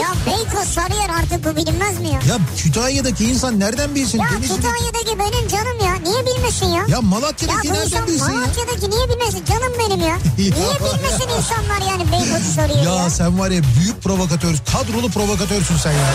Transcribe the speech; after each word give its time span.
Ya 0.00 0.08
Beykoz 0.26 0.68
Sarıyer 0.68 1.08
artık 1.18 1.44
bu 1.44 1.56
bilinmez 1.56 2.00
mi 2.00 2.06
ya? 2.08 2.12
Ya 2.28 2.38
Kütahya'daki 2.58 3.24
insan 3.24 3.60
nereden 3.60 3.94
bilsin? 3.94 4.18
Ya 4.18 4.24
Denizli'deki- 4.28 4.56
Kütahya'daki 4.56 5.18
benim 5.18 5.48
canım 5.48 5.78
ya. 5.84 5.94
Niye 6.10 6.26
bilmesin 6.26 6.66
ya? 6.66 6.72
Ya 6.74 6.86
Ya 6.88 7.00
Malatya'daki 7.00 7.68
bu 7.68 7.72
nereden 7.72 7.84
insan 7.86 8.06
bilsin 8.06 8.32
ya? 8.32 8.40
Malatya'daki 8.40 8.90
niye 8.90 9.08
bilmesin? 9.08 9.44
Canım 9.44 9.72
benim 9.78 10.00
ya. 10.00 10.16
Niye 10.38 10.52
bilmesin 10.80 11.28
insanlar 11.38 11.90
yani 11.90 12.12
Beykoz'u 12.12 12.52
soruyor 12.54 12.84
ya? 12.84 12.94
Ya 13.02 13.10
sen 13.10 13.38
var 13.38 13.50
ya 13.50 13.62
büyük 13.80 14.02
provokatör, 14.02 14.54
kadrolu 14.72 15.08
provokatörsün 15.10 15.76
sen 15.76 15.92
ya. 15.92 16.14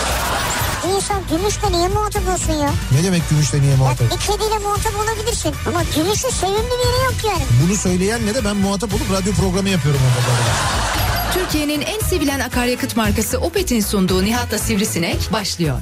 Bir 0.88 0.96
insan 0.96 1.22
gümüşle 1.32 1.72
niye 1.72 1.88
muhatap 1.88 2.24
olsun 2.34 2.54
ya? 2.54 2.70
Ne 2.92 3.04
demek 3.04 3.30
gümüşle 3.30 3.62
niye 3.62 3.72
Ya 3.72 3.78
muhatap? 3.78 4.12
bir 4.12 4.18
kediyle 4.18 4.58
muhatap 4.64 4.94
olabilirsin. 4.96 5.56
Ama 5.68 5.84
gümüşün 5.96 6.30
sevimli 6.30 6.58
bir 6.58 6.86
yeri 6.88 7.04
yok 7.06 7.16
yani. 7.26 7.44
Bunu 7.68 7.78
söyleyen 7.78 8.26
ne 8.26 8.36
de 8.36 8.46
ben 8.46 8.56
muhatap 8.58 8.94
olup 8.94 9.12
radyo 9.12 9.34
programı 9.34 9.70
yapıyorum. 9.70 10.02
Türkiye'nin 11.34 11.82
en 11.82 12.00
sevilen 12.00 12.40
akaryakıt 12.40 12.96
markası 12.98 13.38
Opet'in 13.38 13.82
sunduğu 13.82 14.24
Nihat'la 14.24 14.58
Sivrisinek 14.58 15.30
başlıyor. 15.34 15.80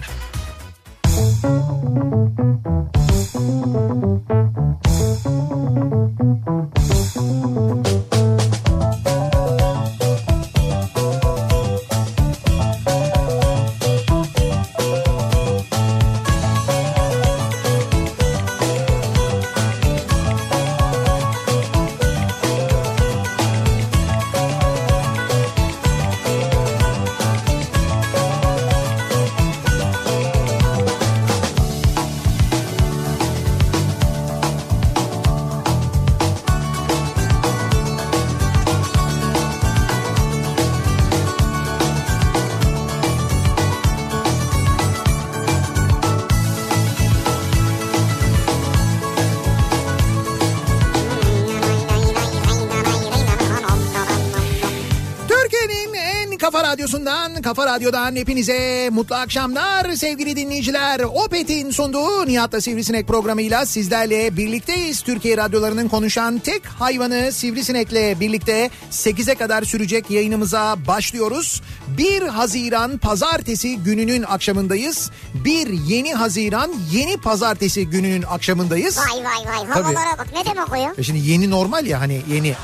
Kafa 57.48 57.66
radyodan 57.66 58.16
hepinize 58.16 58.90
mutlu 58.92 59.16
akşamlar 59.16 59.92
sevgili 59.92 60.36
dinleyiciler. 60.36 61.00
Opet'in 61.00 61.72
sunduğu 61.72 62.26
Nihat'la 62.26 62.62
Sivrisinek 62.62 63.08
programıyla 63.08 63.66
sizlerle 63.66 64.38
birlikteyiz. 64.38 65.02
Türkiye 65.02 65.38
radyolarının 65.38 65.88
konuşan 65.88 66.40
tek 66.40 66.66
hayvanı 66.66 67.32
Sivrisinek'le 67.32 68.20
birlikte 68.20 68.70
8'e 68.92 69.36
kadar 69.36 69.64
sürecek 69.64 70.12
yayınımıza 70.12 70.76
başlıyoruz. 70.88 71.62
1 71.88 72.22
Haziran 72.22 72.98
pazartesi 72.98 73.78
gününün 73.78 74.24
akşamındayız. 74.24 75.12
1 75.34 75.68
yeni 75.68 76.14
Haziran 76.14 76.72
yeni 76.92 77.18
pazartesi 77.18 77.90
gününün 77.90 78.24
akşamındayız. 78.24 78.98
Vay 78.98 79.24
vay 79.24 79.24
vay 79.24 79.68
Tabii. 79.74 79.84
havalara 79.84 80.18
bak 80.18 80.28
ne 80.34 80.46
demek 80.46 80.72
o 80.72 80.76
ya? 80.76 80.94
E 80.98 81.04
şimdi 81.04 81.30
yeni 81.30 81.50
normal 81.50 81.86
ya 81.86 82.00
hani 82.00 82.22
yeni. 82.30 82.56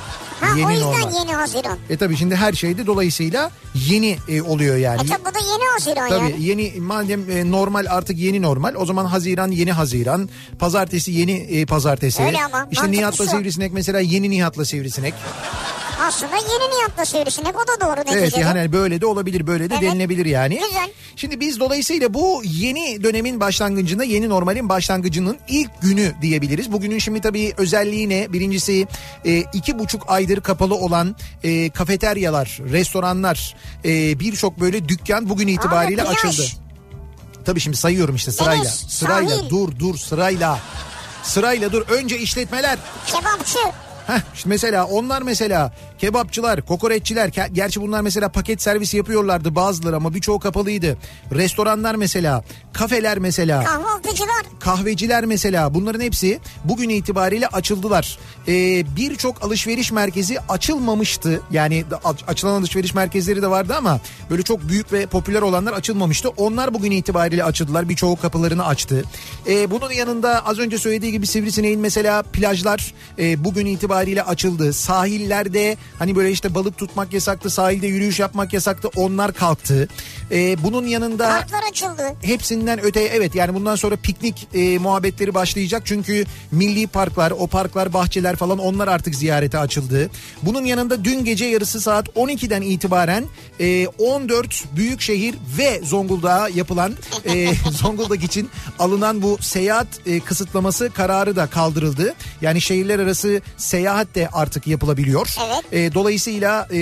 Ha 0.42 0.54
o 0.56 0.58
yeni 0.58 0.74
yüzden 0.74 0.92
normal. 0.92 1.14
yeni 1.20 1.34
Haziran. 1.34 1.78
E 1.90 1.98
tabii 1.98 2.18
şimdi 2.18 2.36
her 2.36 2.54
şeyde 2.54 2.86
dolayısıyla 2.88 3.52
yeni 3.90 4.18
e, 4.28 4.42
oluyor 4.42 4.78
yani. 4.78 5.02
E 5.02 5.06
tabi 5.06 5.22
bu 5.22 5.26
da 5.26 5.40
yeni 5.40 5.70
Haziran 5.74 6.10
Tabii 6.10 6.32
yani. 6.32 6.44
yeni 6.44 6.74
madem 6.80 7.32
e, 7.32 7.52
normal 7.52 7.86
artık 7.90 8.18
yeni 8.18 8.42
normal 8.42 8.76
o 8.78 8.86
zaman 8.86 9.06
Haziran 9.06 9.52
yeni 9.52 9.72
Haziran 9.72 10.30
pazartesi 10.60 11.12
yeni 11.12 11.32
e, 11.32 11.66
pazartesi. 11.66 12.24
Öyle 12.24 12.44
ama, 12.46 12.68
İşte 12.72 12.92
Nihat'la 12.92 13.24
o. 13.24 13.28
Sivrisinek 13.28 13.74
mesela 13.74 14.00
yeni 14.00 14.30
Nihat'la 14.30 14.66
Sivrisinek. 14.66 15.14
Aslında 16.04 16.36
yeni 16.36 16.78
Nihat'la 16.78 17.06
sivrisinek 17.06 17.56
o 17.56 17.68
da 17.68 17.86
doğru 17.86 18.00
neticede. 18.00 18.20
Evet 18.20 18.38
yani 18.38 18.72
böyle 18.74 19.02
de 19.02 19.06
olabilir 19.06 19.48
böyle 19.48 19.70
de 19.70 19.74
Evet. 19.80 19.84
denilebilir 19.92 20.26
yani. 20.26 20.60
Güzel. 20.68 20.90
Şimdi 21.16 21.40
biz 21.40 21.60
dolayısıyla 21.60 22.14
bu 22.14 22.42
yeni 22.46 23.04
dönemin 23.04 23.40
başlangıcında 23.40 24.04
yeni 24.04 24.30
normalin 24.30 24.70
başlangıcının 24.70 25.38
ilk 25.48 25.82
günü 25.82 26.14
diyebiliriz. 26.22 26.72
Bugünün 26.72 27.00
şimdi 27.00 27.22
tabii 27.22 27.54
özelliği 27.58 28.10
ne? 28.10 28.34
Birincisi 28.34 28.88
e, 29.26 29.38
iki 29.54 29.80
buçuk 29.80 30.04
aydır 30.08 30.42
kapalı 30.42 30.76
olan 30.76 31.16
e, 31.44 31.70
kafeteryalar, 31.70 32.60
restoranlar, 32.72 33.56
e, 33.86 34.20
birçok 34.20 34.60
böyle 34.60 34.90
dükkan 34.90 35.30
bugün 35.30 35.48
itibariyle 35.48 36.02
Abi, 36.04 36.10
plaj. 36.10 36.18
açıldı. 36.26 36.48
Tabii 37.46 37.60
şimdi 37.60 37.78
sayıyorum 37.78 38.16
işte 38.16 38.32
sırayla. 38.32 38.64
Deniz, 38.64 38.86
Sırayla 38.90 39.36
sahil. 39.38 39.50
dur 39.50 39.80
dur 39.80 39.98
sırayla. 39.98 40.60
Sırayla 41.24 41.72
dur 41.72 41.82
önce 41.90 42.18
işletmeler. 42.20 42.78
Kebapçı. 43.08 43.60
Heh, 44.08 44.20
işte 44.36 44.50
mesela 44.50 44.86
onlar 44.86 45.22
mesela 45.22 45.72
kebapçılar, 45.98 46.62
kokoreççiler 46.62 47.28
gerçi 47.54 47.82
bunlar 47.82 48.02
mesela 48.02 48.30
paket 48.30 48.62
servisi 48.62 48.98
yapıyorlardı 48.98 49.56
bazıları 49.56 49.96
ama 49.96 50.14
birçoğu 50.14 50.40
kapalıydı. 50.40 50.98
Restoranlar 51.32 51.96
mesela, 51.96 52.44
kafeler 52.74 53.18
mesela, 53.18 53.64
Kahvaltıcılar. 53.64 54.44
kahveciler 54.60 55.26
mesela 55.26 55.74
bunların 55.74 56.02
hepsi 56.02 56.40
bugün 56.64 56.90
itibariyle 56.90 57.48
açıldılar. 57.48 58.18
Ee, 58.48 58.84
Birçok 58.96 59.44
alışveriş 59.44 59.92
merkezi 59.92 60.40
açılmamıştı. 60.50 61.42
Yani 61.52 61.86
açılan 62.28 62.54
alışveriş 62.60 62.94
merkezleri 62.94 63.42
de 63.42 63.48
vardı 63.50 63.76
ama 63.78 64.00
böyle 64.30 64.44
çok 64.44 64.70
büyük 64.70 64.94
ve 64.94 65.06
popüler 65.06 65.42
olanlar 65.42 65.74
açılmamıştı. 65.74 66.30
Onlar 66.30 66.74
bugün 66.74 66.92
itibariyle 66.92 67.44
açıldılar. 67.44 67.90
Birçoğu 67.90 68.16
kapılarını 68.16 68.66
açtı. 68.66 69.04
Ee, 69.48 69.72
bunun 69.72 69.92
yanında 69.92 70.46
az 70.46 70.60
önce 70.60 70.78
söylediği 70.78 71.12
gibi 71.12 71.28
Sivrisineğin 71.28 71.80
mesela 71.80 72.22
plajlar 72.24 72.94
e, 73.20 73.44
bugün 73.44 73.66
itibariyle 73.66 73.93
açıldı. 73.98 74.74
Sahillerde 74.74 75.78
hani 76.00 76.16
böyle 76.16 76.32
işte 76.32 76.56
balık 76.56 76.78
tutmak 76.78 77.14
yasaktı, 77.14 77.50
sahilde 77.50 77.88
yürüyüş 77.88 78.20
yapmak 78.20 78.54
yasaktı. 78.54 78.90
Onlar 78.96 79.34
kalktı. 79.34 79.88
Ee, 80.32 80.64
bunun 80.64 80.88
yanında 80.88 81.30
Parklar 81.30 81.64
açıldı. 81.70 82.02
hepsinden 82.22 82.84
öte 82.84 83.00
evet 83.02 83.36
yani 83.36 83.54
bundan 83.54 83.76
sonra 83.76 83.96
piknik 83.96 84.48
e, 84.54 84.78
muhabbetleri 84.78 85.34
başlayacak 85.34 85.82
çünkü 85.86 86.26
milli 86.52 86.88
parklar 86.88 87.32
o 87.32 87.48
parklar 87.48 87.94
bahçeler 87.94 88.36
falan 88.36 88.60
onlar 88.60 88.88
artık 88.88 89.16
ziyarete 89.16 89.58
açıldı. 89.58 90.10
Bunun 90.42 90.66
yanında 90.66 91.04
dün 91.04 91.26
gece 91.26 91.46
yarısı 91.46 91.82
saat 91.82 92.08
12'den 92.08 92.62
itibaren 92.62 93.26
e, 93.60 93.88
14 93.88 94.64
büyük 94.76 95.02
şehir 95.02 95.36
ve 95.58 95.82
Zonguldak'a 95.84 96.50
yapılan 96.50 96.94
e, 97.26 97.54
Zonguldak 97.72 98.24
için 98.24 98.50
alınan 98.80 99.22
bu 99.22 99.38
seyahat 99.42 99.88
e, 100.06 100.20
kısıtlaması 100.20 100.90
kararı 100.94 101.36
da 101.36 101.48
kaldırıldı. 101.48 102.14
Yani 102.42 102.62
şehirler 102.62 103.00
arası 103.00 103.42
seyahat 103.58 103.83
de 104.16 104.30
artık 104.34 104.68
yapılabiliyor. 104.68 105.36
Evet. 105.48 105.74
E, 105.74 105.94
dolayısıyla 105.94 106.68
e, 106.72 106.78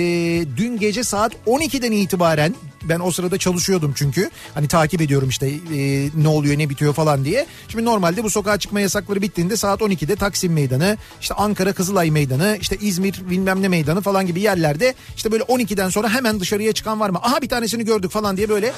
dün 0.56 0.78
gece 0.78 1.04
saat 1.04 1.32
12'den 1.46 1.92
itibaren 1.92 2.54
ben 2.88 3.00
o 3.00 3.10
sırada 3.10 3.38
çalışıyordum 3.38 3.92
çünkü. 3.96 4.30
Hani 4.54 4.68
takip 4.68 5.00
ediyorum 5.00 5.28
işte 5.28 5.46
e, 5.48 6.08
ne 6.14 6.28
oluyor 6.28 6.58
ne 6.58 6.70
bitiyor 6.70 6.94
falan 6.94 7.24
diye. 7.24 7.46
Şimdi 7.68 7.84
normalde 7.84 8.24
bu 8.24 8.30
sokağa 8.30 8.58
çıkma 8.58 8.80
yasakları 8.80 9.22
bittiğinde 9.22 9.56
saat 9.56 9.80
12'de 9.80 10.16
Taksim 10.16 10.52
Meydanı, 10.52 10.96
işte 11.20 11.34
Ankara 11.34 11.72
Kızılay 11.72 12.10
Meydanı, 12.10 12.58
işte 12.60 12.76
İzmir 12.80 13.22
bilmem 13.30 13.62
ne 13.62 13.68
meydanı 13.68 14.00
falan 14.00 14.26
gibi 14.26 14.40
yerlerde 14.40 14.94
işte 15.16 15.32
böyle 15.32 15.44
12'den 15.44 15.88
sonra 15.88 16.08
hemen 16.08 16.40
dışarıya 16.40 16.72
çıkan 16.72 17.00
var 17.00 17.10
mı? 17.10 17.18
Aha 17.22 17.42
bir 17.42 17.48
tanesini 17.48 17.84
gördük 17.84 18.10
falan 18.10 18.36
diye 18.36 18.48
böyle 18.48 18.72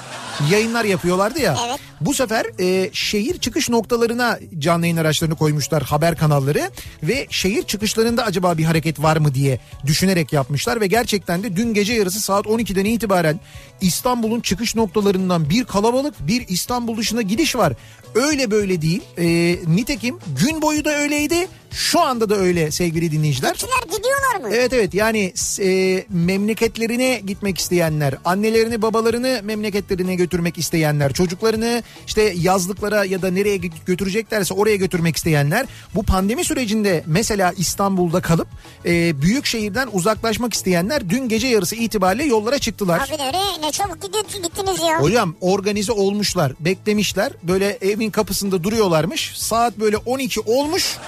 yayınlar 0.50 0.84
yapıyorlardı 0.84 1.40
ya. 1.40 1.56
Evet. 1.68 1.80
Bu 2.00 2.14
sefer 2.14 2.46
e, 2.60 2.90
şehir 2.92 3.38
çıkış 3.38 3.68
noktalarına 3.68 4.38
canlı 4.58 4.86
yayın 4.86 4.96
araçlarını 4.96 5.34
koymuşlar 5.34 5.82
haber 5.82 6.16
kanalları 6.16 6.70
ve 7.02 7.26
şehir 7.30 7.62
çıkışlarında 7.62 8.24
acaba 8.24 8.58
bir 8.58 8.64
hareket 8.64 9.02
var 9.02 9.16
mı 9.16 9.34
diye 9.34 9.60
düşünerek 9.86 10.32
yapmışlar 10.32 10.80
ve 10.80 10.86
gerçekten 10.86 11.42
de 11.42 11.56
dün 11.56 11.74
gece 11.74 11.92
yarısı 11.92 12.20
saat 12.20 12.46
12'den 12.46 12.84
itibaren 12.84 13.40
İstanbul'un 13.84 14.40
çıkış 14.40 14.76
noktalarından 14.76 15.50
bir 15.50 15.64
kalabalık 15.64 16.14
bir 16.26 16.48
İstanbul 16.48 16.96
dışına 16.96 17.22
gidiş 17.22 17.56
var. 17.56 17.72
Öyle 18.14 18.50
böyle 18.50 18.82
değil. 18.82 19.02
E, 19.18 19.26
nitekim 19.66 20.18
gün 20.40 20.62
boyu 20.62 20.84
da 20.84 20.90
öyleydi 20.90 21.48
Şu 21.74 22.00
anda 22.00 22.30
da 22.30 22.36
öyle 22.36 22.70
sevgili 22.70 23.12
dinleyiciler. 23.12 23.52
Gittiler 23.52 23.96
gidiyorlar 23.96 24.40
mı? 24.40 24.54
Evet 24.56 24.72
evet 24.72 24.94
yani 24.94 25.32
e, 25.60 26.04
memleketlerine 26.08 27.20
gitmek 27.26 27.58
isteyenler, 27.58 28.14
annelerini 28.24 28.82
babalarını 28.82 29.40
memleketlerine 29.42 30.14
götürmek 30.14 30.58
isteyenler, 30.58 31.12
çocuklarını 31.12 31.82
işte 32.06 32.34
yazlıklara 32.36 33.04
ya 33.04 33.22
da 33.22 33.30
nereye 33.30 33.56
götüreceklerse 33.86 34.54
oraya 34.54 34.76
götürmek 34.76 35.16
isteyenler 35.16 35.66
bu 35.94 36.02
pandemi 36.02 36.44
sürecinde 36.44 37.04
mesela 37.06 37.52
İstanbul'da 37.56 38.20
kalıp 38.20 38.48
e, 38.86 39.22
büyük 39.22 39.46
şehirden 39.46 39.88
uzaklaşmak 39.92 40.54
isteyenler 40.54 41.10
dün 41.10 41.28
gece 41.28 41.46
yarısı 41.46 41.76
itibariyle 41.76 42.24
yollara 42.24 42.58
çıktılar. 42.58 43.08
Abi 43.08 43.22
öyle 43.22 43.66
ne 43.66 43.72
çabuk 43.72 44.02
gittiniz 44.02 44.80
ya. 44.80 45.00
Hocam 45.00 45.34
organize 45.40 45.92
olmuşlar, 45.92 46.52
beklemişler. 46.60 47.32
Böyle 47.42 47.78
evin 47.80 48.10
kapısında 48.10 48.64
duruyorlarmış. 48.64 49.32
Saat 49.36 49.78
böyle 49.78 49.96
12 49.96 50.40
olmuş. 50.40 50.98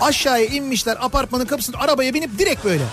Aşağıya 0.00 0.46
inmişler 0.46 0.96
apartmanın 1.00 1.44
kapısında 1.44 1.78
arabaya 1.78 2.14
binip 2.14 2.38
direkt 2.38 2.64
böyle. 2.64 2.84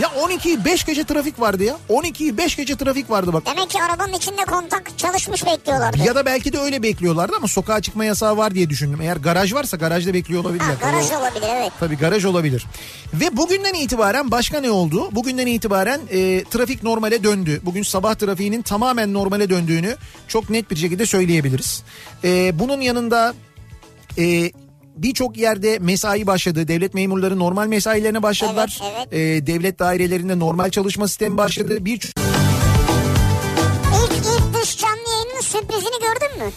Ya 0.00 0.08
12'yi 0.08 0.64
5 0.64 0.84
gece 0.84 1.04
trafik 1.04 1.40
vardı 1.40 1.64
ya. 1.64 1.76
12'yi 1.88 2.36
5 2.36 2.56
gece 2.56 2.76
trafik 2.76 3.10
vardı 3.10 3.32
bak. 3.32 3.46
Demek 3.46 3.70
ki 3.70 3.82
arabanın 3.82 4.12
içinde 4.12 4.42
kontak 4.44 4.98
çalışmış 4.98 5.46
bekliyorlardı. 5.46 5.98
Ya 6.04 6.14
da 6.14 6.26
belki 6.26 6.52
de 6.52 6.58
öyle 6.58 6.82
bekliyorlardı 6.82 7.32
ama 7.36 7.48
sokağa 7.48 7.80
çıkma 7.80 8.04
yasağı 8.04 8.36
var 8.36 8.54
diye 8.54 8.70
düşündüm. 8.70 9.00
Eğer 9.00 9.16
garaj 9.16 9.54
varsa 9.54 9.76
garajda 9.76 10.14
bekliyor 10.14 10.44
olabilirler. 10.44 10.74
Ha, 10.80 10.90
garaj 10.90 11.10
o, 11.12 11.18
olabilir 11.18 11.46
evet. 11.50 11.72
Tabii 11.80 11.96
garaj 11.96 12.24
olabilir. 12.24 12.66
Ve 13.14 13.36
bugünden 13.36 13.74
itibaren 13.74 14.30
başka 14.30 14.60
ne 14.60 14.70
oldu? 14.70 15.08
Bugünden 15.12 15.46
itibaren 15.46 16.00
e, 16.10 16.44
trafik 16.44 16.82
normale 16.82 17.24
döndü. 17.24 17.60
Bugün 17.64 17.82
sabah 17.82 18.14
trafiğinin 18.14 18.62
tamamen 18.62 19.14
normale 19.14 19.50
döndüğünü 19.50 19.96
çok 20.28 20.50
net 20.50 20.70
bir 20.70 20.76
şekilde 20.76 21.06
söyleyebiliriz. 21.06 21.82
E, 22.24 22.58
bunun 22.58 22.80
yanında 22.80 23.34
e, 24.18 24.52
birçok 24.96 25.36
yerde 25.36 25.78
mesai 25.78 26.26
başladı. 26.26 26.68
Devlet 26.68 26.94
memurları 26.94 27.38
normal 27.38 27.66
mesailerine 27.66 28.22
başladılar. 28.22 28.80
Evet, 28.82 29.08
evet. 29.12 29.12
Ee, 29.12 29.46
devlet 29.46 29.78
dairelerinde 29.78 30.38
normal 30.38 30.70
çalışma 30.70 31.08
sistemi 31.08 31.36
başladı. 31.36 31.84
Bir 31.84 31.94
İlk, 34.04 34.12
ilk 34.12 34.62
dış 34.62 34.78
canlı 34.78 35.10
yayının 35.10 35.40
sürprizini 35.40 36.00
gördün 36.00 36.44
mü? 36.44 36.52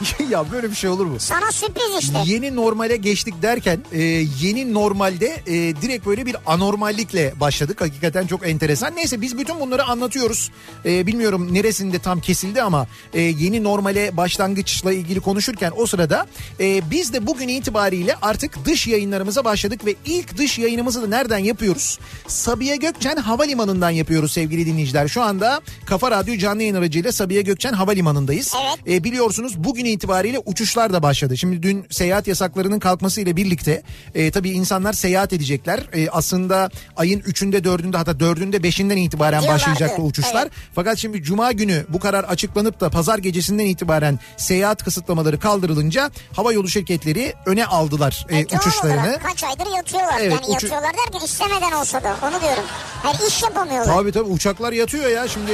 ya 0.30 0.50
böyle 0.52 0.70
bir 0.70 0.74
şey 0.74 0.90
olur 0.90 1.06
mu? 1.06 1.16
Sana 1.18 1.52
sürpriz 1.52 1.84
işte. 2.00 2.18
Yeni 2.26 2.56
normale 2.56 2.96
geçtik 2.96 3.42
derken 3.42 3.80
e, 3.92 4.02
yeni 4.40 4.74
normalde 4.74 5.42
e, 5.46 5.52
direkt 5.82 6.06
böyle 6.06 6.26
bir 6.26 6.36
anormallikle 6.46 7.32
başladık. 7.40 7.80
Hakikaten 7.80 8.26
çok 8.26 8.48
enteresan. 8.48 8.96
Neyse 8.96 9.20
biz 9.20 9.38
bütün 9.38 9.60
bunları 9.60 9.84
anlatıyoruz. 9.84 10.50
E, 10.84 11.06
bilmiyorum 11.06 11.54
neresinde 11.54 11.98
tam 11.98 12.20
kesildi 12.20 12.62
ama 12.62 12.86
e, 13.14 13.20
yeni 13.20 13.64
normale 13.64 14.16
başlangıçla 14.16 14.92
ilgili 14.92 15.20
konuşurken 15.20 15.72
o 15.76 15.86
sırada 15.86 16.26
e, 16.60 16.90
biz 16.90 17.12
de 17.12 17.26
bugün 17.26 17.48
itibariyle 17.48 18.16
artık 18.22 18.64
dış 18.64 18.86
yayınlarımıza 18.86 19.44
başladık 19.44 19.86
ve 19.86 19.94
ilk 20.06 20.38
dış 20.38 20.58
yayınımızı 20.58 21.02
da 21.02 21.06
nereden 21.06 21.38
yapıyoruz? 21.38 21.98
Sabiha 22.26 22.76
Gökçen 22.76 23.16
Havalimanı'ndan 23.16 23.90
yapıyoruz 23.90 24.32
sevgili 24.32 24.66
dinleyiciler. 24.66 25.08
Şu 25.08 25.22
anda 25.22 25.60
Kafa 25.86 26.10
Radyo 26.10 26.36
canlı 26.36 26.62
yayın 26.62 26.74
aracıyla 26.74 27.12
Sabiha 27.12 27.40
Gökçen 27.40 27.72
Havalimanı'ndayız. 27.72 28.54
Evet. 28.62 28.96
E, 28.96 29.04
biliyorsunuz 29.04 29.64
bugün 29.64 29.87
itibariyle 29.88 30.38
uçuşlar 30.38 30.92
da 30.92 31.02
başladı. 31.02 31.36
Şimdi 31.38 31.62
dün 31.62 31.86
seyahat 31.90 32.26
yasaklarının 32.26 32.78
kalkmasıyla 32.78 33.36
birlikte 33.36 33.82
e, 34.14 34.30
tabii 34.30 34.50
insanlar 34.50 34.92
seyahat 34.92 35.32
edecekler. 35.32 35.80
E, 35.94 36.08
aslında 36.10 36.70
ayın 36.96 37.20
3'ünde 37.20 37.62
4'ünde 37.62 37.96
hatta 37.96 38.10
4'ünde 38.12 38.56
5'inden 38.56 38.96
itibaren 38.96 39.42
Diyorlardı. 39.42 39.62
başlayacaktı 39.68 40.02
uçuşlar. 40.02 40.42
Evet. 40.42 40.52
Fakat 40.74 40.98
şimdi 40.98 41.22
cuma 41.22 41.52
günü 41.52 41.86
bu 41.88 41.98
karar 42.00 42.24
açıklanıp 42.24 42.80
da 42.80 42.90
pazar 42.90 43.18
gecesinden 43.18 43.66
itibaren 43.66 44.18
seyahat 44.36 44.84
kısıtlamaları 44.84 45.40
kaldırılınca 45.40 46.10
hava 46.36 46.52
yolu 46.52 46.68
şirketleri 46.68 47.34
öne 47.46 47.66
aldılar 47.66 48.26
e, 48.28 48.38
E, 48.38 48.44
uçuşlarını. 48.44 49.00
olarak 49.00 49.22
Kaç 49.22 49.44
aydır 49.44 49.76
yatıyorlar. 49.76 50.14
Evet, 50.20 50.32
yani 50.32 50.44
uçu- 50.46 50.52
yatıyorlar 50.52 50.92
derken 51.06 51.26
istemeden 51.26 51.72
olsa 51.72 52.02
da 52.02 52.16
onu 52.22 52.40
diyorum. 52.40 52.64
Her 53.02 53.28
iş 53.28 53.42
yapamıyorlar. 53.42 53.94
Tabii 53.94 54.12
tabii 54.12 54.28
uçaklar 54.30 54.72
yatıyor 54.72 55.10
ya 55.10 55.28
şimdi. 55.28 55.52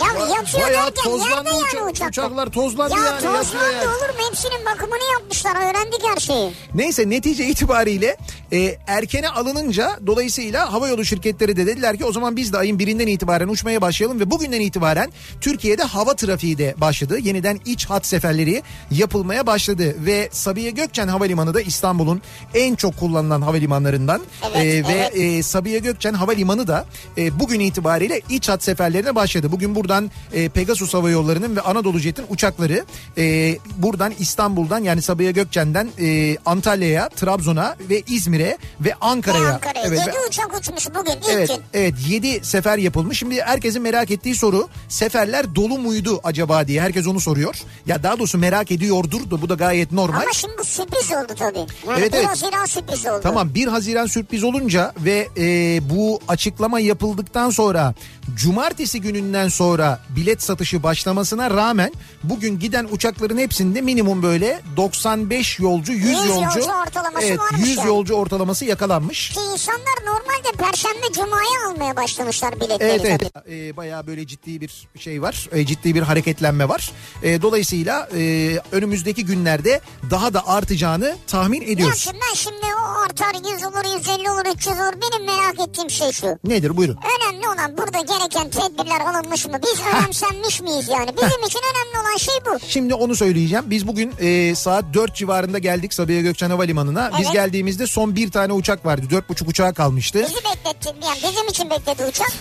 Ya 0.00 0.06
yatıyor 0.36 0.66
Bayağı 0.68 0.86
derken 0.86 1.04
tozlandı 1.04 1.34
yerde 1.34 1.50
uça- 1.50 1.76
yani 1.76 1.90
uçaklar. 1.90 2.08
uçaklar 2.08 2.46
tozlandı 2.46 2.94
ya 2.94 2.98
yani, 3.04 3.12
yatıyor 3.14 3.32
tozlandı 3.56 3.74
yani. 3.84 3.88
olur 3.88 4.08
mu? 4.08 4.26
Hepsinin 4.30 4.66
bakımını 4.66 5.12
yapmışlar. 5.12 5.56
Öğrendik 5.56 6.00
her 6.14 6.20
şeyi. 6.20 6.52
Neyse 6.74 7.10
netice 7.10 7.46
itibariyle 7.46 8.16
e, 8.52 8.78
erkene 8.86 9.28
alınınca 9.28 9.98
dolayısıyla 10.06 10.72
havayolu 10.72 11.04
şirketleri 11.04 11.56
de 11.56 11.66
dediler 11.66 11.96
ki 11.98 12.04
o 12.04 12.12
zaman 12.12 12.36
biz 12.36 12.52
de 12.52 12.58
ayın 12.58 12.78
birinden 12.78 13.06
itibaren 13.06 13.48
uçmaya 13.48 13.80
başlayalım 13.80 14.20
ve 14.20 14.30
bugünden 14.30 14.60
itibaren 14.60 15.12
Türkiye'de 15.40 15.82
hava 15.82 16.14
trafiği 16.16 16.58
de 16.58 16.74
başladı. 16.76 17.18
Yeniden 17.18 17.60
iç 17.66 17.86
hat 17.86 18.06
seferleri 18.06 18.62
yapılmaya 18.90 19.46
başladı 19.46 19.94
ve 19.98 20.28
Sabiha 20.32 20.70
Gökçen 20.70 21.08
Havalimanı 21.08 21.54
da 21.54 21.60
İstanbul'un 21.60 22.22
en 22.54 22.74
çok 22.74 22.96
kullanılan 22.96 23.42
havalimanlarından 23.42 24.22
Evet, 24.44 24.56
E, 24.56 24.88
ve 24.88 25.10
evet. 25.14 25.16
e, 25.16 25.42
Sabiha 25.42 25.78
Gökçen 25.78 26.14
Havalimanı 26.14 26.66
da 26.66 26.86
e, 27.18 27.40
bugün 27.40 27.60
itibariyle 27.60 28.20
iç 28.30 28.48
hat 28.48 28.62
seferlerine 28.64 29.14
başladı. 29.14 29.52
Bugün 29.52 29.74
buradan 29.74 30.10
e, 30.32 30.48
Pegasus 30.48 30.94
Hava 30.94 31.10
Yolları'nın 31.10 31.56
ve 31.56 31.60
Anadolu 31.60 31.98
Jet'in 31.98 32.24
uçakları 32.28 32.84
e, 33.16 33.45
buradan 33.78 34.12
İstanbul'dan 34.18 34.78
yani 34.84 35.02
Sabiha 35.02 35.30
Gökçen'den 35.30 35.88
e, 36.00 36.36
Antalya'ya, 36.46 37.08
Trabzon'a 37.08 37.76
ve 37.90 38.02
İzmir'e 38.06 38.58
ve 38.80 38.94
Ankara'ya. 39.00 39.54
Ankara'ya. 39.54 39.84
Evet, 39.86 39.98
Yedi 40.06 40.16
ve- 40.16 40.26
uçak 40.28 40.56
uçmuş 40.60 40.86
bugün 40.94 41.12
ilk 41.12 41.28
Evet, 41.30 41.48
gün. 41.48 41.56
evet 41.74 41.94
7 42.08 42.44
sefer 42.44 42.78
yapılmış. 42.78 43.18
Şimdi 43.18 43.40
herkesin 43.42 43.82
merak 43.82 44.10
ettiği 44.10 44.34
soru 44.34 44.68
seferler 44.88 45.54
dolu 45.54 45.78
muydu 45.78 46.20
acaba 46.24 46.66
diye 46.68 46.80
herkes 46.82 47.06
onu 47.06 47.20
soruyor. 47.20 47.56
Ya 47.86 48.02
daha 48.02 48.18
doğrusu 48.18 48.38
merak 48.38 48.70
ediyordur 48.70 49.30
da 49.30 49.42
bu 49.42 49.48
da 49.48 49.54
gayet 49.54 49.92
normal. 49.92 50.20
Ama 50.22 50.32
şimdi 50.32 50.64
sürpriz 50.64 51.12
oldu 51.12 51.32
tabii. 51.38 51.58
Yani 51.58 51.98
Evet, 51.98 52.12
bir 52.12 52.18
evet. 52.18 52.26
Haziran 52.28 52.64
sürpriz 52.64 53.06
oldu. 53.06 53.20
Tamam 53.22 53.54
1 53.54 53.66
Haziran 53.66 54.06
sürpriz 54.06 54.44
olunca 54.44 54.92
ve 54.98 55.28
e, 55.36 55.80
bu 55.90 56.20
açıklama 56.28 56.80
yapıldıktan 56.80 57.50
sonra 57.50 57.94
cumartesi 58.36 59.00
gününden 59.00 59.48
sonra 59.48 60.00
bilet 60.16 60.42
satışı 60.42 60.82
başlamasına 60.82 61.50
rağmen 61.50 61.92
bugün 62.22 62.58
giden 62.58 62.86
uçakların 62.90 63.35
hepsinde 63.38 63.80
minimum 63.80 64.22
böyle 64.22 64.60
95 64.76 65.58
yolcu 65.58 65.92
100, 65.92 66.04
100 66.04 66.18
yolcu, 66.28 66.58
yolcu 66.58 66.72
ortalaması 66.72 67.26
evet, 67.26 67.38
varmış 67.38 67.60
100 67.60 67.76
yani. 67.76 67.88
yolcu 67.88 68.14
ortalaması 68.14 68.64
yakalanmış. 68.64 69.28
Ki 69.30 69.40
insanlar 69.52 69.96
normalde 70.06 70.52
perşembe 70.58 71.12
cumaya 71.12 71.68
almaya 71.68 71.96
başlamışlar 71.96 72.60
biletleri 72.60 72.90
Evet 72.90 73.04
evet. 73.04 73.32
Ee, 73.50 73.76
bayağı 73.76 74.06
böyle 74.06 74.26
ciddi 74.26 74.60
bir 74.60 74.88
şey 74.98 75.22
var 75.22 75.48
e, 75.52 75.66
ciddi 75.66 75.94
bir 75.94 76.02
hareketlenme 76.02 76.68
var 76.68 76.92
Ee, 77.22 77.42
dolayısıyla 77.42 78.08
e, 78.16 78.58
önümüzdeki 78.72 79.24
günlerde 79.24 79.80
daha 80.10 80.34
da 80.34 80.46
artacağını 80.48 81.16
tahmin 81.26 81.60
Ya 81.60 81.66
ediyoruz. 81.66 81.98
şimdi 81.98 82.18
ben 82.30 82.34
şimdi 82.34 82.66
o 82.78 83.04
artar 83.04 83.34
100 83.54 83.64
olur 83.64 83.98
150 83.98 84.30
olur 84.30 84.54
300 84.56 84.74
olur 84.74 84.94
benim 85.02 85.26
merak 85.26 85.68
ettiğim 85.68 85.90
şey 85.90 86.12
şu. 86.12 86.38
Nedir 86.44 86.76
buyurun. 86.76 86.98
Önemli 87.16 87.48
olan 87.48 87.76
burada 87.78 87.98
gereken 88.00 88.50
tedbirler 88.50 89.00
alınmış 89.00 89.46
mı? 89.46 89.52
Biz 89.62 89.80
önemsenmiş 89.94 90.60
miyiz 90.60 90.88
yani? 90.88 91.10
Bizim 91.16 91.44
için 91.46 91.60
önemli 91.72 92.08
olan 92.08 92.16
şey 92.16 92.34
bu. 92.46 92.58
Şimdi 92.68 92.94
onu 92.94 93.16
söyleyeceğim. 93.26 93.64
Biz 93.70 93.86
bugün 93.86 94.12
e, 94.20 94.54
saat 94.54 94.84
4 94.94 95.14
civarında 95.14 95.58
geldik 95.58 95.94
Sabiha 95.94 96.20
Gökçen 96.20 96.50
Havalimanı'na. 96.50 97.10
Biz 97.18 97.26
Evet. 97.26 97.32
geldiğimizde 97.32 97.86
son 97.86 98.16
bir 98.16 98.30
tane 98.30 98.52
uçak 98.52 98.86
vardı. 98.86 99.06
4,5 99.10 99.48
uçağı 99.48 99.74
kalmıştı. 99.74 100.18
Bizi 100.22 100.34
bekletti 100.34 100.88
yani 101.06 101.18
bizim 101.32 101.48
için 101.48 101.70
bekledi 101.70 102.04
uçak. 102.04 102.32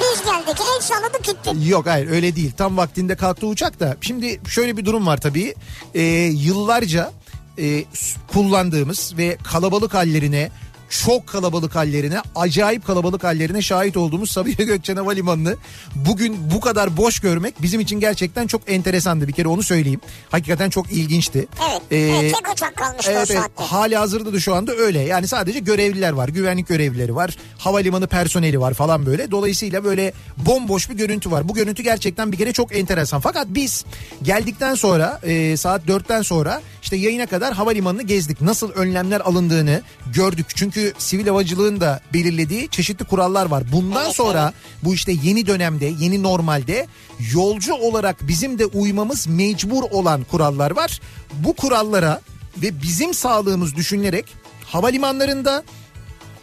Biz 0.00 0.24
geldik 0.24 0.60
el 0.76 0.80
salladık 0.80 1.24
gittik. 1.24 1.68
Yok 1.68 1.86
hayır 1.86 2.10
öyle 2.10 2.36
değil. 2.36 2.52
Tam 2.56 2.76
vaktinde 2.76 3.16
kalktı 3.16 3.46
uçak 3.46 3.80
da. 3.80 3.96
Şimdi 4.00 4.40
şöyle 4.48 4.76
bir 4.76 4.84
durum 4.84 5.06
var 5.06 5.16
tabii. 5.20 5.54
E, 5.94 6.02
yıllarca 6.22 7.12
e, 7.58 7.84
kullandığımız 8.32 9.14
ve 9.18 9.36
kalabalık 9.44 9.94
hallerine 9.94 10.50
çok 10.90 11.26
kalabalık 11.26 11.74
hallerine, 11.76 12.20
acayip 12.34 12.86
kalabalık 12.86 13.24
hallerine 13.24 13.62
şahit 13.62 13.96
olduğumuz 13.96 14.30
Sabiha 14.30 14.62
Gökçen 14.62 14.96
Havalimanı'nı 14.96 15.56
bugün 15.94 16.36
bu 16.54 16.60
kadar 16.60 16.96
boş 16.96 17.20
görmek 17.20 17.62
bizim 17.62 17.80
için 17.80 18.00
gerçekten 18.00 18.46
çok 18.46 18.70
enteresandı. 18.70 19.28
Bir 19.28 19.32
kere 19.32 19.48
onu 19.48 19.62
söyleyeyim. 19.62 20.00
Hakikaten 20.30 20.70
çok 20.70 20.92
ilginçti. 20.92 21.46
Evet, 21.70 21.82
Ee, 21.90 21.96
evet 21.98 22.34
tek 22.34 22.52
uçak 22.54 22.76
kalmıştı 22.76 23.10
o 23.10 23.14
Evet, 23.14 23.30
evet. 23.30 23.40
saatte. 23.40 23.64
hali 23.64 23.96
hazırda 23.96 24.32
da 24.32 24.40
şu 24.40 24.54
anda 24.54 24.72
öyle. 24.72 24.98
Yani 25.00 25.28
sadece 25.28 25.58
görevliler 25.58 26.12
var. 26.12 26.28
Güvenlik 26.28 26.68
görevlileri 26.68 27.14
var. 27.14 27.36
Havalimanı 27.58 28.06
personeli 28.06 28.60
var 28.60 28.74
falan 28.74 29.06
böyle. 29.06 29.30
Dolayısıyla 29.30 29.84
böyle 29.84 30.12
bomboş 30.36 30.90
bir 30.90 30.94
görüntü 30.94 31.30
var. 31.30 31.48
Bu 31.48 31.54
görüntü 31.54 31.82
gerçekten 31.82 32.32
bir 32.32 32.36
kere 32.36 32.52
çok 32.52 32.76
enteresan. 32.76 33.20
Fakat 33.20 33.46
biz 33.50 33.84
geldikten 34.22 34.74
sonra 34.74 35.20
e, 35.22 35.56
saat 35.56 35.86
4'ten 35.86 36.22
sonra 36.22 36.62
işte 36.82 36.96
yayına 36.96 37.26
kadar 37.26 37.54
havalimanını 37.54 38.02
gezdik. 38.02 38.40
Nasıl 38.40 38.70
önlemler 38.70 39.20
alındığını 39.20 39.82
gördük. 40.14 40.46
Çünkü 40.54 40.79
sivil 40.98 41.26
havacılığın 41.26 41.80
da 41.80 42.00
belirlediği 42.14 42.68
çeşitli 42.68 43.04
kurallar 43.04 43.46
var. 43.46 43.64
Bundan 43.72 44.04
Evet, 44.04 44.16
sonra 44.16 44.52
bu 44.82 44.94
işte 44.94 45.12
yeni 45.22 45.46
dönemde, 45.46 45.92
yeni 45.98 46.22
normalde 46.22 46.86
yolcu 47.32 47.74
olarak 47.74 48.28
bizim 48.28 48.58
de 48.58 48.66
uymamız 48.66 49.26
mecbur 49.26 49.82
olan 49.82 50.24
kurallar 50.24 50.70
var. 50.70 51.00
Bu 51.32 51.56
kurallara 51.56 52.20
ve 52.56 52.82
bizim 52.82 53.14
sağlığımız 53.14 53.76
düşünülerek 53.76 54.24
havalimanlarında 54.66 55.62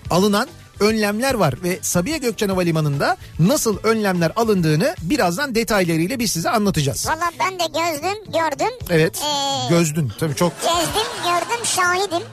alınan 0.10 0.48
önlemler 0.80 1.34
var 1.34 1.54
ve 1.64 1.80
Sabiha 1.82 2.18
Gökçen 2.18 2.50
Havalimanı'nda 2.50 3.18
nasıl 3.40 3.78
önlemler 3.84 4.32
alındığını 4.36 4.96
birazdan 5.02 5.56
detaylarıyla 5.56 6.20
biz 6.20 6.32
size 6.32 6.50
anlatacağız. 6.50 7.08
Valla 7.08 7.32
ben 7.40 7.60
de 7.60 7.64
gördüm, 7.66 8.18
gördüm. 8.26 8.74
Evet. 8.90 9.22
Ee, 9.24 9.70
Gözdün 9.70 10.12
tabii 10.20 10.36
çok. 10.36 10.54
Gezdim, 10.62 11.12
gördüm, 11.24 11.66
şahidim. 11.66 12.28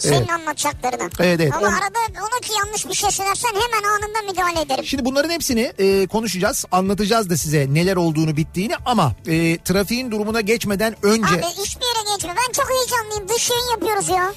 Senin 0.00 0.14
Evet. 0.18 0.30
anlatacaklarını. 0.30 1.10
Evet, 1.20 1.40
evet. 1.40 1.52
Ama 1.56 1.66
On- 1.66 1.72
arada 1.72 1.98
ona 2.20 2.40
ki 2.40 2.52
yanlış 2.58 2.88
bir 2.88 2.94
şey 2.94 3.10
söylersen 3.10 3.48
hemen 3.48 3.88
anında 3.88 4.30
müdahale 4.32 4.60
ederim. 4.60 4.84
Şimdi 4.84 5.04
bunların 5.04 5.30
hepsini 5.30 5.72
e, 5.78 6.06
konuşacağız, 6.06 6.64
anlatacağız 6.72 7.30
da 7.30 7.36
size 7.36 7.66
neler 7.70 7.96
olduğunu 7.96 8.36
bittiğini 8.36 8.74
ama 8.86 9.12
e, 9.26 9.58
trafiğin 9.58 10.10
durumuna 10.10 10.40
geçmeden 10.40 10.96
önce... 11.02 11.34
Abi 11.34 11.42
hiçbir 11.42 11.84
yere 11.84 12.14
geçme. 12.16 12.34
Ben 12.48 12.52
çok 12.52 12.70
heyecanlıyım. 12.70 13.28
Dış 13.28 13.50
yayın 13.50 13.70
yapıyoruz 13.70 14.08
ya. 14.08 14.32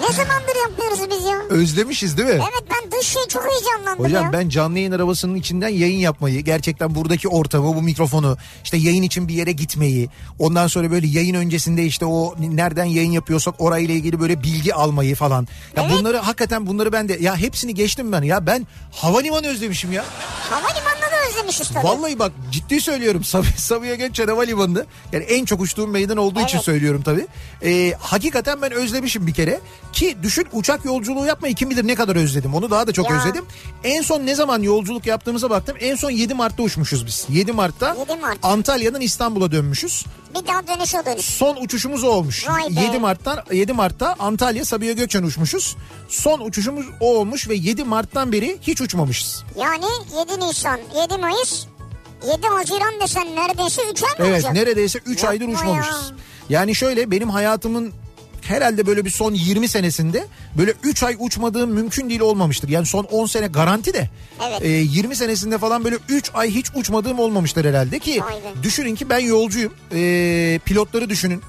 Ne 0.00 0.12
zamandır 0.12 0.56
yapıyoruz 0.70 0.98
biz 1.10 1.24
ya? 1.24 1.38
Özlemişiz 1.50 2.18
değil 2.18 2.28
mi? 2.28 2.34
Evet 2.34 2.64
ben 2.70 2.98
dış 3.00 3.14
yayın 3.16 3.28
çok 3.28 3.44
heyecanlandım 3.50 4.04
Hocam 4.04 4.24
ya. 4.24 4.32
ben 4.32 4.48
canlı 4.48 4.78
yayın 4.78 4.92
arabasının 4.92 5.34
içinden 5.34 5.68
yayın 5.68 5.98
yapmayı, 5.98 6.40
gerçekten 6.40 6.94
buradaki 6.94 7.28
ortamı, 7.28 7.76
bu 7.76 7.82
mikrofonu, 7.82 8.36
işte 8.64 8.76
yayın 8.76 9.02
için 9.02 9.28
bir 9.28 9.34
yere 9.34 9.52
gitmeyi, 9.52 10.08
ondan 10.38 10.66
sonra 10.66 10.90
böyle 10.90 11.06
yayın 11.06 11.34
öncesinde 11.34 11.84
işte 11.84 12.06
o 12.06 12.34
nereden 12.38 12.84
yayın 12.84 13.10
yapıyorsak 13.12 13.54
orayla 13.58 13.94
ilgili 13.94 14.20
böyle 14.20 14.42
bilgi 14.42 14.74
almayı 14.74 15.14
falan. 15.14 15.48
Ya 15.76 15.82
Evet. 15.82 15.98
bunları 15.98 16.16
hakikaten 16.18 16.66
bunları 16.66 16.92
ben 16.92 17.08
de 17.08 17.18
ya 17.20 17.36
hepsini 17.36 17.74
geçtim 17.74 18.12
ben. 18.12 18.22
Ya 18.22 18.46
ben 18.46 18.66
havalimanı 18.92 19.46
özlemişim 19.46 19.92
ya. 19.92 20.04
Havalimanını 20.50 21.00
da 21.12 21.28
özlemişiz 21.30 21.68
tabii. 21.68 21.84
Vallahi 21.86 22.18
bak 22.18 22.32
ciddi 22.50 22.80
söylüyorum 22.80 23.24
Sab 23.34 23.44
Sabiha 23.56 23.94
Gökçen 23.94 24.28
Havalimanı'nda 24.28 24.86
yani 25.12 25.24
en 25.24 25.44
çok 25.44 25.60
uçtuğum 25.60 25.86
meydan 25.86 26.16
olduğu 26.16 26.40
için 26.40 26.56
Evet. 26.56 26.64
söylüyorum 26.64 27.02
tabii. 27.04 27.26
Ee, 27.64 27.94
hakikaten 28.00 28.62
ben 28.62 28.72
özlemişim 28.72 29.26
bir 29.26 29.34
kere 29.34 29.60
ki 29.94 30.16
düşün 30.22 30.46
uçak 30.52 30.84
yolculuğu 30.84 31.26
yapmayı 31.26 31.54
kim 31.54 31.70
bilir 31.70 31.86
ne 31.86 31.94
kadar 31.94 32.16
özledim 32.16 32.54
onu 32.54 32.70
daha 32.70 32.86
da 32.86 32.92
çok 32.92 33.10
Ya. 33.10 33.16
özledim. 33.18 33.44
En 33.84 34.02
son 34.02 34.26
ne 34.26 34.34
zaman 34.34 34.62
yolculuk 34.62 35.06
yaptığımıza 35.06 35.50
baktım 35.50 35.76
en 35.80 35.96
son 35.96 36.10
7 36.10 36.34
Mart'ta 36.34 36.62
uçmuşuz 36.62 37.06
biz 37.06 37.26
7 37.28 37.52
Mart'ta 37.52 37.96
7 38.00 38.16
Mart. 38.20 38.38
Antalya'dan 38.42 39.00
İstanbul'a 39.00 39.52
dönmüşüz. 39.52 40.04
Bir 40.34 40.46
daha 40.46 40.66
dönüş 40.66 40.94
o 40.94 41.06
dönüş. 41.06 41.24
Son 41.24 41.56
uçuşumuz 41.60 42.04
o 42.04 42.08
olmuş. 42.08 42.48
Vay 42.48 42.76
be. 42.76 42.80
7 42.80 42.98
Mart'tan 42.98 43.38
7 43.52 43.72
Mart'ta 43.72 44.14
Antalya 44.18 44.64
Sabiha 44.64 44.92
Gökçen 44.92 45.22
uçmuşuz. 45.22 45.76
Son 46.08 46.40
uçuşumuz 46.40 46.86
o 47.00 47.14
olmuş 47.18 47.48
ve 47.48 47.54
7 47.54 47.84
Mart'tan 47.84 48.32
beri 48.32 48.58
hiç 48.62 48.80
uçmamışız. 48.80 49.44
Yani 49.60 49.84
7 50.30 50.40
Nisan, 50.46 50.80
7 51.02 51.16
Mayıs, 51.20 51.66
7 52.32 52.46
Haziran 52.46 53.00
desen 53.00 53.36
neredeyse 53.36 53.82
3 53.92 54.02
ay 54.02 54.08
mı 54.10 54.16
Evet 54.18 54.34
olacak? 54.34 54.52
neredeyse 54.52 54.98
3 55.06 55.18
Yapma 55.18 55.30
aydır 55.30 55.48
ya. 55.48 55.54
uçmamışız. 55.54 56.12
Yani 56.48 56.74
şöyle 56.74 57.10
benim 57.10 57.30
hayatımın 57.30 57.92
herhalde 58.44 58.86
böyle 58.86 59.04
bir 59.04 59.10
son 59.10 59.34
20 59.34 59.68
senesinde 59.68 60.26
böyle 60.58 60.74
3 60.82 61.02
ay 61.02 61.16
uçmadığım 61.18 61.70
mümkün 61.70 62.08
değil 62.10 62.20
olmamıştır. 62.20 62.68
Yani 62.68 62.86
son 62.86 63.04
10 63.04 63.26
sene 63.26 63.46
garanti 63.46 63.94
de 63.94 64.10
Evet. 64.48 64.62
e, 64.62 64.68
20 64.68 65.16
senesinde 65.16 65.58
falan 65.58 65.84
böyle 65.84 65.96
3 66.08 66.30
ay 66.34 66.50
hiç 66.50 66.66
uçmadığım 66.74 67.18
olmamıştır 67.18 67.64
herhalde 67.64 67.98
ki 67.98 68.20
be. 68.20 68.62
düşünün 68.62 68.94
ki 68.94 69.08
ben 69.08 69.18
yolcuyum. 69.18 69.72
E, 69.94 70.60
pilotları 70.64 71.10
düşünün. 71.10 71.42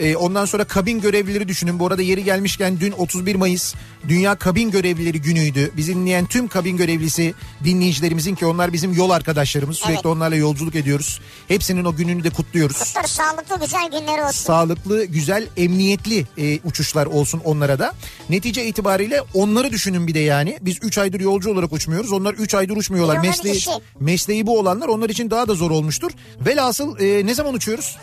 E, 0.00 0.16
ondan 0.16 0.44
sonra 0.44 0.64
kabin 0.64 1.00
görevlileri 1.00 1.48
düşünün. 1.48 1.78
Bu 1.78 1.86
arada 1.86 2.02
yeri 2.02 2.24
gelmişken 2.24 2.80
dün 2.80 2.92
31 2.92 3.34
Mayıs 3.34 3.74
Dünya 4.08 4.34
Kabin 4.34 4.70
Görevlileri 4.70 5.20
Günü'ydü. 5.22 5.70
Bizi 5.76 5.94
dinleyen 5.94 6.26
tüm 6.26 6.48
kabin 6.48 6.76
görevlisi 6.76 7.34
dinleyicilerimizin 7.64 8.34
ki 8.34 8.46
onlar 8.46 8.72
bizim 8.72 8.92
yol 8.92 9.10
arkadaşlarımız. 9.10 9.76
Sürekli 9.76 9.94
Evet. 9.94 10.06
onlarla 10.06 10.36
yolculuk 10.36 10.74
ediyoruz. 10.74 11.20
Hepsinin 11.48 11.84
o 11.84 11.96
gününü 11.96 12.24
de 12.24 12.30
kutluyoruz. 12.30 12.78
Kutlar 12.78 13.04
sağlıklı 13.04 13.60
güzel 13.60 13.90
günleri 13.90 14.22
olsun. 14.22 14.44
Sağlıklı, 14.44 15.04
güzel, 15.04 15.46
emniyetli 15.56 16.26
e, 16.38 16.58
uçuşlar 16.64 17.06
olsun 17.06 17.40
onlara 17.44 17.78
da. 17.78 17.92
Netice 18.30 18.66
itibariyle 18.66 19.20
onları 19.34 19.70
düşünün 19.72 20.06
bir 20.06 20.14
de 20.14 20.18
yani. 20.18 20.58
Biz 20.60 20.78
3 20.82 20.98
aydır 20.98 21.20
yolcu 21.20 21.50
olarak 21.52 21.72
uçmuyoruz. 21.72 22.12
Onlar 22.12 22.34
3 22.34 22.54
aydır 22.54 22.76
uçmuyorlar. 22.76 23.14
Bir 23.16 23.28
onların 23.28 23.30
Mesleği, 23.30 23.56
işi. 23.56 23.70
mesleği 24.00 24.46
bu 24.46 24.58
olanlar 24.58 24.88
onlar 24.88 25.08
için 25.10 25.30
daha 25.30 25.48
da 25.48 25.54
zor 25.54 25.70
olmuştur. 25.70 26.10
Velhasıl 26.46 27.00
e, 27.00 27.26
ne 27.26 27.34
zaman 27.34 27.54
uçuyoruz? 27.54 27.96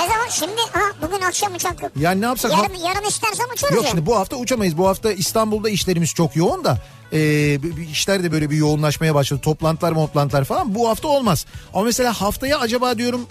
Ne 0.00 0.08
zaman? 0.08 0.28
Şimdi 0.28 0.60
ha 0.72 0.80
bugün 1.02 1.20
akşam 1.20 1.54
uçak 1.54 1.82
yok. 1.82 1.92
Yani 1.96 2.20
ne 2.20 2.24
yapsak? 2.24 2.52
Yarın, 2.52 2.74
yarın 2.74 3.08
istersen 3.08 3.44
uçarız 3.54 3.74
Yok 3.76 3.86
şimdi 3.90 4.06
bu 4.06 4.16
hafta 4.16 4.36
uçamayız. 4.36 4.78
Bu 4.78 4.88
hafta 4.88 5.12
İstanbul'da 5.12 5.70
işlerimiz 5.70 6.14
çok 6.14 6.36
yoğun 6.36 6.64
da 6.64 6.78
e, 7.12 7.58
işler 7.92 8.22
de 8.22 8.32
böyle 8.32 8.50
bir 8.50 8.56
yoğunlaşmaya 8.56 9.14
başladı. 9.14 9.40
Toplantılar 9.40 9.94
toplantılar 9.94 10.44
falan. 10.44 10.74
Bu 10.74 10.88
hafta 10.88 11.08
olmaz. 11.08 11.46
Ama 11.74 11.84
mesela 11.84 12.20
haftaya 12.20 12.58
acaba 12.58 12.98
diyorum 12.98 13.26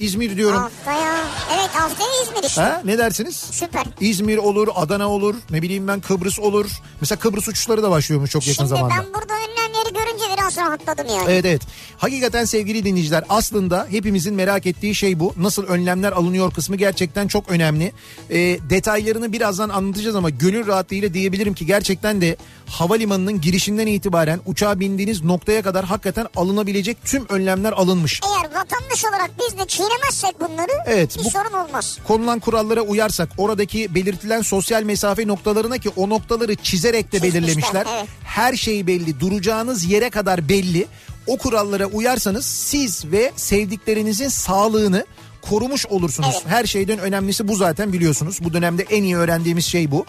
İzmir 0.00 0.36
diyorum. 0.36 0.56
Haftaya. 0.58 1.16
Evet 1.54 1.70
haftaya 1.72 2.08
İzmir 2.22 2.42
işte. 2.48 2.60
Ha, 2.60 2.82
ne 2.84 2.98
dersiniz? 2.98 3.36
Süper. 3.36 3.84
İzmir 4.00 4.36
olur, 4.38 4.68
Adana 4.74 5.08
olur, 5.10 5.34
ne 5.50 5.62
bileyim 5.62 5.88
ben 5.88 6.00
Kıbrıs 6.00 6.38
olur. 6.38 6.66
Mesela 7.00 7.18
Kıbrıs 7.18 7.48
uçuşları 7.48 7.82
da 7.82 7.90
başlıyormuş 7.90 8.30
çok 8.30 8.46
yakın 8.46 8.56
Şimdi 8.56 8.68
zamanda. 8.68 8.94
ben 8.98 9.14
burada 9.14 9.34
önlemleri 9.34 9.92
görünce 9.94 10.24
biraz 10.36 10.56
rahatladım 10.56 11.06
yani. 11.06 11.24
Evet 11.28 11.44
evet. 11.44 11.62
Hakikaten 11.98 12.44
sevgili 12.44 12.84
dinleyiciler 12.84 13.24
aslında 13.28 13.86
hepimizin 13.90 14.34
merak 14.34 14.66
ettiği 14.66 14.94
şey 14.94 15.20
bu. 15.20 15.34
Nasıl 15.36 15.64
önlemler 15.66 16.12
alınıyor 16.12 16.52
kısmı 16.52 16.76
gerçekten 16.76 17.28
çok 17.28 17.50
önemli. 17.50 17.92
Ee, 18.30 18.36
detaylarını 18.70 19.32
birazdan 19.32 19.68
anlatacağız 19.68 20.16
ama 20.16 20.30
gönül 20.30 20.66
rahatlığıyla 20.66 21.14
diyebilirim 21.14 21.54
ki 21.54 21.66
gerçekten 21.66 22.20
de 22.20 22.36
havalimanının 22.66 23.40
girişinden 23.40 23.86
itibaren 23.86 24.40
uçağa 24.46 24.80
bindiğiniz 24.80 25.24
noktaya 25.24 25.62
kadar 25.62 25.84
hakikaten 25.84 26.26
alınabilecek 26.36 27.04
tüm 27.04 27.26
önlemler 27.28 27.72
alınmış. 27.72 28.20
Eğer 28.24 28.44
vatandaş 28.60 29.04
olarak 29.04 29.30
biz 29.40 29.58
de 29.58 29.66
çiğnemezsek 29.90 30.40
bunları 30.40 30.72
Evet, 30.86 31.18
bir 31.18 31.24
bu- 31.24 31.30
sorun 31.30 31.52
olmaz. 31.52 31.98
Konulan 32.08 32.40
kurallara 32.40 32.80
uyarsak 32.80 33.28
oradaki 33.38 33.94
belirtilen 33.94 34.42
sosyal 34.42 34.82
mesafe 34.82 35.26
noktalarına 35.26 35.78
ki 35.78 35.88
o 35.96 36.08
noktaları 36.08 36.54
çizerek 36.54 37.12
de 37.12 37.16
Çizmişler, 37.20 37.42
belirlemişler. 37.42 37.86
evet. 37.94 38.06
Her 38.24 38.56
şey 38.56 38.86
belli 38.86 39.20
duracağınız 39.20 39.84
yere 39.84 40.10
kadar 40.10 40.48
belli. 40.48 40.86
O 41.26 41.38
kurallara 41.38 41.86
uyarsanız 41.86 42.44
siz 42.46 43.04
ve 43.12 43.32
sevdiklerinizin 43.36 44.28
sağlığını 44.28 45.04
korumuş 45.42 45.86
olursunuz. 45.86 46.28
Evet. 46.32 46.46
Her 46.46 46.64
şeyden 46.64 46.98
önemlisi 46.98 47.48
bu 47.48 47.56
zaten 47.56 47.92
biliyorsunuz. 47.92 48.38
Bu 48.44 48.52
dönemde 48.52 48.82
en 48.90 49.02
iyi 49.02 49.16
öğrendiğimiz 49.16 49.64
şey 49.64 49.90
bu. 49.90 50.06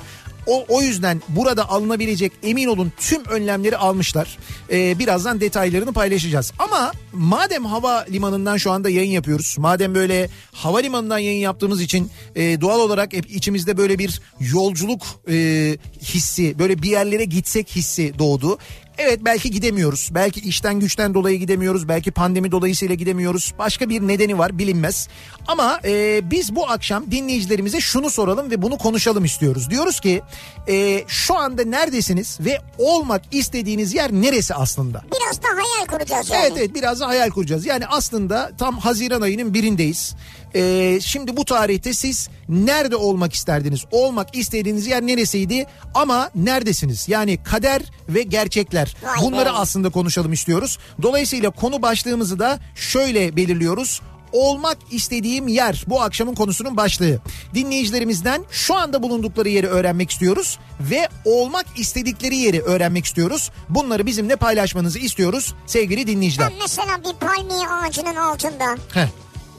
O, 0.48 0.66
o 0.70 0.82
yüzden 0.82 1.22
burada 1.28 1.70
alınabilecek 1.70 2.32
emin 2.44 2.68
olun 2.68 2.92
tüm 3.00 3.26
önlemleri 3.26 3.78
almışlar. 3.78 4.38
Ee, 4.72 5.00
birazdan 5.00 5.42
detaylarını 5.42 5.94
paylaşacağız. 5.94 6.54
Ama 6.60 6.92
madem 7.14 7.66
hava 7.66 8.06
limanından 8.10 8.58
şu 8.58 8.72
anda 8.72 8.90
yayın 8.90 9.12
yapıyoruz. 9.12 9.56
Madem 9.60 9.96
böyle 9.96 10.30
havalimanından 10.52 11.20
yayın 11.20 11.40
yaptığımız 11.40 11.82
için 11.82 12.12
e, 12.36 12.62
doğal 12.62 12.80
olarak 12.80 13.14
hep 13.14 13.32
içimizde 13.32 13.78
böyle 13.78 14.00
bir 14.00 14.22
yolculuk 14.40 15.02
e, 15.30 15.78
hissi, 16.04 16.60
böyle 16.60 16.82
bir 16.82 16.90
yerlere 16.90 17.26
gitsek 17.26 17.76
hissi 17.76 18.14
doğdu. 18.20 18.58
Evet 19.04 19.20
belki 19.26 19.52
gidemiyoruz. 19.52 20.10
Belki 20.12 20.40
işten 20.40 20.80
güçten 20.80 21.14
dolayı 21.14 21.40
gidemiyoruz. 21.40 21.88
Belki 21.88 22.12
pandemi 22.12 22.52
dolayısıyla 22.52 22.96
gidemiyoruz. 22.96 23.54
Başka 23.60 23.90
bir 23.90 24.02
nedeni 24.02 24.38
var 24.38 24.58
bilinmez. 24.58 25.08
Ama 25.48 25.80
e, 25.86 26.22
biz 26.32 26.56
bu 26.56 26.70
akşam 26.70 27.12
dinleyicilerimize 27.12 27.82
şunu 27.82 28.10
soralım 28.10 28.52
ve 28.52 28.62
bunu 28.62 28.78
konuşalım 28.78 29.26
istiyoruz. 29.26 29.70
Diyoruz 29.70 30.00
ki 30.00 30.22
e, 30.68 31.04
şu 31.08 31.38
anda 31.38 31.64
neredesiniz 31.64 32.38
ve 32.40 32.60
olmak 32.78 33.22
istediğiniz 33.32 33.94
yer 33.94 34.12
neresi 34.12 34.54
aslında? 34.56 35.02
Biraz 35.12 35.44
da 35.44 35.48
hayal 35.48 35.88
kuracağız 35.88 36.30
yani. 36.30 36.44
Evet 36.46 36.58
evet 36.58 36.76
biraz 36.76 37.00
da 37.00 37.08
hayal 37.08 37.30
kuracağız. 37.30 37.66
Yani 37.66 37.88
aslında 37.88 38.52
tam 38.58 38.78
Haziran 38.78 39.22
ayının 39.22 39.54
birindeyiz. 39.54 40.16
Ee, 40.56 41.00
şimdi 41.02 41.38
bu 41.38 41.46
tarihte 41.46 41.94
siz 41.94 42.30
nerede 42.50 42.96
olmak 42.96 43.34
isterdiniz? 43.34 43.86
Olmak 43.92 44.36
istediğiniz 44.36 44.88
yer 44.88 45.02
neresiydi? 45.02 45.66
Ama 45.94 46.30
neredesiniz? 46.36 47.10
Yani 47.10 47.44
kader 47.44 47.82
ve 48.10 48.24
gerçekler. 48.24 48.96
Bunları 49.22 49.52
aslında 49.52 49.90
konuşalım 49.90 50.34
istiyoruz. 50.34 50.78
Dolayısıyla 51.02 51.50
konu 51.50 51.82
başlığımızı 51.82 52.40
da 52.40 52.60
şöyle 52.76 53.36
belirliyoruz. 53.36 54.02
Olmak 54.32 54.78
istediğim 54.92 55.48
yer 55.48 55.84
bu 55.88 56.02
akşamın 56.02 56.36
konusunun 56.36 56.78
başlığı. 56.78 57.20
Dinleyicilerimizden 57.54 58.44
şu 58.52 58.76
anda 58.76 59.04
bulundukları 59.04 59.50
yeri 59.50 59.68
öğrenmek 59.68 60.12
istiyoruz 60.12 60.60
ve 60.80 61.10
olmak 61.26 61.66
istedikleri 61.78 62.36
yeri 62.36 62.62
öğrenmek 62.62 63.06
istiyoruz. 63.06 63.52
Bunları 63.70 64.06
bizimle 64.06 64.36
paylaşmanızı 64.36 65.00
istiyoruz 65.00 65.54
sevgili 65.66 66.08
dinleyiciler. 66.08 66.50
Ben 66.52 66.58
mesela 66.62 66.98
bir 67.04 67.28
palmiye 67.28 67.68
ağacının 67.68 68.16
altında 68.16 68.78
Heh, 68.94 69.08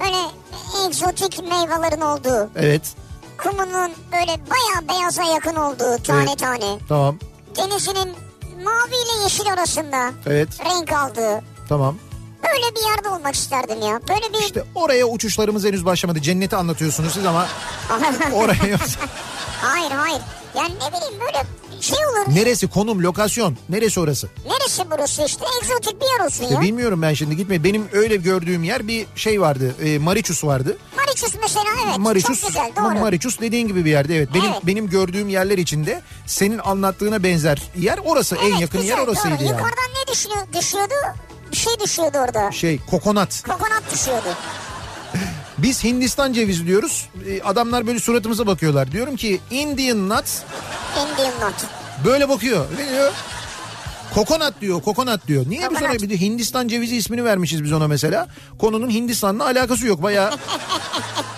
böyle 0.02 0.16
egzotik 0.86 1.38
meyvelerin 1.42 2.00
olduğu, 2.00 2.50
evet 2.56 2.82
kumunun 3.42 3.92
böyle 4.12 4.38
bayağı 4.50 4.88
beyaza 4.88 5.22
yakın 5.22 5.54
olduğu 5.56 6.02
tane 6.02 6.24
Evet. 6.28 6.38
tane, 6.38 6.78
tamam 6.88 7.18
denizinin 7.56 8.14
mavi 8.64 8.94
ile 8.94 9.22
yeşil 9.22 9.52
arasında 9.52 10.10
evet 10.26 10.48
renk 10.64 10.92
aldığı 10.92 11.42
tamam. 11.68 11.96
böyle 12.44 12.74
bir 12.76 12.90
yerde 12.90 13.08
olmak 13.08 13.34
isterdim 13.34 13.82
ya. 13.82 14.00
Böyle 14.08 14.32
bir 14.32 14.38
İşte 14.38 14.64
oraya 14.74 15.06
uçuşlarımız 15.06 15.64
henüz 15.64 15.84
başlamadı. 15.84 16.20
Cenneti 16.22 16.56
anlatıyorsunuz 16.56 17.12
siz 17.12 17.26
ama 17.26 17.46
oraya 18.34 18.78
hayır 19.60 19.90
hayır. 19.90 20.22
Yani 20.56 20.74
ne 20.74 20.88
bileyim 20.96 21.20
böyle 21.20 21.42
şey 21.82 21.98
olur. 22.06 22.34
Neresi 22.34 22.68
konum 22.70 23.02
lokasyon 23.02 23.56
neresi 23.68 24.00
orası? 24.00 24.28
Neresi 24.46 24.82
burası 24.90 25.24
işte 25.24 25.44
egzotik 25.62 26.00
bir 26.00 26.06
yer 26.06 26.26
olsun 26.26 26.42
İşte 26.42 26.54
ya. 26.54 26.60
bilmiyorum 26.60 27.02
ben 27.02 27.14
şimdi 27.14 27.36
gitme. 27.36 27.64
Benim 27.64 27.88
öyle 27.92 28.16
gördüğüm 28.16 28.64
yer 28.64 28.88
bir 28.88 29.06
şey 29.16 29.40
vardı. 29.40 29.74
E, 29.84 29.98
Mariçus 29.98 30.44
vardı. 30.44 30.76
Mariçus 30.96 31.34
mesela 31.42 31.64
evet 31.86 31.98
Mariçus, 31.98 32.40
çok 32.40 32.48
güzel 32.48 32.70
doğru. 32.76 32.98
Mariçus 33.00 33.40
dediğin 33.40 33.68
gibi 33.68 33.84
bir 33.84 33.90
yerde 33.90 34.16
evet. 34.16 34.28
Benim 34.34 34.44
Evet. 34.52 34.66
benim 34.66 34.90
gördüğüm 34.90 35.28
yerler 35.28 35.58
içinde 35.58 36.02
senin 36.26 36.58
anlattığına 36.58 37.22
benzer 37.22 37.62
yer 37.76 37.98
orası. 38.04 38.36
en 38.36 38.50
Evet, 38.50 38.60
yakın 38.60 38.80
güzel, 38.80 38.96
yer 38.98 39.02
orasıydı 39.04 39.34
doğru. 39.34 39.44
yani. 39.44 39.48
Yukarıdan 39.50 39.90
ne 40.02 40.12
düşüyor, 40.12 40.36
düşüyordu? 40.60 40.94
Bir 41.52 41.56
şey 41.56 41.72
düşüyordu 41.84 42.18
orada. 42.18 42.52
Şey 42.52 42.78
kokonat. 42.90 43.42
Kokonat 43.48 43.82
düşüyordu. 43.92 44.28
Biz 45.62 45.84
Hindistan 45.84 46.32
cevizi 46.32 46.66
diyoruz. 46.66 47.08
E, 47.28 47.42
adamlar 47.42 47.86
böyle 47.86 48.00
suratımıza 48.00 48.46
bakıyorlar. 48.46 48.92
Diyorum 48.92 49.16
ki 49.16 49.40
Indian 49.50 50.08
nuts 50.08 50.38
Indian 50.92 51.48
nut. 51.50 51.54
böyle 52.04 52.28
bakıyor. 52.28 52.66
Ne 52.78 52.90
diyor? 52.92 53.12
Kokonat 54.14 54.54
diyor, 54.60 54.82
kokonat 54.82 55.26
diyor. 55.28 55.44
Niye 55.48 55.60
biz 55.60 55.68
ona 55.70 55.78
Kokonat. 55.78 56.02
bir 56.02 56.10
de 56.10 56.20
Hindistan 56.20 56.68
cevizi 56.68 56.96
ismini 56.96 57.24
vermişiz 57.24 57.64
biz 57.64 57.72
ona 57.72 57.88
mesela. 57.88 58.28
Konunun 58.58 58.90
Hindistan'la 58.90 59.44
alakası 59.44 59.86
yok 59.86 60.02
bayağı. 60.02 60.30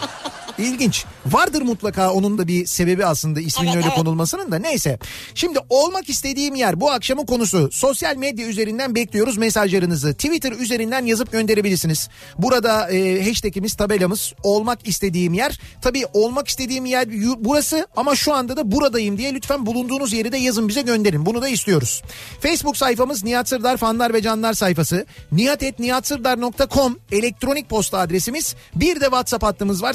İlginç. 0.58 1.04
Vardır 1.26 1.62
mutlaka 1.62 2.12
onun 2.12 2.38
da 2.38 2.46
bir 2.48 2.66
sebebi 2.66 3.06
aslında 3.06 3.40
isminin 3.40 3.66
Evet, 3.66 3.76
öyle 3.76 3.86
evet. 3.86 3.96
konulmasının 3.96 4.52
da 4.52 4.58
neyse. 4.58 4.98
Şimdi 5.34 5.58
olmak 5.68 6.08
istediğim 6.08 6.54
yer 6.54 6.80
bu 6.80 6.90
akşamın 6.90 7.26
konusu. 7.26 7.68
Sosyal 7.72 8.16
medya 8.16 8.46
üzerinden 8.46 8.94
bekliyoruz 8.94 9.36
mesajlarınızı. 9.36 10.14
Twitter 10.14 10.52
üzerinden 10.52 11.04
yazıp 11.06 11.32
gönderebilirsiniz. 11.32 12.08
Burada 12.38 12.90
e, 12.90 13.28
hashtagimiz 13.28 13.74
tabelamız 13.74 14.32
olmak 14.42 14.88
istediğim 14.88 15.34
yer. 15.34 15.60
Tabii 15.82 16.04
olmak 16.12 16.48
istediğim 16.48 16.86
yer 16.86 17.08
burası 17.38 17.86
ama 17.96 18.16
şu 18.16 18.34
anda 18.34 18.56
da 18.56 18.72
buradayım 18.72 19.18
diye 19.18 19.34
lütfen 19.34 19.66
bulunduğunuz 19.66 20.12
yeri 20.12 20.32
de 20.32 20.36
yazın 20.36 20.68
bize 20.68 20.82
gönderin. 20.82 21.26
Bunu 21.26 21.42
da 21.42 21.48
istiyoruz. 21.48 22.02
Facebook 22.40 22.76
sayfamız 22.76 23.24
Nihat 23.24 23.48
Sırdar 23.48 23.76
fanlar 23.76 24.14
ve 24.14 24.22
canlar 24.22 24.52
sayfası. 24.52 25.06
nihatetnihatsırdar.com 25.32 26.98
elektronik 27.12 27.68
posta 27.68 27.98
adresimiz. 27.98 28.54
Bir 28.74 29.00
de 29.00 29.04
WhatsApp 29.04 29.44
hattımız 29.44 29.82
var 29.82 29.92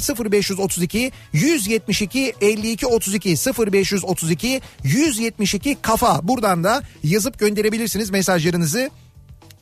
0532 0.50 1.12
172 1.32 2.34
52 2.40 2.86
32 2.86 3.36
0532 3.72 4.60
172 4.84 5.76
kafa. 5.82 6.28
Buradan 6.28 6.64
da 6.64 6.82
yazıp 7.02 7.38
gönderebilirsiniz 7.38 8.10
mesajlarınızı. 8.10 8.90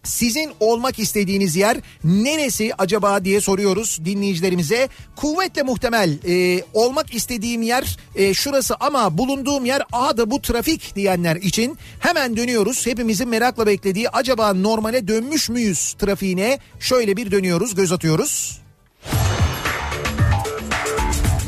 Sizin 0.04 0.50
olmak 0.60 0.98
istediğiniz 0.98 1.56
yer 1.56 1.76
neresi 2.04 2.72
acaba 2.78 3.24
diye 3.24 3.40
soruyoruz 3.40 3.98
dinleyicilerimize. 4.04 4.88
Kuvvetle 5.16 5.62
muhtemel 5.62 6.18
e, 6.28 6.62
olmak 6.74 7.14
istediğim 7.14 7.62
yer 7.62 7.96
e, 8.14 8.34
şurası 8.34 8.74
ama 8.80 9.18
bulunduğum 9.18 9.64
yer 9.64 9.82
aha 9.92 10.16
da 10.16 10.30
bu 10.30 10.42
trafik 10.42 10.96
diyenler 10.96 11.36
için 11.36 11.78
hemen 12.00 12.36
dönüyoruz. 12.36 12.86
Hepimizin 12.86 13.28
merakla 13.28 13.66
beklediği 13.66 14.08
acaba 14.08 14.52
normale 14.52 15.08
dönmüş 15.08 15.48
müyüz 15.48 15.92
trafiğine 15.92 16.58
şöyle 16.80 17.16
bir 17.16 17.30
dönüyoruz 17.30 17.74
göz 17.74 17.92
atıyoruz. 17.92 18.60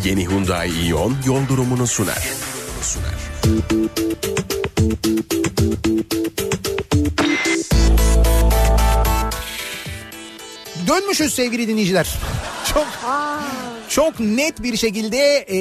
Yeni 0.04 0.28
Hyundai 0.28 0.70
Ion 0.88 1.16
yol 1.26 1.48
durumunu 1.48 1.86
sunar. 1.86 2.28
sunar. 2.82 3.14
Dönmüşüz 10.86 11.34
sevgili 11.34 11.68
dinleyiciler. 11.68 12.18
Çok 12.74 12.86
çok 13.90 14.20
net 14.20 14.62
bir 14.62 14.76
şekilde 14.76 15.44
e, 15.48 15.56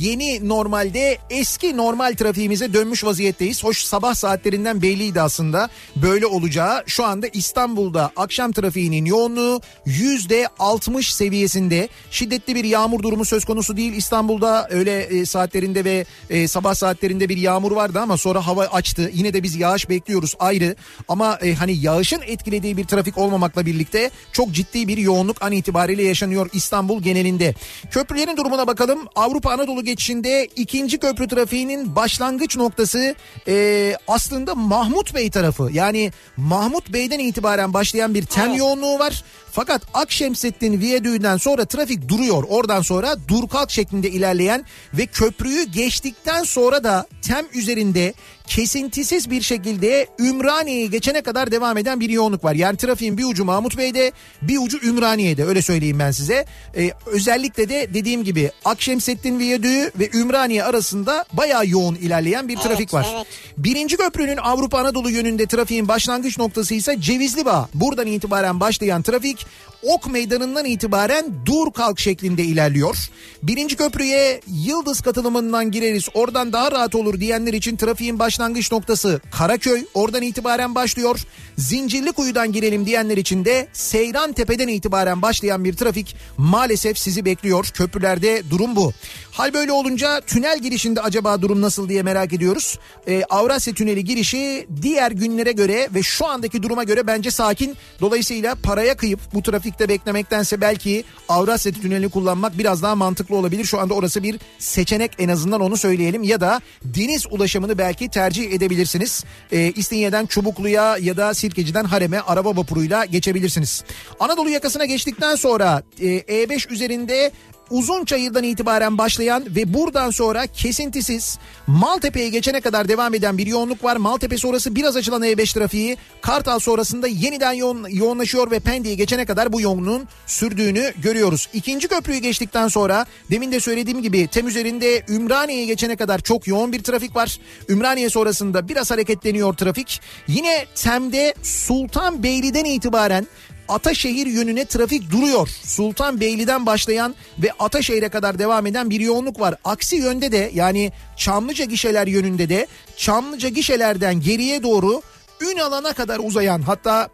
yeni 0.00 0.48
normalde 0.48 1.18
eski 1.30 1.76
normal 1.76 2.14
trafiğimize 2.14 2.72
dönmüş 2.72 3.04
vaziyetteyiz. 3.04 3.64
Hoş 3.64 3.78
sabah 3.78 4.14
saatlerinden 4.14 4.82
belliydi 4.82 5.20
aslında 5.20 5.68
böyle 5.96 6.26
olacağı. 6.26 6.82
Şu 6.86 7.04
anda 7.04 7.26
İstanbul'da 7.32 8.10
akşam 8.16 8.52
trafiğinin 8.52 9.04
yoğunluğu 9.04 9.60
yüzde 9.86 10.48
60 10.58 11.14
seviyesinde. 11.14 11.88
Şiddetli 12.10 12.54
bir 12.54 12.64
yağmur 12.64 13.02
durumu 13.02 13.24
söz 13.24 13.44
konusu 13.44 13.76
değil. 13.76 13.92
İstanbul'da 13.92 14.68
öyle 14.70 15.00
e, 15.00 15.26
saatlerinde 15.26 15.84
ve 15.84 16.04
e, 16.30 16.48
sabah 16.48 16.74
saatlerinde 16.74 17.28
bir 17.28 17.36
yağmur 17.36 17.72
vardı 17.72 18.00
ama 18.00 18.16
sonra 18.16 18.46
hava 18.46 18.64
açtı. 18.64 19.10
Yine 19.14 19.34
de 19.34 19.42
biz 19.42 19.56
yağış 19.56 19.88
bekliyoruz 19.88 20.34
ayrı. 20.38 20.76
Ama 21.08 21.38
e, 21.42 21.54
hani 21.54 21.76
yağışın 21.76 22.20
etkilediği 22.26 22.76
bir 22.76 22.84
trafik 22.84 23.18
olmamakla 23.18 23.66
birlikte 23.66 24.10
çok 24.32 24.52
ciddi 24.52 24.88
bir 24.88 24.98
yoğunluk 24.98 25.42
an 25.42 25.52
itibariyle 25.52 26.02
yaşanıyor 26.02 26.48
İstanbul 26.52 27.02
genelinde. 27.02 27.49
Köprülerin 27.90 28.36
durumuna 28.36 28.66
bakalım. 28.66 29.06
Avrupa 29.16 29.50
Anadolu 29.50 29.84
geçişinde 29.84 30.48
ikinci 30.56 30.98
köprü 30.98 31.28
trafiğinin 31.28 31.96
başlangıç 31.96 32.56
noktası 32.56 33.14
e, 33.48 33.94
aslında 34.08 34.54
Mahmut 34.54 35.14
Bey 35.14 35.30
tarafı. 35.30 35.68
Yani 35.72 36.12
Mahmut 36.36 36.92
Bey'den 36.92 37.18
itibaren 37.18 37.74
başlayan 37.74 38.14
bir 38.14 38.26
tem 38.26 38.54
yoğunluğu 38.54 38.98
var. 38.98 39.24
Fakat 39.52 39.82
Akşemsettin 39.94 40.80
Viyadüğü'nden 40.80 41.36
sonra 41.36 41.64
trafik 41.64 42.08
duruyor. 42.08 42.44
Oradan 42.48 42.82
sonra 42.82 43.16
dur 43.28 43.48
kalk 43.48 43.70
şeklinde 43.70 44.10
ilerleyen 44.10 44.64
ve 44.94 45.06
köprüyü 45.06 45.64
geçtikten 45.64 46.42
sonra 46.42 46.84
da 46.84 47.06
tem 47.22 47.46
üzerinde 47.54 48.14
kesintisiz 48.50 49.30
bir 49.30 49.42
şekilde 49.42 50.06
Ümraniye'yi 50.18 50.90
geçene 50.90 51.22
kadar 51.22 51.50
devam 51.50 51.78
eden 51.78 52.00
bir 52.00 52.10
yoğunluk 52.10 52.44
var. 52.44 52.54
Yani 52.54 52.76
trafiğin 52.76 53.18
bir 53.18 53.24
ucu 53.24 53.44
Mahmut 53.44 53.78
Bey'de 53.78 54.12
bir 54.42 54.58
ucu 54.58 54.78
Ümraniye'de 54.82 55.44
öyle 55.44 55.62
söyleyeyim 55.62 55.98
ben 55.98 56.10
size. 56.10 56.44
Ee, 56.76 56.90
özellikle 57.06 57.68
de 57.68 57.94
dediğim 57.94 58.24
gibi 58.24 58.50
Akşemsettin 58.64 59.38
Viyadüğü 59.38 59.90
ve 59.98 60.10
Ümraniye 60.14 60.64
arasında 60.64 61.24
bayağı 61.32 61.66
yoğun 61.66 61.94
ilerleyen 61.94 62.48
bir 62.48 62.56
trafik 62.56 62.94
var. 62.94 63.06
evet. 63.14 63.26
Birinci 63.56 63.96
köprünün 63.96 64.36
Avrupa 64.36 64.78
Anadolu 64.78 65.10
yönünde 65.10 65.46
trafiğin 65.46 65.88
başlangıç 65.88 66.38
noktası 66.38 66.74
ise 66.74 67.00
Cevizli 67.00 67.44
Bağ. 67.44 67.68
Buradan 67.74 68.06
itibaren 68.06 68.60
başlayan 68.60 69.02
trafik 69.02 69.39
week 69.44 69.69
Ok 69.82 70.10
Meydanı'ndan 70.10 70.64
itibaren 70.64 71.26
dur 71.46 71.72
kalk 71.72 72.00
şeklinde 72.00 72.42
ilerliyor. 72.42 72.96
Birinci 73.42 73.76
köprüye 73.76 74.40
Yıldız 74.46 75.00
katılımından 75.00 75.70
gireriz 75.70 76.08
oradan 76.14 76.52
daha 76.52 76.72
rahat 76.72 76.94
olur 76.94 77.20
diyenler 77.20 77.52
için 77.52 77.76
trafiğin 77.76 78.18
başlangıç 78.18 78.72
noktası 78.72 79.20
Karaköy 79.30 79.84
oradan 79.94 80.22
itibaren 80.22 80.74
başlıyor. 80.74 81.20
Zincirli 81.58 82.12
kuyudan 82.12 82.52
girelim 82.52 82.86
diyenler 82.86 83.16
için 83.16 83.44
de 83.44 83.68
Seyran 83.72 84.32
Tepe'den 84.32 84.68
itibaren 84.68 85.22
başlayan 85.22 85.64
bir 85.64 85.76
trafik 85.76 86.16
maalesef 86.36 86.98
sizi 86.98 87.24
bekliyor. 87.24 87.64
Köprülerde 87.74 88.42
durum 88.50 88.76
bu. 88.76 88.92
Hal 89.30 89.54
böyle 89.54 89.72
olunca 89.72 90.20
tünel 90.20 90.58
girişinde 90.58 91.00
acaba 91.00 91.42
durum 91.42 91.62
nasıl 91.62 91.88
diye 91.88 92.02
merak 92.02 92.32
ediyoruz. 92.32 92.78
Ee, 93.08 93.22
Avrasya 93.30 93.74
Tüneli 93.74 94.04
girişi 94.04 94.66
diğer 94.82 95.10
günlere 95.10 95.52
göre 95.52 95.88
ve 95.94 96.02
şu 96.02 96.26
andaki 96.26 96.62
duruma 96.62 96.84
göre 96.84 97.06
bence 97.06 97.30
sakin. 97.30 97.76
Dolayısıyla 98.00 98.54
paraya 98.54 98.96
kıyıp 98.96 99.20
bu 99.34 99.42
trafikte 99.70 99.88
beklemektense 99.88 100.60
belki 100.60 101.04
Avrasya 101.28 101.72
Tüneli 101.72 102.08
kullanmak 102.08 102.58
biraz 102.58 102.82
daha 102.82 102.94
mantıklı 102.94 103.36
olabilir. 103.36 103.64
Şu 103.64 103.78
anda 103.80 103.94
orası 103.94 104.22
bir 104.22 104.38
seçenek 104.58 105.10
en 105.18 105.28
azından 105.28 105.60
onu 105.60 105.76
söyleyelim. 105.76 106.22
Ya 106.22 106.40
da 106.40 106.60
deniz 106.84 107.26
ulaşımını 107.30 107.78
belki 107.78 108.08
tercih 108.08 108.52
edebilirsiniz. 108.52 109.24
Ee, 109.52 109.72
İstinye'den 109.76 110.26
Çubuklu'ya 110.26 110.96
ya 110.96 111.16
da 111.16 111.34
Sirkeci'den 111.34 111.84
Harem'e 111.84 112.20
araba 112.20 112.56
vapuruyla 112.56 113.04
geçebilirsiniz. 113.04 113.84
Anadolu 114.20 114.50
yakasına 114.50 114.84
geçtikten 114.84 115.34
sonra 115.34 115.82
e, 116.00 116.06
E5 116.06 116.72
üzerinde 116.72 117.32
Uzunçayır'dan 117.70 118.44
itibaren 118.44 118.98
başlayan 118.98 119.44
ve 119.56 119.74
buradan 119.74 120.10
sonra 120.10 120.46
kesintisiz 120.46 121.38
Maltepe'ye 121.66 122.28
geçene 122.28 122.60
kadar 122.60 122.88
devam 122.88 123.14
eden 123.14 123.38
bir 123.38 123.46
yoğunluk 123.46 123.84
var. 123.84 123.96
Maltepe 123.96 124.36
sonrası 124.38 124.76
biraz 124.76 124.96
açılan 124.96 125.22
E5 125.22 125.54
trafiği 125.54 125.96
Kartal 126.20 126.58
sonrasında 126.58 127.06
yeniden 127.06 127.52
yoğun, 127.52 127.86
yoğunlaşıyor 127.90 128.50
ve 128.50 128.60
Pendik'e 128.60 128.94
geçene 128.94 129.24
kadar 129.24 129.52
bu 129.52 129.60
yoğunluğun 129.60 130.08
sürdüğünü 130.26 130.92
görüyoruz. 131.02 131.48
İkinci 131.52 131.88
köprüyü 131.88 132.18
geçtikten 132.18 132.68
sonra 132.68 133.06
demin 133.30 133.52
de 133.52 133.60
söylediğim 133.60 134.02
gibi 134.02 134.26
tem 134.26 134.48
üzerinde 134.48 135.02
Ümraniye'ye 135.08 135.66
geçene 135.66 135.96
kadar 135.96 136.18
çok 136.18 136.46
yoğun 136.46 136.72
bir 136.72 136.82
trafik 136.82 137.16
var. 137.16 137.38
Ümraniye 137.68 138.10
sonrasında 138.10 138.68
biraz 138.68 138.90
hareketleniyor 138.90 139.54
trafik. 139.54 140.00
Yine 140.28 140.66
Tem'de 140.74 141.34
Sultanbeyli'den 141.42 142.64
itibaren 142.64 143.26
Ataşehir 143.70 144.26
yönüne 144.26 144.64
trafik 144.64 145.10
duruyor. 145.10 145.48
Sultanbeyli'den 145.64 146.66
başlayan 146.66 147.14
ve 147.38 147.52
Ataşehir'e 147.58 148.08
kadar 148.08 148.38
devam 148.38 148.66
eden 148.66 148.90
bir 148.90 149.00
yoğunluk 149.00 149.40
var. 149.40 149.54
Aksi 149.64 149.96
yönde 149.96 150.32
de 150.32 150.50
yani 150.54 150.92
Çamlıca 151.16 151.64
gişeler 151.64 152.06
yönünde 152.06 152.48
de 152.48 152.66
Çamlıca 152.96 153.48
gişelerden 153.48 154.20
geriye 154.20 154.62
doğru 154.62 155.02
Ünalan'a 155.40 155.92
kadar 155.92 156.18
uzayan 156.18 156.62
hatta 156.62 157.08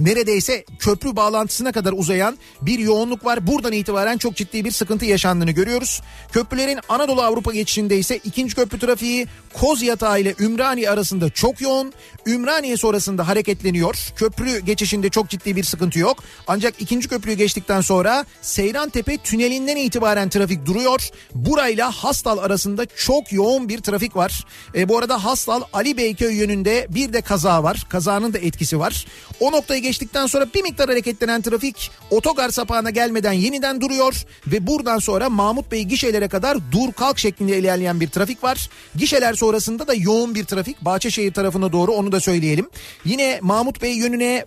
neredeyse 0.00 0.64
köprü 0.78 1.16
bağlantısına 1.16 1.72
kadar 1.72 1.92
uzayan 1.92 2.38
bir 2.62 2.78
yoğunluk 2.78 3.24
var. 3.24 3.46
Buradan 3.46 3.72
itibaren 3.72 4.18
çok 4.18 4.36
ciddi 4.36 4.64
bir 4.64 4.70
sıkıntı 4.70 5.04
yaşandığını 5.04 5.50
görüyoruz. 5.50 6.00
Köprülerin 6.32 6.78
Anadolu 6.88 7.22
Avrupa 7.22 7.52
geçişinde 7.52 7.98
ise 7.98 8.16
ikinci 8.24 8.54
köprü 8.54 8.78
trafiği 8.78 9.26
Kozyatağı 9.54 10.20
ile 10.20 10.34
Ümraniye 10.40 10.90
arasında 10.90 11.30
çok 11.30 11.60
yoğun. 11.60 11.92
Ümraniye 12.26 12.76
sonrasında 12.76 13.28
hareketleniyor. 13.28 14.12
Köprü 14.16 14.58
geçişinde 14.58 15.08
çok 15.08 15.28
ciddi 15.28 15.56
bir 15.56 15.64
sıkıntı 15.64 15.98
yok. 15.98 16.24
Ancak 16.46 16.74
ikinci 16.78 17.08
köprüyü 17.08 17.36
geçtikten 17.36 17.80
sonra 17.80 18.24
Seyrantepe 18.42 19.16
tünelinden 19.16 19.76
itibaren 19.76 20.28
trafik 20.28 20.66
duruyor. 20.66 21.08
Burayla 21.34 21.90
Hastal 21.90 22.38
arasında 22.38 22.86
çok 22.86 23.32
yoğun 23.32 23.68
bir 23.68 23.78
trafik 23.78 24.16
var. 24.16 24.44
E, 24.74 24.88
bu 24.88 24.98
arada 24.98 25.24
Hastal 25.24 25.62
Ali 25.72 25.96
Beyköy 25.96 26.34
yönünde 26.34 26.86
bir 26.90 27.12
de 27.12 27.20
kaza 27.20 27.62
var. 27.62 27.86
Kazanın 27.88 28.32
da 28.32 28.38
etkisi 28.38 28.78
var. 28.78 29.06
O 29.40 29.52
noktayı 29.52 29.82
geçtikten 29.88 30.26
sonra 30.26 30.46
bir 30.54 30.62
miktar 30.62 30.88
hareketlenen 30.88 31.42
trafik 31.42 31.90
otogar 32.10 32.50
sapağına 32.50 32.90
gelmeden 32.90 33.32
yeniden 33.32 33.80
duruyor 33.80 34.24
ve 34.46 34.66
buradan 34.66 34.98
sonra 34.98 35.30
Mahmut 35.30 35.72
Bey 35.72 35.84
gişelere 35.84 36.28
kadar 36.28 36.58
dur 36.72 36.92
kalk 36.92 37.18
şeklinde 37.18 37.58
ilerleyen 37.58 38.00
bir 38.00 38.08
trafik 38.08 38.44
var. 38.44 38.70
Gişeler 38.96 39.34
sonrasında 39.34 39.88
da 39.88 39.94
yoğun 39.94 40.34
bir 40.34 40.44
trafik 40.44 40.84
Bahçeşehir 40.84 41.32
tarafına 41.32 41.72
doğru 41.72 41.92
onu 41.92 42.12
da 42.12 42.20
söyleyelim. 42.20 42.68
Yine 43.04 43.38
Mahmut 43.42 43.82
Bey 43.82 43.92
yönüne 43.92 44.44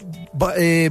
e, 0.60 0.90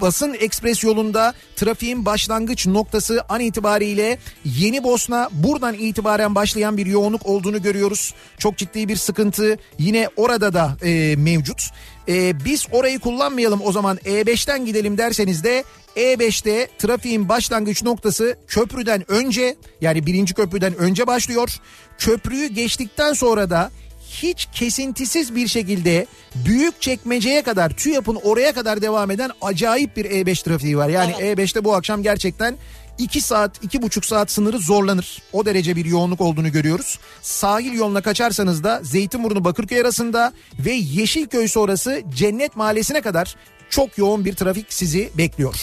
basın 0.00 0.34
ekspres 0.40 0.84
yolunda 0.84 1.34
trafiğin 1.56 2.06
başlangıç 2.06 2.66
noktası 2.66 3.22
an 3.28 3.40
itibariyle 3.40 4.18
Yeni 4.44 4.84
Bosna 4.84 5.28
buradan 5.32 5.74
itibaren 5.74 6.34
başlayan 6.34 6.76
bir 6.76 6.86
yoğunluk 6.86 7.26
olduğunu 7.26 7.62
görüyoruz. 7.62 8.14
Çok 8.38 8.56
ciddi 8.56 8.88
bir 8.88 8.96
sıkıntı 8.96 9.58
yine 9.78 10.08
orada 10.16 10.54
da 10.54 10.76
e, 10.82 11.16
mevcut. 11.16 11.62
E, 12.08 12.44
biz 12.44 12.66
orayı 12.72 12.98
kullanmayalım 12.98 13.60
o 13.64 13.72
zaman 13.72 13.96
E5'ten 13.96 14.66
gidelim 14.66 14.98
derseniz 14.98 15.44
de 15.44 15.64
E5'te 15.96 16.68
trafiğin 16.78 17.28
başlangıç 17.28 17.82
noktası 17.82 18.38
köprüden 18.46 19.10
önce 19.10 19.56
yani 19.80 20.06
birinci 20.06 20.34
köprüden 20.34 20.76
önce 20.76 21.06
başlıyor. 21.06 21.60
Köprüyü 21.98 22.46
geçtikten 22.46 23.12
sonra 23.12 23.50
da 23.50 23.70
hiç 24.12 24.48
kesintisiz 24.52 25.34
bir 25.34 25.48
şekilde 25.48 26.06
büyük 26.34 26.80
çekmeceye 26.80 27.42
kadar 27.42 27.70
TÜYAP'ın 27.70 28.18
oraya 28.22 28.52
kadar 28.52 28.82
devam 28.82 29.10
eden 29.10 29.30
acayip 29.40 29.96
bir 29.96 30.04
E5 30.04 30.44
trafiği 30.44 30.76
var. 30.78 30.88
Yani 30.88 31.12
E5'te 31.12 31.64
bu 31.64 31.74
akşam 31.74 32.02
gerçekten 32.02 32.56
2 32.98 33.20
saat, 33.20 33.64
2,5 33.64 34.06
saat 34.06 34.30
sınırı 34.30 34.58
zorlanır. 34.58 35.22
O 35.32 35.46
derece 35.46 35.76
bir 35.76 35.84
yoğunluk 35.84 36.20
olduğunu 36.20 36.52
görüyoruz. 36.52 36.98
Sahil 37.22 37.72
yoluna 37.72 38.02
kaçarsanız 38.02 38.64
da 38.64 38.80
Zeytinburnu 38.82 39.44
Bakırköy 39.44 39.80
arasında 39.80 40.32
ve 40.58 40.72
Yeşilköy 40.72 41.48
sonrası 41.48 42.02
Cennet 42.14 42.56
Mahallesi'ne 42.56 43.00
kadar 43.00 43.36
çok 43.70 43.98
yoğun 43.98 44.24
bir 44.24 44.34
trafik 44.34 44.72
sizi 44.72 45.10
bekliyor. 45.18 45.54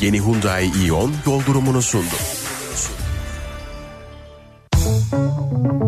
Yeni 0.00 0.20
Hyundai 0.20 0.86
Ion 0.86 1.12
yol 1.26 1.46
durumunu 1.46 1.82
sundu. 1.82 2.14
Kafa 5.10 5.85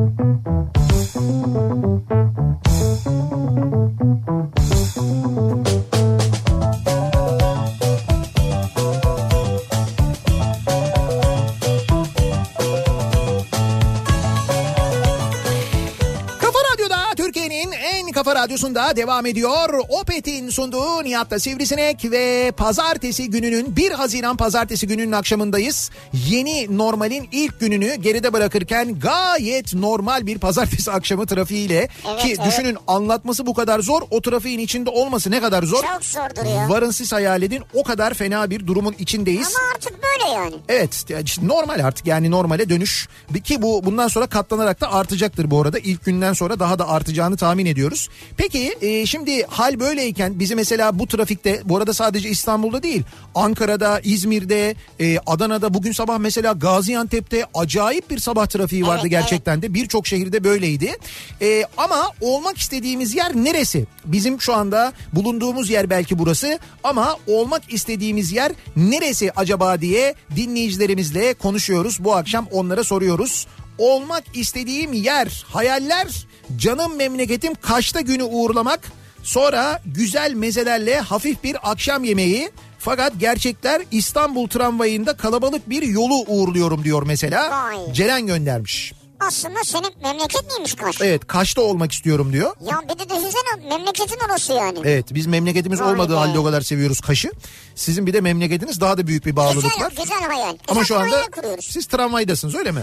kafa 18.29 18.41
radyosunda 18.41 18.97
devam 18.97 19.27
ediyor. 19.27 19.81
Opet'in 19.89 20.51
sunduğu 20.51 21.05
Nihat'ta 21.05 21.39
Sivrisinek 21.39 22.11
ve 22.11 22.53
pazartesi 22.57 23.31
gününün 23.31 23.77
1 23.77 23.91
Haziran 23.91 24.37
pazartesi 24.37 24.87
gününün 24.87 25.13
akşamındayız. 25.13 25.91
Yeni 26.13 26.79
normalin 26.79 27.29
ilk 27.33 27.61
gününü 27.61 27.95
geride 27.95 28.33
bırakırken 28.33 28.99
gayet 28.99 29.75
normal 29.75 30.27
bir 30.27 30.39
pazartesi 30.39 30.91
akşamı 30.93 31.27
trafiğiyle 31.27 31.89
Evet, 32.09 32.23
ki 32.23 32.35
evet. 32.39 32.47
düşünün 32.47 32.77
anlatması 32.87 33.47
bu 33.47 33.55
kadar 33.55 33.81
zor 33.81 34.03
o 34.11 34.21
trafiğin 34.21 34.59
içinde 34.59 34.91
olması 34.91 35.31
ne 35.31 35.41
kadar 35.41 35.63
zor. 35.63 35.83
Çok 35.83 36.05
zordur 36.05 36.51
ya. 36.51 36.69
Varın 36.69 36.91
siz 36.91 37.13
hayal 37.13 37.43
edin 37.43 37.63
o 37.75 37.83
kadar 37.83 38.15
fena 38.15 38.51
bir 38.51 38.67
durumun 38.67 38.95
içindeyiz. 38.99 39.55
Ama 39.57 39.75
artık 39.75 39.98
böyle 40.13 40.33
yani. 40.33 40.55
Evet 40.69 40.95
işte 40.95 41.47
normal 41.47 41.85
artık 41.85 42.07
yani 42.07 42.31
normale 42.31 42.69
dönüş 42.69 43.09
ki 43.45 43.63
bu 43.63 43.85
bundan 43.85 44.09
sonra 44.09 44.27
katlanarak 44.27 44.81
da 44.81 44.93
artacaktır 44.93 45.51
bu 45.51 45.63
arada 45.63 45.79
ilk 45.79 46.05
günden 46.05 46.33
sonra 46.33 46.61
daha 46.61 46.79
da 46.79 46.89
artacağını 46.89 47.37
tahmin 47.37 47.67
ediyoruz. 47.67 48.09
Peki 48.37 48.77
e, 48.81 49.07
şimdi 49.07 49.43
hal 49.43 49.81
böyleyken 49.81 50.41
bizi 50.41 50.55
mesela 50.55 50.99
bu 50.99 51.07
trafikte 51.07 51.61
bu 51.65 51.77
arada 51.77 51.93
sadece 51.93 52.29
İstanbul'da 52.29 52.83
değil 52.83 53.03
Ankara'da 53.35 54.01
İzmir'de 54.05 54.75
e, 55.01 55.19
Adana'da 55.27 55.75
bugün 55.75 55.93
sabah 55.93 56.19
mesela 56.19 56.53
Gaziantep'te 56.53 57.45
acayip 57.55 58.11
bir 58.11 58.19
sabah 58.19 58.47
trafiği 58.47 58.87
vardı 58.87 59.01
Evet, 59.03 59.11
gerçekten 59.11 59.63
de 59.63 59.75
birçok 59.75 60.07
şehirde 60.07 60.45
böyleydi. 60.45 60.97
E, 61.43 61.65
ama 61.77 62.11
olmak 62.21 62.59
istediğimiz 62.59 63.15
yer 63.15 63.37
neresi? 63.37 63.87
Bizim 64.05 64.41
şu 64.41 64.55
anda 64.55 64.93
bulunduğumuz 65.13 65.71
yer 65.71 65.91
belki 65.91 66.19
burası 66.19 66.59
ama 66.85 67.17
olmak 67.27 67.73
istediğimiz 67.73 68.33
yer 68.33 68.53
neresi 68.77 69.33
acaba 69.37 69.81
diye 69.81 69.98
dinleyicilerimizle 70.37 71.35
konuşuyoruz. 71.35 72.05
Bu 72.05 72.15
akşam 72.15 72.47
onlara 72.53 72.85
soruyoruz. 72.85 73.47
Olmak 73.79 74.25
istediğim 74.35 74.93
yer, 74.93 75.45
hayaller, 75.49 76.27
canım 76.57 76.97
memleketim 76.97 77.55
kaçta 77.55 78.01
günü 78.01 78.23
uğurlamak, 78.23 78.93
sonra 79.23 79.83
güzel 79.87 80.35
mezelerle 80.35 81.01
hafif 81.01 81.45
bir 81.45 81.71
akşam 81.71 82.05
yemeği, 82.05 82.51
fakat 82.79 83.13
gerçekler 83.21 83.83
İstanbul 83.91 84.49
tramvayında 84.49 85.17
kalabalık 85.17 85.71
bir 85.71 85.83
yolu 85.83 86.25
uğurluyorum 86.27 86.85
diyor 86.85 87.03
mesela. 87.07 87.51
Vay. 87.51 87.93
Ceren 87.93 88.27
göndermiş. 88.27 88.93
Aslında 89.21 89.59
senin 89.65 89.93
memleket 90.03 90.45
miymiş 90.53 90.75
Kaş? 90.75 91.01
Evet 91.01 91.27
Kaş'ta 91.27 91.61
olmak 91.63 91.93
istiyorum 91.93 92.33
diyor. 92.33 92.55
Ya 92.71 92.81
bir 92.85 92.99
de 92.99 93.09
düşünsene 93.09 93.69
memleketin 93.69 94.19
orası 94.29 94.53
yani. 94.53 94.79
Evet 94.85 95.15
biz 95.15 95.27
memleketimiz 95.27 95.81
Vay 95.81 95.93
olmadığı 95.93 96.13
be. 96.13 96.17
halde 96.17 96.39
o 96.39 96.45
kadar 96.45 96.61
seviyoruz 96.61 97.01
Kaş'ı. 97.01 97.31
Sizin 97.75 98.07
bir 98.07 98.13
de 98.13 98.21
memleketiniz 98.21 98.81
daha 98.81 98.99
da 98.99 99.07
büyük 99.07 99.27
bir 99.27 99.37
bağlılık 99.37 99.63
güzel, 99.65 99.81
var. 99.87 99.91
güzel 99.91 100.21
hayal. 100.23 100.57
Ama 100.69 100.81
Güzel 100.81 100.85
şu 100.85 100.99
anda 100.99 101.23
siz 101.61 101.87
tramvaydasınız 101.87 102.55
öyle 102.55 102.73
mi? 102.73 102.83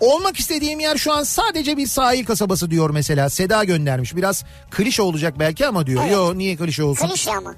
Olmak 0.00 0.38
istediğim 0.38 0.80
yer 0.80 0.96
şu 0.96 1.12
an 1.12 1.22
sadece 1.22 1.76
bir 1.76 1.86
sahil 1.86 2.24
kasabası 2.24 2.70
diyor 2.70 2.90
mesela. 2.90 3.30
Seda 3.30 3.64
göndermiş. 3.64 4.16
Biraz 4.16 4.44
klişe 4.70 5.02
olacak 5.02 5.34
belki 5.38 5.66
ama 5.66 5.86
diyor. 5.86 6.02
Evet. 6.02 6.12
Yo 6.12 6.38
niye 6.38 6.56
klişe 6.56 6.84
olsun? 6.84 7.08
Klişe 7.08 7.30
ama. 7.30 7.54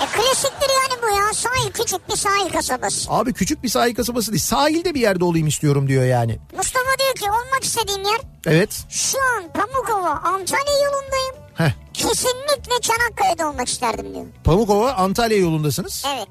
E 0.00 0.06
klasiktir 0.06 0.70
yani 0.82 1.02
bu 1.02 1.06
ya. 1.16 1.34
Sahil 1.34 1.70
küçük 1.72 2.08
bir 2.08 2.16
sahil 2.16 2.52
kasabası. 2.52 3.10
Abi 3.10 3.32
küçük 3.32 3.62
bir 3.62 3.68
sahil 3.68 3.94
kasabası 3.94 4.32
değil. 4.32 4.42
Sahilde 4.42 4.94
bir 4.94 5.00
yerde 5.00 5.24
olayım 5.24 5.46
istiyorum 5.46 5.88
diyor 5.88 6.04
yani. 6.04 6.38
Mustafa 6.56 6.98
diyor 6.98 7.14
ki 7.14 7.24
olmak 7.30 7.64
istediğim 7.64 8.02
yer 8.02 8.20
Evet. 8.46 8.84
şu 8.90 9.18
an 9.18 9.44
Pamukova 9.52 10.10
Antalya 10.10 10.74
yolundayım. 10.84 11.34
Heh. 11.54 11.70
Kesinlikle 11.94 12.80
Çanakkale'de 12.82 13.44
olmak 13.44 13.68
isterdim 13.68 14.14
diyor. 14.14 14.24
Pamukova 14.44 14.92
Antalya 14.92 15.38
yolundasınız. 15.38 16.04
Evet. 16.16 16.28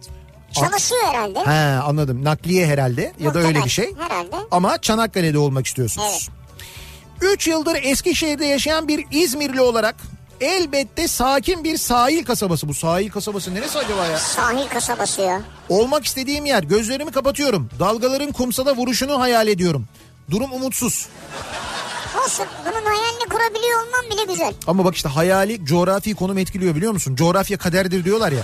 Çalışıyor 0.53 1.01
herhalde. 1.03 1.39
He 1.39 1.79
anladım. 1.81 2.23
Nakliye 2.25 2.65
herhalde 2.67 3.13
ya 3.19 3.33
da 3.33 3.39
öyle 3.39 3.63
bir 3.65 3.69
şey. 3.69 3.95
Herhalde. 3.99 4.35
Ama 4.51 4.81
Çanakkale'de 4.81 5.37
olmak 5.39 5.65
istiyorsunuz. 5.67 6.29
3 7.21 7.47
yıldır 7.47 7.79
Eskişehir'de 7.83 8.45
yaşayan 8.45 8.87
bir 8.87 9.05
İzmirli 9.11 9.61
olarak 9.61 9.95
elbette 10.41 11.07
sakin 11.07 11.63
bir 11.63 11.77
sahil 11.77 12.25
kasabası. 12.25 12.67
Bu 12.67 12.73
sahil 12.73 13.09
kasabası 13.09 13.55
neresi 13.55 13.77
acaba 13.77 14.05
ya? 14.05 14.17
Sahil 14.17 14.67
kasabası 14.67 15.21
ya. 15.21 15.41
Olmak 15.69 16.05
istediğim 16.05 16.45
yer. 16.45 16.63
Gözlerimi 16.63 17.11
kapatıyorum. 17.11 17.69
Dalgaların 17.79 18.31
kumsala 18.31 18.75
vuruşunu 18.75 19.19
hayal 19.19 19.47
ediyorum. 19.47 19.85
Durum 20.31 20.51
umutsuz. 20.53 21.07
Olsun 22.25 22.45
bunun 22.65 22.85
hayalini 22.85 23.29
kurabiliyor 23.29 23.79
olman 23.87 24.11
bile 24.11 24.33
güzel. 24.33 24.53
Ama 24.67 24.85
bak 24.85 24.95
işte 24.95 25.09
hayali 25.09 25.65
coğrafi 25.65 26.15
konum 26.15 26.37
etkiliyor 26.37 26.75
biliyor 26.75 26.91
musun? 26.91 27.15
Coğrafya 27.15 27.57
kaderdir 27.57 28.05
diyorlar 28.05 28.31
ya. 28.31 28.43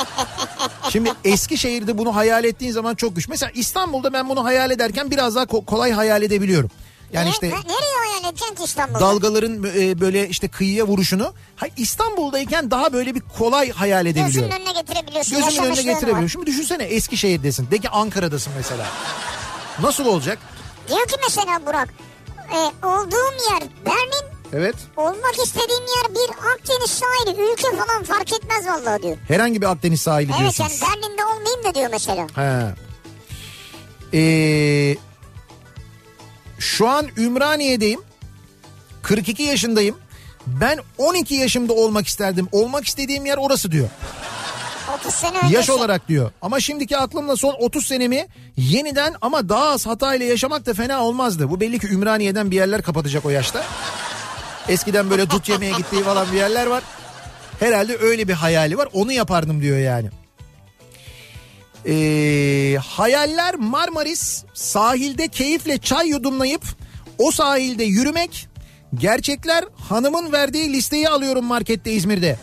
Şimdi 0.90 1.12
Eskişehir'de 1.24 1.98
bunu 1.98 2.16
hayal 2.16 2.44
ettiğin 2.44 2.72
zaman 2.72 2.94
çok 2.94 3.16
güç. 3.16 3.28
Mesela 3.28 3.52
İstanbul'da 3.54 4.12
ben 4.12 4.28
bunu 4.28 4.44
hayal 4.44 4.70
ederken 4.70 5.10
biraz 5.10 5.34
daha 5.34 5.44
ko- 5.44 5.64
kolay 5.64 5.92
hayal 5.92 6.22
edebiliyorum. 6.22 6.70
Yani 7.12 7.26
Ne- 7.26 7.30
işte 7.30 7.46
ne- 7.46 7.50
nereye 7.50 7.96
hayal 8.08 8.32
edeceksin 8.32 8.64
İstanbul'da? 8.64 9.00
dalgaların 9.00 9.64
e, 9.64 10.00
böyle 10.00 10.28
işte 10.28 10.48
kıyıya 10.48 10.86
vuruşunu. 10.86 11.32
Ha, 11.56 11.66
İstanbul'dayken 11.76 12.70
daha 12.70 12.92
böyle 12.92 13.14
bir 13.14 13.20
kolay 13.38 13.70
hayal 13.70 14.04
Gözünün 14.06 14.22
edebiliyorum. 14.24 14.56
önüne 14.56 14.72
getirebiliyorsun. 14.80 15.36
Gözümün 15.44 15.66
önüne 15.66 15.82
getirebiliyorum. 15.82 16.24
var. 16.24 16.28
Şimdi 16.28 16.46
düşünsene 16.46 16.82
Eskişehir'desin. 16.84 17.70
De 17.70 17.78
ki 17.78 17.88
Ankara'dasın 17.88 18.52
mesela. 18.56 18.86
Nasıl 19.82 20.06
olacak? 20.06 20.38
Diyor 20.88 21.06
ki 21.06 21.14
mesela 21.28 21.66
Burak. 21.66 21.88
E, 22.52 22.86
olduğum 22.86 23.34
yer 23.50 23.62
Berlin. 23.86 24.36
Evet. 24.52 24.74
Olmak 24.96 25.34
istediğim 25.44 25.82
yer 25.96 26.14
bir 26.14 26.30
Akdeniz 26.52 26.90
sahili. 26.90 27.52
Ülke 27.52 27.76
falan 27.76 28.02
fark 28.04 28.32
etmez 28.32 28.66
vallahi 28.66 29.02
diyor. 29.02 29.16
Herhangi 29.28 29.62
bir 29.62 29.66
Akdeniz 29.70 30.00
sahili 30.00 30.30
Evet 30.30 30.40
diyorsunuz. 30.40 30.80
yani 30.82 30.92
Berlin'de 31.02 31.24
olmayayım 31.24 31.64
da 31.64 31.74
diyor 31.74 31.88
mesela. 31.90 32.26
He. 32.36 32.74
Ee, 34.14 34.96
şu 36.58 36.88
an 36.88 37.06
Ümraniye'deyim. 37.16 38.00
42 39.02 39.42
yaşındayım. 39.42 39.96
Ben 40.46 40.78
12 40.98 41.34
yaşımda 41.34 41.72
olmak 41.72 42.06
isterdim. 42.06 42.48
Olmak 42.52 42.86
istediğim 42.86 43.26
yer 43.26 43.36
orası 43.36 43.72
diyor. 43.72 43.88
30 45.00 45.14
sene 45.14 45.38
öncesi. 45.38 45.54
Yaş 45.54 45.70
olarak 45.70 46.08
diyor. 46.08 46.30
Ama 46.42 46.60
şimdiki 46.60 46.96
aklımla 46.96 47.36
son 47.36 47.54
30 47.60 47.86
senemi 47.86 48.26
yeniden 48.56 49.14
ama 49.20 49.48
daha 49.48 49.68
az 49.68 49.86
hatayla 49.86 50.26
yaşamak 50.26 50.66
da 50.66 50.74
fena 50.74 51.04
olmazdı. 51.04 51.50
Bu 51.50 51.60
belli 51.60 51.78
ki 51.78 51.86
Ümraniye'den 51.86 52.50
bir 52.50 52.56
yerler 52.56 52.82
kapatacak 52.82 53.24
o 53.24 53.30
yaşta. 53.30 53.64
Eskiden 54.68 55.10
böyle 55.10 55.30
dut 55.30 55.48
yemeye 55.48 55.72
gittiği 55.72 56.02
falan 56.02 56.32
bir 56.32 56.36
yerler 56.36 56.66
var. 56.66 56.82
Herhalde 57.60 57.96
öyle 58.00 58.28
bir 58.28 58.32
hayali 58.32 58.78
var. 58.78 58.88
Onu 58.92 59.12
yapardım 59.12 59.62
diyor 59.62 59.78
yani. 59.78 60.10
Ee, 61.88 62.76
hayaller 62.76 63.54
Marmaris 63.54 64.44
sahilde 64.54 65.28
keyifle 65.28 65.78
çay 65.78 66.08
yudumlayıp 66.08 66.62
o 67.18 67.30
sahilde 67.30 67.84
yürümek. 67.84 68.48
Gerçekler 68.94 69.64
hanımın 69.88 70.32
verdiği 70.32 70.72
listeyi 70.72 71.08
alıyorum 71.08 71.44
markette 71.44 71.92
İzmir'de. 71.92 72.38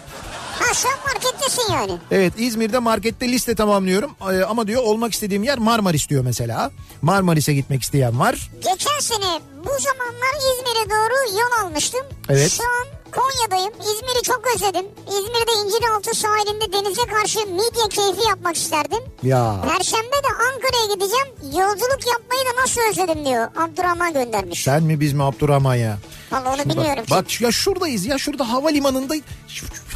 Ha 0.59 0.73
sen 0.73 0.91
markettesin 1.05 1.73
yani. 1.73 1.91
Evet 2.11 2.33
İzmir'de 2.37 2.79
markette 2.79 3.31
liste 3.31 3.55
tamamlıyorum 3.55 4.11
Ee, 4.31 4.43
ama 4.43 4.67
diyor 4.67 4.83
olmak 4.83 5.13
istediğim 5.13 5.43
yer 5.43 5.57
Marmaris 5.57 6.09
diyor 6.09 6.23
mesela. 6.23 6.71
Marmaris'e 7.01 7.53
gitmek 7.53 7.83
isteyen 7.83 8.19
var. 8.19 8.49
Geçen 8.55 8.99
sene 8.99 9.39
bu 9.65 9.69
zamanlar 9.79 10.35
İzmir'e 10.37 10.89
doğru 10.89 11.39
yol 11.39 11.65
almıştım. 11.65 12.01
Evet. 12.29 12.51
Şu 12.51 12.63
an 12.63 13.02
Konya'dayım. 13.15 13.73
İzmir'i 13.79 14.21
çok 14.23 14.41
özledim. 14.55 14.85
İzmir'de 15.07 15.51
İnciraltı 15.65 16.13
sahilinde 16.19 16.73
denize 16.73 17.01
karşı 17.01 17.39
midye 17.39 17.89
keyfi 17.89 18.27
yapmak 18.29 18.55
isterdim. 18.55 18.99
Ya 19.23 19.55
Perşembe 19.67 20.13
de 20.23 20.27
Ankara'ya 20.53 20.93
gideceğim. 20.93 21.27
Yolculuk 21.43 22.07
yapmayı 22.07 22.45
da 22.45 22.61
nasıl 22.61 22.81
özledim 22.89 23.25
diyor. 23.25 23.47
Abdurrahman 23.55 24.13
göndermiş. 24.13 24.63
sen 24.63 24.83
mi 24.83 24.99
biz 24.99 25.13
mi 25.13 25.23
Abdurrahman 25.23 25.75
ya? 25.75 25.97
Vallahi 26.31 26.47
onu 26.49 26.57
Bak, 26.57 26.65
bilmiyorum. 26.69 27.03
bak 27.11 27.41
ya 27.41 27.51
şuradayız 27.51 28.05
ya 28.05 28.17
şurada 28.17 28.51
havalimanında 28.51 29.15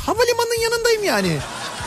havalimanının 0.05 0.61
yanındayım 0.63 1.03
yani. 1.03 1.37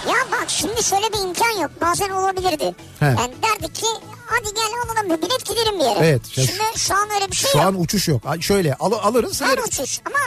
Ya 0.09 0.17
bak 0.33 0.45
şimdi 0.49 0.85
şöyle 0.85 1.13
bir 1.13 1.19
imkan 1.29 1.61
yok. 1.63 1.71
Bazen 1.81 2.11
olabilirdi. 2.11 2.75
He. 3.01 3.05
Yani 3.07 3.33
derdik 3.43 3.75
ki 3.75 3.87
hadi 4.31 4.55
gel 4.55 4.65
alalım 4.85 5.11
bir 5.17 5.23
bilet 5.29 5.47
gidelim 5.47 5.79
bir 5.81 5.85
yere. 5.85 5.99
Evet, 6.09 6.23
Şimdi 6.33 6.51
şu 6.77 6.95
an 6.95 7.09
öyle 7.15 7.31
bir 7.31 7.37
şey 7.37 7.51
Şu 7.51 7.59
yok. 7.59 7.67
an 7.67 7.81
uçuş 7.81 8.09
yok. 8.09 8.23
Şöyle 8.41 8.75
al, 8.75 8.93
alırız. 8.93 9.41
Her 9.43 9.49
yarın- 9.49 9.63
uçuş 9.63 10.01
ama 10.05 10.19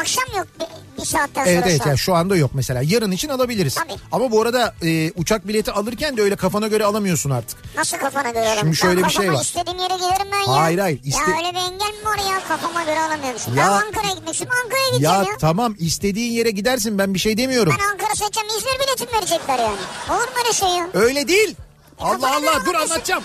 akşam 0.00 0.24
yok 0.36 0.46
bir, 0.60 0.66
bir 1.02 1.06
saatten 1.06 1.44
sonra 1.44 1.50
Evet 1.54 1.64
evet 1.66 1.78
şu 1.82 1.84
an. 1.84 1.90
ya 1.90 1.96
şu 1.96 2.14
anda 2.14 2.36
yok 2.36 2.50
mesela. 2.54 2.80
Yarın 2.84 3.10
için 3.10 3.28
alabiliriz. 3.28 3.74
Tabii. 3.74 3.92
Ama 4.12 4.30
bu 4.30 4.42
arada 4.42 4.74
e, 4.82 5.10
uçak 5.16 5.48
bileti 5.48 5.72
alırken 5.72 6.16
de 6.16 6.22
öyle 6.22 6.36
kafana 6.36 6.68
göre 6.68 6.84
alamıyorsun 6.84 7.30
artık. 7.30 7.58
Nasıl 7.76 7.96
kafana 7.98 8.30
göre 8.30 8.46
alalım? 8.46 8.58
Şimdi 8.60 8.76
şöyle 8.76 9.00
Ya 9.00 9.06
bir 9.06 9.12
şey 9.12 9.32
var. 9.32 9.42
istediğim 9.42 9.78
yere 9.78 9.94
giderim 9.94 10.26
ben 10.32 10.52
ya. 10.52 10.60
Hayır, 10.60 10.78
hayır, 10.78 10.98
iste- 11.02 11.30
Ya 11.30 11.36
öyle 11.38 11.50
bir 11.52 11.56
engel 11.72 11.98
mi 11.98 12.04
var 12.04 12.18
ya 12.32 12.40
kafama 12.48 12.82
göre 12.84 13.00
alamıyormuşum. 13.00 13.56
Ya- 13.56 13.66
ben 13.66 13.86
Ankara'ya 13.86 14.14
gitmek 14.14 14.34
istiyorum 14.34 14.58
Ankara'ya 14.64 14.88
gideceğim 14.88 15.14
Ya 15.16 15.22
ya. 15.32 15.38
tamam 15.40 15.74
istediğin 15.78 16.32
yere 16.32 16.50
gidersin 16.50 16.98
ben 16.98 17.14
bir 17.14 17.18
şey 17.18 17.36
demiyorum. 17.36 17.74
Ben 17.80 17.84
Ankara 17.92 18.14
seçeceğim 18.14 18.48
İzmir 18.58 18.86
biletim 18.86 19.08
verecekler 19.18 19.58
yani. 19.58 19.76
Olur 20.10 20.28
mu 20.28 20.34
öyle 20.44 20.52
şey 20.52 20.68
ya? 20.68 20.88
Öyle 20.94 21.28
değil. 21.28 21.56
Allah 22.00 22.12
kafana 22.20 22.38
göre 22.40 22.50
Allah 22.50 22.54
dur 22.60 22.60
alamıyorsun. 22.60 22.90
anlatacağım. 22.92 23.22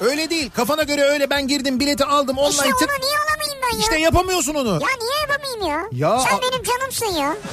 Öyle 0.00 0.30
değil. 0.30 0.50
Kafana 0.56 0.82
göre 0.82 1.02
öyle 1.02 1.30
ben 1.30 1.48
girdim 1.48 1.80
bileti 1.80 2.04
aldım 2.04 2.38
online 2.38 2.50
İşte 2.50 2.62
tık. 2.86 2.88
niye 3.02 3.12
alamayayım 3.28 3.62
ben 3.62 3.76
ya? 3.76 3.80
İşte 3.80 3.98
yapamıyorsun 3.98 4.54
onu. 4.54 4.68
Ya 4.68 4.88
niye 5.00 5.20
yapamayayım 5.28 5.66
ya? 5.92 6.08
Ya- 6.08 6.18
Sen 6.20 6.38
benim 6.42 6.62
canımsın 6.64 7.06
ya. 7.20 7.36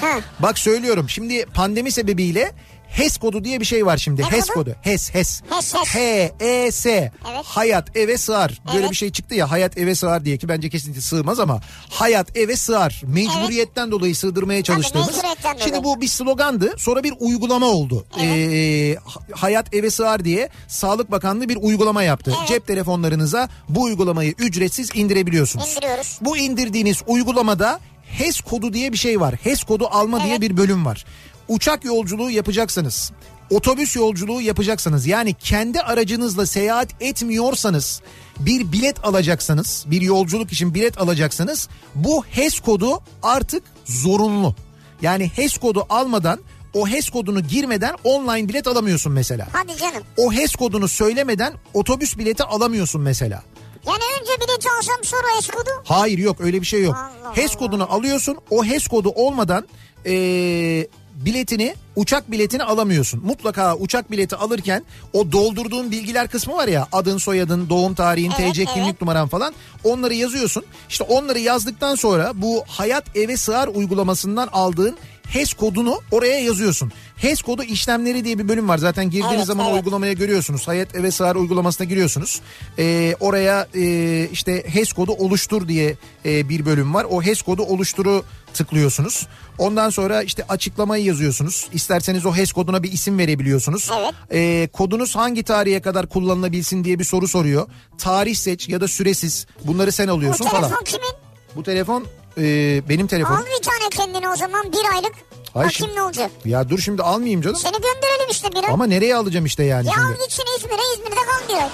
Ha. 0.00 0.18
Bak 0.38 0.58
söylüyorum 0.58 1.08
şimdi 1.08 1.46
pandemi 1.46 1.92
sebebiyle 1.92 2.52
HES 2.90 3.16
kodu 3.18 3.44
diye 3.44 3.60
bir 3.60 3.64
şey 3.64 3.86
var 3.86 3.96
şimdi. 3.96 4.22
Ne 4.22 4.26
HES 4.26 4.46
kodu? 4.46 4.54
kodu. 4.64 4.76
HES 4.82 5.14
HES. 5.14 5.42
HES, 5.50 5.74
HES. 5.74 5.88
H-E-S. 5.94 6.88
Evet. 6.90 7.44
Hayat 7.44 7.96
eve 7.96 8.18
sığar. 8.18 8.60
Böyle 8.68 8.78
Evet. 8.78 8.90
bir 8.90 8.96
şey 8.96 9.10
çıktı 9.12 9.34
ya 9.34 9.50
hayat 9.50 9.78
eve 9.78 9.94
sığar 9.94 10.24
diye 10.24 10.36
ki 10.36 10.48
bence 10.48 10.70
kesinlikle 10.70 11.00
sığmaz 11.00 11.40
ama 11.40 11.60
hayat 11.90 12.36
eve 12.36 12.56
sığar. 12.56 13.02
Mecburiyetten 13.06 13.90
dolayı 13.90 14.16
sığdırmaya 14.16 14.62
çalıştığımız. 14.62 15.06
mecburiyetten 15.08 15.56
Şimdi 15.58 15.70
dolayı. 15.70 15.84
bu 15.84 16.00
bir 16.00 16.08
slogandı. 16.08 16.74
Sonra 16.78 17.02
bir 17.04 17.14
uygulama 17.20 17.66
oldu. 17.66 18.06
Ee, 18.20 18.96
ha- 19.04 19.20
hayat 19.32 19.74
eve 19.74 19.90
sığar 19.90 20.24
diye 20.24 20.48
Sağlık 20.68 21.10
Bakanlığı 21.10 21.48
bir 21.48 21.56
uygulama 21.60 22.02
yaptı. 22.02 22.34
Evet. 22.38 22.48
Cep 22.48 22.66
telefonlarınıza 22.66 23.48
bu 23.68 23.82
uygulamayı 23.82 24.34
ücretsiz 24.38 24.90
indirebiliyorsunuz. 24.94 25.68
İndiriyoruz. 25.72 26.18
Bu 26.20 26.36
indirdiğiniz 26.36 27.02
uygulamada 27.06 27.80
HES 28.18 28.40
kodu 28.40 28.72
diye 28.72 28.92
bir 28.92 28.96
şey 28.98 29.20
var. 29.20 29.34
HES 29.42 29.62
kodu 29.64 29.88
alma 29.90 30.18
diye 30.22 30.30
Evet. 30.32 30.40
bir 30.40 30.56
bölüm 30.56 30.86
var. 30.86 31.04
Uçak 31.50 31.84
yolculuğu 31.84 32.30
yapacaksınız. 32.30 33.12
Otobüs 33.50 33.96
yolculuğu 33.96 34.40
yapacaksınız. 34.40 35.06
Yani 35.06 35.34
kendi 35.34 35.80
aracınızla 35.80 36.46
seyahat 36.46 37.02
etmiyorsanız 37.02 38.02
bir 38.40 38.72
bilet 38.72 39.04
alacaksanız, 39.04 39.84
bir 39.86 40.00
yolculuk 40.00 40.52
için 40.52 40.74
bilet 40.74 41.00
alacaksanız 41.00 41.68
bu 41.94 42.24
HES 42.24 42.60
kodu 42.60 43.02
artık 43.22 43.62
zorunlu. 43.84 44.54
Yani 45.02 45.30
HES 45.34 45.58
kodu 45.58 45.86
almadan 45.88 46.40
o 46.74 46.88
HES 46.88 47.10
kodunu 47.10 47.40
girmeden 47.40 47.94
online 48.04 48.48
bilet 48.48 48.66
alamıyorsun 48.66 49.12
mesela. 49.12 49.48
Hadi 49.52 49.76
canım. 49.76 50.02
O 50.16 50.32
HES 50.32 50.54
kodunu 50.54 50.88
söylemeden 50.88 51.52
otobüs 51.74 52.18
bileti 52.18 52.44
alamıyorsun 52.44 53.00
mesela. 53.00 53.42
Yani 53.86 54.02
önce 54.20 54.32
bileti 54.32 54.68
alsam 54.78 55.04
sonra 55.04 55.38
eskodu. 55.38 55.70
Hayır 55.84 56.18
yok 56.18 56.40
öyle 56.40 56.60
bir 56.60 56.66
şey 56.66 56.82
yok. 56.82 56.96
Allah 56.96 57.36
HES 57.36 57.50
Allah. 57.50 57.58
kodunu 57.58 57.92
alıyorsun. 57.92 58.38
O 58.50 58.64
HES 58.64 58.86
kodu 58.88 59.08
olmadan 59.08 59.66
eee, 60.04 60.88
biletini 61.24 61.74
uçak 61.96 62.30
biletini 62.30 62.62
alamıyorsun. 62.62 63.20
Mutlaka 63.24 63.76
uçak 63.76 64.10
bileti 64.10 64.36
alırken 64.36 64.84
o 65.12 65.32
doldurduğun 65.32 65.90
bilgiler 65.90 66.28
kısmı 66.28 66.54
var 66.54 66.68
ya 66.68 66.88
adın 66.92 67.18
soyadın 67.18 67.68
doğum 67.68 67.94
tarihin 67.94 68.32
Evet, 68.40 68.54
TC 68.54 68.64
kimlik 68.64 68.88
evet. 68.88 69.00
numaran 69.00 69.28
falan 69.28 69.54
onları 69.84 70.14
yazıyorsun. 70.14 70.64
İşte 70.88 71.04
onları 71.04 71.38
yazdıktan 71.38 71.94
sonra 71.94 72.32
bu 72.34 72.64
hayat 72.68 73.16
eve 73.16 73.36
sığar 73.36 73.68
uygulamasından 73.68 74.48
aldığın 74.52 74.96
HES 75.30 75.52
kodunu 75.52 76.00
oraya 76.10 76.40
yazıyorsun. 76.40 76.92
HES 77.16 77.42
kodu 77.42 77.62
işlemleri 77.62 78.24
diye 78.24 78.38
bir 78.38 78.48
bölüm 78.48 78.68
var. 78.68 78.78
Zaten 78.78 79.04
girdiğiniz 79.04 79.36
Evet, 79.36 79.46
zaman 79.46 79.66
evet. 79.66 79.76
uygulamaya 79.76 80.12
görüyorsunuz. 80.12 80.68
Hayat 80.68 80.94
eve 80.94 81.10
sığar 81.10 81.36
uygulamasına 81.36 81.84
giriyorsunuz. 81.84 82.40
Ee, 82.78 83.14
oraya 83.20 83.66
e, 83.74 84.28
işte 84.32 84.64
HES 84.66 84.92
kodu 84.92 85.12
oluştur 85.12 85.68
diye 85.68 85.96
e, 86.24 86.48
bir 86.48 86.66
bölüm 86.66 86.94
var. 86.94 87.06
O 87.10 87.22
HES 87.22 87.42
kodu 87.42 87.62
oluşturu 87.62 88.24
tıklıyorsunuz. 88.54 89.26
Ondan 89.60 89.90
sonra 89.90 90.22
işte 90.22 90.44
açıklamayı 90.48 91.04
yazıyorsunuz. 91.04 91.68
İsterseniz 91.72 92.26
o 92.26 92.34
HES 92.34 92.52
koduna 92.52 92.82
bir 92.82 92.92
isim 92.92 93.18
verebiliyorsunuz. 93.18 93.90
Evet. 93.98 94.14
Ee, 94.32 94.68
kodunuz 94.72 95.16
hangi 95.16 95.42
tarihe 95.42 95.80
kadar 95.82 96.06
kullanılabilsin 96.08 96.84
diye 96.84 96.98
bir 96.98 97.04
soru 97.04 97.28
soruyor. 97.28 97.66
Tarih 97.98 98.34
seç 98.34 98.68
ya 98.68 98.80
da 98.80 98.88
süresiz. 98.88 99.46
Bunları 99.64 99.92
sen 99.92 100.08
Bu 100.08 100.12
alıyorsun 100.12 100.44
telefon 100.44 100.68
falan. 100.68 100.84
kimin? 100.84 101.12
Bu 101.56 101.62
telefon 101.62 102.04
e, 102.38 102.42
benim 102.88 103.06
telefon. 103.06 103.34
Al 103.36 103.42
bir 103.58 103.62
tane 103.62 103.88
kendine 103.90 104.28
o 104.28 104.36
zaman 104.36 104.72
bir 104.72 104.94
aylık. 104.94 105.12
Hayır, 105.54 105.54
Bakayım 105.54 105.72
şimdi- 105.72 105.94
ne 105.94 106.02
olacak. 106.02 106.30
Ya 106.44 106.68
dur 106.70 106.78
şimdi 106.78 107.02
almayayım 107.02 107.42
canım. 107.42 107.56
Seni 107.56 107.72
gönderelim 107.72 108.30
işte 108.30 108.52
bir 108.52 108.64
ay. 108.64 108.74
Ama 108.74 108.86
nereye 108.86 109.16
alacağım 109.16 109.46
işte 109.46 109.64
yani 109.64 109.86
Ya 109.86 109.92
şimdi. 109.94 110.06
al 110.06 110.12
gitsin 110.24 110.44
İzmir'e 110.58 110.82
İzmir'de 110.94 111.14
kal 111.48 111.56
ay. 111.56 111.68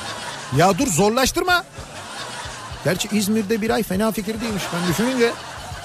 Ya 0.58 0.78
dur 0.78 0.86
zorlaştırma. 0.86 1.64
Gerçi 2.84 3.08
İzmir'de 3.12 3.62
bir 3.62 3.70
ay 3.70 3.82
fena 3.82 4.12
fikir 4.12 4.40
değilmiş 4.40 4.62
ben 4.74 4.88
düşününce. 4.92 5.32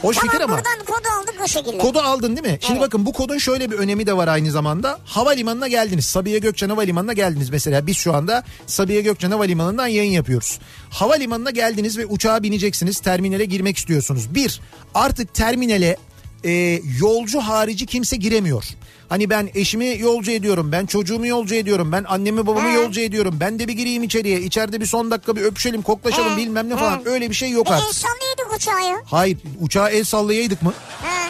Hoş 0.02 0.16
Tamam 0.18 0.30
fikir 0.32 0.44
ama. 0.44 0.58
buradan 0.58 0.80
kodu 0.86 1.08
aldık 1.22 1.36
o 1.44 1.48
şekilde. 1.48 1.78
Kodu 1.78 2.00
aldın 2.00 2.38
değil 2.38 2.48
mi? 2.54 2.58
Şimdi 2.62 2.74
Evet. 2.74 2.82
bakın 2.82 3.06
bu 3.06 3.14
kodun 3.14 3.38
şöyle 3.38 3.72
bir 3.72 3.78
önemi 3.78 4.08
de 4.08 4.18
var 4.18 4.28
aynı 4.28 4.52
zamanda. 4.52 5.00
Havalimanına 5.06 5.68
geldiniz. 5.68 6.06
Sabiha 6.06 6.38
Gökçen 6.38 6.70
Havalimanı'na 6.70 7.14
geldiniz 7.14 7.50
mesela. 7.50 7.88
Biz 7.88 7.98
şu 7.98 8.14
anda 8.14 8.44
Sabiha 8.68 9.00
Gökçen 9.02 9.32
Havalimanı'ndan 9.32 9.88
yayın 9.88 10.12
yapıyoruz. 10.12 10.60
Havalimanına 10.90 11.50
geldiniz 11.52 11.98
ve 11.98 12.06
uçağa 12.06 12.44
bineceksiniz. 12.44 13.00
Terminale 13.00 13.46
girmek 13.46 13.78
istiyorsunuz. 13.78 14.36
Bir, 14.36 14.62
artık 14.96 15.34
terminale 15.34 15.98
e, 16.46 16.52
yolcu 17.00 17.40
harici 17.40 17.86
kimse 17.86 18.16
giremiyor. 18.18 18.64
Hani 19.10 19.30
ben 19.30 19.50
eşimi 19.56 19.98
yolcu 20.00 20.32
ediyorum, 20.32 20.72
ben 20.72 20.86
çocuğumu 20.86 21.28
yolcu 21.28 21.56
ediyorum, 21.56 21.92
ben 21.92 22.04
annemi 22.08 22.48
babamı 22.48 22.70
He. 22.70 22.74
yolcu 22.74 23.02
ediyorum. 23.02 23.38
Ben 23.40 23.60
de 23.60 23.68
bir 23.68 23.74
gireyim 23.74 24.04
içeriye, 24.04 24.42
içeride 24.42 24.82
bir 24.82 24.86
son 24.86 25.12
dakika 25.12 25.36
bir 25.36 25.42
öpüşelim, 25.42 25.82
koklaşalım 25.82 26.34
He, 26.34 26.38
bilmem 26.38 26.70
ne 26.70 26.74
he. 26.74 26.78
falan. 26.78 27.02
Öyle 27.06 27.30
bir 27.30 27.36
şey 27.36 27.50
yok 27.52 27.66
Bir 27.66 27.72
el 27.72 27.78
artık. 27.78 27.96
sallaydık 27.96 28.31
uçağı 28.56 28.82
ya. 28.84 28.98
Hayır, 29.06 29.38
uçağa 29.62 29.90
el 29.90 30.04
sallayaydık 30.04 30.62
mı? 30.62 30.74
Ha. 31.02 31.30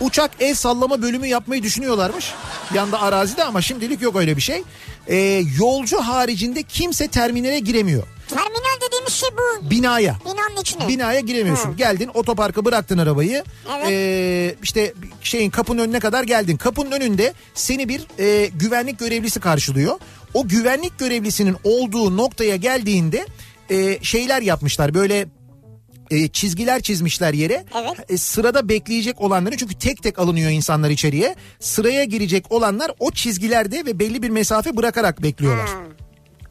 Uçak 0.00 0.30
el 0.40 0.54
sallama 0.54 1.02
bölümü 1.02 1.26
yapmayı 1.26 1.62
düşünüyorlarmış. 1.62 2.32
Yanda 2.74 3.02
arazide 3.02 3.44
ama 3.44 3.62
şimdilik 3.62 4.02
yok 4.02 4.16
öyle 4.16 4.36
bir 4.36 4.42
şey. 4.42 4.62
Ee, 5.08 5.44
yolcu 5.58 5.98
haricinde 6.00 6.62
kimse 6.62 7.08
terminale 7.08 7.58
giremiyor. 7.58 8.02
Terminal 8.28 8.80
dediğimiz 8.88 9.12
şey 9.12 9.28
bu 9.32 9.70
Binaya. 9.70 10.16
binanın 10.24 10.60
içine. 10.60 10.88
Binaya 10.88 11.20
giremiyorsun. 11.20 11.76
Geldin 11.76 12.10
otoparka 12.14 12.64
bıraktın 12.64 12.98
arabayı. 12.98 13.44
Evet. 13.76 13.86
Ee, 13.90 14.54
işte 14.62 14.94
şeyin 15.22 15.50
kapının 15.50 15.82
önüne 15.82 16.00
kadar 16.00 16.24
geldin. 16.24 16.56
Kapının 16.56 16.90
önünde 16.90 17.32
seni 17.54 17.88
bir 17.88 18.06
e, 18.18 18.46
güvenlik 18.46 18.98
görevlisi 18.98 19.40
karşılıyor. 19.40 19.98
O 20.34 20.48
güvenlik 20.48 20.98
görevlisinin 20.98 21.56
olduğu 21.64 22.16
noktaya 22.16 22.56
geldiğinde 22.56 23.26
e, 23.70 24.04
şeyler 24.04 24.42
yapmışlar. 24.42 24.94
Böyle 24.94 25.26
e, 26.10 26.28
çizgiler 26.28 26.80
çizmişler 26.80 27.34
yere. 27.34 27.64
Evet. 27.74 28.10
E, 28.10 28.16
sırada 28.16 28.68
bekleyecek 28.68 29.20
olanları 29.20 29.56
çünkü 29.56 29.74
tek 29.78 30.02
tek 30.02 30.18
alınıyor 30.18 30.50
insanlar 30.50 30.90
içeriye. 30.90 31.34
Sıraya 31.60 32.04
girecek 32.04 32.52
olanlar 32.52 32.90
o 32.98 33.10
çizgilerde 33.10 33.86
ve 33.86 33.98
belli 33.98 34.22
bir 34.22 34.30
mesafe 34.30 34.76
bırakarak 34.76 35.22
bekliyorlar. 35.22 35.68
Ha. 35.68 35.74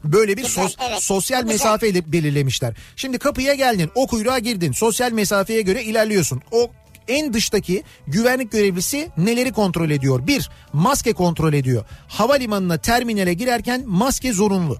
Böyle 0.04 0.36
bir 0.36 0.44
sos- 0.44 0.76
evet. 0.88 1.02
sosyal 1.02 1.44
mesafe 1.44 2.12
belirlemişler. 2.12 2.74
Şimdi 2.96 3.18
kapıya 3.18 3.54
geldin, 3.54 3.90
o 3.94 4.06
kuyruğa 4.06 4.38
girdin. 4.38 4.72
Sosyal 4.72 5.12
mesafeye 5.12 5.62
göre 5.62 5.84
ilerliyorsun. 5.84 6.42
O 6.50 6.70
en 7.08 7.32
dıştaki 7.32 7.82
güvenlik 8.06 8.52
görevlisi 8.52 9.08
neleri 9.16 9.52
kontrol 9.52 9.90
ediyor? 9.90 10.26
Bir, 10.26 10.50
maske 10.72 11.12
kontrol 11.12 11.52
ediyor. 11.52 11.84
Havalimanına 12.08 12.78
terminale 12.78 13.34
girerken 13.34 13.82
maske 13.86 14.32
zorunlu. 14.32 14.76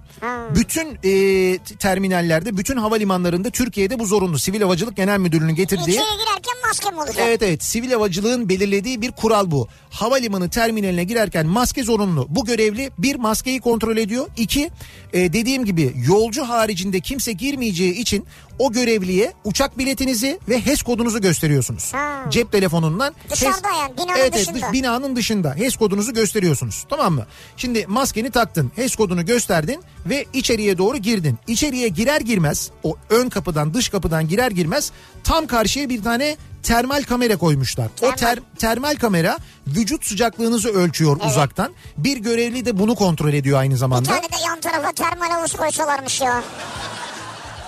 Bütün 0.55 0.99
e, 1.05 1.59
terminallerde, 1.59 2.57
bütün 2.57 2.77
havalimanlarında 2.77 3.51
Türkiye'de 3.51 3.99
bu 3.99 4.07
zorunlu. 4.07 4.38
Sivil 4.38 4.62
Havacılık 4.62 4.97
Genel 4.97 5.19
Müdürlüğü'nün 5.19 5.55
getirdiği... 5.55 5.91
İçeri 5.91 6.05
girerken 6.05 6.55
maske 6.69 6.91
mi 6.91 7.01
olacak? 7.01 7.17
Evet 7.19 7.43
evet 7.43 7.64
sivil 7.64 7.91
havacılığın 7.91 8.49
belirlediği 8.49 9.03
bir 9.03 9.11
kural 9.11 9.51
bu. 9.51 9.69
Havalimanı 9.91 10.51
terminaline 10.51 11.05
girerken 11.05 11.47
maske 11.47 11.85
zorunlu. 11.85 12.27
Bu 12.29 12.45
görevli 12.45 12.91
bir 12.99 13.17
maskeyi 13.17 13.61
kontrol 13.61 13.97
ediyor. 13.97 14.27
İki 14.37 14.71
e, 15.12 15.33
dediğim 15.33 15.64
gibi 15.64 15.95
yolcu 16.09 16.45
haricinde 16.45 17.01
kimse 17.01 17.33
girmeyeceği 17.33 17.93
için 17.93 18.27
o 18.59 18.73
görevliye 18.73 19.33
uçak 19.44 19.79
biletinizi 19.79 20.38
ve 20.49 20.66
HES 20.66 20.83
kodunuzu 20.83 21.21
gösteriyorsunuz. 21.21 21.94
Ha. 21.94 22.25
Cep 22.31 22.53
telefonundan. 22.53 23.14
Dışarıda 23.31 23.68
yani, 23.79 23.97
binanın 23.97 24.18
evet, 24.18 24.35
dışında. 24.35 24.59
Evet 24.59 24.73
binanın 24.73 25.16
dışında 25.16 25.55
HES 25.55 25.77
kodunuzu 25.77 26.14
gösteriyorsunuz. 26.14 26.85
Tamam 26.90 27.14
mı? 27.14 27.27
Şimdi 27.57 27.87
maskeni 27.87 28.31
taktın 28.31 28.73
HES 28.77 28.97
kodunu 28.97 29.27
gösterdin 29.27 29.83
ve 30.07 30.27
içeriye 30.33 30.79
doğru 30.79 30.97
girdin. 30.97 31.38
İçeriye 31.47 31.88
girer 31.88 32.21
girmez 32.21 32.71
o 32.83 32.97
ön 33.11 33.29
kapıdan 33.29 33.75
dış 33.75 33.88
kapıdan 33.88 34.29
girer 34.29 34.51
girmez 34.51 34.92
tam 35.25 35.47
karşıya 35.47 35.88
bir 35.88 36.03
tane 36.03 36.37
termal 36.62 37.03
kamera 37.03 37.37
koymuşlar. 37.37 37.87
O 37.87 38.01
Termal. 38.01 38.16
ter, 38.16 38.38
termal 38.59 38.94
kamera 38.97 39.38
vücut 39.66 40.07
sıcaklığınızı 40.07 40.68
ölçüyor 40.68 41.21
uzaktan. 41.27 41.73
Bir 41.97 42.16
görevli 42.16 42.64
de 42.64 42.79
bunu 42.79 42.94
kontrol 42.94 43.33
ediyor 43.33 43.59
aynı 43.59 43.73
Bir 43.75 43.79
zamanda. 43.79 44.09
tane 44.09 44.23
de 44.23 44.37
yan 44.47 44.61
tarafa 44.61 44.92
termal 44.92 45.31
havuz 45.31 45.53
koysalarmış 45.53 46.21
ya. 46.21 46.42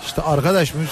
İşte 0.05 0.21
arkadaş 0.21 0.73
biz 0.75 0.89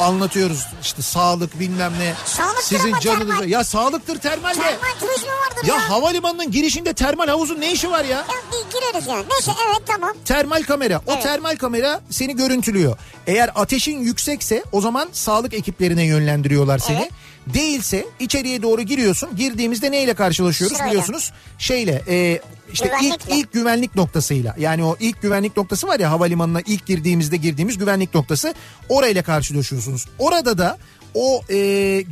anlatıyoruz 0.00 0.66
işte 0.82 1.02
sağlık 1.02 1.60
bilmem 1.60 1.92
ne. 2.00 2.14
Sağlıktır 2.24 2.62
Sizin 2.62 2.98
canınıza. 3.00 3.26
termal. 3.34 3.48
Ya 3.48 3.64
sağlıktır 3.64 4.18
termal 4.18 4.48
ne? 4.48 4.54
Termal 4.54 4.88
turizmi 5.00 5.28
vardır 5.28 5.68
ya. 5.68 5.74
Ya 5.74 5.90
havalimanının 5.90 6.50
girişinde 6.50 6.92
termal 6.92 7.28
havuzun 7.28 7.60
ne 7.60 7.72
işi 7.72 7.90
var 7.90 8.04
ya? 8.04 8.16
Ya 8.16 8.24
gireriz 8.72 9.06
yani. 9.06 9.24
Neyse 9.30 9.52
evet 9.68 9.82
tamam. 9.86 10.12
Termal 10.24 10.62
kamera. 10.62 10.98
O 11.06 11.12
Evet. 11.12 11.22
termal 11.22 11.56
kamera 11.56 12.00
seni 12.10 12.36
görüntülüyor. 12.36 12.96
Eğer 13.26 13.50
ateşin 13.54 13.98
yüksekse 14.00 14.64
o 14.72 14.80
zaman 14.80 15.08
sağlık 15.12 15.54
ekiplerine 15.54 16.04
yönlendiriyorlar 16.04 16.78
seni. 16.78 16.98
Evet. 16.98 17.10
Değilse 17.46 18.06
içeriye 18.20 18.62
doğru 18.62 18.82
giriyorsun. 18.82 19.36
Girdiğimizde 19.36 19.90
neyle 19.90 20.14
karşılaşıyoruz 20.14 20.76
Sırayla. 20.76 20.92
biliyorsunuz? 20.92 21.32
Şeyle 21.58 22.02
e, 22.08 22.40
işte 22.72 22.90
ilk 23.02 23.20
ilk 23.30 23.52
güvenlik 23.52 23.94
noktasıyla. 23.94 24.54
Yani 24.58 24.84
o 24.84 24.96
ilk 25.00 25.22
güvenlik 25.22 25.56
noktası 25.56 25.86
var 25.86 26.00
ya 26.00 26.10
havalimanına 26.10 26.60
ilk 26.60 26.86
girdiğimizde 26.86 27.36
girdiğimiz 27.36 27.78
güvenlik 27.78 28.14
noktası. 28.14 28.54
Orayla 28.88 29.22
karşılaşıyorsunuz. 29.22 30.06
Orada 30.18 30.58
da 30.58 30.78
o 31.14 31.42
e, 31.50 31.56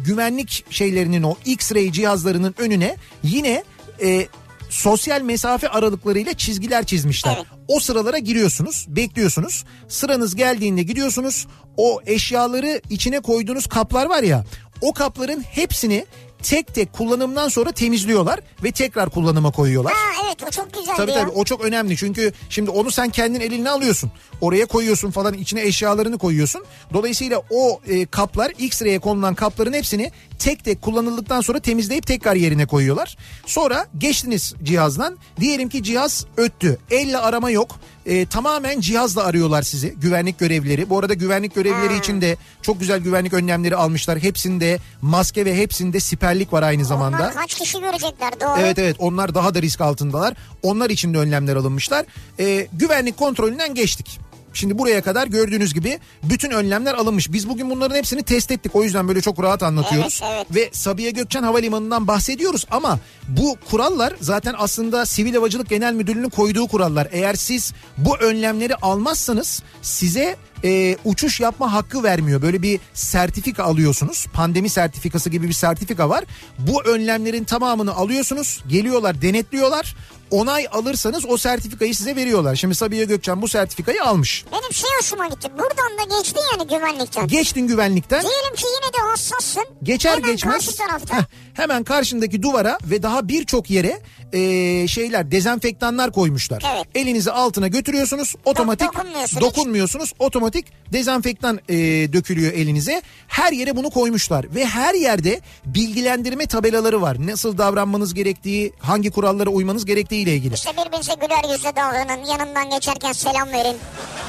güvenlik 0.04 0.64
şeylerinin 0.70 1.22
o 1.22 1.36
X-ray 1.46 1.92
cihazlarının 1.92 2.54
önüne 2.58 2.96
yine 3.22 3.64
e, 4.02 4.26
sosyal 4.70 5.22
mesafe 5.22 5.68
aralıklarıyla 5.68 6.32
çizgiler 6.34 6.84
çizmişler. 6.84 7.34
Evet. 7.36 7.46
O 7.68 7.80
sıralara 7.80 8.18
giriyorsunuz, 8.18 8.86
bekliyorsunuz. 8.88 9.64
Sıranız 9.88 10.34
geldiğinde 10.34 10.82
gidiyorsunuz. 10.82 11.46
O 11.76 12.00
eşyaları 12.06 12.80
içine 12.90 13.20
koyduğunuz 13.20 13.66
kaplar 13.66 14.06
var 14.06 14.22
ya, 14.22 14.44
o 14.80 14.92
kapların 14.92 15.40
hepsini 15.40 16.06
tek 16.42 16.74
tek 16.74 16.92
kullanımdan 16.92 17.48
sonra 17.48 17.72
temizliyorlar 17.72 18.40
ve 18.62 18.72
tekrar 18.72 19.10
kullanıma 19.10 19.50
koyuyorlar. 19.50 19.92
Ha 19.92 20.22
evet 20.26 20.42
o 20.48 20.50
çok 20.50 20.72
güzeldi 20.74 20.96
Tabii 20.96 21.10
ya. 21.10 21.20
tabii 21.20 21.30
o 21.30 21.44
çok 21.44 21.64
önemli 21.64 21.96
çünkü 21.96 22.32
şimdi 22.50 22.70
onu 22.70 22.90
sen 22.90 23.10
kendin 23.10 23.40
eline 23.40 23.70
alıyorsun. 23.70 24.10
Oraya 24.40 24.66
koyuyorsun 24.66 25.10
falan 25.10 25.34
içine 25.34 25.62
eşyalarını 25.62 26.18
koyuyorsun. 26.18 26.64
Dolayısıyla 26.92 27.42
o 27.50 27.80
e, 27.88 28.06
kaplar 28.06 28.52
X-ray'e 28.58 28.98
konulan 28.98 29.34
kapların 29.34 29.72
hepsini 29.72 30.12
tek 30.38 30.64
tek 30.64 30.82
kullanıldıktan 30.82 31.40
sonra 31.40 31.60
temizleyip 31.60 32.06
tekrar 32.06 32.34
yerine 32.34 32.66
koyuyorlar. 32.66 33.16
Sonra 33.46 33.86
geçtiniz 33.98 34.54
cihazdan. 34.62 35.18
Diyelim 35.40 35.68
ki 35.68 35.82
cihaz 35.82 36.26
öttü. 36.36 36.78
Elle 36.90 37.18
arama 37.18 37.50
yok. 37.50 37.80
E, 38.06 38.26
tamamen 38.26 38.80
cihazla 38.80 39.24
arıyorlar 39.24 39.62
sizi 39.62 39.94
güvenlik 39.94 40.38
görevlileri. 40.38 40.90
Bu 40.90 40.98
arada 40.98 41.14
güvenlik 41.14 41.54
görevlileri 41.54 41.98
için 41.98 42.20
de 42.20 42.36
çok 42.62 42.80
güzel 42.80 43.00
güvenlik 43.00 43.32
önlemleri 43.32 43.76
almışlar. 43.76 44.18
Hepsinde 44.18 44.78
maske 45.02 45.44
ve 45.44 45.56
hepsinde 45.56 46.00
siperlik 46.00 46.52
var 46.52 46.62
aynı 46.62 46.84
zamanda. 46.84 47.16
Onlar 47.16 47.34
kaç 47.34 47.54
kişi 47.54 47.80
görecekler 47.80 48.40
doğru. 48.40 48.60
Evet 48.60 48.78
evet 48.78 48.96
onlar 48.98 49.34
daha 49.34 49.54
da 49.54 49.62
risk 49.62 49.80
altındalar. 49.80 50.34
Onlar 50.62 50.90
için 50.90 51.14
de 51.14 51.18
önlemler 51.18 51.56
alınmışlar. 51.56 52.06
Ee, 52.40 52.66
güvenlik 52.72 53.16
kontrolünden 53.16 53.74
geçtik. 53.74 54.27
Şimdi 54.58 54.78
buraya 54.78 55.02
kadar 55.02 55.26
gördüğünüz 55.26 55.74
gibi 55.74 55.98
bütün 56.22 56.50
önlemler 56.50 56.94
alınmış. 56.94 57.32
Biz 57.32 57.48
bugün 57.48 57.70
bunların 57.70 57.96
hepsini 57.96 58.22
test 58.22 58.50
ettik. 58.50 58.76
O 58.76 58.84
yüzden 58.84 59.08
böyle 59.08 59.20
çok 59.20 59.42
rahat 59.42 59.62
anlatıyoruz. 59.62 60.20
Evet, 60.24 60.46
evet. 60.50 60.54
Ve 60.54 60.70
Sabiha 60.72 61.10
Gökçen 61.10 61.42
Havalimanı'ndan 61.42 62.06
bahsediyoruz 62.06 62.66
ama 62.70 62.98
bu 63.28 63.56
kurallar 63.70 64.14
zaten 64.20 64.54
aslında 64.58 65.06
Sivil 65.06 65.34
Havacılık 65.34 65.68
Genel 65.68 65.94
Müdürlüğü'nün 65.94 66.28
koyduğu 66.28 66.66
kurallar. 66.66 67.08
Eğer 67.10 67.34
siz 67.34 67.72
bu 67.98 68.16
önlemleri 68.16 68.74
almazsanız 68.74 69.62
size 69.82 70.36
e, 70.64 70.96
uçuş 71.04 71.40
yapma 71.40 71.72
hakkı 71.72 72.02
vermiyor. 72.02 72.42
Böyle 72.42 72.62
bir 72.62 72.80
sertifika 72.94 73.64
alıyorsunuz. 73.64 74.26
Pandemi 74.32 74.68
sertifikası 74.68 75.30
gibi 75.30 75.48
bir 75.48 75.52
sertifika 75.52 76.08
var. 76.08 76.24
Bu 76.58 76.82
önlemlerin 76.82 77.44
tamamını 77.44 77.94
alıyorsunuz. 77.94 78.60
Geliyorlar 78.68 79.22
denetliyorlar. 79.22 79.96
Onay 80.30 80.66
alırsanız 80.72 81.24
o 81.28 81.36
sertifikayı 81.36 81.94
size 81.94 82.16
veriyorlar. 82.16 82.56
Şimdi 82.56 82.74
Sabiha 82.74 83.04
Gökçen 83.04 83.42
bu 83.42 83.48
sertifikayı 83.48 84.04
almış. 84.04 84.44
Benim 84.52 84.72
şey 84.72 84.90
hoşuma 85.00 85.26
gitti. 85.26 85.48
Buradan 85.58 85.98
da 86.10 86.16
geçti 86.18 86.40
yani 86.52 86.68
güvenlikten. 86.68 87.26
Geçtin 87.28 87.66
güvenlikten. 87.66 88.22
Diyelim 88.22 88.54
ki 88.56 88.64
yine 88.66 88.92
de 88.92 89.08
hassassın. 89.10 89.64
Geçer 89.82 90.12
Hemen 90.16 90.30
geçmez 90.32 90.66
karşı 90.66 90.76
tarafta. 90.78 91.16
heh, 91.18 91.22
hemen 91.54 91.84
karşındaki 91.84 92.42
duvara 92.42 92.78
ve 92.84 93.02
daha 93.02 93.28
birçok 93.28 93.70
yere 93.70 94.00
e, 94.32 94.88
şeyler 94.88 95.30
dezenfektanlar 95.30 96.12
koymuşlar. 96.12 96.62
Evet. 96.74 96.86
Elinizi 96.94 97.30
altına 97.32 97.68
götürüyorsunuz 97.68 98.34
otomatik 98.44 98.88
dokunmuyorsun 98.94 99.36
hiç. 99.36 99.42
dokunmuyorsunuz 99.42 100.12
otomatik 100.18 100.66
dezenfektan 100.92 101.60
e, 101.68 101.76
dökülüyor 102.12 102.52
elinize. 102.52 103.02
Her 103.28 103.52
yere 103.52 103.76
bunu 103.76 103.90
koymuşlar 103.90 104.54
ve 104.54 104.64
her 104.66 104.94
yerde 104.94 105.40
bilgilendirme 105.66 106.46
tabelaları 106.46 107.02
var. 107.02 107.26
Nasıl 107.26 107.58
davranmanız 107.58 108.14
gerektiği, 108.14 108.72
hangi 108.78 109.10
kurallara 109.10 109.50
uymanız 109.50 109.84
gerektiği 109.84 110.17
ile 110.18 110.34
ilgili. 110.34 110.54
İşte 110.54 110.70
birbirinize 110.72 111.14
güler 111.14 111.52
yüzle 111.54 111.76
davranın. 111.76 112.24
Yanından 112.24 112.70
geçerken 112.70 113.12
selam 113.12 113.48
verin. 113.52 113.76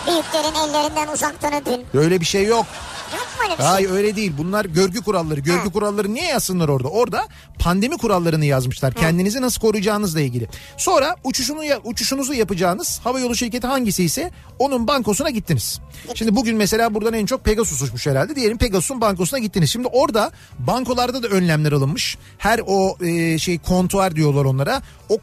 Büyüklerin 0.08 0.56
ellerinden 0.70 1.08
uzaktan 1.14 1.54
öpün. 1.54 1.86
Öyle 2.00 2.20
bir 2.20 2.26
şey 2.26 2.46
yok. 2.46 2.66
Yok 3.14 3.28
mu 3.38 3.44
öyle 3.44 3.54
bir 3.54 3.58
şey? 3.58 3.66
Hayır 3.66 3.90
öyle 3.92 4.16
değil. 4.16 4.34
Bunlar 4.38 4.66
görgü 4.66 5.02
kuralları. 5.02 5.40
Görgü 5.40 5.60
Ha. 5.64 5.72
kuralları 5.72 6.14
niye 6.14 6.26
yazsınlar 6.26 6.70
orada? 6.70 6.88
Orada 6.88 7.28
pandemi 7.60 7.98
kurallarını 7.98 8.46
yazmışlar. 8.46 8.94
Kendinizi 8.94 9.42
nasıl 9.42 9.62
koruyacağınızla 9.62 10.22
ilgili. 10.22 10.48
Sonra 10.78 11.16
uçuşunu 11.24 11.60
uçuşunuzu 11.84 12.34
yapacağınız 12.34 13.00
havayolu 13.04 13.36
şirketi 13.36 13.68
hangisi 13.68 14.04
ise 14.04 14.32
onun 14.60 14.88
bankosuna 14.88 15.30
gittiniz. 15.30 15.80
Şimdi 16.16 16.36
bugün 16.36 16.58
mesela 16.58 16.94
buradan 16.94 17.14
en 17.14 17.26
çok 17.26 17.44
Pegasus 17.46 17.82
uçmuş 17.82 18.08
herhalde. 18.08 18.36
Diyelim 18.36 18.58
Pegasus'un 18.58 19.02
bankosuna 19.02 19.40
gittiniz. 19.40 19.70
Şimdi 19.70 19.88
orada 19.88 20.32
bankolarda 20.60 21.24
da 21.24 21.28
önlemler 21.28 21.72
alınmış. 21.72 22.18
Her 22.38 22.62
o 22.68 22.98
e, 23.06 23.38
şey 23.40 23.60
kontuar 23.60 24.16
diyorlar 24.16 24.46
onlara. 24.46 24.82
O 25.10 25.18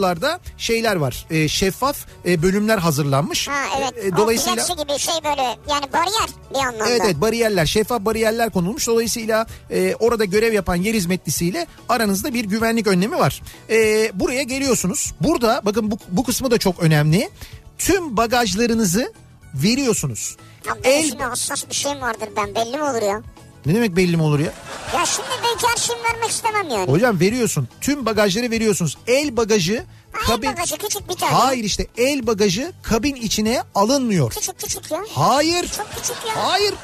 kontuarlarda 0.00 0.40
şeyler 0.58 0.96
var. 0.96 1.26
E, 1.30 1.48
şeffaf 1.48 1.96
e, 2.26 2.42
bölümler 2.42 2.78
hazırlanmış. 2.78 3.48
Ha 3.48 3.64
evet. 3.78 4.04
E, 4.04 4.16
dolayısıyla 4.16 4.64
O 4.72 4.76
gibi 4.76 4.98
şey 4.98 5.14
böyle 5.24 5.42
yani 5.42 5.92
bariyer 5.92 6.28
bir 6.50 6.58
anlamda. 6.58 6.88
Evet 6.88 7.00
evet 7.04 7.20
bariyerler 7.20 7.66
şeffaf 7.66 8.00
bariyerler 8.00 8.50
konulmuş 8.50 8.86
dolayısıyla 8.86 9.46
e, 9.70 9.94
orada 9.94 10.24
görev 10.24 10.52
yapan 10.52 10.76
yer 10.76 10.94
hizmetlisiyle 10.94 11.66
aranızda 11.88 12.34
bir 12.34 12.44
güvenlik 12.44 12.86
önlemi 12.86 13.18
var. 13.18 13.42
E, 13.70 14.10
buraya 14.14 14.42
geliyorsunuz 14.42 15.12
burada 15.20 15.60
bakın 15.64 15.90
bu, 15.90 15.98
bu 16.08 16.24
kısmı 16.24 16.50
da 16.50 16.58
çok 16.58 16.80
önemli 16.80 17.30
tüm 17.78 18.16
bagajlarınızı 18.16 19.12
veriyorsunuz. 19.54 20.36
Ya 20.66 20.76
El 20.84 21.18
hassas 21.18 21.68
bir 21.68 21.74
şey 21.74 21.92
vardır 21.92 22.28
ben 22.36 22.54
belli 22.54 22.76
mi 22.76 22.82
olur 22.82 23.02
ya? 23.02 23.22
Ne 23.66 23.74
demek 23.74 23.96
belli 23.96 24.16
mi 24.16 24.22
olur 24.22 24.38
ya? 24.38 24.52
Ya 24.94 25.06
şimdi 25.06 25.28
belki 25.44 25.66
her 25.66 25.76
şeyimi 25.76 26.04
vermek 26.04 26.30
istemem 26.30 26.68
yani. 26.68 26.90
Hocam 26.90 27.20
veriyorsun 27.20 27.68
tüm 27.80 28.06
bagajları 28.06 28.50
veriyorsunuz 28.50 28.98
el 29.06 29.36
bagajı 29.36 29.84
Ha, 30.12 30.20
el 30.20 30.26
kabin 30.26 30.52
bagajı 30.52 30.76
küçük 30.78 31.08
bir 31.08 31.14
tane. 31.14 31.32
Hayır 31.32 31.64
işte 31.64 31.86
el 31.96 32.26
bagajı 32.26 32.72
kabin 32.82 33.14
içine 33.14 33.62
alınmıyor. 33.74 34.30
Küçük 34.30 34.58
küçük 34.58 34.90
ya. 34.90 34.98
Hayır. 35.14 35.68
Çok 35.76 35.90
küçük 35.96 36.16
ya. 36.28 36.44
Hayır. 36.50 36.74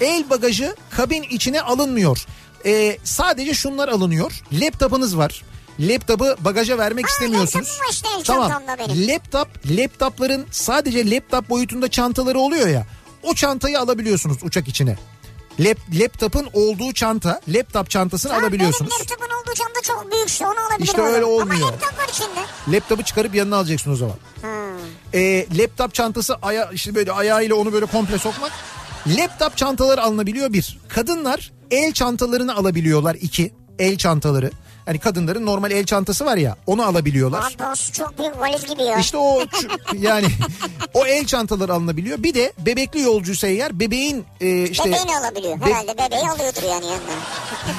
El 0.00 0.30
bagajı 0.30 0.76
kabin 0.90 1.22
içine 1.22 1.60
alınmıyor. 1.62 2.26
Ee, 2.66 2.98
sadece 3.04 3.54
şunlar 3.54 3.88
alınıyor. 3.88 4.42
Laptopunuz 4.52 5.16
var. 5.16 5.42
Laptopu 5.80 6.24
bagaja 6.40 6.78
vermek 6.78 7.04
Ha, 7.04 7.08
istemiyorsunuz. 7.12 7.78
işte 7.90 8.08
tamam. 8.24 8.62
benim. 8.78 9.08
Laptop, 9.08 9.48
laptopların 9.66 10.46
sadece 10.50 11.10
laptop 11.10 11.48
boyutunda 11.50 11.88
çantaları 11.90 12.38
oluyor 12.38 12.68
ya. 12.68 12.86
O 13.22 13.34
çantayı 13.34 13.80
alabiliyorsunuz 13.80 14.36
uçak 14.42 14.68
içine. 14.68 14.96
Lap, 15.60 15.78
laptopun 15.92 16.48
olduğu 16.52 16.92
çanta, 16.92 17.40
laptop 17.48 17.90
çantasını 17.90 18.32
Ha, 18.32 18.38
alabiliyorsunuz. 18.38 18.90
Benim 18.90 19.00
laptopun 19.00 19.34
olduğu 19.34 19.54
çanta 19.54 19.80
çok 19.82 20.12
büyükse 20.12 20.46
onu 20.46 20.60
alabilirim. 20.60 20.84
İşte 20.84 21.02
öyle 21.02 21.24
olmuyor. 21.24 21.60
Ama 21.62 21.72
laptop 21.72 21.98
var 21.98 22.08
içinde. 22.08 22.76
Laptopu 22.76 23.02
çıkarıp 23.02 23.34
yanına 23.34 23.56
alacaksın 23.56 23.92
o 23.92 23.96
zaman. 23.96 24.16
Ha. 24.42 24.48
e, 25.14 25.46
laptop 25.58 25.94
çantası 25.94 26.36
aya, 26.42 26.70
işte 26.72 26.94
böyle 26.94 27.12
ayağıyla 27.12 27.56
onu 27.56 27.72
böyle 27.72 27.86
komple 27.86 28.18
sokmak. 28.18 28.52
Laptop 29.06 29.56
çantalar 29.56 29.98
alınabiliyor 29.98 30.52
bir. 30.52 30.78
Kadınlar 30.88 31.52
El 31.70 31.92
çantalarını 31.92 32.56
alabiliyorlar 32.56 33.14
iki. 33.14 33.52
El 33.78 33.96
çantaları. 33.98 34.50
Hani 34.88 34.98
kadınların 34.98 35.46
normal 35.46 35.70
el 35.70 35.84
çantası 35.84 36.24
var 36.24 36.36
ya 36.36 36.56
onu 36.66 36.82
alabiliyorlar. 36.86 37.40
Abi 37.56 37.70
o 37.72 37.92
çok 37.92 38.18
büyük 38.18 38.40
valiz 38.40 38.66
gibi 38.66 38.82
ya. 38.82 38.98
İşte 38.98 39.16
o 39.18 39.40
yani 39.98 40.26
o 40.94 41.06
el 41.06 41.26
çantaları 41.26 41.72
alınabiliyor. 41.74 42.22
Bir 42.22 42.34
de 42.34 42.52
bebekli 42.58 43.00
yolcuysa 43.00 43.46
eğer 43.46 43.80
bebeğin 43.80 44.24
e, 44.40 44.62
işte 44.68 44.84
Bebeğini 44.90 45.16
alabiliyor. 45.18 45.60
Be- 45.60 45.64
Herhalde 45.64 45.92
bebeği 45.98 46.30
alıyordur 46.30 46.62
yani 46.62 46.84
yanına. 46.86 47.18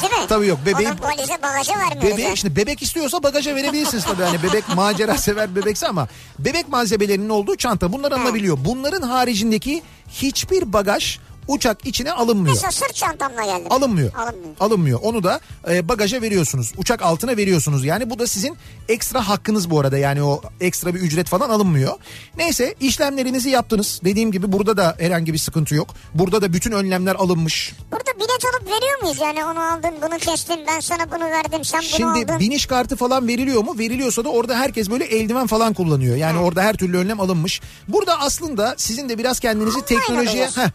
Değil 0.02 0.14
mi? 0.14 0.28
Tabii 0.30 0.48
yok, 0.48 0.60
bebeğin- 0.66 0.90
Onun 0.92 1.02
valize 1.02 1.38
bagaja 1.44 1.74
vermiyoruz. 1.74 2.04
Bebeğe 2.12 2.24
yani. 2.24 2.34
işte 2.34 2.56
bebek 2.56 2.82
istiyorsa 2.82 3.24
bagaja 3.24 3.56
verebilirsiniz 3.56 4.04
tabii. 4.06 4.24
Hani 4.24 4.44
bebek 4.44 4.76
macera 4.76 5.18
sever 5.18 5.56
bebekse 5.56 5.88
ama 5.88 6.08
bebek 6.40 6.70
malzemelerinin 6.70 7.30
olduğu 7.30 7.56
çanta 7.56 7.94
bunlar 7.94 8.12
alınabiliyor. 8.12 8.58
Bunların 8.66 9.02
haricindeki 9.02 9.82
hiçbir 10.12 10.74
bagaj 10.74 11.20
uçak 11.50 11.86
içine 11.86 12.12
alınmıyor. 12.12 12.56
Mesela 12.56 12.72
sırt 12.72 12.96
çantamla 12.96 13.46
geldim. 13.46 13.72
Alınmıyor. 13.72 14.14
Alınmıyor. 14.14 14.56
Alınmıyor. 14.60 15.00
Onu 15.04 15.24
da 15.24 15.40
e, 15.70 15.88
bagaja 15.88 16.22
veriyorsunuz. 16.22 16.74
Uçak 16.78 17.02
altına 17.02 17.38
veriyorsunuz. 17.38 17.86
Yani 17.86 18.10
bu 18.10 18.20
da 18.20 18.28
sizin 18.28 18.58
ekstra 18.90 19.30
hakkınız 19.30 19.70
bu 19.70 19.80
arada. 19.80 19.98
Yani 19.98 20.24
o 20.24 20.42
ekstra 20.62 20.96
bir 20.96 21.00
ücret 21.00 21.28
falan 21.28 21.50
alınmıyor. 21.50 21.94
Neyse 22.38 22.76
işlemlerinizi 22.80 23.50
yaptınız. 23.50 24.02
Dediğim 24.04 24.32
gibi 24.32 24.52
burada 24.52 24.78
da 24.78 24.96
herhangi 25.00 25.34
bir 25.34 25.38
sıkıntı 25.38 25.76
yok. 25.76 25.90
Burada 26.14 26.42
da 26.42 26.54
bütün 26.54 26.72
önlemler 26.72 27.16
alınmış. 27.16 27.74
Burada 27.92 28.16
bilet 28.16 28.46
alıp 28.46 28.68
veriyor 28.68 29.02
muyuz? 29.02 29.18
Yani 29.22 29.46
onu 29.46 29.60
aldın 29.60 29.94
bunu 30.02 30.18
kestin 30.18 30.60
ben 30.68 30.80
sana 30.80 31.12
bunu 31.12 31.24
verdim 31.24 31.66
sen 31.66 31.80
bunu 31.82 31.90
Şimdi 31.90 32.26
aldın. 32.26 32.40
biniş 32.40 32.66
kartı 32.66 32.96
falan 32.96 33.28
veriliyor 33.28 33.64
mu? 33.64 33.76
Veriliyorsa 33.80 34.24
da 34.24 34.30
orada 34.30 34.56
herkes 34.56 34.90
böyle 34.90 35.04
eldiven 35.06 35.48
falan 35.48 35.74
kullanıyor. 35.74 36.16
Yani 36.16 36.40
orada 36.40 36.62
her 36.62 36.74
türlü 36.74 36.98
önlem 36.98 37.20
alınmış. 37.20 37.62
Burada 37.88 38.20
aslında 38.20 38.76
sizin 38.78 39.10
de 39.10 39.18
biraz 39.18 39.40
kendinizi 39.40 39.78
Online 39.78 39.86
teknolojiye 39.86 40.48
heh, 40.48 40.70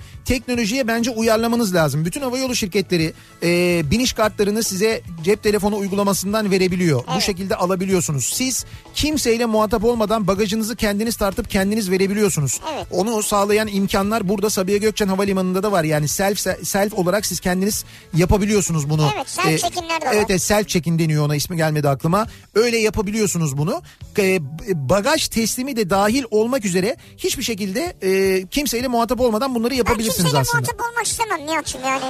teknolojiye 0.65 0.89
bence 0.89 1.11
uyarlamanız 1.11 1.75
lazım. 1.75 2.05
Bütün 2.05 2.21
havayolu 2.21 2.55
şirketleri 2.55 3.13
e, 3.43 3.83
biniş 3.91 4.13
kartlarını 4.13 4.63
size 4.63 5.03
cep 5.25 5.43
telefonu 5.43 5.77
uygulamasından 5.77 6.51
verebiliyor. 6.51 6.99
Bu 7.07 7.13
Evet. 7.13 7.23
şekilde 7.23 7.57
alabiliyorsunuz. 7.57 8.25
Siz 8.35 8.65
kimseyle 8.95 9.47
muhatap 9.47 9.85
olmadan 9.85 10.27
bagajınızı 10.27 10.77
kendiniz 10.77 11.17
tartıp 11.17 11.51
kendiniz 11.51 11.91
verebiliyorsunuz. 11.91 12.61
Evet. 12.75 12.87
Onu 12.91 13.23
sağlayan 13.23 13.69
imkanlar 13.69 14.29
burada 14.29 14.51
Sabiha 14.51 14.77
Gökçen 14.77 15.09
Havalimanı'nda 15.09 15.63
da 15.63 15.73
var. 15.73 15.85
Yani 15.85 16.09
self 16.09 16.39
self 16.63 16.95
olarak 16.95 17.27
siz 17.27 17.41
kendiniz 17.41 17.85
yapabiliyorsunuz 18.15 18.91
bunu. 18.91 19.11
Evet, 19.17 19.29
self 19.31 19.47
Ee, 19.47 19.59
check-in'ler 19.59 20.01
de 20.01 20.07
var. 20.07 20.13
Evet, 20.15 20.27
evet 20.31 20.43
self 20.43 20.69
check-in 20.69 20.99
deniyor 20.99 21.27
ona 21.27 21.37
ismi 21.37 21.57
gelmedi 21.57 21.89
aklıma. 21.89 22.27
Öyle 22.55 22.79
yapabiliyorsunuz 22.79 23.57
bunu. 23.59 23.83
Ee, 24.19 24.39
bagaj 24.75 25.29
teslimi 25.29 25.77
de 25.77 25.91
dahil 25.91 26.25
olmak 26.31 26.65
üzere 26.65 26.97
hiçbir 27.17 27.43
şekilde 27.43 27.95
e, 28.03 28.47
kimseyle 28.47 28.89
muhatap 28.89 29.21
olmadan 29.21 29.55
bunları 29.55 29.75
yapabilirsiniz 29.75 30.35
aslında. 30.35 30.54
Muhatap 30.55 30.81
olmak 30.81 31.07
istemem 31.07 31.47
Nihat'cığım 31.47 31.85
yani. 31.85 32.03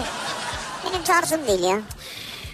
Benim 0.86 1.05
tarzım 1.05 1.47
değil 1.47 1.62
ya. 1.62 1.80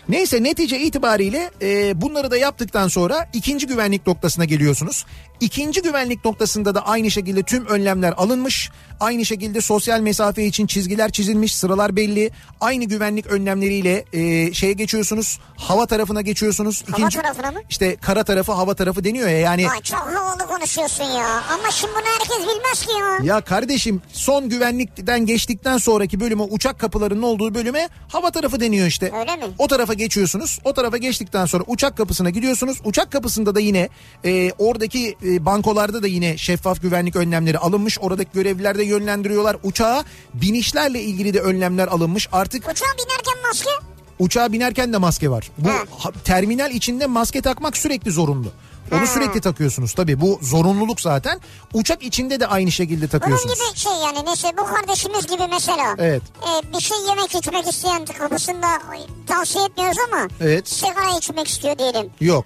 Neyse 0.08 0.42
netice 0.42 0.80
itibariyle 0.80 1.50
e, 1.62 2.00
bunları 2.00 2.30
da 2.30 2.36
yaptıktan 2.36 2.88
sonra 2.88 3.28
ikinci 3.32 3.66
güvenlik 3.66 4.06
noktasına 4.06 4.44
geliyorsunuz. 4.44 5.06
İkinci 5.40 5.82
güvenlik 5.82 6.24
noktasında 6.24 6.74
da 6.74 6.86
aynı 6.86 7.10
şekilde 7.10 7.42
tüm 7.42 7.66
önlemler 7.66 8.14
alınmış. 8.16 8.70
Aynı 9.00 9.24
şekilde 9.24 9.60
sosyal 9.60 10.00
mesafe 10.00 10.44
için 10.44 10.66
çizgiler 10.66 11.10
çizilmiş, 11.12 11.56
sıralar 11.56 11.96
belli. 11.96 12.30
Aynı 12.60 12.84
güvenlik 12.84 13.26
önlemleriyle 13.26 14.04
e, 14.12 14.52
şeye 14.52 14.72
geçiyorsunuz. 14.72 15.38
Hava 15.56 15.86
tarafına 15.86 16.20
geçiyorsunuz. 16.20 16.84
Hava 16.90 17.08
tarafına 17.08 17.50
mı? 17.50 17.60
İşte 17.70 17.96
kara 17.96 18.24
tarafı, 18.24 18.52
hava 18.52 18.74
tarafı 18.74 19.04
deniyor 19.04 19.28
ya 19.28 19.38
yani. 19.38 19.70
Ay 19.70 19.80
çok 19.80 19.98
havalı 19.98 20.46
konuşuyorsun 20.46 21.04
ya. 21.04 21.42
Ama 21.50 21.70
şimdi 21.70 21.92
bunu 21.94 22.04
herkes 22.18 22.38
bilmez 22.38 22.86
ki 22.86 22.92
ya. 23.24 23.34
Ya 23.34 23.40
kardeşim 23.40 24.02
son 24.12 24.48
güvenlikten 24.48 25.26
geçtikten 25.26 25.78
sonraki 25.78 26.20
bölüme 26.20 26.42
uçak 26.42 26.78
kapılarının 26.78 27.22
olduğu 27.22 27.54
bölüme 27.54 27.88
hava 28.08 28.30
tarafı 28.30 28.60
deniyor 28.60 28.86
işte. 28.86 29.12
Öyle 29.20 29.36
mi? 29.36 29.44
O 29.58 29.66
tarafa 29.68 29.94
geçiyorsunuz. 29.94 30.58
O 30.64 30.74
tarafa 30.74 30.96
geçtikten 30.96 31.46
sonra 31.46 31.64
uçak 31.66 31.96
kapısına 31.96 32.30
gidiyorsunuz. 32.30 32.78
Uçak 32.84 33.12
kapısında 33.12 33.54
da 33.54 33.60
yine 33.60 33.88
e, 34.24 34.52
oradaki 34.58 35.16
e, 35.22 35.29
bankolarda 35.46 36.02
da 36.02 36.06
yine 36.06 36.38
şeffaf 36.38 36.82
güvenlik 36.82 37.16
önlemleri 37.16 37.58
alınmış. 37.58 37.98
Oradaki 38.00 38.30
görevliler 38.34 38.78
de 38.78 38.84
yönlendiriyorlar. 38.84 39.56
Uçağa 39.62 40.04
binişlerle 40.34 41.02
ilgili 41.02 41.34
de 41.34 41.40
önlemler 41.40 41.88
alınmış. 41.88 42.28
Artık 42.32 42.68
Uçağa 42.68 42.84
binerken 42.98 43.42
maske. 43.48 43.70
uçağa 44.18 44.52
binerken 44.52 44.92
de 44.92 44.98
maske 44.98 45.30
var. 45.30 45.50
Bu 45.58 45.68
Ha. 45.68 45.74
ha- 45.98 46.12
terminal 46.24 46.70
içinde 46.70 47.06
maske 47.06 47.40
takmak 47.42 47.76
sürekli 47.76 48.10
zorunlu. 48.10 48.48
Onu 48.92 49.06
sürekli 49.06 49.40
takıyorsunuz 49.40 49.92
tabii 49.94 50.20
bu 50.20 50.38
zorunluluk 50.42 51.00
zaten. 51.00 51.40
Uçak 51.74 52.02
içinde 52.02 52.40
de 52.40 52.46
aynı 52.46 52.70
şekilde 52.72 53.00
Bunun 53.00 53.08
takıyorsunuz. 53.10 53.54
gibi 53.54 53.76
şey 53.78 53.92
yani 53.92 54.26
neyse 54.26 54.48
bu 54.58 54.64
kardeşimiz 54.64 55.26
gibi 55.26 55.42
mesela. 55.50 55.94
Evet. 55.98 56.22
e, 56.42 56.72
bir 56.74 56.80
şey 56.80 56.96
yemek 57.08 57.34
içmek 57.34 57.68
isteyen 57.68 58.04
kapısında 58.04 58.66
tavsiye 59.26 59.64
etmiyoruz 59.64 59.96
ama. 60.12 60.28
Evet. 60.40 60.68
Sigara 60.68 61.18
içmek 61.18 61.48
istiyor 61.48 61.78
diyelim. 61.78 62.10
Yok. 62.20 62.44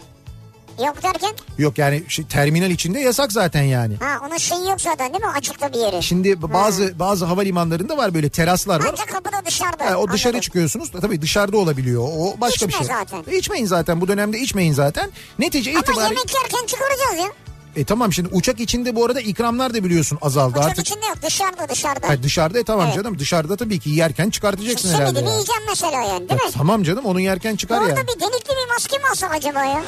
Yok 0.87 1.03
derken? 1.03 1.31
Yok 1.59 1.79
yani 1.79 2.03
şey, 2.09 2.25
terminal 2.25 2.71
içinde 2.71 3.01
yasak 3.01 3.33
zaten 3.33 3.63
yani. 3.63 3.97
Ha 4.01 4.27
onun 4.29 4.37
şeyi 4.37 4.69
yok 4.69 4.81
zaten 4.81 5.13
değil 5.13 5.25
mi? 5.25 5.31
Açıkta 5.31 5.73
bir 5.73 5.79
yeri. 5.79 6.03
Şimdi 6.03 6.43
bazı 6.43 6.99
bazı 6.99 7.25
havalimanlarında 7.25 7.97
var 7.97 8.15
böyle 8.15 8.29
teraslar 8.29 8.81
var. 8.81 8.89
Ancak 8.93 9.09
kapıda 9.09 9.47
dışarıda. 9.47 9.85
Ha, 9.91 9.97
o 9.97 10.09
dışarı 10.09 10.29
Anladım. 10.31 10.41
çıkıyorsunuz. 10.41 10.91
Tabii 11.01 11.23
dışarıda 11.23 11.57
olabiliyor. 11.57 12.03
O 12.19 12.41
başka 12.41 12.55
İçme 12.55 12.69
bir 12.69 12.73
şey. 12.73 12.87
zaten. 12.87 13.33
İçmeyin 13.39 13.67
zaten. 13.67 14.01
Bu 14.01 14.09
dönemde 14.09 14.39
içmeyin 14.41 14.73
zaten. 14.73 15.11
Netice 15.39 15.71
Ama 15.71 15.81
itibariyle 15.81 16.05
yemek 16.21 16.35
yerken 16.35 16.67
çıkaracağız 16.67 17.19
ya. 17.19 17.33
E 17.77 17.85
tamam 17.85 18.13
şimdi 18.13 18.29
uçak 18.33 18.61
içinde 18.61 18.97
bu 18.97 19.05
arada 19.05 19.21
ikramlar 19.21 19.75
da 19.75 19.85
biliyorsun 19.85 20.19
azaldı 20.23 20.59
Uçak 20.59 20.71
artık. 20.71 20.87
içinde 20.89 21.07
yok 21.07 21.17
dışarıda 21.23 21.69
dışarıda. 21.69 22.09
Ha, 22.09 22.23
dışarıda 22.23 22.59
e, 22.59 22.65
tamam 22.65 22.87
Evet. 22.87 22.97
canım 22.97 23.19
dışarıda 23.19 23.57
tabii 23.57 23.79
ki 23.79 23.91
yerken 23.91 24.31
çıkartacaksın 24.31 24.89
herhalde. 24.89 25.07
Simidini 25.07 25.29
ya. 25.29 25.35
yiyeceğim 25.35 25.63
mesela 25.69 26.03
yani 26.03 26.29
değil 26.29 26.41
Ya 26.41 26.47
mi? 26.47 26.53
tamam 26.57 26.83
canım 26.83 27.05
onu 27.05 27.21
yerken 27.21 27.57
çıkar 27.57 27.79
Orada 27.81 27.89
yani. 27.89 28.01
bir 28.09 28.21
delikli 28.21 28.49
bir 28.51 28.73
maske 28.75 28.99
mi 28.99 29.05
alsak 29.11 29.35
acaba 29.35 29.65
ya? 29.65 29.83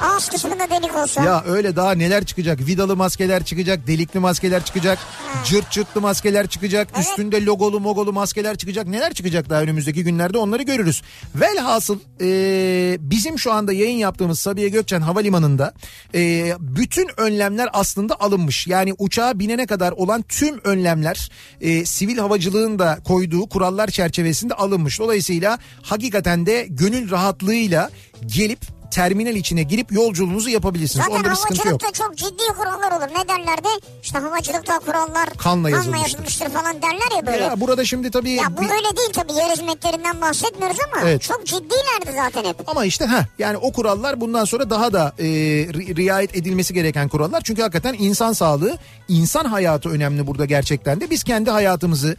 Ağız 0.00 0.28
kısmında 0.28 0.70
delik 0.70 0.96
olsa. 0.96 1.24
Ya 1.24 1.44
öyle 1.46 1.76
daha 1.76 1.92
neler 1.92 2.24
çıkacak? 2.24 2.60
Vidalı 2.60 2.96
maskeler 2.96 3.44
çıkacak, 3.44 3.86
delikli 3.86 4.20
maskeler 4.20 4.64
çıkacak, 4.64 4.98
cırt 5.44 5.70
cırtlı 5.70 6.00
maskeler 6.00 6.46
çıkacak, 6.46 6.88
Evet. 6.94 7.06
üstünde 7.06 7.44
logolu 7.44 7.80
mogolu 7.80 8.12
maskeler 8.12 8.56
çıkacak. 8.56 8.86
Neler 8.86 9.14
çıkacak 9.14 9.50
daha 9.50 9.62
önümüzdeki 9.62 10.04
günlerde 10.04 10.38
onları 10.38 10.62
görürüz. 10.62 11.02
Velhasıl 11.34 11.98
e, 12.20 12.96
bizim 13.00 13.38
şu 13.38 13.52
anda 13.52 13.72
yayın 13.72 13.98
yaptığımız 13.98 14.38
Sabiha 14.38 14.68
Gökçen 14.68 15.00
Havalimanı'nda 15.00 15.72
e, 16.14 16.52
bütün 16.60 17.08
önlemler 17.16 17.68
aslında 17.72 18.20
alınmış. 18.20 18.66
Yani 18.66 18.94
uçağa 18.98 19.38
binene 19.38 19.66
kadar 19.66 19.92
olan 19.92 20.22
tüm 20.22 20.60
önlemler 20.64 21.30
e, 21.60 21.84
sivil 21.84 22.18
havacılığın 22.18 22.78
da 22.78 22.98
koyduğu 23.04 23.48
kurallar 23.48 23.88
çerçevesinde 23.88 24.54
alınmış. 24.54 25.00
Dolayısıyla 25.00 25.58
hakikaten 25.82 26.46
de 26.46 26.66
gönül 26.70 27.10
rahatlığıyla 27.10 27.90
gelip 28.26 28.77
terminal 28.90 29.34
içine 29.36 29.62
girip 29.62 29.92
yolculuğunuzu 29.92 30.50
yapabilirsiniz. 30.50 31.04
Zaten 31.06 31.18
Onda 31.20 31.30
bir 31.30 31.34
sıkıntı 31.34 31.68
yok. 31.68 31.80
çok 31.94 32.16
ciddi 32.16 32.42
kurallar 32.58 32.92
olur. 32.92 33.14
Ne 33.14 33.28
derler 33.28 33.58
de 33.64 33.68
işte 34.02 34.18
havacılıkta 34.18 34.78
kurallar 34.78 35.28
Kanla 35.38 35.70
yazılmıştır. 35.70 36.48
falan 36.50 36.82
derler 36.82 37.16
ya 37.16 37.26
böyle. 37.26 37.36
Ya, 37.38 37.44
Ya 37.48 37.60
burada 37.60 37.84
şimdi 37.84 38.10
tabii 38.10 38.38
bu 38.50 38.60
bir- 38.62 38.70
öyle 38.70 38.96
değil 38.96 39.10
tabii 39.12 39.32
yer 39.32 39.50
hizmetlerinden 39.50 40.20
bahsetmiyoruz 40.20 40.76
ama 40.92 41.02
Evet. 41.08 41.22
çok 41.22 41.46
ciddilerdi 41.46 42.12
zaten 42.16 42.44
hep. 42.48 42.68
ama 42.68 42.84
işte 42.84 43.04
ha 43.04 43.26
yani 43.38 43.56
o 43.56 43.72
kurallar 43.72 44.20
bundan 44.20 44.44
sonra 44.44 44.70
daha 44.70 44.92
da 44.92 45.12
e, 45.18 45.24
ri- 45.24 45.96
riayet 45.96 46.36
edilmesi 46.36 46.74
gereken 46.74 47.08
kurallar. 47.08 47.40
Çünkü 47.44 47.62
hakikaten 47.62 47.96
insan 47.98 48.32
sağlığı, 48.32 48.78
insan 49.08 49.44
hayatı 49.44 49.88
önemli 49.88 50.26
burada 50.26 50.44
gerçekten 50.44 51.00
de. 51.00 51.10
Biz 51.10 51.24
kendi 51.24 51.50
hayatımızı 51.50 52.16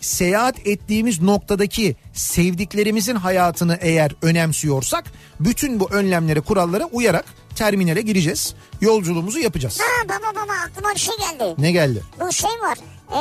seyahat 0.00 0.66
ettiğimiz 0.66 1.22
noktadaki 1.22 1.96
sevdiklerimizin 2.12 3.14
hayatını 3.14 3.78
eğer 3.80 4.12
önemsiyorsak 4.22 5.04
bütün 5.40 5.80
bu 5.80 5.90
önlemlere, 5.90 6.40
kurallara 6.40 6.84
uyarak 6.84 7.24
terminale 7.56 8.00
gireceğiz. 8.02 8.54
Yolculuğumuzu 8.80 9.38
yapacağız. 9.38 9.80
Ha 9.80 10.08
baba 10.08 10.42
baba 10.42 10.52
aklıma 10.52 10.94
bir 10.94 11.00
şey 11.00 11.14
geldi. 11.18 11.54
Ne 11.58 11.72
geldi? 11.72 12.02
Bu 12.20 12.32
şey 12.32 12.50
var. 12.50 12.78
Ee, 13.12 13.16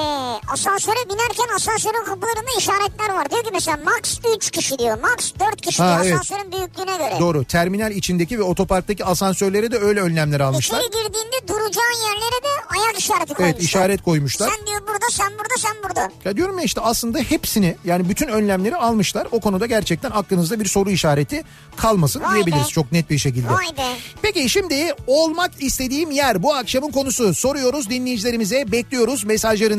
asansöre 0.54 0.96
binerken 1.10 1.56
asansörün 1.56 2.06
kapılarında 2.06 2.50
işaretler 2.58 3.10
var. 3.16 3.30
Diyor 3.32 3.44
ki 3.44 3.50
mesela 3.54 3.78
max 3.86 4.20
3 4.36 4.52
kişi 4.52 4.80
diyor. 4.80 4.98
Max 5.02 5.34
4 5.52 5.62
kişi 5.62 5.84
Ha, 5.84 5.90
diyor 5.90 6.06
evet. 6.06 6.14
asansörün 6.14 6.52
büyüklüğüne 6.52 6.98
göre. 6.98 7.14
Doğru. 7.20 7.44
Terminal 7.44 7.92
içindeki 7.92 8.40
ve 8.40 8.44
otoparktaki 8.44 9.06
asansörlere 9.06 9.72
de 9.72 9.78
öyle 9.78 10.02
önlemler 10.02 10.40
almışlar. 10.40 10.80
İçeri 10.80 10.92
girdiğinde 10.92 11.48
duracağın 11.48 12.00
yerlere 12.08 12.44
de 12.44 12.78
ayak 12.80 13.00
işareti 13.00 13.34
koymuşlar. 13.34 13.50
Evet 13.50 13.64
işaret 13.64 14.04
koymuşlar. 14.04 14.50
Sen 14.58 14.68
diyor 14.68 14.82
burada 14.82 15.06
sen 15.12 15.30
burada 15.32 15.58
sen 15.58 15.76
burada. 15.84 16.12
Ya 16.26 16.36
diyorum 16.38 16.58
ya 16.60 16.64
işte 16.66 16.82
aslında 16.82 17.20
hepsini 17.20 17.76
yani 17.86 18.10
bütün 18.10 18.28
önlemleri 18.28 18.76
almışlar. 18.76 19.28
O 19.32 19.40
konuda 19.40 19.66
gerçekten 19.66 20.12
aklınızda 20.12 20.60
bir 20.60 20.66
soru 20.66 20.90
işareti 20.92 21.44
kalmasın 21.78 22.22
Vay 22.24 22.34
diyebiliriz 22.34 22.68
be. 22.68 22.70
çok 22.70 22.92
net 22.92 23.10
bir 23.10 23.18
şekilde. 23.18 23.50
Vay 23.50 23.78
be. 23.78 23.96
Peki 24.22 24.50
şimdi 24.50 24.94
olmak 25.08 25.52
istediğim 25.60 26.12
yer 26.12 26.44
bu 26.44 26.54
akşamın 26.56 26.92
konusu. 26.92 27.34
Soruyoruz 27.34 27.90
dinleyicilerimize 27.90 28.72
bekliyoruz 28.72 29.26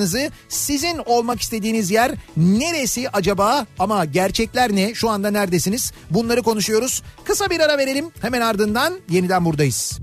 mesajlarınızı. 0.01 0.31
Sizin 0.49 1.01
olmak 1.07 1.41
istediğiniz 1.41 1.91
yer 1.91 2.13
neresi 2.37 3.11
acaba 3.11 3.67
ama 3.79 4.05
gerçekler 4.05 4.77
ne? 4.77 4.95
Şu 4.95 5.09
anda 5.09 5.31
neredesiniz? 5.31 5.93
Bunları 6.11 6.43
konuşuyoruz. 6.43 7.03
Kısa 7.25 7.51
bir 7.51 7.61
ara 7.61 7.79
verelim. 7.79 8.11
Hemen 8.21 8.41
ardından 8.41 9.01
yeniden 9.09 9.45
buradayız. 9.45 10.01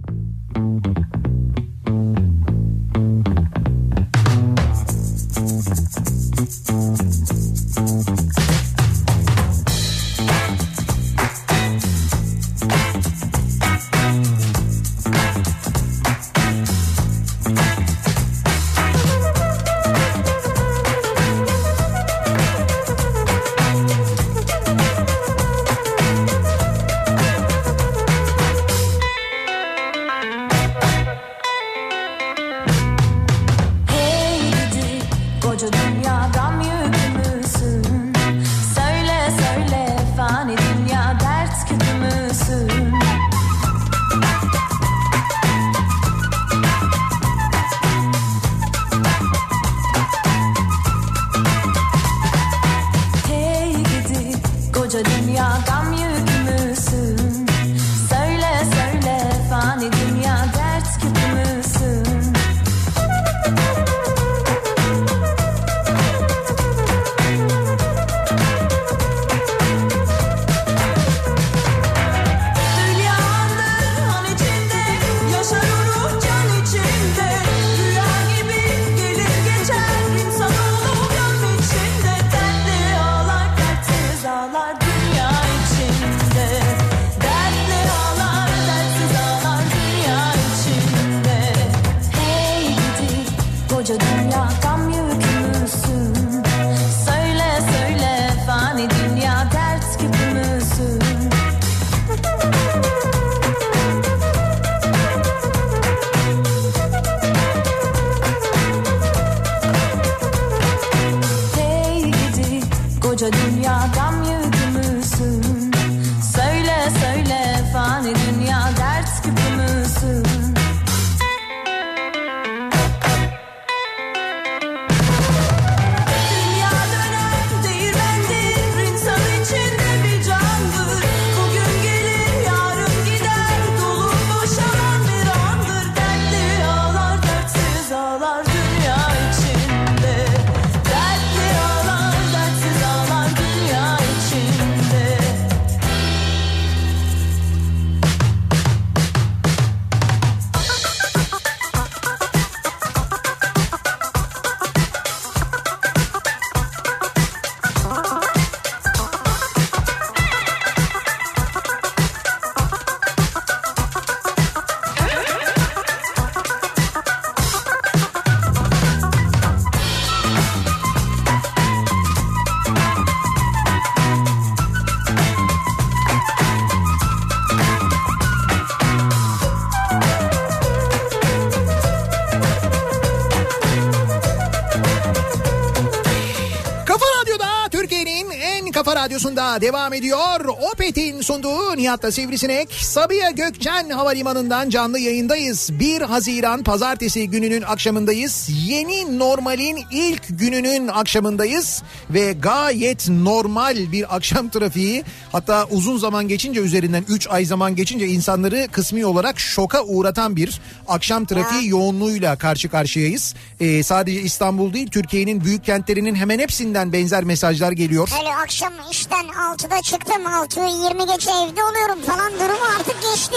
Radyosu'nda 189.38 189.61
devam 189.61 189.93
ediyor. 189.93 190.45
Opet'in 190.73 191.21
sunduğu 191.21 191.77
Nihat'la 191.77 192.11
Sivrisinek. 192.11 192.73
Sabiha 192.73 193.31
Gökçen 193.31 193.89
Havalimanı'ndan 193.89 194.69
canlı 194.69 194.99
yayındayız. 194.99 195.69
1 195.79 196.01
Haziran 196.01 196.63
Pazartesi 196.63 197.29
gününün 197.29 197.61
akşamındayız. 197.61 198.49
Yeni 198.67 199.19
normalin 199.19 199.79
ilk 199.91 200.23
gününün 200.29 200.88
akşamındayız. 200.88 201.83
Ve 202.10 202.34
gayet 202.34 203.10
normal 203.10 203.91
bir 203.91 204.16
akşam 204.16 204.49
trafiği. 204.53 205.03
Hatta 205.32 205.66
uzun 205.72 205.97
zaman 205.97 206.28
geçince 206.28 206.60
üzerinden 206.60 207.05
3 207.08 207.28
ay 207.30 207.45
zaman 207.45 207.76
geçince 207.76 208.08
insanları 208.08 208.68
kısmi 208.72 209.05
olarak 209.05 209.39
şoka 209.39 209.84
uğratan 209.84 210.36
bir 210.36 210.62
akşam 210.88 211.26
trafiği 211.26 211.70
yoğunluğuyla 211.70 212.36
karşı 212.36 212.70
karşıyayız. 212.70 213.36
Ee, 213.60 213.84
sadece 213.84 214.22
İstanbul 214.22 214.74
değil 214.74 214.88
Türkiye'nin 214.88 215.43
büyük 215.43 215.66
kentlerinin 215.66 216.16
hemen 216.16 216.39
hepsinden 216.39 216.93
benzer 216.93 217.24
mesajlar 217.24 217.72
geliyor. 217.72 218.10
Hele 218.20 218.36
akşam 218.36 218.74
işten 218.91 219.26
6'da 219.26 219.82
çıktım 219.82 220.22
6'yı 220.26 220.84
20 220.89 221.05
geçe 221.05 221.30
evde 221.32 221.64
oluyorum 221.64 222.01
falan 222.05 222.32
durumu 222.34 222.66
artık 222.80 222.95
geçti. 223.01 223.36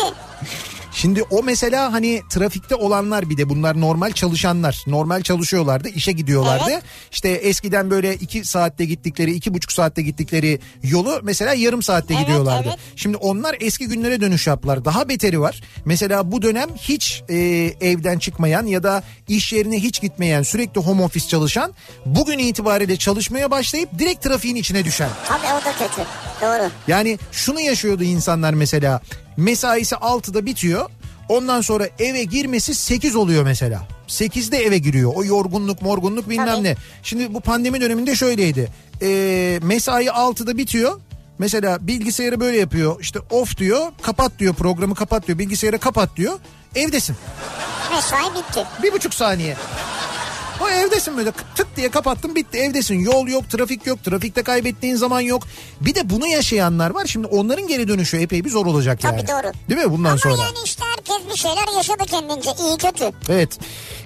Şimdi 1.01 1.23
o 1.23 1.43
mesela 1.43 1.93
hani 1.93 2.23
trafikte 2.31 2.75
olanlar 2.75 3.31
bir 3.31 3.37
de 3.37 3.49
bunlar 3.49 3.81
normal 3.81 4.13
çalışanlar. 4.13 4.85
Normal 4.87 5.23
çalışıyorlardı 5.23 5.89
işe 5.89 6.13
gidiyorlardı. 6.13 6.71
Evet. 6.71 6.83
İşte 7.13 7.29
eskiden 7.29 7.91
böyle 7.91 8.15
iki 8.15 8.45
saatte 8.45 8.85
gittikleri 8.85 9.33
iki 9.33 9.55
buçuk 9.55 9.73
saatte 9.73 10.03
gittikleri 10.03 10.61
yolu 10.83 11.21
mesela 11.23 11.55
yarım 11.55 11.83
saatte 11.83 12.15
Evet, 12.15 12.27
gidiyorlardı. 12.27 12.69
evet. 12.69 12.79
Şimdi 12.97 13.17
onlar 13.17 13.57
eski 13.61 13.89
günlere 13.89 14.21
dönüş 14.21 14.47
yaptılar. 14.47 14.85
Daha 14.85 15.09
beteri 15.09 15.41
var. 15.41 15.61
Mesela 15.85 16.33
bu 16.33 16.43
dönem 16.43 16.69
hiç 16.77 17.23
e, 17.29 17.37
evden 17.81 18.19
çıkmayan 18.19 18.67
ya 18.67 18.83
da 18.83 19.03
iş 19.29 19.53
yerine 19.53 19.79
hiç 19.83 20.01
gitmeyen 20.01 20.43
sürekli 20.43 20.81
home 20.81 21.03
office 21.03 21.29
çalışan 21.29 21.73
bugün 22.07 22.39
itibariyle 22.39 22.97
çalışmaya 22.97 23.51
başlayıp 23.51 23.99
direkt 23.99 24.23
trafiğin 24.25 24.57
içine 24.57 24.85
düşen. 24.85 25.11
Tabii 25.29 25.47
o 25.63 25.65
da 25.65 25.73
kötü. 25.73 26.03
Doğru. 26.43 26.71
Yani 26.89 27.19
şunu 27.33 27.61
yaşıyordu 27.61 28.05
insanlar 28.05 28.55
mesela. 28.55 29.01
Mesaisi 29.37 29.95
6'da 29.95 30.47
bitiyor. 30.47 30.91
Ondan 31.29 31.61
sonra 31.61 31.89
eve 31.99 32.25
girmesi 32.25 32.75
8 32.75 33.17
oluyor 33.17 33.45
mesela. 33.45 33.87
8'de 34.09 34.59
eve 34.59 34.79
giriyor. 34.79 35.13
O 35.15 35.25
yorgunluk 35.25 35.83
morgunluk 35.83 36.29
bilmem 36.29 36.47
Tabii. 36.47 36.65
ne. 36.65 36.77
Şimdi 37.03 37.35
bu 37.35 37.41
pandemi 37.41 37.81
döneminde 37.81 38.17
şöyleydi. 38.17 38.69
Ee, 39.03 39.59
mesai 39.63 40.05
6'da 40.05 40.57
bitiyor. 40.57 41.01
Mesela 41.39 41.87
bilgisayarı 41.87 42.41
böyle 42.41 42.57
yapıyor. 42.57 43.01
İşte 43.01 43.19
off 43.31 43.57
diyor. 43.57 43.93
Kapat 44.03 44.33
diyor 44.39 44.55
programı 44.55 44.95
kapat 44.95 45.27
diyor. 45.27 45.39
Bilgisayarı 45.39 45.79
kapat 45.79 46.17
diyor. 46.17 46.39
Evdesin. 46.75 47.17
Mesai 47.91 48.35
bitti. 48.35 48.65
Bir 48.83 48.93
buçuk 48.93 49.15
saniye. 49.15 49.57
O 50.61 50.69
evdesin 50.69 51.17
böyle 51.17 51.33
tık 51.57 51.77
diye 51.77 51.91
kapattın 51.91 52.35
bitti 52.35 52.59
evdesin. 52.59 52.99
Yol 52.99 53.29
yok, 53.29 53.51
trafik 53.51 53.87
yok, 53.87 54.05
trafikte 54.05 54.43
kaybettiğin 54.43 54.97
zaman 54.97 55.21
yok. 55.21 55.43
Bir 55.81 55.95
de 55.95 56.11
bunu 56.11 56.27
yaşayanlar 56.27 56.91
var. 56.91 57.07
Şimdi 57.07 57.27
onların 57.27 57.67
geri 57.69 57.89
dönüşü 57.89 58.17
epey 58.17 58.45
bir 58.45 58.51
zor 58.51 58.67
olacak 58.67 59.01
Tabii 59.01 59.17
yani. 59.17 59.29
doğru. 59.29 59.53
Değil 59.69 59.81
mi 59.87 59.93
bundan 59.93 60.11
Ama 60.11 60.19
sonra? 60.19 60.37
yani 60.43 60.57
işte 60.65 60.85
herkes 60.97 61.33
bir 61.33 61.39
şeyler 61.39 61.77
yaşadı 61.77 62.05
kendince 62.11 62.51
iyi 62.61 62.77
kötü. 62.79 63.11
Evet. 63.29 63.59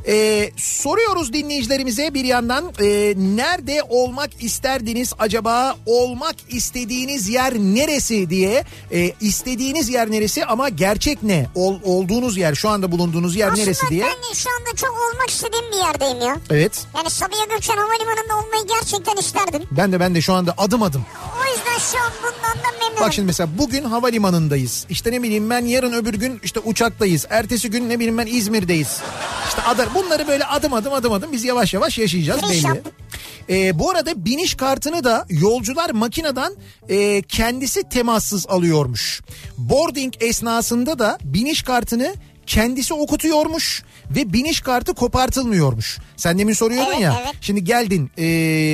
Ee, 0.09 0.51
soruyoruz 0.57 1.33
dinleyicilerimize 1.33 2.15
bir 2.15 2.25
yandan 2.25 2.65
e, 2.81 3.15
nerede 3.17 3.83
olmak 3.89 4.31
isterdiniz 4.41 5.13
acaba 5.19 5.77
olmak 5.87 6.35
istediğiniz 6.49 7.29
yer 7.29 7.55
neresi 7.55 8.31
diye 8.31 8.65
e, 8.93 9.13
istediğiniz 9.21 9.89
yer 9.89 10.11
neresi 10.11 10.45
ama 10.45 10.69
gerçek 10.69 11.23
ne 11.23 11.47
Ol- 11.55 11.81
olduğunuz 11.85 12.37
yer 12.37 12.55
şu 12.55 12.69
anda 12.69 12.93
bulunduğunuz 12.93 13.37
yer 13.37 13.51
neresi 13.51 13.71
Aslında 13.71 13.91
diye. 13.91 14.05
ben 14.05 14.35
şu 14.35 14.49
anda 14.61 14.77
çok 14.77 14.91
olmak 14.91 15.31
istediğim 15.31 15.65
bir 15.73 15.77
yerdeyim 15.77 16.21
ya. 16.29 16.37
Evet 16.51 16.87
Yani 16.97 17.11
Sabiha 17.11 17.45
Gökçen 17.51 17.77
Havalimanı'nda 17.77 18.35
olmayı 18.47 18.67
gerçekten 18.69 19.17
isterdim. 19.17 19.63
ben 19.71 19.93
de 19.93 20.01
ben 20.01 20.15
de 20.15 20.21
şu 20.21 20.33
anda 20.35 20.55
adım 20.59 20.83
adım 20.83 21.05
O 21.43 21.51
yüzden 21.51 21.79
şu 21.93 21.99
an 22.05 22.13
bundan 22.23 22.59
da 22.65 22.79
memnunum. 22.81 23.01
Bak 23.07 23.15
şimdi 23.15 23.27
mesela 23.27 23.49
bugün 23.59 23.85
havalimanındayız. 23.85 24.87
İşte 24.91 25.13
ne 25.13 25.23
bileyim 25.23 25.51
ben 25.51 25.65
yarın 25.67 25.93
öbür 25.93 26.15
gün 26.15 26.41
işte 26.45 26.61
uçaktayız. 26.61 27.27
Ertesi 27.31 27.71
gün 27.71 27.89
ne 27.89 27.99
bileyim 27.99 28.19
ben 28.19 28.27
İzmir'deyiz. 28.27 29.01
İşte 29.49 29.63
adar 29.63 29.93
bunları 29.95 30.28
böyle 30.28 30.45
adım 30.45 30.72
adım 30.72 30.92
adım 30.92 31.12
adım 31.12 31.32
biz 31.32 31.45
yavaş 31.45 31.74
yavaş 31.74 31.99
yaşayacağız 31.99 32.42
belli. 32.42 32.82
Ee, 33.51 33.78
bu 33.78 33.90
arada 33.90 34.24
biniş 34.24 34.55
kartını 34.55 35.05
da 35.05 35.26
yolcular 35.30 35.90
makineden 35.90 36.53
e, 36.88 37.22
kendisi 37.22 37.88
temassız 37.88 38.47
alıyormuş. 38.49 39.22
Boarding 39.59 40.14
esnasında 40.20 40.99
da 40.99 41.18
biniş 41.24 41.62
kartını 41.62 42.14
kendisi 42.47 42.95
okutuyormuş 42.95 43.82
ve 44.11 44.32
biniş 44.32 44.61
kartı 44.61 44.95
kopartılmıyormuş. 44.95 45.99
Sen 46.16 46.38
demin 46.38 46.53
soruyordun 46.53 46.90
Evet, 46.92 47.01
ya. 47.01 47.20
evet. 47.24 47.34
Şimdi 47.40 47.64
geldin 47.64 48.11
e, 48.18 48.26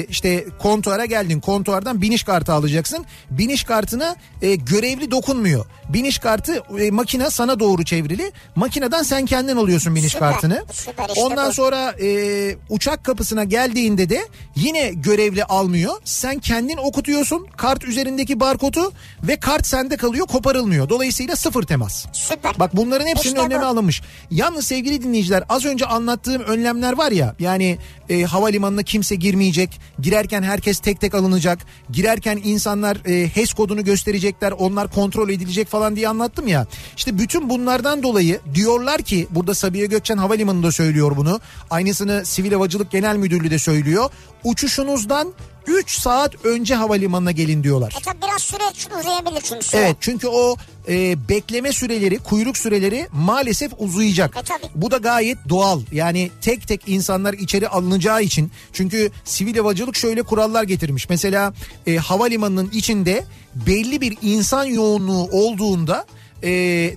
işte 0.08 0.44
kontuara 0.58 1.04
geldin 1.04 1.40
kontuardan 1.40 2.02
biniş 2.02 2.22
kartı 2.22 2.52
alacaksın. 2.52 3.04
Biniş 3.30 3.64
kartına 3.64 4.16
e, 4.42 4.54
görevli 4.54 5.10
dokunmuyor. 5.10 5.64
Biniş 5.88 6.18
kartı 6.18 6.62
e, 6.78 6.90
makine 6.90 7.30
sana 7.30 7.60
doğru 7.60 7.84
çevrili. 7.84 8.32
Makineden 8.56 9.02
sen 9.02 9.26
kendin 9.26 9.56
alıyorsun 9.56 9.94
biniş 9.94 10.12
Süper, 10.12 10.32
kartını. 10.32 10.64
süper 10.72 11.08
işte 11.08 11.20
Ondan 11.20 11.48
bu. 11.48 11.52
sonra 11.52 11.94
e, 12.02 12.56
uçak 12.68 13.04
kapısına 13.04 13.44
geldiğinde 13.44 14.08
de 14.10 14.20
yine 14.56 14.88
görevli 14.94 15.44
almıyor. 15.44 15.94
Sen 16.04 16.38
kendin 16.38 16.76
okutuyorsun 16.76 17.46
kart 17.56 17.84
üzerindeki 17.84 18.40
barkodu 18.40 18.92
ve 19.22 19.36
kart 19.40 19.66
sende 19.66 19.96
kalıyor 19.96 20.26
koparılmıyor. 20.26 20.88
Dolayısıyla 20.88 21.36
sıfır 21.36 21.62
temas. 21.62 22.06
Süper. 22.12 22.58
Bak 22.58 22.76
bunların 22.76 23.06
hepsinin 23.06 23.34
İşte 23.34 23.40
bu. 23.40 23.44
Önlemi 23.60 23.72
alınmış. 23.72 24.02
Yalnız 24.30 24.66
sevgili 24.66 25.02
dinleyiciler 25.02 25.44
az 25.48 25.64
önce 25.64 25.86
anlattığım 25.86 26.42
önlemler 26.42 26.92
var 26.92 27.12
ya 27.12 27.34
yani 27.38 27.78
e, 28.08 28.22
havalimanına 28.22 28.82
kimse 28.82 29.14
girmeyecek. 29.14 29.80
Girerken 30.00 30.42
herkes 30.42 30.78
tek 30.78 31.00
tek 31.00 31.14
alınacak. 31.14 31.58
Girerken 31.90 32.40
insanlar 32.44 32.96
e, 33.06 33.28
HES 33.28 33.52
kodunu 33.52 33.84
gösterecekler. 33.84 34.52
Onlar 34.52 34.88
kontrol 34.88 35.28
edilecek 35.30 35.68
falan 35.68 35.96
diye 35.96 36.08
anlattım 36.08 36.48
ya. 36.48 36.66
İşte 36.96 37.18
bütün 37.18 37.50
bunlardan 37.50 38.02
dolayı 38.02 38.40
diyorlar 38.54 39.02
ki 39.02 39.26
burada 39.30 39.54
Sabiha 39.54 39.86
Gökçen 39.86 40.16
Havalimanı'nda 40.16 40.72
söylüyor 40.72 41.16
bunu. 41.16 41.40
Aynısını 41.70 42.24
Sivil 42.24 42.52
Havacılık 42.52 42.90
Genel 42.90 43.16
Müdürlüğü 43.16 43.50
de 43.50 43.58
söylüyor. 43.58 44.10
Uçuşunuzdan 44.44 45.32
3 45.66 46.00
saat 46.00 46.44
önce 46.44 46.74
havalimanına 46.74 47.30
gelin 47.30 47.62
diyorlar. 47.62 47.94
E 48.00 48.02
tabi 48.02 48.22
biraz 48.22 48.42
süreç 48.42 48.88
uzayabilir 49.00 49.40
çünkü 49.40 49.64
süre. 49.66 49.80
Evet 49.80 49.96
çünkü 50.00 50.28
o 50.28 50.56
e, 50.88 51.28
bekleme 51.28 51.72
süreleri, 51.72 52.18
kuyruk 52.18 52.56
süreleri 52.56 53.08
maalesef 53.12 53.72
uzayacak. 53.78 54.36
E, 54.36 54.42
tabii. 54.42 54.66
Bu 54.74 54.90
da 54.90 54.96
gayet 54.96 55.38
doğal. 55.48 55.80
Yani 55.92 56.30
tek 56.40 56.68
tek 56.68 56.88
insanlar 56.88 57.32
içeri 57.32 57.68
alınacağı 57.68 58.22
için. 58.22 58.52
Çünkü 58.72 59.10
sivil 59.24 59.56
havacılık 59.56 59.96
şöyle 59.96 60.22
kurallar 60.22 60.64
getirmiş. 60.64 61.08
Mesela 61.08 61.52
e, 61.86 61.96
havalimanının 61.96 62.70
içinde 62.72 63.24
belli 63.54 64.00
bir 64.00 64.18
insan 64.22 64.64
yoğunluğu 64.64 65.28
olduğunda 65.32 66.06
e, 66.42 66.50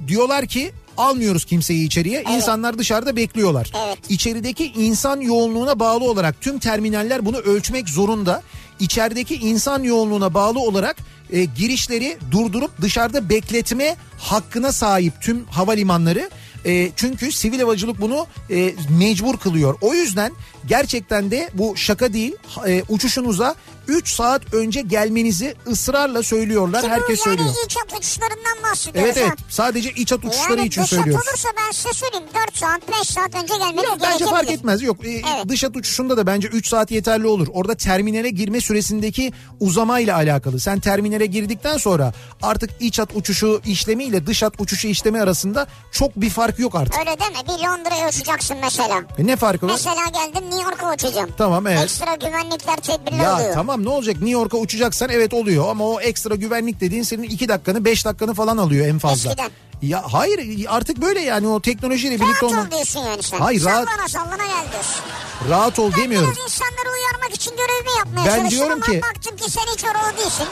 diyorlar 0.08 0.46
ki 0.46 0.72
almıyoruz 0.98 1.46
kimseyi 1.46 1.86
içeriye. 1.86 2.24
İnsanlar 2.36 2.78
dışarıda 2.78 3.16
bekliyorlar. 3.16 3.72
Evet. 3.86 3.98
İçerideki 4.10 4.66
insan 4.66 5.22
yoğunluğuna 5.22 5.80
bağlı 5.80 6.04
olarak 6.04 6.42
tüm 6.42 6.60
terminaller 6.60 7.26
bunu 7.26 7.38
ölçmek 7.38 7.90
zorunda. 7.90 8.42
İçerideki 8.80 9.36
insan 9.36 9.84
yoğunluğuna 9.84 10.34
bağlı 10.34 10.60
olarak 10.60 10.98
e, 11.32 11.44
girişleri 11.44 12.18
durdurup 12.32 12.82
dışarıda 12.82 13.30
bekletme 13.30 13.96
hakkına 14.18 14.72
sahip 14.72 15.22
tüm 15.22 15.46
havalimanları. 15.46 16.30
E, 16.66 16.92
çünkü 16.96 17.32
sivil 17.32 17.60
havacılık 17.60 18.02
bunu 18.02 18.28
e, 18.50 18.74
mecbur 19.00 19.38
kılıyor. 19.38 19.76
O 19.82 19.94
yüzden 19.94 20.32
gerçekten 20.68 21.32
de 21.32 21.50
bu 21.54 21.78
şaka 21.78 22.14
değil. 22.14 22.36
E, 22.68 22.84
uçuşunuza 22.90 23.56
3 23.88 24.14
saat 24.16 24.54
önce 24.54 24.82
gelmenizi 24.82 25.56
ısrarla 25.68 26.24
söylüyorlar. 26.24 26.84
Bu 26.84 26.88
Herkes 26.88 27.10
yani 27.26 27.38
söylüyor. 27.38 27.56
iç 27.66 27.76
hat 27.78 28.00
uçuşlarından 28.00 28.64
bahsediyoruz. 28.72 29.12
Evet 29.18 29.18
evet. 29.28 29.40
Sadece 29.50 29.92
iç 29.92 30.12
hat 30.12 30.26
uçuşları 30.26 30.58
yani 30.58 30.68
için 30.68 30.82
dış 30.82 30.92
hat 30.92 31.00
söylüyoruz. 31.00 31.28
olursa 31.30 31.50
ben 31.58 31.72
size 31.72 31.94
söyleyeyim 31.94 32.26
4 32.48 32.58
saat 32.58 32.82
5 33.00 33.08
saat 33.08 33.36
önce 33.44 33.54
gelmeniz 33.54 33.84
Yok 33.84 33.98
bence 34.02 34.26
fark 34.26 34.52
etmez. 34.52 34.82
Yok 34.82 35.06
e, 35.06 35.10
Evet. 35.12 35.50
dış 35.50 35.64
hat 35.64 35.76
uçuşunda 35.76 36.18
da 36.18 36.28
bence 36.28 36.48
3 36.48 36.68
saat 36.68 36.92
yeterli 36.92 37.28
olur. 37.28 37.48
Orada 37.54 37.76
terminale 37.76 38.30
girme 38.30 38.62
süresindeki 38.62 39.34
uzamayla 39.60 40.16
alakalı. 40.16 40.60
Sen 40.60 40.80
terminale 40.80 41.26
girdikten 41.26 41.78
sonra 41.78 42.14
artık 42.42 42.70
iç 42.80 43.00
hat 43.00 43.10
uçuşu 43.16 43.62
işlemiyle 43.66 44.28
dış 44.28 44.44
hat 44.44 44.54
uçuşu 44.60 44.88
işlemi 44.88 45.22
arasında 45.22 45.68
çok 45.92 46.16
bir 46.16 46.30
fark 46.30 46.60
yok 46.60 46.76
artık. 46.76 47.00
Öyle 47.00 47.10
deme 47.20 47.58
bir 47.58 47.64
Londra'ya 47.64 48.10
uçacaksın 48.10 48.58
mesela. 48.62 49.02
E, 49.18 49.26
ne 49.28 49.36
farkı 49.36 49.66
var? 49.68 49.72
Mesela 49.72 50.08
geldim 50.14 50.50
New 50.50 50.64
York'a 50.64 50.94
uçacağım. 50.94 51.30
Tamam 51.38 51.68
evet. 51.68 51.84
Ekstra 51.84 52.16
güvenlikler 52.16 52.76
tedbirli 52.76 53.22
Ya 53.24 53.36
oluyor. 53.36 53.54
tamam 53.54 53.73
ne 53.78 53.90
olacak 53.90 54.16
New 54.16 54.30
York'a 54.32 54.58
uçacaksan 54.58 55.10
evet 55.10 55.34
oluyor 55.34 55.70
ama 55.70 55.86
o 55.86 56.00
ekstra 56.02 56.36
güvenlik 56.36 56.80
dediğin 56.82 57.04
senin 57.04 57.24
2 57.24 57.48
dakikanı 57.50 57.86
5 57.86 58.06
dakikanı 58.06 58.34
falan 58.34 58.58
alıyor 58.58 58.88
en 58.88 59.00
fazla. 59.00 59.30
Eskiden. 59.30 59.52
Ya 59.82 60.04
hayır 60.12 60.66
artık 60.70 61.02
böyle 61.02 61.20
yani 61.20 61.48
o 61.48 61.62
teknolojiyle 61.62 62.16
birlikte 62.16 62.32
Rahat 62.32 62.44
olmak. 62.44 62.68
ol 62.68 62.72
diyorsun 62.72 63.00
yani 63.00 63.24
sen. 63.24 63.38
Hayır, 63.38 63.62
rahat- 63.64 63.86
Sallana 63.86 64.08
sallana 64.08 64.46
gel 64.46 64.72
diyorsun. 64.72 65.02
Rahat 65.50 65.80
ol 65.80 65.92
demiyorum. 65.98 66.32
Biraz 66.36 66.44
insanları 66.44 66.90
uyarmak 67.00 67.36
için 67.36 67.52
görevimi 67.52 67.98
yapmaya 67.98 68.38
Ben 68.38 68.50
diyorum 68.50 68.72
ama 68.74 68.86
ki- 68.86 69.02
baktım 69.02 69.38
ki 69.38 69.52
sen 69.52 69.62
hiç 69.74 69.84
oralı 69.86 70.18
değilsin. 70.18 70.46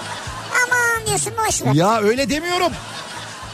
Aman 0.66 1.08
diyorsun 1.08 1.34
boş 1.48 1.62
ver. 1.62 1.74
Ya 1.74 2.02
öyle 2.02 2.30
demiyorum. 2.30 2.72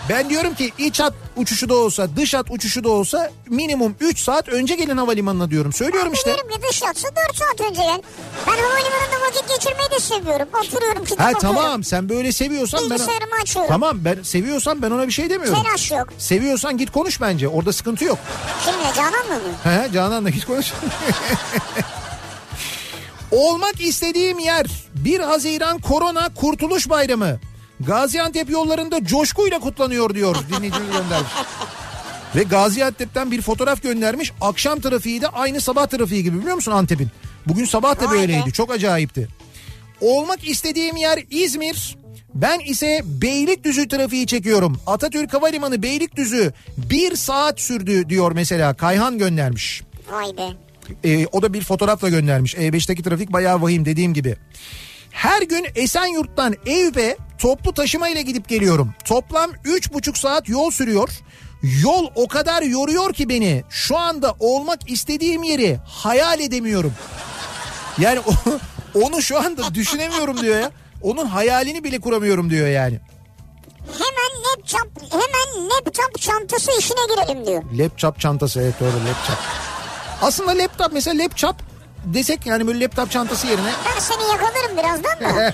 Ben 0.10 0.30
diyorum 0.30 0.56
ki 0.56 0.72
iç 0.78 1.00
hat 1.00 1.14
uçuşu 1.36 1.70
da 1.70 1.76
olsa 1.76 2.08
dış 2.16 2.34
hat 2.34 2.46
uçuşu 2.52 2.84
da 2.84 2.90
olsa 2.90 3.32
minimum 3.50 3.96
3 4.00 4.20
saat 4.20 4.50
önce 4.50 4.76
gelin 4.76 4.98
havalimanına 4.98 5.50
diyorum. 5.52 5.74
Söylüyorum 5.74 6.14
işte. 6.14 6.34
Diyorum 6.36 6.50
ki 6.50 6.56
dış 6.70 6.82
yatsı 6.82 7.08
4 7.30 7.36
saat 7.38 7.62
önce 7.70 7.82
gel. 7.82 8.02
Ben 8.48 8.52
havalimanında 8.52 9.28
vakit 9.28 9.50
geçirmeyi 9.50 9.92
de 9.92 10.00
seviyorum. 10.00 10.48
Oturuyorum 10.64 11.04
kitap 11.06 11.20
Ha 11.20 11.32
okuyorum. 11.32 11.56
tamam 11.56 11.84
sen 11.84 12.10
böyle 12.10 12.32
seviyorsan 12.32 12.80
ben... 12.84 12.90
Bilgisayarımı 12.90 13.36
açıyorum. 13.42 13.72
Tamam 13.72 13.98
ben 14.06 14.24
seviyorsan 14.24 14.82
ben 14.82 14.92
ona 14.92 15.08
bir 15.08 15.12
şey 15.14 15.30
demiyorum. 15.30 15.64
Telaş 15.64 15.92
yok. 15.92 16.08
Seviyorsan 16.18 16.78
git 16.78 16.92
konuş 16.92 17.22
bence. 17.22 17.48
Orada 17.48 17.74
sıkıntı 17.74 18.06
yok. 18.06 18.18
Kimle 18.66 18.94
Canan 18.96 19.28
mı? 19.28 19.40
He 19.64 19.90
Canan'la 19.94 20.30
git 20.30 20.46
konuş. 20.46 20.74
Olmak 23.32 23.82
istediğim 23.82 24.40
yer 24.40 24.66
1 24.96 25.20
Haziran 25.20 25.80
Korona 25.80 26.30
Kurtuluş 26.36 26.90
Bayramı. 26.90 27.40
Gaziantep 27.80 28.50
yollarında 28.50 29.06
coşkuyla 29.06 29.60
kutlanıyor 29.60 30.14
diyor 30.16 30.36
dinleyicimiz 30.50 30.92
göndermiş. 30.92 31.32
Ve 32.36 32.44
Gaziantep'ten 32.44 33.32
bir 33.32 33.42
fotoğraf 33.42 33.84
göndermiş. 33.84 34.32
Akşam 34.42 34.80
trafiği 34.80 35.22
de 35.22 35.28
aynı 35.28 35.62
sabah 35.62 35.88
trafiği 35.88 36.24
gibi 36.24 36.40
biliyor 36.40 36.56
musun 36.56 36.72
Antep'in? 36.72 37.08
Bugün 37.48 37.66
sabah 37.66 38.02
da 38.02 38.12
böyleydi. 38.12 38.52
Çok 38.52 38.72
acayipti. 38.72 39.28
Olmak 40.02 40.48
istediğim 40.48 40.96
yer 40.96 41.24
İzmir. 41.30 41.98
Ben 42.36 42.60
ise 42.60 43.02
Beylikdüzü 43.06 43.88
trafiği 43.88 44.28
çekiyorum. 44.28 44.80
Atatürk 44.88 45.34
Havalimanı 45.34 45.84
Beylikdüzü 45.84 46.54
bir 46.78 47.16
saat 47.16 47.60
sürdü 47.60 48.10
diyor 48.10 48.32
mesela. 48.32 48.74
Kayhan 48.74 49.18
göndermiş. 49.18 49.84
Vay 50.12 50.38
be. 50.38 50.50
Ee, 51.04 51.28
o 51.32 51.42
da 51.42 51.54
bir 51.54 51.64
fotoğrafla 51.64 52.10
göndermiş. 52.10 52.56
E5'teki 52.56 53.04
trafik 53.04 53.34
bayağı 53.34 53.62
vahim 53.62 53.86
dediğim 53.86 54.14
gibi. 54.14 54.38
Her 55.18 55.42
gün 55.42 55.68
Esenyurt'tan 55.76 56.56
Eyüp'e 56.66 57.18
toplu 57.38 57.74
taşıma 57.74 58.10
ile 58.10 58.22
gidip 58.22 58.50
geliyorum. 58.50 58.94
Toplam 59.06 59.52
3,5 59.52 60.20
saat 60.20 60.50
yol 60.50 60.72
sürüyor. 60.72 61.10
Yol 61.84 62.08
o 62.16 62.28
kadar 62.28 62.62
yoruyor 62.62 63.14
ki 63.14 63.30
beni. 63.30 63.64
Şu 63.70 63.98
anda 63.98 64.36
olmak 64.40 64.92
istediğim 64.92 65.44
yeri 65.44 65.80
hayal 65.88 66.40
edemiyorum. 66.40 66.94
Yani 67.98 68.20
onu 69.04 69.22
şu 69.22 69.40
anda 69.40 69.74
düşünemiyorum 69.74 70.42
diyor 70.42 70.60
ya. 70.60 70.72
Onun 71.02 71.26
hayalini 71.26 71.84
bile 71.84 72.00
kuramıyorum 72.00 72.50
diyor 72.50 72.68
yani. 72.68 73.00
Hemen 73.92 74.44
laptop, 74.44 75.14
hemen 75.14 75.70
laptop 75.70 76.22
çantası 76.22 76.72
işine 76.80 77.00
girelim 77.16 77.46
diyor. 77.46 77.64
Laptop 77.74 78.20
çantası 78.20 78.62
evet 78.62 78.80
doğru 78.80 78.90
laptop. 78.90 79.38
Aslında 80.22 80.52
laptop 80.52 80.94
mesela 80.94 81.24
laptop 81.24 81.56
desek 82.14 82.46
yani 82.46 82.68
böyle 82.68 82.80
laptop 82.84 83.12
çantası 83.12 83.48
yerine 83.48 83.72
Ben 83.96 84.00
seni 84.00 84.24
yakalarım 84.32 84.78
birazdan 84.78 85.20
da. 85.20 85.54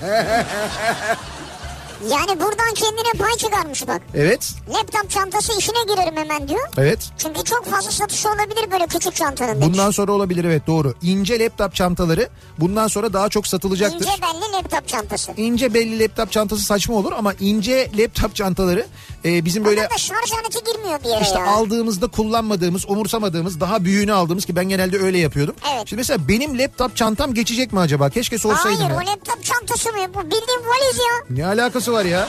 yani 2.10 2.40
buradan 2.40 2.74
kendine 2.74 3.12
pay 3.18 3.36
çıkarmış 3.36 3.88
bak. 3.88 4.02
evet 4.14 4.50
Laptop 4.68 5.10
çantası 5.10 5.58
işine 5.58 5.84
girerim 5.94 6.16
hemen 6.16 6.48
diyor. 6.48 6.68
evet 6.78 7.10
Çünkü 7.18 7.44
çok 7.44 7.64
fazla 7.66 7.90
satışı 7.90 8.28
olabilir 8.28 8.70
böyle 8.72 8.86
küçük 8.86 9.14
çantanın 9.14 9.50
demiş. 9.54 9.66
Bundan 9.66 9.90
sonra 9.90 10.12
olabilir 10.12 10.44
evet 10.44 10.66
doğru. 10.66 10.94
İnce 11.02 11.40
laptop 11.44 11.74
çantaları 11.74 12.28
bundan 12.58 12.88
sonra 12.88 13.12
daha 13.12 13.28
çok 13.28 13.46
satılacaktır. 13.46 13.96
İnce 14.00 14.12
belli 14.22 14.52
laptop 14.52 14.88
çantası. 14.88 15.32
İnce 15.36 15.74
belli 15.74 16.00
laptop 16.02 16.32
çantası 16.32 16.62
saçma 16.62 16.94
olur 16.94 17.12
ama 17.12 17.32
ince 17.40 17.90
laptop 17.98 18.34
çantaları 18.34 18.86
e, 19.24 19.44
bizim 19.44 19.64
böyle 19.64 19.76
Böyle... 19.76 19.90
da 19.90 19.98
şarj 19.98 20.30
girmiyor 20.66 21.00
bir 21.04 21.08
yere 21.08 21.20
işte 21.22 21.38
ya. 21.38 21.46
aldığımızda 21.46 22.06
kullanmadığımız, 22.06 22.88
umursamadığımız, 22.88 23.60
daha 23.60 23.84
büyüğünü 23.84 24.12
aldığımız 24.12 24.44
ki 24.44 24.56
ben 24.56 24.68
genelde 24.68 24.98
öyle 24.98 25.18
yapıyordum. 25.18 25.54
Evet. 25.74 25.88
Şimdi 25.88 26.00
mesela 26.00 26.28
benim 26.28 26.58
laptop 26.58 26.96
çantam 26.96 27.34
geçecek 27.34 27.72
mi 27.72 27.80
acaba? 27.80 28.10
Keşke 28.10 28.38
sorsaydım 28.38 28.78
Hayır 28.78 28.90
ya. 28.90 28.96
o 28.96 29.10
laptop 29.10 29.44
çantası 29.44 29.92
mı? 29.92 30.14
Bu 30.14 30.22
bildiğin 30.24 30.60
valiz 30.66 30.98
ya. 30.98 31.36
Ne 31.36 31.46
alakası 31.46 31.92
var 31.92 32.04
ya? 32.04 32.28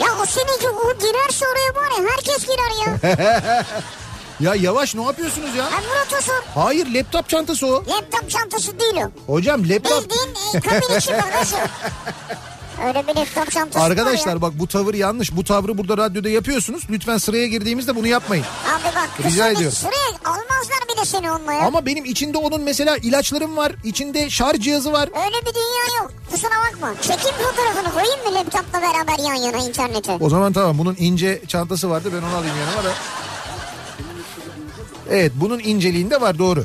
Ya 0.00 0.08
o 0.22 0.26
seninki 0.26 0.68
o 0.68 0.98
girerse 0.98 1.44
oraya 1.46 2.02
ya 2.02 2.10
herkes 2.10 2.46
girer 2.46 2.86
ya. 2.86 3.66
Ya 4.40 4.54
yavaş 4.54 4.94
ne 4.94 5.02
yapıyorsunuz 5.02 5.54
ya? 5.54 5.64
Ha 5.64 5.80
Murat'a 5.88 6.22
sor. 6.22 6.42
Hayır 6.54 6.94
laptop 6.94 7.28
çantası 7.28 7.66
o. 7.66 7.74
Laptop 7.74 8.30
çantası 8.30 8.80
değil 8.80 8.94
o. 8.96 9.32
Hocam 9.32 9.68
laptop... 9.68 10.04
Bildiğin 10.04 10.34
e, 10.54 10.60
kabin 10.60 10.98
içi 10.98 11.12
bagajı. 11.12 11.56
Öyle 12.86 13.06
bir 13.08 13.16
laptop 13.16 13.50
çantası 13.50 13.84
Arkadaşlar 13.84 14.42
bak 14.42 14.52
bu 14.58 14.66
tavır 14.68 14.94
yanlış. 14.94 15.36
Bu 15.36 15.44
tavrı 15.44 15.78
burada 15.78 15.96
radyoda 15.96 16.28
yapıyorsunuz. 16.28 16.82
Lütfen 16.90 17.16
sıraya 17.18 17.46
girdiğimizde 17.46 17.96
bunu 17.96 18.06
yapmayın. 18.06 18.44
Abi 18.44 18.94
bak 18.96 19.10
Rica 19.26 19.48
ediyorum. 19.48 19.72
sıraya 19.72 20.08
almazlar 20.24 20.78
bile 20.94 21.04
seni 21.04 21.30
onunla 21.32 21.52
ya. 21.52 21.60
Ama 21.60 21.86
benim 21.86 22.04
içinde 22.04 22.38
onun 22.38 22.60
mesela 22.62 22.96
ilaçlarım 22.96 23.56
var. 23.56 23.72
içinde 23.84 24.30
şarj 24.30 24.60
cihazı 24.60 24.92
var. 24.92 25.08
Öyle 25.08 25.36
bir 25.46 25.54
dünya 25.54 26.02
yok. 26.02 26.12
Kusura 26.30 26.50
bakma. 26.50 26.94
Çekim 27.02 27.34
fotoğrafını 27.38 27.92
koyayım 27.92 28.24
mı 28.28 28.34
laptopla 28.34 28.82
beraber 28.82 29.18
yan 29.24 29.34
yana 29.34 29.58
internete? 29.68 30.12
O 30.20 30.28
zaman 30.30 30.52
tamam 30.52 30.78
bunun 30.78 30.96
ince 30.98 31.42
çantası 31.48 31.90
vardı 31.90 32.10
ben 32.12 32.18
onu 32.26 32.36
alayım 32.36 32.56
yanıma 32.60 32.84
da. 32.84 32.92
Evet 35.10 35.32
bunun 35.34 35.58
inceliğinde 35.58 36.20
var 36.20 36.38
doğru. 36.38 36.64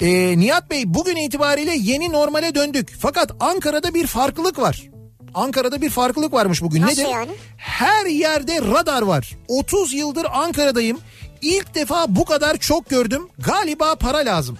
Ee, 0.00 0.38
Nihat 0.38 0.70
Bey 0.70 0.82
bugün 0.86 1.16
itibariyle 1.16 1.74
yeni 1.78 2.12
normale 2.12 2.54
döndük. 2.54 2.94
Fakat 3.00 3.30
Ankara'da 3.40 3.94
bir 3.94 4.06
farklılık 4.06 4.58
var. 4.58 4.88
Ankara'da 5.34 5.82
bir 5.82 5.90
farklılık 5.90 6.32
varmış 6.32 6.62
bugün. 6.62 6.82
Nasıl 6.82 7.02
Nedir? 7.02 7.12
yani? 7.12 7.30
Her 7.56 8.06
yerde 8.06 8.62
radar 8.62 9.02
var. 9.02 9.36
30 9.48 9.92
yıldır 9.92 10.26
Ankara'dayım. 10.32 10.98
İlk 11.42 11.74
defa 11.74 12.04
bu 12.08 12.24
kadar 12.24 12.56
çok 12.56 12.90
gördüm. 12.90 13.28
Galiba 13.38 13.94
para 13.94 14.18
lazım. 14.18 14.58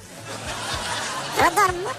Radar 1.39 1.69
mı? 1.71 1.91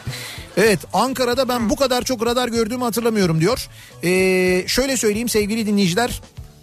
Evet 0.57 0.79
Ankara'da 0.93 1.49
ben 1.49 1.69
bu 1.69 1.75
kadar 1.75 2.01
çok 2.01 2.25
radar 2.25 2.47
gördüğümü 2.47 2.83
hatırlamıyorum 2.83 3.41
diyor. 3.41 3.67
Ee, 4.03 4.67
şöyle 4.67 4.97
söyleyeyim 4.97 5.29
sevgili 5.29 5.67
dinleyiciler 5.67 6.21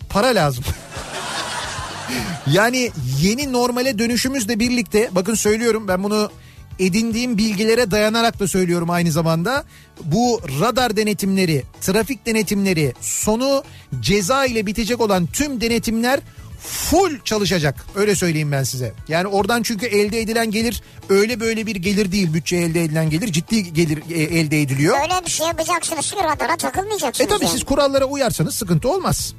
para 0.08 0.26
lazım. 0.26 0.64
yani 2.52 2.90
yeni 3.20 3.52
normale 3.52 3.98
dönüşümüzle 3.98 4.58
birlikte 4.58 5.08
bakın 5.12 5.34
söylüyorum 5.34 5.88
ben 5.88 6.02
bunu 6.02 6.30
edindiğim 6.78 7.38
bilgilere 7.38 7.90
dayanarak 7.90 8.40
da 8.40 8.48
söylüyorum 8.48 8.90
aynı 8.90 9.12
zamanda. 9.12 9.64
Bu 10.04 10.40
radar 10.60 10.96
denetimleri, 10.96 11.62
trafik 11.80 12.26
denetimleri, 12.26 12.94
sonu 13.00 13.62
ceza 14.00 14.46
ile 14.46 14.66
bitecek 14.66 15.00
olan 15.00 15.26
tüm 15.26 15.60
denetimler 15.60 16.20
full 16.66 17.20
çalışacak. 17.24 17.86
Öyle 17.94 18.14
söyleyeyim 18.14 18.52
ben 18.52 18.62
size. 18.62 18.92
Yani 19.08 19.26
oradan 19.26 19.62
çünkü 19.62 19.86
elde 19.86 20.20
edilen 20.20 20.50
gelir 20.50 20.82
öyle 21.08 21.40
böyle 21.40 21.66
bir 21.66 21.76
gelir 21.76 22.12
değil. 22.12 22.34
Bütçe 22.34 22.56
elde 22.56 22.84
edilen 22.84 23.10
gelir 23.10 23.32
ciddi 23.32 23.72
gelir 23.72 24.02
e, 24.10 24.22
elde 24.22 24.62
ediliyor. 24.62 24.96
Öyle 25.02 25.26
bir 25.26 25.30
şey 25.30 25.46
yapacaksınız 25.46 26.10
ki 26.10 26.16
radara 26.24 26.56
takılmayacaksınız. 26.56 27.30
E 27.30 27.34
tabii 27.34 27.44
yani. 27.44 27.52
siz 27.52 27.64
kurallara 27.64 28.04
uyarsanız 28.04 28.54
sıkıntı 28.54 28.88
olmaz. 28.88 29.34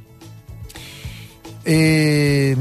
Ee, 1.68 2.56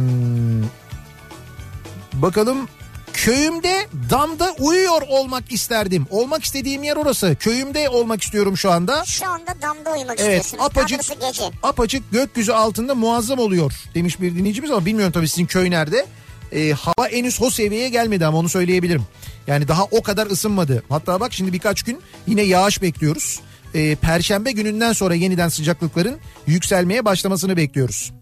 bakalım 2.13 2.69
köyümde 3.17 3.87
damda 4.11 4.55
uyuyor 4.59 5.03
olmak 5.09 5.53
isterdim. 5.53 6.07
Olmak 6.11 6.45
istediğim 6.45 6.83
yer 6.83 6.97
orası. 6.97 7.37
Köyümde 7.41 7.89
olmak 7.89 8.23
istiyorum 8.23 8.57
şu 8.57 8.71
anda. 8.71 9.05
Şu 9.05 9.27
anda 9.27 9.55
damda 9.63 9.93
uyumak 9.93 10.21
Evet 10.21 10.45
istiyorsunuz. 10.45 10.65
apacık, 10.65 11.21
gece. 11.21 11.43
apacık 11.63 12.13
gökyüzü 12.13 12.53
altında 12.53 12.95
muazzam 12.95 13.39
oluyor 13.39 13.73
demiş 13.95 14.21
bir 14.21 14.35
dinleyicimiz 14.37 14.71
ama 14.71 14.87
bilmiyorum 14.87 15.13
tabii 15.13 15.29
sizin 15.29 15.47
köy 15.47 15.71
nerede. 15.71 16.07
Ee, 16.53 16.73
hava 16.73 17.09
henüz 17.09 17.43
o 17.43 17.51
seviyeye 17.51 17.89
gelmedi 17.89 18.27
ama 18.27 18.39
onu 18.39 18.49
söyleyebilirim. 18.49 19.03
Yani 19.47 19.69
daha 19.69 19.85
o 19.85 20.03
kadar 20.03 20.27
ısınmadı. 20.27 20.83
Hatta 20.89 21.21
bak 21.21 21.33
şimdi 21.33 21.53
birkaç 21.53 21.83
gün 21.83 21.99
yine 22.27 22.43
yağış 22.43 22.83
bekliyoruz. 22.83 23.41
Ee, 23.75 23.95
Perşembe 23.95 24.53
gününden 24.53 24.93
sonra 24.93 25.15
yeniden 25.15 25.49
sıcaklıkların 25.49 26.17
yükselmeye 26.47 27.05
başlamasını 27.05 27.57
bekliyoruz. 27.57 28.13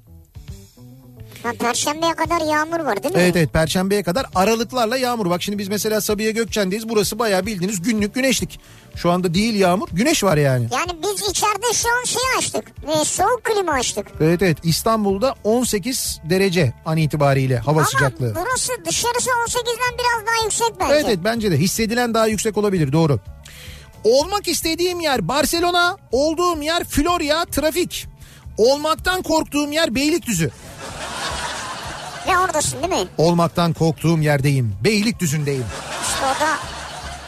Ha, 1.45 1.53
Perşembeye 1.59 2.15
kadar 2.15 2.41
yağmur 2.41 2.81
var 2.81 3.03
değil 3.03 3.15
mi? 3.15 3.21
Evet 3.21 3.37
evet 3.37 3.53
Perşembeye 3.53 4.03
kadar 4.03 4.27
aralıklarla 4.35 4.97
yağmur. 4.97 5.31
Bak 5.31 5.43
şimdi 5.43 5.59
biz 5.59 5.69
mesela 5.69 6.01
Sabiha 6.01 6.31
Gökçen'deyiz. 6.31 6.89
Burası 6.89 7.19
bayağı 7.19 7.47
bildiğiniz 7.47 7.83
günlük 7.83 8.15
güneşlik. 8.15 8.61
Şu 8.97 9.11
anda 9.11 9.35
değil 9.35 9.55
yağmur 9.55 9.89
güneş 9.93 10.25
var 10.25 10.37
yani. 10.37 10.69
Yani 10.73 10.91
biz 11.03 11.29
içeride 11.31 11.73
şu 11.75 11.89
an 12.01 12.05
şey 12.05 12.23
açtık. 12.39 12.65
Ve 12.89 13.05
soğuk 13.05 13.45
klima 13.45 13.73
açtık. 13.73 14.07
Evet 14.21 14.43
evet 14.43 14.59
İstanbul'da 14.63 15.35
18 15.45 16.21
derece 16.31 16.73
an 16.87 16.97
itibariyle 16.97 17.59
hava 17.59 17.79
Ama 17.79 17.89
sıcaklığı. 17.89 18.35
burası 18.35 18.73
dışarısı 18.87 19.31
18'den 19.31 19.99
biraz 19.99 20.27
daha 20.27 20.45
yüksek 20.45 20.81
bence. 20.81 20.95
Evet 20.95 21.05
evet 21.09 21.19
bence 21.25 21.51
de 21.51 21.57
hissedilen 21.57 22.15
daha 22.15 22.27
yüksek 22.27 22.57
olabilir 22.57 22.93
doğru. 22.93 23.19
Olmak 24.05 24.49
istediğim 24.49 25.01
yer 25.01 25.29
Barcelona, 25.29 25.97
olduğum 26.13 26.63
yer 26.63 26.85
Florya, 26.85 27.45
trafik. 27.45 28.07
Olmaktan 28.59 29.23
korktuğum 29.23 29.73
yer 29.73 29.95
Beylikdüzü. 29.95 30.51
Ve 32.29 32.39
oradasın 32.39 32.79
değil 32.83 33.03
mi? 33.03 33.09
Olmaktan 33.19 33.73
korktuğum 33.73 34.19
yerdeyim. 34.19 34.75
Beylikdüzü'ndeyim. 34.85 35.65
İşte 36.09 36.27
o 36.27 36.41
da 36.41 36.49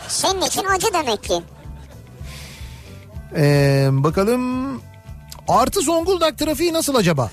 senin 0.09 0.41
için 0.43 0.65
acı 0.65 0.87
demek 0.95 1.25
ki. 1.25 1.43
Ee, 3.37 3.89
bakalım 3.93 4.43
artı 5.49 5.81
Zonguldak 5.81 6.39
trafiği 6.39 6.73
nasıl 6.73 6.95
acaba? 6.95 7.31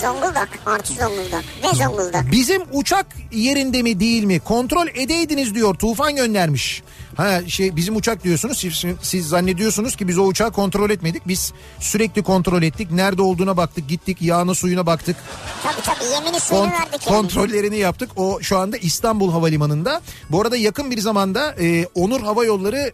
Zonguldak 0.00 0.48
artı 0.66 0.92
Zonguldak 0.92 1.44
ve 1.64 1.84
Zonguldak. 1.84 2.30
Bizim 2.32 2.62
uçak 2.72 3.06
yerinde 3.32 3.82
mi 3.82 4.00
değil 4.00 4.24
mi 4.24 4.40
kontrol 4.40 4.86
edeydiniz 4.94 5.54
diyor 5.54 5.74
Tufan 5.74 6.16
göndermiş. 6.16 6.82
Ha 7.16 7.48
şey 7.48 7.76
bizim 7.76 7.96
uçak 7.96 8.24
diyorsunuz 8.24 8.58
siz, 8.58 8.84
siz 9.02 9.28
zannediyorsunuz 9.28 9.96
ki 9.96 10.08
biz 10.08 10.18
o 10.18 10.22
uçağı 10.22 10.52
kontrol 10.52 10.90
etmedik. 10.90 11.28
Biz 11.28 11.52
sürekli 11.80 12.22
kontrol 12.22 12.62
ettik. 12.62 12.90
Nerede 12.90 13.22
olduğuna 13.22 13.56
baktık 13.56 13.88
gittik 13.88 14.22
yağına 14.22 14.54
suyuna 14.54 14.86
baktık. 14.86 15.16
Tabii 15.62 15.82
tabii 15.84 16.04
yemini 16.14 16.40
suyunu 16.40 16.66
Kont- 16.66 16.72
verdik 16.72 17.06
yani. 17.06 17.16
kontrollerini 17.16 17.78
yaptık. 17.78 18.10
O 18.16 18.38
şu 18.42 18.58
anda 18.58 18.76
İstanbul 18.76 19.32
Havalimanı'nda. 19.32 20.00
Bu 20.30 20.40
arada 20.40 20.56
yakın 20.56 20.90
bir 20.90 20.98
zamanda 20.98 21.54
e, 21.60 21.86
Onur 21.94 22.20
Hava 22.20 22.44
Yolları 22.44 22.92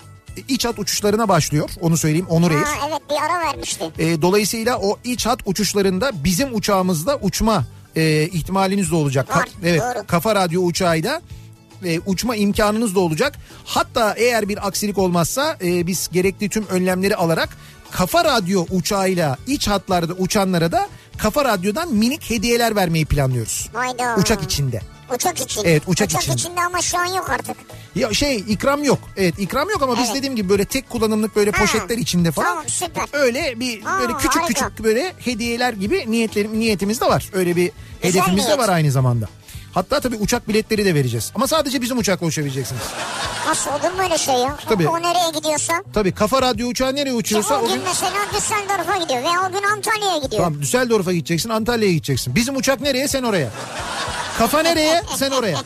iç 0.49 0.65
hat 0.65 0.79
uçuşlarına 0.79 1.29
başlıyor. 1.29 1.71
Onu 1.81 1.97
söyleyeyim 1.97 2.27
Onur 2.29 2.51
Air. 2.51 2.63
Ha, 2.63 2.89
evet 2.89 3.01
bir 3.11 3.17
ara 3.27 3.47
vermişti. 3.47 3.85
E, 3.99 4.23
dolayısıyla 4.23 4.79
o 4.79 4.99
iç 5.05 5.27
hat 5.27 5.39
uçuşlarında 5.45 6.11
bizim 6.25 6.55
uçağımızda 6.55 7.17
uçma 7.17 7.65
e, 7.97 8.23
ihtimaliniz 8.33 8.91
de 8.91 8.95
olacak. 8.95 9.37
Var, 9.37 9.49
evet, 9.65 9.81
doğru. 9.81 10.07
Kafa 10.07 10.35
Radyo 10.35 10.63
uçağıyla 10.63 11.23
e, 11.85 12.01
uçma 12.07 12.37
imkanınız 12.37 12.95
da 12.95 13.01
olacak. 13.01 13.35
Hatta 13.65 14.15
eğer 14.17 14.49
bir 14.49 14.67
aksilik 14.67 14.99
olmazsa 14.99 15.57
e, 15.65 15.87
biz 15.87 16.09
gerekli 16.13 16.49
tüm 16.49 16.67
önlemleri 16.67 17.17
alarak 17.17 17.49
Kafa 17.91 18.25
Radyo 18.25 18.67
uçağıyla 18.71 19.37
iç 19.47 19.69
hatlarda 19.69 20.13
uçanlara 20.13 20.73
da 20.73 20.89
Kafa 21.19 21.45
Radyo'dan 21.45 21.93
minik 21.95 22.31
hediyeler 22.31 22.77
vermeyi 22.77 23.07
planlıyoruz. 23.07 23.69
Hayda. 23.73 24.17
Uçak 24.19 24.43
içinde. 24.43 24.81
Uçak 25.15 25.41
için. 25.41 25.63
Evet, 25.65 25.83
uçak 25.87 26.09
uçak 26.09 26.23
için. 26.23 26.33
içinde 26.33 26.61
ama 26.61 26.83
şu 26.83 26.99
an 26.99 27.05
yok 27.07 27.31
artık. 27.31 27.57
Ya 27.95 28.13
şey 28.15 28.37
ikram 28.37 28.85
yok. 28.85 28.99
Evet 29.17 29.35
ikram 29.39 29.71
yok 29.71 29.83
ama 29.83 29.93
biz 29.99 30.05
Evet. 30.07 30.15
dediğim 30.17 30.37
gibi 30.37 30.49
böyle 30.49 30.65
tek 30.65 30.91
kullanımlık 30.91 31.37
böyle 31.37 31.51
Ha, 31.51 31.61
poşetler 31.61 31.99
içinde 31.99 32.31
falan. 32.31 32.49
tamam, 32.49 32.65
süper. 32.69 33.05
Öyle 33.13 33.61
bir 33.61 33.81
Aa, 33.87 34.01
böyle 34.01 34.13
küçük 34.17 34.43
harika. 34.43 34.47
küçük 34.69 34.85
böyle 34.85 35.13
hediyeler 35.19 35.73
gibi 35.73 36.05
niyetlerim 36.09 36.61
niyetimiz 36.61 37.01
de 37.01 37.07
var. 37.07 37.31
Öyle 37.33 37.57
bir 37.57 37.71
Güzel 38.03 38.15
hedefimiz 38.21 38.45
de 38.45 38.49
niyet. 38.49 38.59
var 38.59 38.69
aynı 38.69 38.91
zamanda. 38.91 39.29
Hatta 39.73 40.01
tabii 40.01 40.17
uçak 40.17 40.49
biletleri 40.49 40.85
de 40.85 40.95
vereceğiz. 40.95 41.33
Ama 41.35 41.47
sadece 41.47 41.83
bizim 41.83 41.99
uçakla 41.99 42.27
uçabileceksiniz. 42.27 42.83
Nasıl 43.47 43.71
olur 43.71 43.97
mu 43.97 44.03
öyle 44.03 44.19
şey 44.19 44.35
ya? 44.35 44.57
Tabii. 44.69 44.89
O 44.89 45.03
nereye 45.03 45.31
gidiyorsa. 45.35 45.73
Tabii 45.95 46.13
kafa 46.13 46.43
radyo 46.43 46.69
uçağı 46.69 46.95
nereye 46.95 47.13
uçuyorsa 47.15 47.55
o 47.55 47.59
o 47.65 47.67
gün 47.67 47.75
gün... 47.75 47.83
mesela 47.85 48.27
Düsseldorf'a 48.37 48.97
gidiyor 48.97 49.23
veya 49.23 49.49
o 49.49 49.53
gün 49.53 49.63
Antalya'ya 49.63 50.17
gidiyor. 50.19 50.45
Tamam 50.45 50.63
Düsseldorf'a 50.63 51.13
gideceksin 51.13 51.49
Antalya'ya 51.49 51.93
gideceksin. 51.93 52.35
Bizim 52.35 52.57
uçak 52.57 52.81
nereye 52.81 53.09
sen 53.09 53.23
oraya. 53.23 53.49
Kafa 54.39 54.63
nereye 54.63 55.03
sen 55.17 55.31
oraya. 55.31 55.59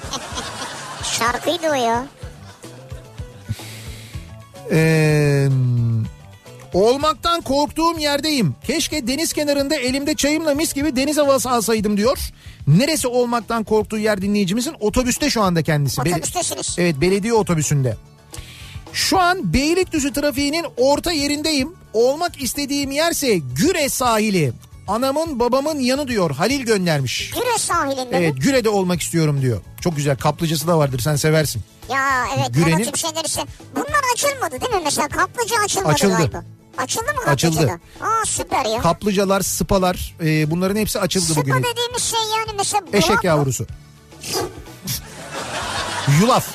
Şarkıydı 1.19 1.71
o 1.71 1.75
ya. 1.75 2.07
Ee, 4.71 5.49
olmaktan 6.77 7.41
korktuğum 7.41 7.99
yerdeyim. 7.99 8.55
Keşke 8.67 9.07
deniz 9.07 9.33
kenarında 9.33 9.77
elimde 9.77 10.15
çayımla 10.15 10.55
mis 10.55 10.75
gibi 10.75 10.97
deniz 10.97 11.17
havası 11.19 11.51
alsaydım 11.51 11.97
diyor. 11.97 12.19
Neresi 12.67 13.09
olmaktan 13.09 13.65
korktuğu 13.65 13.99
yer 13.99 14.23
dinleyicimizin 14.23 14.75
otobüste 14.81 15.31
şu 15.31 15.43
anda 15.43 15.63
kendisi. 15.63 16.05
Bel- 16.05 16.13
Otobüstesiniz. 16.13 16.75
evet 16.79 17.01
belediye 17.01 17.33
otobüsünde. 17.35 17.97
Şu 18.93 19.19
an 19.19 19.53
Beylikdüzü 19.53 20.13
trafiğinin 20.13 20.67
orta 20.77 21.13
yerindeyim. 21.13 21.73
Olmak 21.93 22.43
istediğim 22.43 22.91
yerse 22.91 23.39
Güre 23.39 23.89
sahili. 23.89 24.53
Anamın 24.89 25.41
babamın 25.41 25.79
yanı 25.79 26.09
diyor. 26.09 26.31
Halil 26.31 26.61
göndermiş. 26.63 27.31
Güre 27.31 27.59
sahilinde 27.59 28.17
Evet 28.17 28.35
mi? 28.35 28.41
Güre'de 28.41 28.69
olmak 28.69 29.03
istiyorum 29.03 29.43
diyor. 29.43 29.61
Çok 29.81 29.97
güzel 29.97 30.17
kaplıcası 30.17 30.67
da 30.67 30.79
vardır 30.79 30.99
sen 30.99 31.17
seversin. 31.17 31.63
Ya 31.91 32.25
evet 32.39 32.55
Güre'nin- 32.55 32.93
şeyler 32.95 33.25
işte. 33.25 33.43
Bunlar 33.77 34.01
açılmadı 34.15 34.61
değil 34.61 34.73
mi? 34.75 34.81
Mesela 34.85 35.09
kaplıca 35.09 35.57
açılmadı 35.65 35.93
Açıldı. 35.93 36.13
galiba. 36.17 36.45
Açıldı 36.79 37.05
mı 37.15 37.31
Açıldı. 37.31 37.55
kaplıcada? 37.57 37.81
Aa 38.21 38.25
süper 38.27 38.65
ya. 38.65 38.81
Kaplıcalar, 38.81 39.41
spalar 39.41 40.15
e, 40.25 40.51
bunların 40.51 40.77
hepsi 40.77 41.01
açıldı 41.01 41.25
Sıpa 41.25 41.41
bugün. 41.41 41.53
dediğimiz 41.65 42.03
şey 42.03 42.21
yani 42.39 42.51
mesela 42.57 42.83
Eşek 42.93 43.25
yavrusu. 43.25 43.67
Yulaf. 46.21 46.47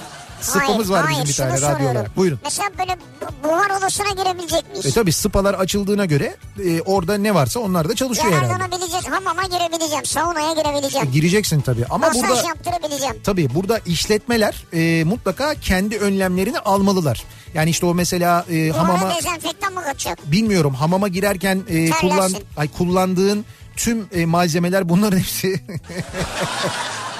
Sıpamız 0.41 0.89
Hayır, 0.89 0.89
var 0.89 1.03
bizim 1.09 1.13
hayır, 1.15 1.27
bir 1.27 1.33
şunu 1.33 1.45
tane 1.47 1.57
radyo 1.57 1.69
soruyorum. 1.71 1.95
olarak. 1.97 2.17
Buyurun. 2.17 2.39
Mesela 2.43 2.69
böyle 2.79 2.97
bu- 3.21 3.47
buhar 3.49 3.69
odasına 3.77 4.09
girebilecek 4.09 4.69
miyiz? 4.71 4.85
E 4.85 4.91
tabi 4.91 5.11
sıpalar 5.11 5.53
açıldığına 5.53 6.05
göre 6.05 6.35
e, 6.65 6.81
orada 6.81 7.17
ne 7.17 7.35
varsa 7.35 7.59
onlar 7.59 7.89
da 7.89 7.95
çalışıyor 7.95 8.27
herhalde. 8.33 8.45
Yararlanabileceğiz. 8.51 9.05
Hamama 9.07 9.43
girebileceğim. 9.43 10.05
Saunaya 10.05 10.53
girebileceğim. 10.53 11.11
Gireceksin 11.11 11.61
tabi 11.61 11.85
ama 11.89 12.07
Masaj 12.07 12.21
burada 12.29 12.47
yaptırabileceğim. 12.47 13.15
tabi 13.23 13.55
burada 13.55 13.79
işletmeler 13.85 14.63
e, 14.73 15.03
mutlaka 15.03 15.55
kendi 15.55 15.97
önlemlerini 15.97 16.59
almalılar. 16.59 17.23
Yani 17.53 17.69
işte 17.69 17.85
o 17.85 17.93
mesela 17.93 18.45
e, 18.51 18.69
Hamama... 18.69 18.99
hamama 19.01 19.15
dezenfektan 19.15 19.73
mı 19.73 19.83
kaçacak? 19.83 20.31
bilmiyorum 20.31 20.73
hamama 20.73 21.07
girerken 21.07 21.61
e, 21.69 21.89
kullan 21.89 22.31
ay 22.57 22.67
kullandığın 22.71 23.45
tüm 23.75 24.07
e, 24.13 24.25
malzemeler 24.25 24.89
bunların 24.89 25.17
hepsi 25.17 25.59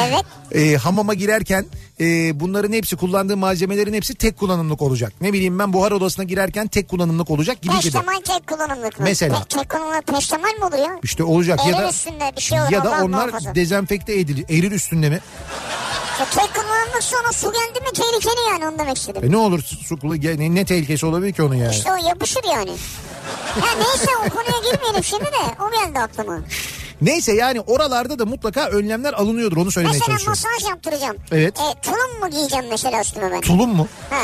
Evet. 0.00 0.24
e, 0.54 0.76
hamama 0.76 1.14
girerken 1.14 1.66
e, 2.00 2.40
bunların 2.40 2.72
hepsi 2.72 2.96
kullandığın 2.96 3.38
malzemelerin 3.38 3.94
hepsi 3.94 4.14
tek 4.14 4.38
kullanımlık 4.38 4.82
olacak. 4.82 5.12
Ne 5.20 5.32
bileyim 5.32 5.58
ben 5.58 5.72
buhar 5.72 5.92
odasına 5.92 6.24
girerken 6.24 6.68
tek 6.68 6.88
kullanımlık 6.88 7.30
olacak 7.30 7.62
gibi 7.62 7.72
gibi. 7.74 7.82
Peştemal 7.82 8.20
tek 8.24 8.46
kullanımlık 8.46 8.98
mı? 9.00 9.04
Mesela. 9.04 9.38
Tek, 9.38 9.48
tek 9.48 9.68
kullanımlık 9.68 10.06
peştemal 10.06 10.50
mi 10.58 10.64
olur 10.64 10.78
ya? 10.78 10.98
İşte 11.02 11.24
olacak 11.24 11.60
ya 11.66 11.72
Erir 11.72 11.84
da 11.84 11.88
üstünde 11.90 12.32
bir 12.36 12.42
şey 12.42 12.60
olur. 12.60 12.70
ya 12.70 12.84
da 12.84 12.90
onlar 12.90 13.28
muhafaza. 13.28 13.54
dezenfekte 13.54 14.18
edilir. 14.18 14.44
Erir 14.48 14.72
üstünde 14.72 15.10
mi? 15.10 15.20
Ya 16.20 16.26
tek 16.30 16.54
kullanımlık 16.54 17.02
sonra 17.02 17.32
su 17.32 17.52
geldi 17.52 17.80
mi 17.80 17.92
tehlikeli 17.94 18.40
yani 18.50 18.68
onu 18.68 18.78
demek 18.78 18.96
istedim. 18.96 19.22
E 19.24 19.30
ne 19.30 19.36
olur 19.36 19.62
su, 19.62 19.76
su- 19.76 19.98
ne, 20.22 20.54
ne 20.54 20.64
tehlikesi 20.64 21.06
olabilir 21.06 21.32
ki 21.32 21.42
onun 21.42 21.54
yani? 21.54 21.74
İşte 21.74 21.92
o 21.92 22.08
yapışır 22.08 22.44
yani. 22.54 22.70
ya 23.56 23.74
neyse 23.78 24.10
o 24.26 24.28
konuya 24.30 24.72
girmeyelim 24.72 25.04
şimdi 25.04 25.24
de 25.24 25.62
o 25.64 25.70
geldi 25.70 25.98
aklıma. 25.98 26.38
Neyse 27.02 27.32
yani 27.32 27.60
oralarda 27.60 28.18
da 28.18 28.24
mutlaka 28.26 28.66
önlemler 28.68 29.12
alınıyordur 29.12 29.56
onu 29.56 29.70
söylemeye 29.70 29.98
Mesela 29.98 30.18
çalışıyorum. 30.18 30.42
masaj 30.52 30.70
yaptıracağım. 30.70 31.16
Evet. 31.32 31.54
E, 31.60 31.80
tulum 31.82 32.20
mu 32.20 32.30
giyeceğim 32.30 32.64
mesela 32.70 33.00
üstüme 33.00 33.32
ben? 33.32 33.40
Tulum 33.40 33.70
mu? 33.76 33.88
Ha. 34.10 34.22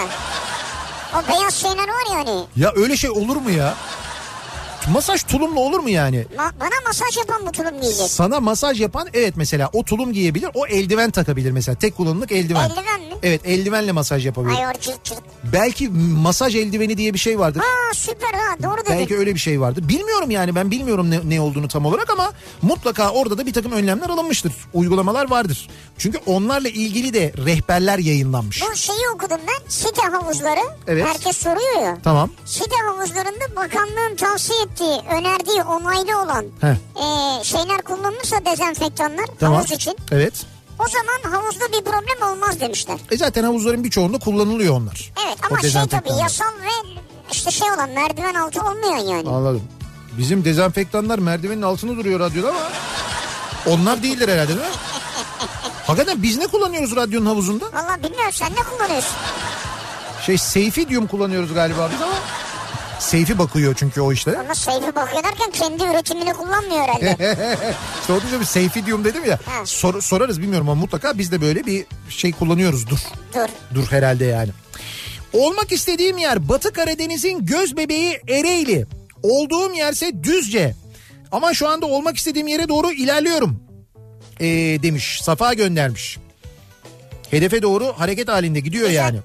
O 1.15 1.29
beyaz 1.33 1.55
şeyler 1.55 1.89
var 1.89 2.11
ya 2.11 2.17
hani. 2.19 2.45
Ya 2.57 2.73
öyle 2.77 2.97
şey 2.97 3.11
olur 3.11 3.37
mu 3.37 3.51
ya? 3.51 3.75
Masaj 4.93 5.23
tulumla 5.23 5.61
olur 5.61 5.79
mu 5.81 5.89
yani? 5.91 6.27
Ma- 6.37 6.61
bana 6.61 6.71
masaj 6.87 7.17
yapan 7.17 7.47
bu 7.47 7.53
tulum 7.53 7.81
giyecek. 7.81 8.11
Sana 8.11 8.41
masaj 8.41 8.81
yapan 8.81 9.09
evet 9.15 9.35
mesela 9.37 9.71
o 9.73 9.85
tulum 9.85 10.13
giyebilir 10.13 10.51
o 10.55 10.67
eldiven 10.67 11.11
takabilir 11.11 11.51
mesela 11.51 11.75
tek 11.79 11.97
kullanımlık 11.97 12.33
eldiven. 12.33 12.71
Eldiven 12.71 13.01
mi? 13.01 13.14
Evet 13.25 13.41
eldivenle 13.45 13.93
masaj 13.93 14.27
yapabilir. 14.27 14.57
Ay 14.57 14.67
o 14.67 14.81
cırt 14.81 15.05
cırt. 15.05 15.19
Belki 15.53 15.89
masaj 16.23 16.55
eldiveni 16.57 16.97
diye 16.99 17.15
bir 17.15 17.19
şey 17.19 17.39
vardır. 17.39 17.61
Ha 17.61 17.95
süper 17.95 18.33
ha 18.33 18.57
doğru 18.63 18.81
dedin. 18.85 18.99
Belki 18.99 19.17
öyle 19.19 19.35
bir 19.35 19.41
şey 19.41 19.61
vardır. 19.61 19.89
Bilmiyorum 19.89 20.31
yani 20.31 20.55
ben 20.55 20.71
bilmiyorum 20.71 21.11
ne, 21.11 21.21
ne 21.25 21.41
olduğunu 21.41 21.69
tam 21.69 21.87
olarak 21.87 22.11
ama 22.11 22.33
mutlaka 22.63 23.11
orada 23.11 23.39
da 23.39 23.47
bir 23.47 23.53
takım 23.53 23.73
önlemler 23.73 24.09
alınmıştır. 24.11 24.53
Uygulamalar 24.75 25.31
vardır. 25.31 25.69
Çünkü 25.99 26.19
onlarla 26.27 26.69
ilgili 26.69 27.15
de 27.15 27.33
rehberler 27.47 27.99
yayınlanmış. 27.99 28.63
Bu 28.71 28.77
şeyi 28.77 29.09
okudum 29.15 29.39
ben. 29.49 29.69
Site 29.69 30.03
havuzları. 30.03 30.61
Evet. 30.87 31.07
Herkes 31.07 31.37
soruyor 31.37 31.83
ya. 31.83 31.99
Tamam. 32.05 32.31
Site 32.45 32.77
havuzlarında 32.87 33.57
bakanlığın 33.57 34.17
tavsiye 34.17 34.59
ettiği, 34.63 35.01
önerdiği, 35.19 35.63
onaylı 35.63 36.23
olan 36.25 36.45
Heh. 36.61 36.75
e, 36.97 37.45
şeyler 37.45 37.83
kullanılırsa 37.83 38.37
dezenfektanlar 38.45 39.27
Tamam. 39.41 39.57
havuz 39.59 39.73
için. 39.73 39.97
Evet. 40.13 40.35
O 40.79 40.85
zaman 40.89 41.37
havuzda 41.37 41.65
bir 41.73 41.85
problem 41.85 42.29
olmaz 42.33 42.61
demişler. 42.61 42.99
E 43.11 43.17
zaten 43.17 43.45
havuzların 43.45 43.85
birçoğunda 43.85 44.19
kullanılıyor 44.19 44.75
onlar. 44.77 45.13
Evet 45.27 45.39
ama 45.51 45.61
şey 45.61 45.87
tabii 45.91 46.21
yasal 46.23 46.45
ve 46.47 46.99
işte 47.33 47.51
şey 47.51 47.71
olan 47.73 47.91
merdiven 47.91 48.35
altı 48.35 48.61
olmayan 48.61 48.99
yani. 49.17 49.29
Anladım. 49.29 49.63
Bizim 50.19 50.45
dezenfektanlar 50.45 51.19
merdivenin 51.19 51.63
altında 51.63 51.97
duruyor 51.97 52.21
radyoda 52.21 52.49
ama 52.49 52.61
onlar 53.67 54.03
değildir 54.03 54.29
herhalde 54.29 54.49
değil 54.49 54.59
mi? 54.61 54.75
Hakikaten 55.87 56.23
biz 56.23 56.39
ne 56.39 56.47
kullanıyoruz 56.47 56.97
radyonun 56.97 57.27
havuzunda? 57.27 57.65
Valla 57.65 57.97
bilmiyorum 58.03 58.33
sen 58.33 58.53
ne 58.53 58.63
kullanıyorsun? 58.77 59.13
Şey 60.27 60.39
Seyfidium 60.39 61.07
kullanıyoruz 61.07 61.55
galiba 61.55 61.91
biz 61.95 62.03
ama. 62.03 62.15
Seyfi 63.05 63.39
bakıyor 63.39 63.75
çünkü 63.79 64.01
o 64.01 64.13
işlere. 64.13 64.39
Ama 64.39 64.55
Seyfi 64.55 64.95
bakıyor 64.95 65.25
derken 65.25 65.51
kendi 65.53 65.85
üretimini 65.85 66.33
kullanmıyor 66.33 66.81
herhalde. 66.83 67.17
İşte 68.01 68.13
o 68.13 68.17
yüzden 68.17 68.41
bir 68.41 68.45
Seyfidium 68.45 69.05
dedim 69.05 69.25
ya. 69.25 69.39
Ha. 69.47 69.67
Sor- 69.67 70.01
sorarız 70.01 70.41
bilmiyorum 70.43 70.69
ama 70.69 70.81
mutlaka 70.81 71.19
biz 71.19 71.33
de 71.33 71.41
böyle 71.41 71.67
bir 71.67 71.85
şey 72.09 72.33
kullanıyoruzdur. 72.33 72.99
Dur. 73.35 73.49
Dur 73.75 73.87
herhalde 73.91 74.25
yani. 74.25 74.51
Olmak 75.33 75.73
istediğim 75.73 76.19
yer 76.19 76.49
Batı 76.49 76.73
Karadeniz'in 76.73 77.47
göz 77.47 77.77
bebeği 77.77 78.21
Ereğli. 78.29 78.87
Olduğum 79.23 79.75
yerse 79.75 80.23
Düzce. 80.23 80.75
Ama 81.33 81.55
şu 81.55 81.69
anda 81.69 81.87
olmak 81.87 82.17
istediğim 82.17 82.47
yere 82.47 82.69
doğru 82.69 82.93
ilerliyorum. 82.93 83.61
Ee, 84.41 84.47
demiş. 84.83 85.21
Safa 85.23 85.55
göndermiş. 85.55 86.19
Hedefe 87.31 87.63
doğru 87.63 87.95
hareket 87.99 88.29
halinde 88.29 88.61
gidiyor 88.61 88.87
Güzel. 88.89 89.05
yani. 89.05 89.19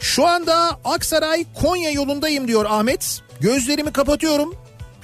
Şu 0.00 0.26
anda 0.26 0.78
Aksaray 0.84 1.44
Konya 1.54 1.90
yolundayım 1.90 2.48
diyor 2.48 2.64
Ahmet. 2.68 3.20
Gözlerimi 3.40 3.92
kapatıyorum. 3.92 4.54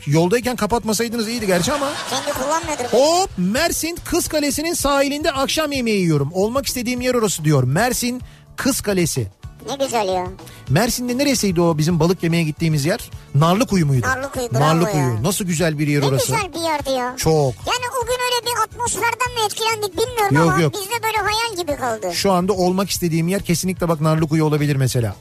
Yoldayken 0.06 0.56
kapatmasaydınız 0.56 1.28
iyiydi 1.28 1.46
gerçi 1.46 1.72
ama. 1.72 1.88
Kendi 2.10 2.38
kullanmıyordur. 2.38 2.84
Hop 2.84 3.30
Mersin 3.36 3.98
Kız 4.04 4.28
Kalesi'nin 4.28 4.74
sahilinde 4.74 5.32
akşam 5.32 5.72
yemeği 5.72 6.00
yiyorum. 6.00 6.30
Olmak 6.32 6.66
istediğim 6.66 7.00
yer 7.00 7.14
orası 7.14 7.44
diyor. 7.44 7.62
Mersin 7.64 8.22
Kız 8.56 8.80
Kalesi. 8.80 9.28
Ne 9.68 9.84
güzel 9.84 10.08
ya. 10.08 10.26
Mersin'de 10.68 11.18
neresiydi 11.18 11.60
o 11.60 11.78
bizim 11.78 12.00
balık 12.00 12.22
yemeye 12.22 12.42
gittiğimiz 12.42 12.84
yer? 12.84 13.10
Narlıkuyu 13.34 13.86
muydu? 13.86 14.06
Narlıkuyu, 14.06 14.50
bravo 14.52 14.60
Narlıkuyu. 14.60 14.96
ya. 15.04 15.22
Nasıl 15.22 15.44
güzel 15.44 15.78
bir 15.78 15.86
yer 15.88 16.00
Ne 16.00 16.06
orası. 16.06 16.32
güzel 16.32 16.52
bir 16.54 16.60
yerdi 16.60 16.90
ya. 16.90 17.14
Çok. 17.16 17.54
Yani 17.66 17.84
o 18.02 18.06
gün 18.06 18.12
öyle 18.12 18.46
bir 18.46 18.62
atmosferden 18.64 19.34
mi 19.34 19.40
etkilendik 19.46 19.92
bilmiyorum 19.92 20.36
Yok, 20.36 20.52
ama 20.52 20.62
yok. 20.62 20.72
bizde 20.74 21.02
böyle 21.02 21.16
hayal 21.18 21.56
gibi 21.56 21.76
kaldı. 21.76 22.14
Şu 22.14 22.32
anda 22.32 22.52
olmak 22.52 22.90
istediğim 22.90 23.28
yer 23.28 23.42
kesinlikle 23.42 23.88
bak 23.88 24.00
Narlıkuyu 24.00 24.44
olabilir 24.44 24.76
mesela. 24.76 25.16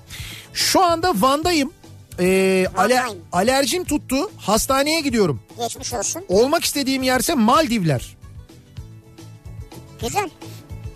Şu 0.54 0.84
anda 0.84 1.14
Van'dayım. 1.22 1.72
Ee, 2.20 2.68
ale- 2.78 2.96
Van'dayım. 2.96 3.20
alerjim 3.32 3.84
tuttu. 3.86 4.32
Hastaneye 4.38 5.02
gidiyorum. 5.02 5.42
Geçmiş 5.60 5.94
olsun. 5.94 6.24
Olmak 6.28 6.64
istediğim 6.64 7.04
yerse 7.04 7.34
Maldivler. 7.36 8.18
Güzel. 10.02 10.30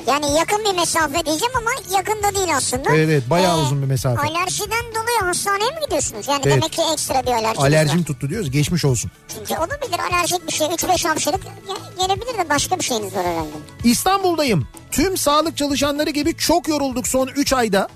Yani 0.08 0.38
yakın 0.38 0.60
bir 0.66 0.76
mesafe 0.80 1.26
diyeceğim 1.26 1.54
ama 1.58 1.72
yakın 1.98 2.24
da 2.24 2.36
değil 2.36 2.56
aslında. 2.58 2.90
Evet, 2.90 3.10
evet, 3.10 3.30
bayağı 3.30 3.62
uzun 3.62 3.82
bir 3.82 3.88
mesafe. 3.88 4.22
Alerjiden 4.22 4.86
dolayı 4.96 5.20
hastaneye 5.24 5.70
mi 5.72 5.78
gidiyorsunuz? 5.86 6.28
Yani 6.28 6.42
Evet. 6.46 6.56
demek 6.56 6.72
ki 6.72 6.82
ekstra 6.94 7.24
bir 7.24 7.32
alerjiniz 7.32 7.60
Alerjim 7.60 8.00
var. 8.00 8.06
tuttu 8.06 8.30
diyoruz. 8.30 8.52
Geçmiş 8.52 8.86
olsun. 8.86 9.12
Çünkü 9.28 9.54
olabilir 9.62 10.00
alerjik 10.12 10.48
bir 10.48 10.52
şey. 10.54 10.68
3-5 10.68 11.06
hapşırık 11.08 11.44
ge- 11.44 12.08
gelebilir 12.08 12.38
de 12.38 12.50
başka 12.50 12.80
bir 12.80 12.84
şeyiniz 12.84 13.16
var 13.16 13.26
herhalde. 13.26 13.50
İstanbul'dayım. 13.84 14.68
Tüm 14.92 15.18
sağlık 15.18 15.58
çalışanları 15.58 16.10
gibi 16.10 16.38
çok 16.38 16.68
yorulduk 16.68 17.08
son 17.08 17.28
3 17.28 17.54
ayda. 17.54 17.88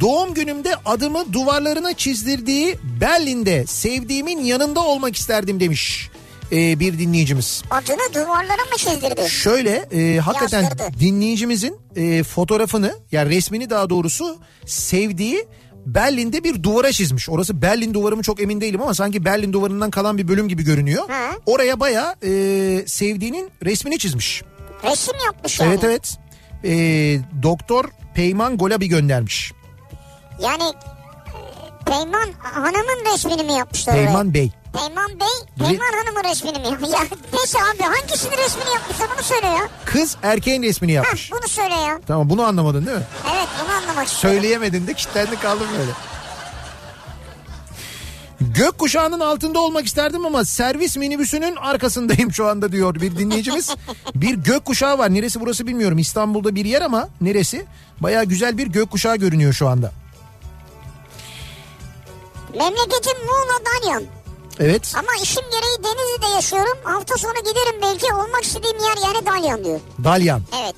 Doğum 0.00 0.34
günümde 0.34 0.74
adımı 0.84 1.32
duvarlarına 1.32 1.92
çizdirdiği 1.94 2.78
Berlin'de 3.00 3.66
sevdiğimin 3.66 4.38
yanında 4.44 4.80
olmak 4.80 5.16
isterdim 5.16 5.60
demiş 5.60 6.10
ee, 6.52 6.80
bir 6.80 6.98
dinleyicimiz. 6.98 7.62
Adını 7.70 8.14
duvarlara 8.14 8.64
mı 8.72 8.76
çizdirdi? 8.76 9.30
Şöyle 9.30 9.70
e, 9.92 10.18
hakikaten 10.18 10.62
Yazdırdı. 10.62 10.82
dinleyicimizin 11.00 11.76
e, 11.96 12.22
fotoğrafını 12.22 12.94
yani 13.12 13.30
resmini 13.30 13.70
daha 13.70 13.90
doğrusu 13.90 14.38
sevdiği 14.66 15.46
Berlin'de 15.86 16.44
bir 16.44 16.62
duvara 16.62 16.92
çizmiş. 16.92 17.28
Orası 17.28 17.62
Berlin 17.62 17.94
duvarı 17.94 18.16
mı 18.16 18.22
çok 18.22 18.40
emin 18.40 18.60
değilim 18.60 18.82
ama 18.82 18.94
sanki 18.94 19.24
Berlin 19.24 19.52
duvarından 19.52 19.90
kalan 19.90 20.18
bir 20.18 20.28
bölüm 20.28 20.48
gibi 20.48 20.62
görünüyor. 20.64 21.08
Hı. 21.08 21.40
Oraya 21.46 21.80
baya 21.80 22.16
sevdiğinin 22.86 23.50
resmini 23.64 23.98
çizmiş. 23.98 24.42
Resim 24.84 25.14
yapmış 25.26 25.60
yani. 25.60 25.70
Evet 25.70 25.84
evet. 25.84 26.18
E, 26.64 26.70
Doktor 27.42 27.84
Peyman 28.14 28.56
Golabi 28.58 28.88
göndermiş. 28.88 29.52
Yani 30.42 30.62
e, 30.62 31.84
Peyman 31.84 32.28
Hanım'ın 32.38 33.12
resmini 33.12 33.42
mi 33.42 33.52
yapmışlar? 33.52 33.94
Peyman 33.94 34.34
Bey. 34.34 34.50
Peyman 34.72 35.20
Bey, 35.20 35.66
Peyman 35.68 35.92
Hanım'ın 36.04 36.30
resmini 36.30 36.58
mi? 36.58 36.66
Ya 36.90 37.00
neyse 37.32 37.58
abi 37.58 37.82
hangisinin 37.82 38.36
resmini 38.36 38.70
yapmışlar 38.74 39.08
bunu 39.16 39.22
söyle 39.24 39.46
ya. 39.46 39.68
Kız 39.84 40.16
erkeğin 40.22 40.62
resmini 40.62 40.92
yapmış. 40.92 41.30
Heh, 41.30 41.36
bunu 41.36 41.48
söyle 41.48 41.74
ya. 41.74 42.00
Tamam 42.06 42.30
bunu 42.30 42.42
anlamadın 42.42 42.86
değil 42.86 42.96
mi? 42.98 43.02
Evet 43.34 43.48
bunu 43.64 43.72
anlamak 43.76 44.06
istiyorum. 44.08 44.40
Söyleyemedin 44.40 44.86
de 44.86 44.94
kilitlendi 44.94 45.40
kaldın 45.40 45.66
böyle. 45.78 45.90
Gökkuşağının 48.40 49.20
altında 49.20 49.60
olmak 49.60 49.86
isterdim 49.86 50.26
ama 50.26 50.44
servis 50.44 50.96
minibüsünün 50.96 51.56
arkasındayım 51.56 52.32
şu 52.32 52.46
anda 52.46 52.72
diyor 52.72 52.94
bir 52.94 53.18
dinleyicimiz. 53.18 53.74
bir 54.14 54.34
gökkuşağı 54.34 54.98
var. 54.98 55.14
Neresi 55.14 55.40
burası 55.40 55.66
bilmiyorum. 55.66 55.98
İstanbul'da 55.98 56.54
bir 56.54 56.64
yer 56.64 56.82
ama 56.82 57.08
neresi? 57.20 57.66
Baya 58.00 58.24
güzel 58.24 58.58
bir 58.58 58.66
gökkuşağı 58.66 59.16
görünüyor 59.16 59.52
şu 59.52 59.68
anda. 59.68 59.92
Memleketim 62.54 63.18
Muğla 63.26 63.58
Dalyan. 63.66 64.02
Evet. 64.60 64.92
Ama 64.98 65.08
işim 65.22 65.42
gereği 65.42 65.84
Denizli'de 65.84 66.26
yaşıyorum. 66.34 66.78
Hafta 66.84 67.16
sonu 67.16 67.34
giderim 67.34 67.82
belki 67.82 68.14
olmak 68.14 68.44
istediğim 68.44 68.76
yer 68.78 68.96
yani 69.06 69.26
Dalyan 69.26 69.64
diyor. 69.64 69.80
Dalyan. 70.04 70.42
Evet. 70.62 70.74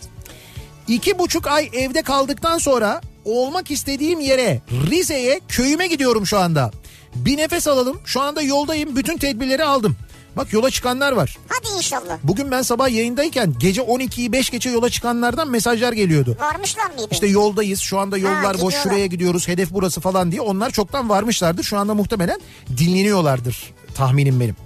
İki 0.88 1.18
buçuk 1.18 1.46
ay 1.46 1.70
evde 1.72 2.02
kaldıktan 2.02 2.58
sonra 2.58 3.00
olmak 3.24 3.70
istediğim 3.70 4.20
yere 4.20 4.60
Rize'ye 4.90 5.40
köyüme 5.48 5.86
gidiyorum 5.86 6.26
şu 6.26 6.38
anda. 6.38 6.70
Bir 7.14 7.36
nefes 7.36 7.68
alalım. 7.68 8.00
Şu 8.04 8.20
anda 8.20 8.42
yoldayım. 8.42 8.96
Bütün 8.96 9.18
tedbirleri 9.18 9.64
aldım. 9.64 9.96
Bak 10.36 10.52
yola 10.52 10.70
çıkanlar 10.70 11.12
var. 11.12 11.36
Hadi 11.48 11.76
inşallah. 11.76 12.18
Bugün 12.24 12.50
ben 12.50 12.62
sabah 12.62 12.88
yayındayken 12.90 13.54
gece 13.58 13.80
12'yi 13.82 14.32
5 14.32 14.50
geçe 14.50 14.70
yola 14.70 14.90
çıkanlardan 14.90 15.48
mesajlar 15.50 15.92
geliyordu. 15.92 16.36
Varmışlar 16.40 16.86
mıydı? 16.90 17.08
İşte 17.10 17.26
yoldayız 17.26 17.80
şu 17.80 17.98
anda 17.98 18.18
yollar 18.18 18.42
boş 18.44 18.52
gidiyorlar. 18.54 18.82
şuraya 18.82 19.06
gidiyoruz 19.06 19.48
hedef 19.48 19.70
burası 19.70 20.00
falan 20.00 20.32
diye 20.32 20.40
onlar 20.40 20.70
çoktan 20.70 21.08
varmışlardır. 21.08 21.62
Şu 21.62 21.78
anda 21.78 21.94
muhtemelen 21.94 22.40
dinleniyorlardır 22.78 23.72
tahminim 23.94 24.40
benim. 24.40 24.56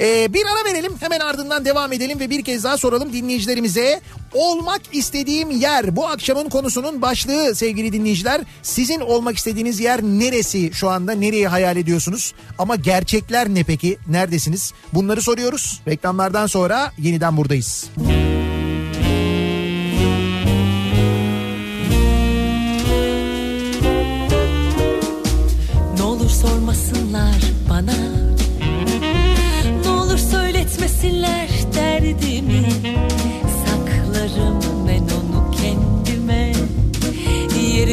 Ee, 0.00 0.34
bir 0.34 0.44
ara 0.46 0.64
verelim 0.72 0.92
hemen 1.00 1.20
ardından 1.20 1.64
devam 1.64 1.92
edelim 1.92 2.20
ve 2.20 2.30
bir 2.30 2.44
kez 2.44 2.64
daha 2.64 2.78
soralım 2.78 3.12
dinleyicilerimize. 3.12 4.00
Olmak 4.34 4.80
istediğim 4.92 5.50
yer 5.50 5.96
bu 5.96 6.06
akşamın 6.06 6.48
konusunun 6.48 7.02
başlığı 7.02 7.54
sevgili 7.54 7.92
dinleyiciler. 7.92 8.40
Sizin 8.62 9.00
olmak 9.00 9.36
istediğiniz 9.36 9.80
yer 9.80 10.02
neresi 10.02 10.70
şu 10.72 10.88
anda 10.88 11.12
nereyi 11.12 11.48
hayal 11.48 11.76
ediyorsunuz? 11.76 12.34
Ama 12.58 12.76
gerçekler 12.76 13.48
ne 13.48 13.64
peki 13.64 13.98
neredesiniz? 14.08 14.72
Bunları 14.92 15.22
soruyoruz. 15.22 15.80
Reklamlardan 15.88 16.46
sonra 16.46 16.92
yeniden 16.98 17.36
buradayız. 17.36 17.86
Ne 17.96 18.25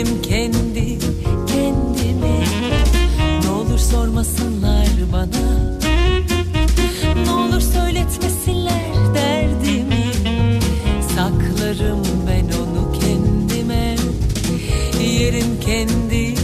Yerim 0.04 0.22
kendi 0.22 1.00
kendime. 1.48 2.40
Ne 3.44 3.50
olur 3.50 3.80
sormasınlar 3.80 4.88
bana. 5.14 5.80
Ne 7.26 7.32
olur 7.32 7.62
söyletmesinler 7.62 9.16
derdimi. 9.16 10.12
Saklarım 11.16 12.02
ben 12.28 12.46
onu 12.58 12.92
kendime. 13.00 13.96
Yerim 15.20 15.60
kendi 15.66 16.36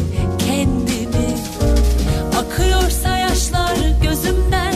kendimi. 0.47 1.35
Akıyorsa 2.37 3.17
yaşlar 3.17 3.77
gözümden. 4.03 4.75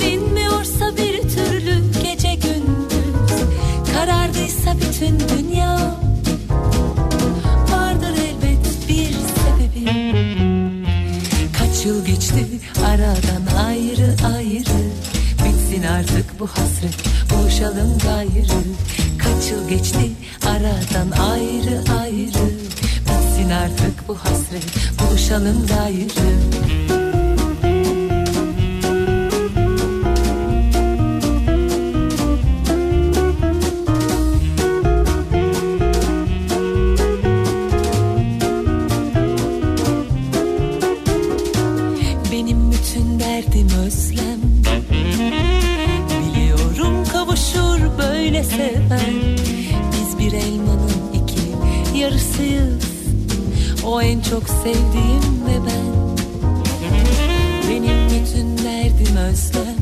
Dinmiyorsa 0.00 0.96
bir 0.96 1.22
türlü 1.22 1.82
gece 2.02 2.34
gündüz. 2.34 3.32
Karardıysa 3.94 4.76
bütün 4.76 5.18
dünya 5.28 5.73
Kaç 11.84 11.92
yıl 11.92 12.04
geçti 12.04 12.46
aradan 12.86 13.64
ayrı 13.66 14.14
ayrı. 14.36 14.80
Bitsin 15.44 15.82
artık 15.82 16.40
bu 16.40 16.46
hasret 16.46 16.94
buluşalım 17.30 17.98
gayrı. 17.98 18.62
Kaç 19.18 19.50
yıl 19.50 19.68
geçti 19.68 20.10
aradan 20.46 21.10
ayrı 21.10 22.00
ayrı. 22.00 22.50
Bitsin 23.00 23.50
artık 23.50 24.08
bu 24.08 24.16
hasret 24.16 24.64
buluşalım 25.00 25.66
gayrı 25.66 27.03
böyle 48.44 48.72
seven. 48.72 49.36
Biz 49.92 50.18
bir 50.18 50.32
elmanın 50.32 51.12
iki 51.14 51.98
yarısıyız. 51.98 52.84
O 53.86 54.02
en 54.02 54.20
çok 54.20 54.42
sevdiğim 54.48 55.46
ve 55.46 55.58
ben. 55.66 56.14
Benim 57.68 58.06
bütün 58.08 58.58
derdim 58.58 59.16
özlem. 59.16 59.76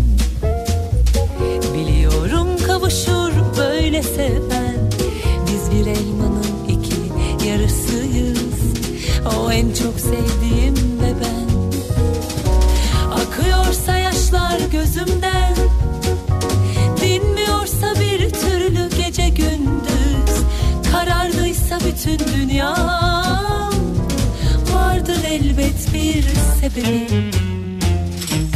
Biliyorum 1.75 2.49
kavuşur 2.67 3.33
böyle 3.59 4.03
seven. 4.03 4.91
Biz 5.47 5.71
bir 5.71 5.87
elmanın 5.87 6.69
iki 6.69 7.49
yarısıyız. 7.49 8.39
O 9.39 9.53
en 9.53 9.67
çok 9.67 10.01
sevdiğim 10.01 10.75
ve 10.75 11.15
ben. 11.21 11.53
Akıyorsa 13.11 13.97
yaşlar 13.97 14.59
gözümden 14.73 15.32
bütün 22.03 22.19
dünya. 22.19 22.75
Vardır 24.75 25.25
elbet 25.25 25.95
bir 25.95 26.25
sebebi. 26.61 27.31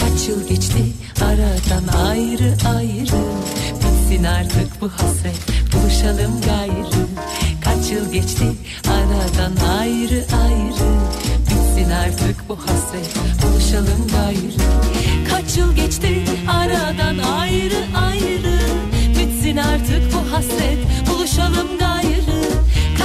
Kaç 0.00 0.28
yıl 0.28 0.48
geçti 0.48 0.84
aradan 1.20 2.06
ayrı 2.06 2.54
ayrı. 2.76 3.22
Bitsin 3.76 4.24
artık 4.24 4.80
bu 4.80 4.88
hasret 4.88 5.40
buluşalım 5.72 6.40
gayrı. 6.40 7.06
Kaç 7.64 7.90
yıl 7.90 8.12
geçti 8.12 8.44
aradan 8.88 9.56
ayrı 9.78 10.24
ayrı. 10.44 10.90
Bitsin 11.40 11.90
artık 11.90 12.48
bu 12.48 12.56
hasret 12.56 13.16
buluşalım 13.42 14.06
gayrı. 14.12 14.70
Kaç 15.30 15.56
yıl 15.56 15.76
geçti 15.76 16.24
aradan 16.48 17.18
ayrı 17.18 17.84
ayrı. 18.06 18.58
Bitsin 19.08 19.56
artık 19.56 20.14
bu 20.14 20.32
hasret 20.32 20.78
buluşalım 21.10 21.78
gayrı 21.78 22.45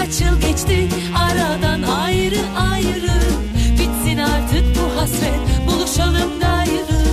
Kaç 0.02 0.22
yıl 0.22 0.42
geçti 0.42 0.90
aradan 1.16 1.82
ayrı 1.82 2.40
ayrı. 2.72 3.22
Bitsin 3.80 4.18
artık 4.18 4.66
bu 4.76 5.02
hasret 5.02 5.68
buluşalım 5.68 6.40
gayrı 6.40 7.04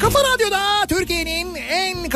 Kafa 0.00 0.18
Radyo'da 0.18 0.67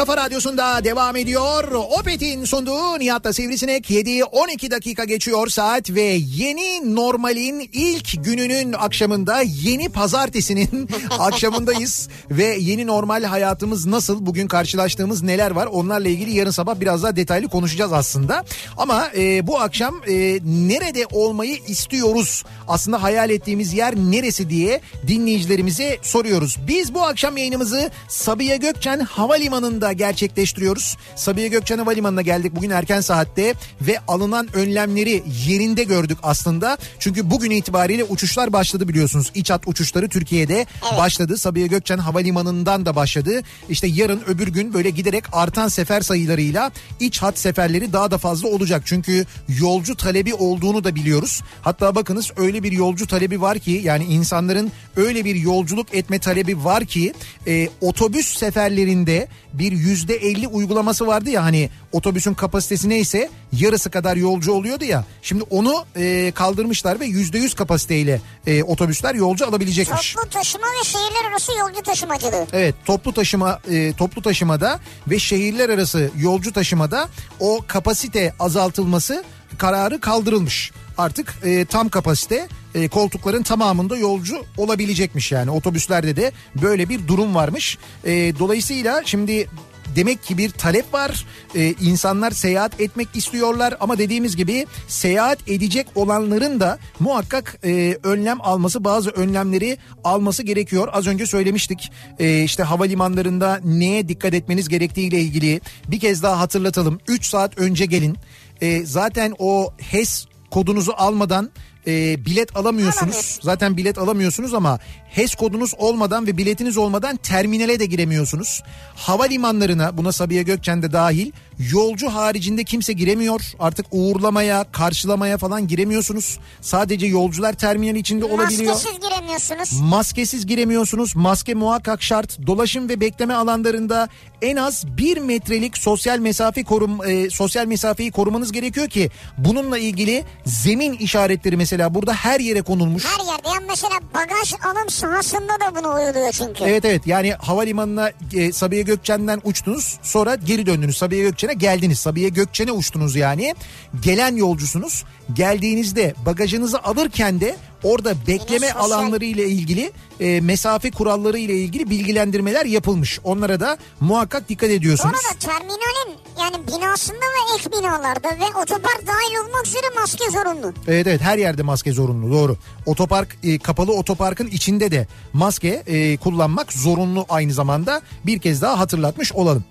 kafa 0.02 0.16
radyosunda 0.16 0.84
devam 0.84 1.16
ediyor. 1.16 1.72
Opet'in 1.72 2.44
sunduğu 2.44 2.98
Nihat'la 2.98 3.32
Sivrisinek 3.32 3.90
7-12 3.90 4.70
dakika 4.70 5.04
geçiyor 5.04 5.48
saat 5.48 5.90
ve 5.90 6.02
yeni 6.36 6.94
normalin 6.94 7.70
ilk 7.72 8.24
gününün 8.24 8.72
akşamında 8.72 9.42
yeni 9.42 9.88
pazartesinin 9.88 10.88
akşamındayız. 11.18 12.08
Ve 12.30 12.56
yeni 12.60 12.86
normal 12.86 13.24
hayatımız 13.24 13.86
nasıl 13.86 14.26
bugün 14.26 14.48
karşılaştığımız 14.48 15.22
neler 15.22 15.50
var 15.50 15.66
onlarla 15.66 16.08
ilgili 16.08 16.36
yarın 16.36 16.50
sabah 16.50 16.80
biraz 16.80 17.02
daha 17.02 17.16
detaylı 17.16 17.48
konuşacağız 17.48 17.92
aslında. 17.92 18.44
Ama 18.76 19.08
e, 19.16 19.46
bu 19.46 19.60
akşam 19.60 19.94
e, 20.08 20.38
nerede 20.44 21.06
olmayı 21.12 21.58
istiyoruz 21.68 22.44
aslında 22.68 23.02
hayal 23.02 23.30
ettiğimiz 23.30 23.72
yer 23.72 23.96
neresi 23.96 24.50
diye 24.50 24.80
dinleyicilerimize 25.08 25.98
soruyoruz. 26.02 26.58
Biz 26.68 26.94
bu 26.94 27.02
akşam 27.02 27.36
yayınımızı 27.36 27.90
Sabiha 28.08 28.56
Gökçen 28.56 29.00
Havalimanı'nda 29.00 29.91
gerçekleştiriyoruz. 29.92 30.96
Sabiha 31.16 31.46
Gökçen 31.46 31.78
Havalimanı'na 31.78 32.22
geldik 32.22 32.56
bugün 32.56 32.70
erken 32.70 33.00
saatte 33.00 33.54
ve 33.80 33.98
alınan 34.08 34.48
önlemleri 34.56 35.22
yerinde 35.46 35.84
gördük 35.84 36.18
aslında. 36.22 36.78
Çünkü 36.98 37.30
bugün 37.30 37.50
itibariyle 37.50 38.04
uçuşlar 38.04 38.52
başladı 38.52 38.88
biliyorsunuz. 38.88 39.30
İç 39.34 39.50
hat 39.50 39.68
uçuşları 39.68 40.08
Türkiye'de 40.08 40.66
başladı. 40.98 41.38
Sabiha 41.38 41.66
Gökçen 41.66 41.98
Havalimanı'ndan 41.98 42.86
da 42.86 42.96
başladı. 42.96 43.42
İşte 43.68 43.86
yarın 43.86 44.22
öbür 44.26 44.48
gün 44.48 44.74
böyle 44.74 44.90
giderek 44.90 45.24
artan 45.32 45.68
sefer 45.68 46.00
sayılarıyla 46.00 46.70
iç 47.00 47.22
hat 47.22 47.38
seferleri 47.38 47.92
daha 47.92 48.10
da 48.10 48.18
fazla 48.18 48.48
olacak. 48.48 48.82
Çünkü 48.84 49.26
yolcu 49.48 49.96
talebi 49.96 50.34
olduğunu 50.34 50.84
da 50.84 50.94
biliyoruz. 50.94 51.42
Hatta 51.62 51.94
bakınız 51.94 52.30
öyle 52.36 52.62
bir 52.62 52.72
yolcu 52.72 53.06
talebi 53.06 53.40
var 53.40 53.58
ki 53.58 53.80
yani 53.84 54.04
insanların 54.04 54.72
öyle 54.96 55.24
bir 55.24 55.34
yolculuk 55.34 55.94
etme 55.94 56.18
talebi 56.18 56.64
var 56.64 56.84
ki 56.84 57.12
e, 57.46 57.68
otobüs 57.80 58.38
seferlerinde 58.38 59.28
bir 59.52 59.72
yüzde 59.72 60.14
elli 60.14 60.48
uygulaması 60.48 61.06
vardı 61.06 61.30
ya 61.30 61.44
hani 61.44 61.70
otobüsün 61.92 62.34
kapasitesi 62.34 62.88
neyse 62.88 63.30
yarısı 63.52 63.90
kadar 63.90 64.16
yolcu 64.16 64.52
oluyordu 64.52 64.84
ya. 64.84 65.04
Şimdi 65.22 65.44
onu 65.50 65.84
e, 65.96 66.32
kaldırmışlar 66.34 67.00
ve 67.00 67.06
yüzde 67.06 67.38
yüz 67.38 67.54
kapasiteyle 67.54 68.20
e, 68.46 68.62
otobüsler 68.62 69.14
yolcu 69.14 69.46
alabilecekmiş. 69.46 70.14
Toplu 70.14 70.30
taşıma 70.30 70.66
ve 70.66 70.84
şehirler 70.84 71.30
arası 71.30 71.52
yolcu 71.58 71.82
taşımacılığı. 71.82 72.46
Evet 72.52 72.74
toplu 72.84 73.12
taşıma 73.12 73.60
e, 73.70 73.92
toplu 73.92 74.22
taşımada 74.22 74.80
ve 75.10 75.18
şehirler 75.18 75.68
arası 75.68 76.10
yolcu 76.18 76.52
taşımada 76.52 77.08
o 77.40 77.60
kapasite 77.66 78.34
azaltılması 78.38 79.24
kararı 79.58 80.00
kaldırılmış. 80.00 80.72
Artık 80.98 81.34
e, 81.44 81.64
tam 81.64 81.88
kapasite 81.88 82.48
e, 82.74 82.88
koltukların 82.88 83.42
tamamında 83.42 83.96
yolcu 83.96 84.44
olabilecekmiş 84.56 85.32
yani 85.32 85.50
otobüslerde 85.50 86.16
de 86.16 86.32
böyle 86.62 86.88
bir 86.88 87.08
durum 87.08 87.34
varmış. 87.34 87.78
E, 88.04 88.38
dolayısıyla 88.38 89.02
şimdi 89.04 89.48
demek 89.96 90.22
ki 90.22 90.38
bir 90.38 90.50
talep 90.50 90.94
var. 90.94 91.26
Ee, 91.54 91.74
insanlar 91.80 92.30
seyahat 92.30 92.80
etmek 92.80 93.08
istiyorlar 93.14 93.74
ama 93.80 93.98
dediğimiz 93.98 94.36
gibi 94.36 94.66
seyahat 94.88 95.48
edecek 95.48 95.86
olanların 95.94 96.60
da 96.60 96.78
muhakkak 97.00 97.58
e, 97.64 97.98
önlem 98.02 98.38
alması 98.40 98.84
bazı 98.84 99.10
önlemleri 99.10 99.78
alması 100.04 100.42
gerekiyor. 100.42 100.88
Az 100.92 101.06
önce 101.06 101.26
söylemiştik 101.26 101.92
e, 102.18 102.42
işte 102.42 102.62
havalimanlarında 102.62 103.60
neye 103.64 104.08
dikkat 104.08 104.34
etmeniz 104.34 104.68
gerektiğiyle 104.68 105.20
ilgili 105.20 105.60
bir 105.88 106.00
kez 106.00 106.22
daha 106.22 106.40
hatırlatalım. 106.40 107.00
3 107.08 107.26
saat 107.26 107.58
önce 107.58 107.86
gelin. 107.86 108.16
E, 108.60 108.86
zaten 108.86 109.34
o 109.38 109.74
HES 109.78 110.26
kodunuzu 110.50 110.92
almadan 110.96 111.50
e, 111.86 112.24
bilet 112.24 112.56
alamıyorsunuz. 112.56 113.02
Alamıyorsun. 113.02 113.42
Zaten 113.42 113.76
bilet 113.76 113.98
alamıyorsunuz 113.98 114.54
ama 114.54 114.78
HES 115.10 115.34
kodunuz 115.34 115.74
olmadan 115.78 116.26
ve 116.26 116.36
biletiniz 116.36 116.76
olmadan 116.76 117.16
terminale 117.16 117.80
de 117.80 117.86
giremiyorsunuz. 117.86 118.62
Havalimanlarına 118.94 119.96
buna 119.96 120.12
Sabiha 120.12 120.42
Gökçen 120.42 120.82
de 120.82 120.92
dahil 120.92 121.32
yolcu 121.72 122.08
haricinde 122.08 122.64
kimse 122.64 122.92
giremiyor. 122.92 123.40
Artık 123.58 123.86
uğurlamaya, 123.90 124.64
karşılamaya 124.72 125.38
falan 125.38 125.68
giremiyorsunuz. 125.68 126.38
Sadece 126.60 127.06
yolcular 127.06 127.52
terminal 127.52 127.96
içinde 127.96 128.24
olabiliyor. 128.24 128.72
Maskesiz 128.72 129.00
giremiyorsunuz. 129.00 129.80
Maskesiz 129.80 130.46
giremiyorsunuz. 130.46 131.16
Maske 131.16 131.54
muhakkak 131.54 132.02
şart. 132.02 132.46
Dolaşım 132.46 132.88
ve 132.88 133.00
bekleme 133.00 133.34
alanlarında 133.34 134.08
en 134.42 134.56
az 134.56 134.86
bir 134.96 135.18
metrelik 135.18 135.78
sosyal 135.78 136.18
mesafe 136.18 136.64
korum 136.64 137.04
e, 137.04 137.30
sosyal 137.30 137.66
mesafeyi 137.66 138.12
korumanız 138.12 138.52
gerekiyor 138.52 138.88
ki 138.88 139.10
bununla 139.38 139.78
ilgili 139.78 140.24
zemin 140.46 140.92
işaretleri 140.92 141.56
mesela 141.56 141.71
burada 141.94 142.14
her 142.14 142.40
yere 142.40 142.62
konulmuş. 142.62 143.04
Her 143.04 143.26
yerde 143.26 143.48
yani 143.48 143.64
mesela 143.68 144.00
bagaj 144.14 144.54
alım 144.64 144.90
sahasında 144.90 145.52
da 145.60 145.76
bunu 145.76 145.94
uyguluyor 145.94 146.32
çünkü. 146.32 146.64
Evet 146.64 146.84
evet 146.84 147.06
yani 147.06 147.32
havalimanına 147.32 148.10
e, 148.34 148.52
Sabiha 148.52 148.82
Gökçen'den 148.82 149.40
uçtunuz 149.44 149.98
sonra 150.02 150.34
geri 150.34 150.66
döndünüz 150.66 150.96
Sabiha 150.96 151.22
Gökçen'e 151.22 151.54
geldiniz. 151.54 151.98
Sabiha 151.98 152.28
Gökçen'e 152.28 152.72
uçtunuz 152.72 153.16
yani 153.16 153.54
gelen 154.02 154.36
yolcusunuz 154.36 155.04
geldiğinizde 155.34 156.14
bagajınızı 156.26 156.82
alırken 156.82 157.40
de 157.40 157.56
orada 157.82 158.14
bekleme 158.26 158.66
sosyal- 158.68 158.80
alanları 158.84 159.24
ile 159.24 159.48
ilgili 159.48 159.92
e, 160.20 160.40
mesafe 160.40 160.90
kuralları 160.90 161.38
ile 161.38 161.54
ilgili 161.56 161.90
bilgilendirmeler 161.90 162.64
yapılmış. 162.66 163.20
Onlara 163.24 163.60
da 163.60 163.78
muhakkak 164.00 164.48
dikkat 164.48 164.70
Bu 164.70 164.72
ediyorsunuz. 164.74 165.14
arada 165.14 165.38
terminalin 165.38 166.18
yani 166.40 166.66
binasında 166.66 167.16
ve 167.20 167.54
ek 167.58 167.70
binalarda 167.78 168.28
ve 168.28 168.58
otopark 168.62 169.02
dahil 169.06 169.36
olmak 169.48 169.66
üzere 169.66 169.86
maske 170.00 170.24
zorunlu. 170.30 170.72
Evet 170.88 171.06
evet 171.06 171.20
her 171.20 171.38
yerde 171.38 171.62
maske 171.62 171.92
zorunlu 171.92 172.32
doğru. 172.32 172.56
Otopark 172.86 173.36
e, 173.42 173.58
kapalı 173.58 173.92
otoparkın 173.92 174.46
içinde 174.46 174.90
de 174.90 175.06
maske 175.32 175.82
e, 175.86 176.16
kullanmak 176.16 176.72
zorunlu 176.72 177.26
aynı 177.28 177.52
zamanda 177.52 178.02
bir 178.26 178.38
kez 178.38 178.62
daha 178.62 178.78
hatırlatmış 178.78 179.32
olalım. 179.32 179.64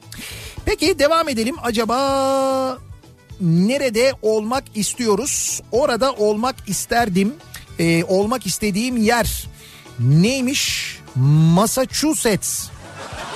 Peki 0.65 0.99
devam 0.99 1.29
edelim 1.29 1.55
acaba 1.63 2.77
nerede 3.41 4.13
olmak 4.21 4.63
istiyoruz? 4.75 5.61
Orada 5.71 6.13
olmak 6.13 6.55
isterdim. 6.67 7.33
E, 7.79 8.03
olmak 8.03 8.45
istediğim 8.45 8.97
yer 8.97 9.47
neymiş? 9.99 10.97
Massachusetts. 11.15 12.67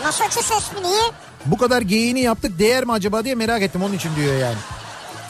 Massachusetts 0.04 0.72
mi 0.74 0.88
niye? 0.88 1.02
Bu 1.46 1.58
kadar 1.58 1.82
geyiğini 1.82 2.20
yaptık 2.22 2.60
değer 2.60 2.84
mi 2.86 2.92
acaba 2.92 3.24
diye 3.26 3.36
merak 3.36 3.62
ettim 3.62 3.84
onun 3.84 3.94
için 3.94 4.16
diyor 4.16 4.40
yani. 4.40 4.58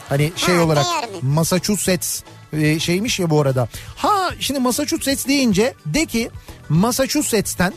Hani 0.08 0.32
şey 0.36 0.54
Ha, 0.54 0.62
olarak? 0.62 0.86
Massachusetts 1.22 2.22
e, 2.52 2.78
şeymiş 2.78 3.18
ya 3.18 3.30
bu 3.30 3.40
arada. 3.40 3.68
Ha 3.96 4.30
şimdi 4.40 4.60
Massachusetts 4.60 5.26
deyince 5.26 5.74
de 5.86 6.06
ki 6.06 6.30
Massachusetts'ten 6.68 7.72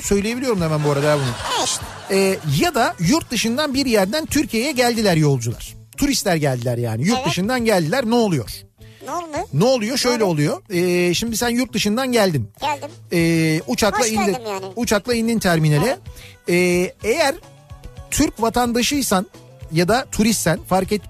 söyleyebiliyorum 0.00 0.60
da 0.60 0.64
hemen 0.64 0.84
bu 0.84 0.90
arada 0.90 1.16
bunu. 1.16 1.60
E 1.60 1.64
işte. 1.64 1.84
E, 2.10 2.38
ya 2.60 2.74
da 2.74 2.94
yurt 2.98 3.30
dışından 3.30 3.74
bir 3.74 3.86
yerden 3.86 4.26
Türkiye'ye 4.26 4.72
geldiler 4.72 5.16
yolcular. 5.16 5.74
Turistler 5.96 6.36
geldiler 6.36 6.78
yani. 6.78 7.02
Yurt 7.06 7.16
Evet. 7.18 7.26
dışından 7.28 7.64
geldiler 7.64 8.04
ne 8.06 8.14
oluyor? 8.14 8.50
Ne 9.06 9.10
oldu? 9.10 9.26
Ne 9.52 9.64
oluyor? 9.64 9.96
Şöyle 9.96 10.24
oluyor. 10.24 10.62
E, 10.70 11.14
şimdi 11.14 11.36
sen 11.36 11.48
yurt 11.48 11.72
dışından 11.72 12.12
geldin. 12.12 12.50
Geldim. 12.60 12.88
E, 13.12 13.60
uçakla 13.66 14.00
Hoş 14.00 14.10
indin. 14.12 14.36
yani. 14.48 14.66
Uçakla 14.76 15.14
indin 15.14 15.38
terminale. 15.38 15.98
E, 16.48 16.54
eğer 17.04 17.34
Türk 18.10 18.42
vatandaşıysan 18.42 19.26
ya 19.72 19.88
da 19.88 20.06
turistsen 20.12 20.58
fark 20.68 20.92
et 20.92 21.02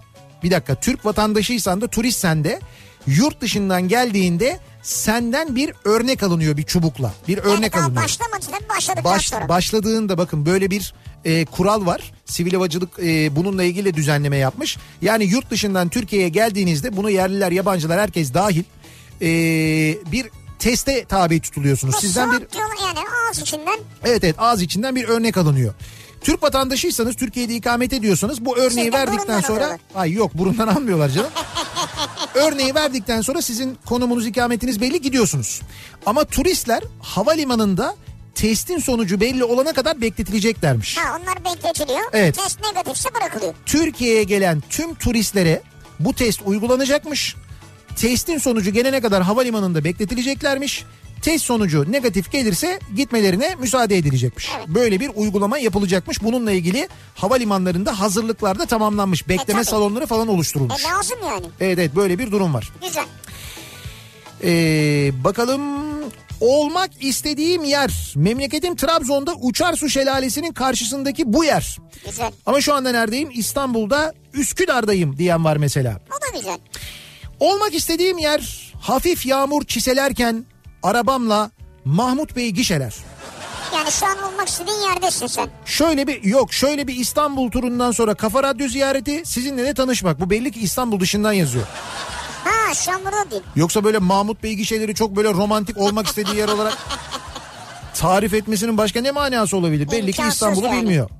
bir 0.42 0.50
dakika 0.50 0.74
Türk 0.74 1.04
vatandaşıysan 1.06 1.80
da 1.80 1.88
turistsen 1.88 2.44
de 2.44 2.60
yurt 3.06 3.40
dışından 3.40 3.88
geldiğinde 3.88 4.58
senden 4.82 5.56
bir 5.56 5.72
örnek 5.84 6.22
alınıyor 6.22 6.56
bir 6.56 6.62
çubukla. 6.62 7.12
Bir 7.28 7.36
Yani 7.36 7.46
örnek 7.46 7.72
daha 7.72 7.82
alınıyor. 7.84 8.02
başlamadı 8.04 8.46
tabii 8.50 8.68
başladıktan 8.68 9.04
Baş, 9.14 9.28
sonra. 9.28 9.48
başladığında 9.48 10.18
bakın 10.18 10.46
böyle 10.46 10.70
bir 10.70 10.94
e, 11.24 11.44
kural 11.44 11.86
var. 11.86 12.12
Sivil 12.24 12.52
havacılık 12.52 12.98
e, 12.98 13.36
bununla 13.36 13.64
ilgili 13.64 13.94
düzenleme 13.94 14.36
yapmış. 14.36 14.76
Yani 15.02 15.24
yurt 15.24 15.50
dışından 15.50 15.88
Türkiye'ye 15.88 16.28
geldiğinizde 16.28 16.96
bunu 16.96 17.10
yerliler, 17.10 17.52
yabancılar 17.52 18.00
herkes 18.00 18.34
dahil 18.34 18.64
e, 19.22 19.28
bir 20.12 20.26
teste 20.58 21.04
tabi 21.04 21.40
tutuluyorsunuz. 21.40 21.96
Sizden 22.00 22.32
bir 22.32 22.40
yani 22.82 22.98
ağız 23.28 23.38
içinden 23.38 23.78
Evet 24.04 24.24
evet 24.24 24.34
ağız 24.38 24.62
içinden 24.62 24.96
bir 24.96 25.04
örnek 25.04 25.36
alınıyor. 25.36 25.74
Türk 26.20 26.42
vatandaşıysanız 26.42 27.16
Türkiye'de 27.16 27.54
ikamet 27.54 27.92
ediyorsanız 27.92 28.44
bu 28.44 28.56
örneği 28.56 28.84
Sizden 28.84 28.92
verdikten 28.92 29.40
sonra 29.40 29.56
alıyorlar. 29.64 29.80
ay 29.94 30.12
yok 30.12 30.34
burundan 30.34 30.68
almıyorlar 30.68 31.08
canım. 31.08 31.30
örneği 32.34 32.74
verdikten 32.74 33.20
sonra 33.20 33.42
sizin 33.42 33.78
konumunuz 33.86 34.26
ikametiniz 34.26 34.80
belli 34.80 35.00
gidiyorsunuz. 35.00 35.62
Ama 36.06 36.24
turistler 36.24 36.82
havalimanında 37.00 37.94
testin 38.34 38.78
sonucu 38.78 39.20
belli 39.20 39.44
olana 39.44 39.72
kadar 39.72 40.00
bekletileceklermiş. 40.00 40.96
Ha 40.96 41.18
onlar 41.22 41.54
bekletiliyor. 41.54 42.00
Evet. 42.12 42.34
Test 42.34 42.60
negatifse 42.60 43.14
bırakılıyor. 43.14 43.54
Türkiye'ye 43.66 44.22
gelen 44.24 44.62
tüm 44.70 44.94
turistlere 44.94 45.62
bu 46.00 46.14
test 46.14 46.40
uygulanacakmış. 46.44 47.36
Testin 47.96 48.38
sonucu 48.38 48.70
gelene 48.70 49.00
kadar 49.00 49.22
havalimanında 49.22 49.84
bekletileceklermiş. 49.84 50.84
Test 51.22 51.44
sonucu 51.44 51.92
negatif 51.92 52.32
gelirse 52.32 52.80
gitmelerine 52.96 53.54
müsaade 53.58 53.96
edilecekmiş. 53.96 54.50
Böyle 54.66 55.00
bir 55.00 55.10
uygulama 55.14 55.58
yapılacakmış. 55.58 56.22
Bununla 56.22 56.52
ilgili 56.52 56.88
havalimanlarında 57.14 58.00
hazırlıklar 58.00 58.58
da 58.58 58.66
tamamlanmış. 58.66 59.28
Bekleme 59.28 59.62
tabii. 59.62 59.64
salonları 59.64 60.06
falan 60.06 60.28
oluşturulmuş. 60.28 60.84
E 60.84 60.88
lazım 60.88 61.18
yani. 61.28 61.46
Evet 61.60 61.78
evet 61.78 61.96
böyle 61.96 62.18
bir 62.18 62.30
durum 62.30 62.54
var. 62.54 62.72
Güzel. 62.82 63.04
Ee, 64.44 65.10
bakalım 65.24 65.83
olmak 66.44 66.90
istediğim 67.00 67.64
yer 67.64 68.12
memleketim 68.16 68.76
Trabzon'da 68.76 69.34
Uçarsu 69.34 69.88
Şelalesi'nin 69.88 70.52
karşısındaki 70.52 71.32
bu 71.32 71.44
yer. 71.44 71.78
Güzel. 72.06 72.32
Ama 72.46 72.60
şu 72.60 72.74
anda 72.74 72.92
neredeyim? 72.92 73.30
İstanbul'da 73.34 74.12
Üsküdar'dayım 74.32 75.16
diyen 75.18 75.44
var 75.44 75.56
mesela. 75.56 76.00
O 76.08 76.22
da 76.22 76.38
güzel. 76.38 76.58
Olmak 77.40 77.74
istediğim 77.74 78.18
yer 78.18 78.72
hafif 78.80 79.26
yağmur 79.26 79.64
çiselerken 79.64 80.44
arabamla 80.82 81.50
Mahmut 81.84 82.36
Bey 82.36 82.50
gişeler. 82.50 82.94
Yani 83.74 83.92
şu 83.92 84.06
an 84.06 84.32
olmak 84.32 84.48
istediğin 84.48 84.80
yerdesin 84.80 85.26
sen. 85.26 85.48
Şöyle 85.64 86.06
bir 86.06 86.24
yok 86.24 86.52
şöyle 86.52 86.86
bir 86.86 86.96
İstanbul 86.96 87.50
turundan 87.50 87.90
sonra 87.90 88.14
Kafa 88.14 88.42
Radyo 88.42 88.68
ziyareti 88.68 89.22
sizinle 89.24 89.64
de 89.64 89.74
tanışmak. 89.74 90.20
Bu 90.20 90.30
belli 90.30 90.52
ki 90.52 90.60
İstanbul 90.60 91.00
dışından 91.00 91.32
yazıyor. 91.32 91.66
Ha 92.44 92.74
şu 92.74 92.92
an 92.92 93.00
burada 93.04 93.30
değil. 93.30 93.42
Yoksa 93.56 93.84
böyle 93.84 93.98
Mahmut 93.98 94.42
Bey 94.42 94.54
gişeleri 94.54 94.94
çok 94.94 95.16
böyle 95.16 95.28
romantik 95.32 95.78
olmak 95.78 96.06
istediği 96.06 96.36
yer 96.36 96.48
olarak 96.48 96.78
tarif 97.94 98.34
etmesinin 98.34 98.78
başka 98.78 99.00
ne 99.00 99.10
manası 99.10 99.56
olabilir? 99.56 99.90
Belli 99.90 100.12
ki 100.12 100.22
İstanbul'u 100.28 100.66
yani. 100.66 100.80
bilmiyor. 100.82 101.10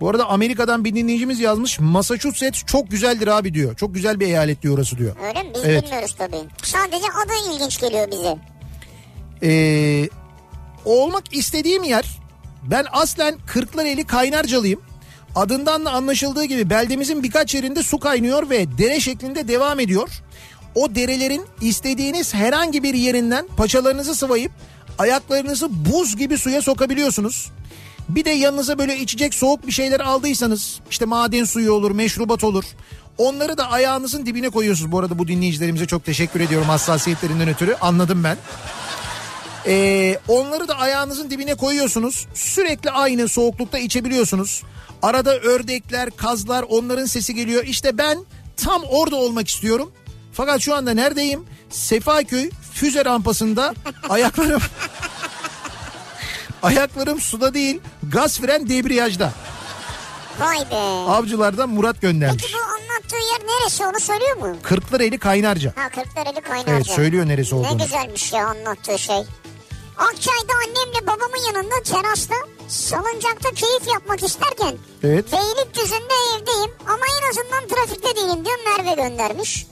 Bu 0.00 0.08
arada 0.10 0.28
Amerika'dan 0.28 0.84
bir 0.84 0.94
dinleyicimiz 0.94 1.40
yazmış. 1.40 1.80
Massachusetts 1.80 2.62
çok 2.66 2.90
güzeldir 2.90 3.26
abi 3.26 3.54
diyor. 3.54 3.76
Çok 3.76 3.94
güzel 3.94 4.20
bir 4.20 4.26
eyalet 4.26 4.62
diyor 4.62 4.74
orası 4.78 4.98
diyor. 4.98 5.16
Öyle 5.28 5.42
mi? 5.42 5.48
Biz 5.54 5.64
Evet. 5.64 5.84
bilmiyoruz 5.84 6.14
tabii. 6.18 6.36
Sadece 6.62 7.06
adı 7.24 7.54
ilginç 7.54 7.80
geliyor 7.80 8.10
bize. 8.10 8.36
Ee, 9.42 10.08
olmak 10.84 11.34
istediğim 11.36 11.82
yer 11.82 12.18
ben 12.62 12.84
aslen 12.92 13.34
Kırklareli 13.46 14.04
Kaynarcalıyım. 14.04 14.80
Adından 15.34 15.84
da 15.84 15.90
anlaşıldığı 15.90 16.44
gibi 16.44 16.70
beldemizin 16.70 17.22
birkaç 17.22 17.54
yerinde 17.54 17.82
su 17.82 17.98
kaynıyor 17.98 18.50
ve 18.50 18.78
dere 18.78 19.00
şeklinde 19.00 19.48
devam 19.48 19.80
ediyor. 19.80 20.08
O 20.74 20.94
derelerin 20.94 21.46
istediğiniz 21.60 22.34
herhangi 22.34 22.82
bir 22.82 22.94
yerinden 22.94 23.46
paçalarınızı 23.56 24.14
sıvayıp 24.14 24.52
ayaklarınızı 24.98 25.68
buz 25.92 26.16
gibi 26.16 26.38
suya 26.38 26.62
sokabiliyorsunuz. 26.62 27.50
Bir 28.08 28.24
de 28.24 28.30
yanınıza 28.30 28.78
böyle 28.78 28.98
içecek 28.98 29.34
soğuk 29.34 29.66
bir 29.66 29.72
şeyler 29.72 30.00
aldıysanız 30.00 30.80
işte 30.90 31.04
maden 31.04 31.44
suyu 31.44 31.72
olur, 31.72 31.90
meşrubat 31.90 32.44
olur. 32.44 32.64
Onları 33.18 33.58
da 33.58 33.70
ayağınızın 33.70 34.26
dibine 34.26 34.50
koyuyorsunuz. 34.50 34.92
Bu 34.92 34.98
arada 34.98 35.18
bu 35.18 35.28
dinleyicilerimize 35.28 35.86
çok 35.86 36.04
teşekkür 36.04 36.40
ediyorum 36.40 36.68
hassasiyetlerinden 36.68 37.48
ötürü. 37.48 37.76
Anladım 37.80 38.24
ben. 38.24 38.36
Ee, 39.66 40.18
onları 40.28 40.68
da 40.68 40.78
ayağınızın 40.78 41.30
dibine 41.30 41.54
koyuyorsunuz. 41.54 42.26
Sürekli 42.34 42.90
aynı 42.90 43.28
soğuklukta 43.28 43.78
içebiliyorsunuz. 43.78 44.62
Arada 45.02 45.38
ördekler, 45.38 46.10
kazlar 46.10 46.64
onların 46.68 47.04
sesi 47.06 47.34
geliyor. 47.34 47.64
İşte 47.64 47.98
ben 47.98 48.18
tam 48.56 48.82
orada 48.82 49.16
olmak 49.16 49.48
istiyorum. 49.48 49.92
Fakat 50.32 50.60
şu 50.60 50.74
anda 50.74 50.94
neredeyim? 50.94 51.44
Sefaköy 51.70 52.50
füze 52.74 53.04
rampasında 53.04 53.74
ayaklarım 54.08 54.62
ayaklarım 56.62 57.20
suda 57.20 57.54
değil 57.54 57.80
gaz 58.02 58.40
fren 58.40 58.68
debriyajda. 58.68 59.32
Vay 60.40 60.58
be. 60.70 60.74
Avcılardan 61.10 61.68
Murat 61.68 62.00
göndermiş. 62.00 62.42
Peki 62.42 62.54
bu 62.54 62.58
anlattığı 62.62 63.16
yer 63.32 63.40
neresi 63.48 63.86
onu 63.86 64.00
söylüyor 64.00 64.36
mu? 64.36 64.56
Kırklareli 64.62 65.18
Kaynarca. 65.18 65.72
Ha 65.76 65.88
Kırklareli 65.88 66.40
Kaynarca. 66.40 66.72
Evet, 66.72 66.86
söylüyor 66.86 67.28
neresi 67.28 67.54
olduğunu. 67.54 67.78
Ne 67.78 67.84
güzelmiş 67.84 68.32
ya 68.32 68.46
anlattığı 68.46 68.98
şey. 68.98 69.22
Akçay'da 70.10 70.52
annemle 70.66 71.06
babamın 71.06 71.46
yanında 71.46 71.82
terasta 71.84 72.34
salıncakta 72.68 73.50
keyif 73.50 73.88
yapmak 73.94 74.22
isterken 74.22 74.74
Evet. 75.02 75.32
Beylikdüzü'nde 75.32 76.14
evdeyim 76.36 76.70
ama 76.86 77.04
en 77.20 77.30
azından 77.30 77.68
trafikte 77.68 78.16
değilim 78.16 78.44
diyor 78.44 78.58
Merve 78.66 79.02
göndermiş. 79.08 79.66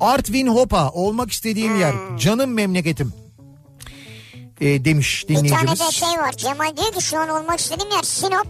Artvin 0.00 0.46
Hopa 0.46 0.90
olmak 0.90 1.32
istediğim 1.32 1.80
yer. 1.80 1.94
Canım 2.18 2.54
memleketim. 2.54 3.12
Ee, 4.60 4.84
demiş 4.84 5.24
Bir 5.28 5.34
tane 5.34 5.48
dinleyicimiz. 5.48 5.80
de 5.80 5.90
şey 5.90 6.08
var 6.08 6.32
Cemal 6.32 6.76
diyor 6.76 6.92
ki 6.92 7.02
şu 7.02 7.18
an 7.18 7.28
olmak 7.28 7.60
istediğim 7.60 7.90
yer 7.92 8.02
Sinop, 8.02 8.46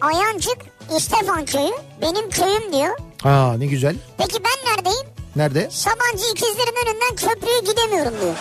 Ayancık, 0.00 0.56
İstefan 0.96 1.44
köyü 1.44 1.72
benim 2.02 2.30
köyüm 2.30 2.72
diyor. 2.72 2.96
Ha 3.22 3.54
ne 3.58 3.66
güzel. 3.66 3.96
Peki 4.18 4.38
ben 4.44 4.72
neredeyim? 4.72 5.06
Nerede? 5.36 5.68
Sabancı 5.70 6.24
ikizlerin 6.32 6.86
önünden 6.86 7.16
köprüye 7.16 7.60
gidemiyorum 7.60 8.14
diyor. 8.22 8.34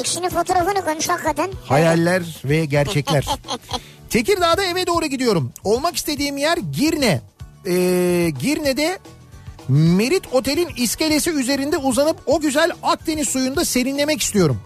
İkisinin 0.00 0.28
fotoğrafını 0.28 0.84
koymuş 0.84 1.08
hakikaten. 1.08 1.50
Hayaller 1.64 2.22
ve 2.44 2.64
gerçekler. 2.64 3.24
Tekirdağ'da 4.10 4.64
eve 4.64 4.86
doğru 4.86 5.06
gidiyorum. 5.06 5.52
Olmak 5.64 5.96
istediğim 5.96 6.36
yer 6.36 6.58
Girne. 6.72 7.20
Ee, 7.66 8.30
Girne'de 8.42 8.98
Merit 9.68 10.22
Otel'in 10.32 10.68
iskelesi 10.76 11.30
üzerinde 11.30 11.76
uzanıp 11.76 12.16
o 12.26 12.40
güzel 12.40 12.70
Akdeniz 12.82 13.28
suyunda 13.28 13.64
serinlemek 13.64 14.22
istiyorum. 14.22 14.60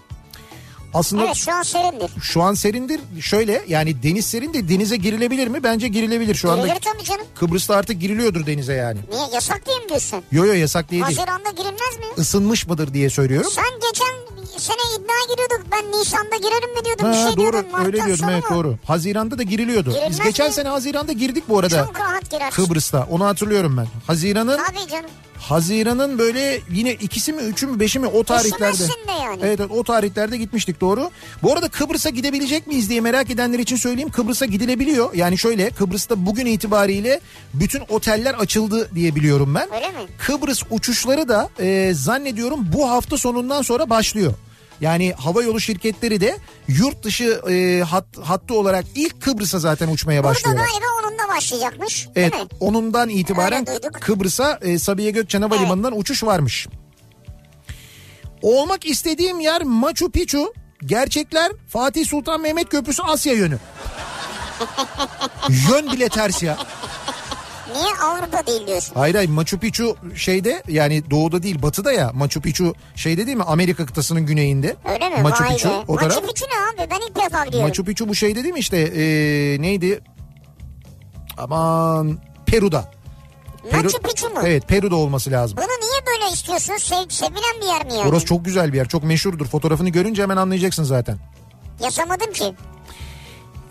Aslında 0.95 1.25
Evet 1.25 1.37
şu 1.37 1.53
an 1.53 1.63
serindir. 1.63 2.11
şu 2.23 2.43
an 2.43 2.55
serindir. 2.55 3.01
Şöyle 3.21 3.63
yani 3.69 4.03
deniz 4.03 4.27
serin 4.27 4.55
de 4.55 4.69
denize 4.69 4.97
girilebilir 4.97 5.49
mi? 5.49 5.63
Bence 5.63 5.89
girilebilir 5.89 6.35
şu 6.35 6.51
anda. 6.53 6.67
Girilir 6.67 6.81
tabii 6.81 7.05
canım. 7.05 7.27
Kıbrıs'ta 7.35 7.77
artık 7.77 8.01
giriliyordur 8.01 8.47
denize 8.47 8.75
yani. 8.75 8.99
Niye 9.11 9.23
yasak 9.33 9.67
diye 9.67 9.79
mi 9.79 9.89
diyorsun? 9.89 10.23
Yo 10.33 10.45
yo 10.47 10.53
yasak 10.53 10.91
değil. 10.91 11.05
değil. 11.07 11.17
Haziran'da 11.19 11.51
girilmez 11.51 11.99
mi? 11.99 12.23
Isınmış 12.23 12.67
mıdır 12.67 12.95
diye 12.95 13.11
söylüyorum. 13.11 13.51
Sen 13.55 13.65
geçen 13.93 14.34
sene 14.59 14.77
iddia 14.97 15.35
giriyorduk. 15.35 15.73
Ben 15.73 16.01
Nisan'da 16.01 16.37
girerim 16.37 16.75
mi 16.79 16.85
diyordum. 16.85 17.13
bir 17.13 17.17
Ha, 17.17 17.27
şey 17.29 17.37
doğru 17.37 17.53
diyordun. 17.53 17.71
Mart'tan 17.73 17.87
öyle 17.87 18.05
diyordum 18.07 18.27
evet 18.31 18.45
doğru. 18.51 18.77
Haziran'da 18.87 19.39
da 19.39 19.43
giriliyordu. 19.43 19.89
Biz 19.91 19.95
Girilmez 19.97 20.21
geçen 20.25 20.47
mi? 20.47 20.53
sene 20.53 20.69
Haziran'da 20.69 21.13
girdik 21.13 21.45
bu 21.49 21.59
arada. 21.59 21.85
Çok 21.87 22.01
rahat 22.01 22.31
girersin. 22.31 22.65
Kıbrıs'ta 22.65 23.07
onu 23.11 23.25
hatırlıyorum 23.27 23.77
ben. 23.77 23.87
Haziran'ın 24.07 24.57
Tabii 24.67 24.91
canım. 24.91 25.11
Haziran'ın 25.39 26.19
böyle 26.19 26.61
yine 26.73 26.93
ikisi 26.93 27.33
mi 27.33 27.43
üçü 27.43 27.67
mü 27.67 27.81
beşi 27.81 27.99
mi 27.99 28.07
o 28.07 28.25
tarihlerde. 28.25 28.83
Yani. 29.09 29.39
Evet, 29.43 29.61
evet 29.61 29.71
o 29.71 29.85
tarihlerde 29.85 30.37
gitmiştik 30.37 30.81
doğru. 30.81 31.11
Bu 31.43 31.53
arada 31.53 31.69
Kıbrıs'a 31.69 32.11
gidebilecek 32.11 32.67
miyiz 32.67 32.91
diye 32.91 33.01
merak 33.01 33.31
edenler 33.31 33.59
için 33.59 33.77
söyleyeyim. 33.77 34.11
Kıbrıs'a 34.11 34.47
gidilebiliyor. 34.47 35.15
Yani 35.15 35.39
şöyle 35.39 35.71
Kıbrıs'ta 35.71 36.27
bugün 36.27 36.47
itibariyle 36.47 37.21
bütün 37.55 37.83
oteller 37.89 38.35
açıldı 38.35 38.91
diye 38.95 39.15
biliyorum 39.15 39.55
ben. 39.55 39.75
Öyle 39.75 39.89
mi? 39.89 40.07
Kıbrıs 40.19 40.63
uçuşları 40.71 41.29
da 41.29 41.49
e, 41.59 41.91
zannediyorum 41.95 42.61
bu 42.73 42.91
hafta 42.91 43.19
sonundan 43.19 43.63
sonra 43.63 43.91
başlıyor. 43.91 44.33
Yani 44.81 45.13
hava 45.13 45.43
yolu 45.43 45.61
şirketleri 45.61 46.21
de 46.21 46.39
yurt 46.69 47.03
dışı 47.03 47.41
e, 47.51 47.83
hat, 47.83 48.07
hattı 48.23 48.55
olarak 48.55 48.85
ilk 48.95 49.23
Kıbrıs'a 49.23 49.59
zaten 49.59 49.89
uçmaya 49.89 50.23
Burada 50.23 50.35
başlıyorlar. 50.35 50.67
galiba 50.67 50.87
onun 51.03 51.19
da 51.19 51.29
başlayacakmış. 51.37 52.09
Evet 52.17 52.33
mi? 52.33 52.41
onundan 52.61 53.09
itibaren. 53.09 53.67
Kıbrıs'a 54.01 54.59
e, 54.63 54.79
Sabiha 54.79 55.11
Gökçen 55.11 55.43
Havalimanı'ndan 55.43 55.99
uçuş 55.99 56.25
varmış. 56.25 56.69
Olmak 58.43 58.87
istediğim 58.87 59.41
yer 59.41 59.63
Machu 59.63 60.11
Picchu. 60.11 60.53
Gerçekler 60.85 61.53
Fatih 61.69 62.07
Sultan 62.07 62.41
Mehmet 62.41 62.69
Köprüsü 62.69 63.03
Asya 63.03 63.33
yönü. 63.33 63.59
Yön 65.71 65.93
bile 65.93 66.09
ters 66.09 66.43
ya. 66.43 66.59
Niye 67.75 67.95
Avrupa 68.05 68.47
değil 68.47 68.67
diyorsun? 68.67 68.95
Hayır 68.95 69.15
hayır 69.15 69.29
Machu 69.31 69.59
Picchu 69.59 69.97
şeyde 70.15 70.63
yani 70.69 71.11
doğuda 71.11 71.43
değil 71.43 71.63
batıda 71.63 71.93
ya. 71.93 72.11
Machu 72.15 72.41
Picchu 72.41 72.75
şeyde 72.97 73.27
değil 73.27 73.37
mi 73.37 73.43
Amerika 73.43 73.87
kıtasının 73.87 74.27
güneyinde. 74.27 74.77
Öyle 74.93 75.09
mi? 75.09 75.23
Machu 75.23 75.45
Vay 75.45 75.51
Picchu 75.53 75.69
be. 75.69 75.73
o 75.89 75.97
taraf. 75.97 76.15
Machu 76.17 76.27
Picchu 76.27 76.47
ne 76.47 76.83
abi? 76.83 76.91
Ben 76.91 77.01
ilk 77.09 77.17
defa 77.17 77.45
biliyorum. 77.45 77.69
Machu 77.69 77.85
Picchu 77.85 78.09
bu 78.09 78.15
şeyde 78.15 78.43
değil 78.43 78.55
mi 78.55 78.61
işte 78.61 78.77
e, 78.79 79.03
neydi? 79.63 80.01
Aman 81.39 82.19
Peru'da. 82.47 82.91
Machu 83.73 83.99
Picchu 84.03 84.29
mu? 84.31 84.41
Evet 84.45 84.69
Peru'da 84.69 84.97
olması 84.97 85.31
lazım. 85.31 85.57
Bunu 85.57 85.67
niye 85.67 86.07
böyle 86.07 86.35
istiyorsun? 86.35 86.77
Sev, 86.77 87.09
sevilen 87.09 87.61
bir 87.61 87.67
yer 87.67 87.87
mi 87.87 87.95
yani? 87.95 88.09
Orası 88.09 88.27
çok 88.27 88.45
güzel 88.45 88.73
bir 88.73 88.79
yer. 88.79 88.89
Çok 88.89 89.05
meşhurdur. 89.05 89.47
Fotoğrafını 89.47 89.89
görünce 89.89 90.23
hemen 90.23 90.37
anlayacaksın 90.37 90.85
zaten. 90.85 91.19
Yazamadım 91.81 92.33
ki. 92.33 92.55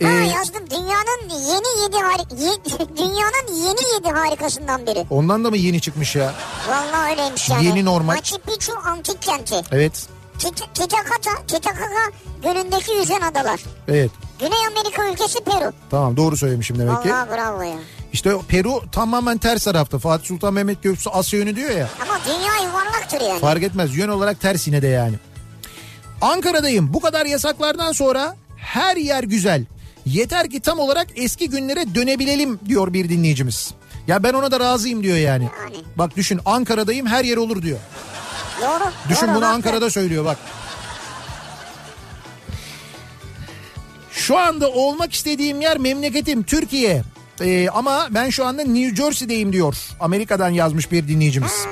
Ee, 0.04 0.08
Ha 0.08 0.38
yazdım. 0.38 0.70
Dünyanın 0.70 1.30
yeni 1.30 1.82
yedi 1.84 1.98
hari- 1.98 2.44
ye- 2.44 2.88
dünyanın 2.98 3.54
yeni 3.68 3.94
yedi 3.96 4.10
harikasından 4.14 4.88
biri. 4.88 5.06
ondan 5.10 5.44
da 5.44 5.50
mı 5.50 5.58
yeni 5.58 5.82
çıkmış 5.82 6.16
ya? 6.16 6.34
Vallahi 6.70 7.12
öyleymiş 7.12 7.50
yani. 7.50 7.66
Yeni 7.66 7.86
normal. 7.86 8.16
Machu 8.16 8.38
Picchu 8.38 8.74
antik 8.86 9.22
kenti. 9.22 9.56
Evet. 9.72 10.08
Tit- 10.40 10.74
Titicaca, 10.74 11.32
Titicaca 11.48 12.12
gölündeki 12.44 12.92
yüzen 12.92 13.22
adalar. 13.22 13.60
Evet. 13.88 14.12
Güney 14.40 14.68
Amerika 14.68 15.10
ülkesi 15.10 15.44
Peru. 15.44 15.72
Tamam 15.92 16.18
doğru 16.18 16.38
söylemişim 16.38 16.80
demek 16.80 17.04
ki. 17.04 17.10
Vallahi 17.10 17.30
bravo 17.30 17.62
ya. 17.62 17.76
İşte 18.14 18.34
Peru 18.48 18.82
tamamen 18.92 19.38
ters 19.38 19.64
tarafta. 19.64 20.00
Fatih 20.00 20.26
Sultan 20.28 20.54
Mehmet 20.54 20.84
Köprüsü 20.84 21.10
Asya 21.10 21.40
yönü 21.40 21.56
diyor 21.56 21.70
ya. 21.72 21.90
Ama 22.02 22.20
dünya 22.26 22.70
yuvarlaktır 22.70 23.22
yani. 23.22 23.40
Fark 23.40 23.64
etmez. 23.64 23.98
Yön 23.98 24.10
olarak 24.10 24.42
ters 24.42 24.68
yine 24.68 24.82
de 24.82 24.88
yani. 24.88 25.16
Ankara'dayım. 26.22 26.94
Bu 26.94 27.00
kadar 27.00 27.26
yasaklardan 27.26 27.92
sonra 27.92 28.36
her 28.58 28.98
yer 28.98 29.24
güzel. 29.24 29.66
Yeter 30.06 30.50
ki 30.50 30.60
tam 30.60 30.80
olarak 30.80 31.08
eski 31.16 31.50
günlere 31.50 31.96
dönebilelim 31.96 32.60
diyor 32.66 32.94
bir 32.94 33.10
dinleyicimiz. 33.10 33.74
Ya 34.08 34.24
ben 34.24 34.34
ona 34.34 34.52
da 34.52 34.60
razıyım 34.60 35.04
diyor 35.04 35.18
yani. 35.18 35.50
Yani. 35.62 35.76
Bak 35.96 36.16
düşün 36.18 36.40
Ankara'dayım 36.46 37.06
her 37.08 37.24
yer 37.26 37.38
olur 37.38 37.62
diyor. 37.62 37.80
Doğru. 38.62 38.84
Düşün 39.10 39.28
doğru, 39.28 39.36
bunu 39.36 39.46
haklı. 39.46 39.56
Ankara'da 39.56 39.90
söylüyor 39.90 40.26
bak. 40.26 40.38
Şu 44.12 44.38
anda 44.38 44.70
olmak 44.72 45.14
istediğim 45.14 45.62
yer 45.62 45.78
memleketim 45.78 46.44
Türkiye. 46.44 47.04
Ee, 47.42 47.70
ama 47.70 48.08
ben 48.12 48.30
şu 48.30 48.46
anda 48.46 48.64
New 48.64 48.96
Jersey'deyim 49.04 49.54
diyor. 49.54 49.76
Amerika'dan 50.00 50.50
yazmış 50.50 50.92
bir 50.92 51.08
dinleyicimiz. 51.08 51.66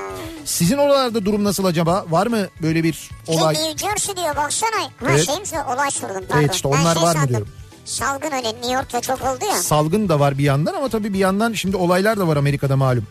Sizin 0.44 0.78
oralarda 0.78 1.24
durum 1.24 1.44
nasıl 1.44 1.64
acaba? 1.64 2.04
Var 2.08 2.26
mı 2.26 2.46
böyle 2.62 2.84
bir 2.84 3.10
olay? 3.26 3.54
Şey, 3.54 3.64
New 3.64 3.88
Jersey 3.88 4.16
diyor 4.16 4.36
baksana. 4.36 4.82
Ha 4.82 4.88
Evet. 5.08 5.26
şeyim 5.26 5.46
şu 5.46 5.56
olay 5.74 5.90
sordum 5.90 6.24
pardon. 6.28 6.42
Evet, 6.42 6.54
işte 6.54 6.68
Ben 6.72 6.80
onlar 6.80 6.94
şey 6.94 7.02
var 7.02 7.08
mı 7.08 7.12
sandım. 7.12 7.28
diyorum. 7.28 7.48
Salgın 7.84 8.32
öyle 8.32 8.48
New 8.48 8.72
York'ta 8.72 9.00
çok 9.00 9.22
oldu 9.22 9.44
ya. 9.50 9.54
Salgın 9.56 10.08
da 10.08 10.20
var 10.20 10.38
bir 10.38 10.44
yandan 10.44 10.74
ama 10.74 10.88
tabii 10.88 11.12
bir 11.12 11.18
yandan 11.18 11.52
şimdi 11.52 11.76
olaylar 11.76 12.18
da 12.18 12.28
var 12.28 12.36
Amerika'da 12.36 12.76
malum. 12.76 13.06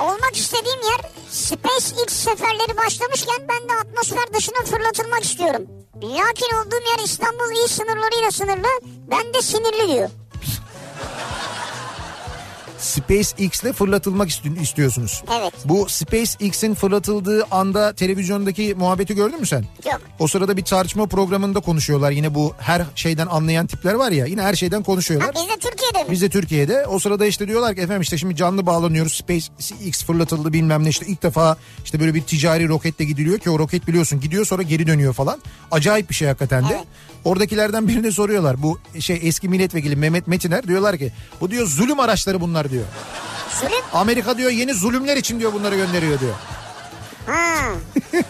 Olmak 0.00 0.36
istediğim 0.36 0.78
yer 0.82 1.10
SpaceX 1.30 2.12
seferleri 2.12 2.76
başlamışken 2.76 3.36
ben 3.48 3.68
de 3.68 3.72
atmosfer 3.80 4.34
dışına 4.34 4.64
fırlatılmak 4.64 5.24
istiyorum. 5.24 5.62
Lakin 6.02 6.56
olduğum 6.56 6.82
yer 6.96 7.04
İstanbul 7.04 7.64
il 7.64 7.68
sınırlarıyla 7.68 8.30
sınırlı. 8.30 8.68
Ben 9.10 9.34
de 9.34 9.42
sinirli 9.42 9.92
diyor. 9.92 10.08
SpaceX'le 12.78 13.72
fırlatılmak 13.72 14.28
isti- 14.28 14.62
istiyorsunuz. 14.62 15.22
Evet. 15.40 15.52
Bu 15.64 15.88
SpaceX'in 15.88 16.74
fırlatıldığı 16.74 17.44
anda 17.50 17.92
televizyondaki 17.92 18.74
muhabbeti 18.78 19.14
gördün 19.14 19.40
mü 19.40 19.46
sen? 19.46 19.64
Yok. 19.86 20.00
O 20.18 20.28
sırada 20.28 20.56
bir 20.56 20.64
tartışma 20.64 21.06
programında 21.06 21.60
konuşuyorlar. 21.60 22.10
Yine 22.10 22.34
bu 22.34 22.54
her 22.58 22.82
şeyden 22.94 23.26
anlayan 23.26 23.66
tipler 23.66 23.94
var 23.94 24.10
ya 24.10 24.26
yine 24.26 24.42
her 24.42 24.54
şeyden 24.54 24.82
konuşuyorlar. 24.82 25.34
Ha 25.34 25.40
biz 25.42 25.48
de 25.48 25.70
Türkiye'de 25.70 25.98
mi? 26.04 26.10
Biz 26.10 26.22
de 26.22 26.28
Türkiye'de 26.28 26.86
o 26.86 26.98
sırada 26.98 27.26
işte 27.26 27.48
diyorlar 27.48 27.74
ki 27.74 27.80
efendim 27.80 28.02
işte 28.02 28.18
şimdi 28.18 28.36
canlı 28.36 28.66
bağlanıyoruz 28.66 29.12
SpaceX 29.12 30.04
fırlatıldı 30.04 30.52
bilmem 30.52 30.84
ne 30.84 30.88
işte 30.88 31.06
ilk 31.06 31.22
defa 31.22 31.56
işte 31.84 32.00
böyle 32.00 32.14
bir 32.14 32.22
ticari 32.22 32.68
roketle 32.68 33.04
gidiliyor 33.04 33.38
ki 33.38 33.50
o 33.50 33.58
roket 33.58 33.86
biliyorsun 33.88 34.20
gidiyor 34.20 34.44
sonra 34.46 34.62
geri 34.62 34.86
dönüyor 34.86 35.12
falan. 35.12 35.38
Acayip 35.70 36.10
bir 36.10 36.14
şey 36.14 36.28
hakikaten 36.28 36.68
de. 36.68 36.72
Evet. 36.74 36.84
Oradakilerden 37.24 37.88
birine 37.88 38.10
soruyorlar 38.12 38.62
bu 38.62 38.78
şey 39.00 39.20
eski 39.22 39.48
milletvekili 39.48 39.96
Mehmet 39.96 40.26
Metiner 40.26 40.62
diyorlar 40.68 40.98
ki 40.98 41.12
bu 41.40 41.50
diyor 41.50 41.66
zulüm 41.66 42.00
araçları 42.00 42.40
bunlar 42.40 42.70
diyor. 42.70 42.84
Zulüm. 43.60 43.84
Amerika 43.92 44.38
diyor 44.38 44.50
yeni 44.50 44.74
zulümler 44.74 45.16
için 45.16 45.40
diyor 45.40 45.52
bunları 45.52 45.76
gönderiyor 45.76 46.20
diyor. 46.20 46.34
Ha. 47.26 47.58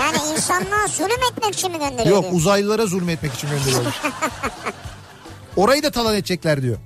yani 0.00 0.16
insanlığa 0.36 0.86
zulüm 0.86 1.22
etmek 1.32 1.54
için 1.54 1.72
mi 1.72 1.78
gönderiyor 1.78 2.06
Yok 2.16 2.22
diyor. 2.22 2.34
uzaylılara 2.34 2.86
zulmetmek 2.86 3.34
için 3.34 3.48
gönderiyorlar. 3.50 4.02
Orayı 5.56 5.82
da 5.82 5.90
talan 5.90 6.14
edecekler 6.14 6.62
diyor. 6.62 6.76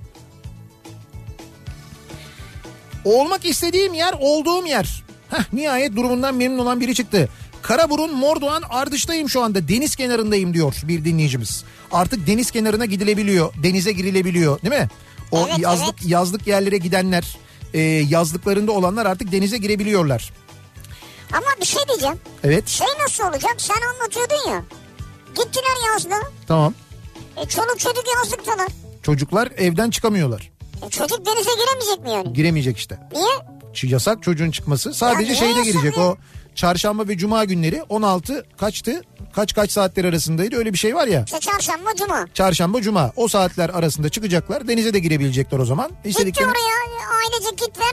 Olmak 3.05 3.44
istediğim 3.44 3.94
yer 3.94 4.15
olduğum 4.20 4.66
yer. 4.66 5.05
Heh, 5.31 5.52
nihayet 5.52 5.97
durumundan 5.97 6.35
memnun 6.35 6.59
olan 6.59 6.81
biri 6.81 6.94
çıktı. 6.94 7.28
Karaburun 7.62 8.15
Mordoğan 8.15 8.62
Ardış'tayım 8.70 9.28
şu 9.28 9.43
anda 9.43 9.69
deniz 9.69 9.97
kenarındayım 9.97 10.55
diyor 10.55 10.74
bir 10.85 11.05
dinleyicimiz. 11.05 11.65
Artık 11.93 12.27
deniz 12.27 12.51
kenarına 12.51 12.85
gidilebiliyor 12.85 13.53
denize 13.62 13.93
girilebiliyor 13.93 14.62
değil 14.62 14.74
mi? 14.82 14.89
O 15.32 15.47
Evet, 15.49 15.59
yazlık 15.59 15.95
evet. 16.03 16.11
yazlık 16.11 16.47
yerlere 16.47 16.78
gidenler 16.78 17.37
e, 17.74 17.81
yazlıklarında 17.81 18.73
olanlar 18.73 19.07
artık 19.07 19.32
denize 19.32 19.59
girebiliyorlar. 19.59 20.32
Ama 21.32 21.47
bir 21.61 21.66
şey 21.66 21.82
diyeceğim. 21.89 22.16
Evet 22.45 22.69
Şey 22.69 22.87
nasıl 23.03 23.24
olacak? 23.24 23.55
Sen 23.59 23.74
anlatıyordun 23.95 24.51
ya. 24.51 24.62
Gittiler 25.28 25.93
yazda. 25.93 26.15
tamam 26.49 26.74
E, 27.37 27.49
çoluk 27.49 27.78
çocuk 27.78 28.05
yazlıktalar. 28.16 28.69
çocuklar 29.03 29.49
evden 29.57 29.91
çıkamıyorlar 29.91 30.51
E, 30.87 30.91
çocuk 30.91 31.27
denize 31.27 31.51
giremeyecek 31.51 32.01
mi 32.05 32.11
yani? 32.11 32.32
giremeyecek 32.32 32.78
işte. 32.78 32.99
Niye? 33.12 33.31
Yasak 33.82 34.23
çocuğun 34.23 34.51
çıkması. 34.51 34.95
Sadece 34.95 35.32
niye 35.32 35.35
şeyde 35.35 35.62
girecek 35.62 35.97
ya? 35.97 36.03
o 36.03 36.16
çarşamba 36.55 37.09
ve 37.09 37.19
cuma 37.19 37.45
günleri 37.45 37.83
16 37.89 38.45
kaçtı? 38.59 39.03
Kaç 39.33 39.55
kaç 39.55 39.71
saatler 39.71 40.05
arasındaydı 40.05 40.57
öyle 40.57 40.73
bir 40.73 40.79
şey 40.79 40.95
var 40.95 41.07
ya. 41.07 41.23
İşte 41.27 41.41
çarşamba 41.41 41.91
cuma. 41.99 42.27
Çarşamba 42.35 42.83
cuma 42.83 43.13
o 43.17 43.29
saatler 43.29 43.69
arasında 43.69 44.09
çıkacaklar 44.09 44.69
denize 44.69 44.95
de 44.95 44.99
girebilecekler 44.99 45.59
o 45.59 45.65
zaman. 45.65 45.89
Gitti 45.89 46.09
İstediklerini... 46.09 46.51
oraya 46.51 47.21
ailece 47.21 47.51
gittiler. 47.51 47.91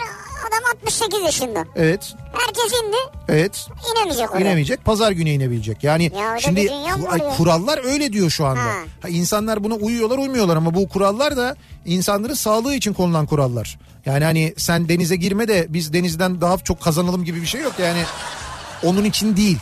Adam 0.48 0.76
68 0.78 1.20
yaşında. 1.26 1.66
Evet 1.76 2.14
Herkes 2.34 2.80
indi. 2.84 2.98
evet 3.28 3.68
inemeyecek 3.96 4.32
oraya. 4.32 4.42
inemeyecek 4.42 4.86
pazar 4.86 5.12
günü 5.12 5.30
inebilecek. 5.30 5.84
Yani 5.84 6.12
Ya 6.20 6.40
şimdi 6.40 6.72
kurallar 7.38 7.86
öyle 7.86 8.14
diyor 8.14 8.30
şu 8.30 8.46
anda. 8.46 8.62
Ha. 8.62 8.74
Ha, 9.02 9.10
insanlar 9.10 9.64
buna 9.64 9.74
uyuyorlar 9.74 10.18
uymuyorlar 10.18 10.58
ama 10.58 10.74
bu 10.76 10.90
kurallar 10.90 11.38
da 11.38 11.56
insanların 11.86 12.34
sağlığı 12.34 12.76
için 12.76 12.94
konulan 12.94 13.26
kurallar. 13.26 13.80
Yani 14.06 14.24
hani 14.24 14.54
sen 14.58 14.90
denize 14.90 15.16
girme 15.16 15.48
de 15.48 15.66
biz 15.70 15.94
denizden 15.94 16.42
daha 16.42 16.58
çok 16.58 16.82
kazanalım 16.82 17.24
gibi 17.26 17.42
bir 17.42 17.48
şey 17.48 17.62
yok 17.62 17.74
yani 17.80 18.04
onun 18.84 19.04
için 19.04 19.38
değil. 19.38 19.58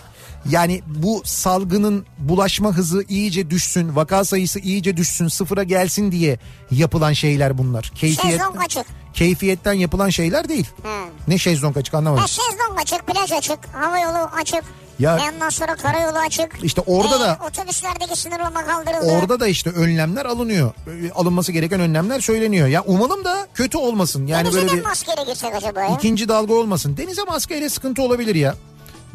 Yani 0.50 0.82
bu 0.88 1.22
salgının 1.26 2.06
bulaşma 2.18 2.72
hızı 2.72 3.04
iyice 3.10 3.50
düşsün, 3.50 3.96
vaka 3.96 4.26
sayısı 4.26 4.60
iyice 4.60 4.98
düşsün, 4.98 5.28
sıfıra 5.28 5.64
gelsin 5.64 6.12
diye 6.12 6.40
yapılan 6.72 7.14
şeyler 7.14 7.58
bunlar. 7.58 7.92
Keyfiyet, 7.96 8.38
Şezlong 8.38 8.58
açık. 8.66 8.86
keyfiyetten 9.14 9.74
yapılan 9.74 10.10
şeyler 10.10 10.50
değil. 10.50 10.68
Ha. 10.84 10.90
Ne 11.28 11.38
şezlong 11.38 11.78
açık 11.78 11.94
anlamadım. 11.94 12.22
Ha, 12.22 12.28
şezlong 12.28 12.80
açık, 12.82 13.08
plaj 13.08 13.32
açık, 13.32 13.60
hava 13.74 14.00
yolu 14.00 14.30
açık. 14.42 14.64
Ya- 15.00 15.18
E 15.18 15.32
ondan 15.36 15.50
sonra 15.50 15.76
karayolu 15.76 16.18
açık. 16.18 16.58
İşte 16.64 16.82
orada 16.82 17.16
E, 17.16 17.20
da- 17.20 17.40
Otobüslerdeki 17.48 18.16
sınırlama 18.20 18.66
kaldırıldı. 18.66 19.06
Orada 19.12 19.40
da 19.40 19.48
işte 19.48 19.70
önlemler 19.70 20.26
alınıyor. 20.26 20.74
Ee, 20.88 21.12
Alınması 21.12 21.52
gereken 21.52 21.80
önlemler 21.80 22.20
söyleniyor. 22.20 22.68
Ya 22.68 22.84
umalım 22.84 23.26
da 23.26 23.48
kötü 23.54 23.78
olmasın. 23.78 24.28
Yani 24.28 24.46
Denize 24.46 24.62
böyle 24.62 24.78
bir 24.78 24.84
maskeyle 24.84 25.24
girsek 25.32 25.56
acaba 25.56 25.82
ya? 25.82 25.96
ikinci 25.98 26.28
dalga 26.30 26.54
olmasın. 26.54 26.98
Denize 26.98 27.24
maskeyle 27.24 27.70
sıkıntı 27.70 28.02
olabilir 28.02 28.36
ya. 28.36 28.56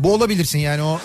Boğulabilirsin 0.04 0.58
yani 0.58 0.82
o. 0.82 1.00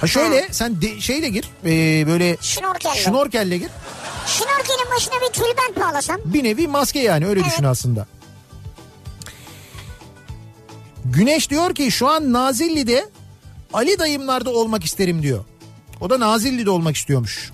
Ha 0.00 0.06
şöyle 0.06 0.48
sen 0.52 0.82
de, 0.82 1.00
şeyle 1.00 1.28
gir. 1.28 1.44
ee, 1.64 2.06
böyle 2.06 2.36
Şnorkelle. 2.40 2.94
şnorkelle 2.94 3.58
gir. 3.58 3.68
Şnorkelin 4.26 4.90
başına 4.96 5.14
bir 5.14 5.32
tülbent 5.32 5.80
bağlasam. 5.80 6.16
Bir 6.24 6.44
nevi 6.44 6.68
maske 6.68 6.98
yani 6.98 7.26
öyle 7.26 7.44
düşün 7.44 7.64
aslında. 7.64 8.06
Güneş 11.04 11.50
diyor 11.50 11.74
ki 11.74 11.90
şu 11.92 12.08
an 12.08 12.32
Nazilli'de 12.32 13.08
Ali 13.72 13.98
dayımlarda 13.98 14.50
olmak 14.50 14.84
isterim 14.84 15.22
diyor. 15.22 15.44
O 16.00 16.10
da 16.10 16.20
Nazilli'de 16.20 16.70
olmak 16.70 16.96
istiyormuş. 16.96 17.50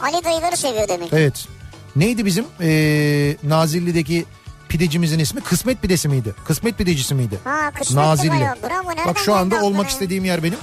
Ali 0.00 0.24
dayıları 0.24 0.56
seviyor 0.56 0.88
demek. 0.88 1.12
Evet. 1.12 1.46
Neydi 1.96 2.26
bizim 2.26 2.44
ee, 2.60 3.36
Nazilli'deki 3.42 4.24
pidecimizin 4.72 5.18
ismi? 5.18 5.40
Kısmet 5.40 5.82
pidesi 5.82 6.08
miydi? 6.08 6.34
Kısmet 6.44 6.78
pidecisi 6.78 7.14
miydi? 7.14 7.38
Ha 7.44 7.70
kısmetli 7.74 8.08
Nazilli. 8.08 8.48
Bravo 8.62 9.06
Bak 9.06 9.18
şu 9.18 9.34
anda 9.34 9.56
olmak 9.56 9.66
aklına? 9.70 9.88
istediğim 9.88 10.24
yer 10.24 10.42
benim. 10.42 10.58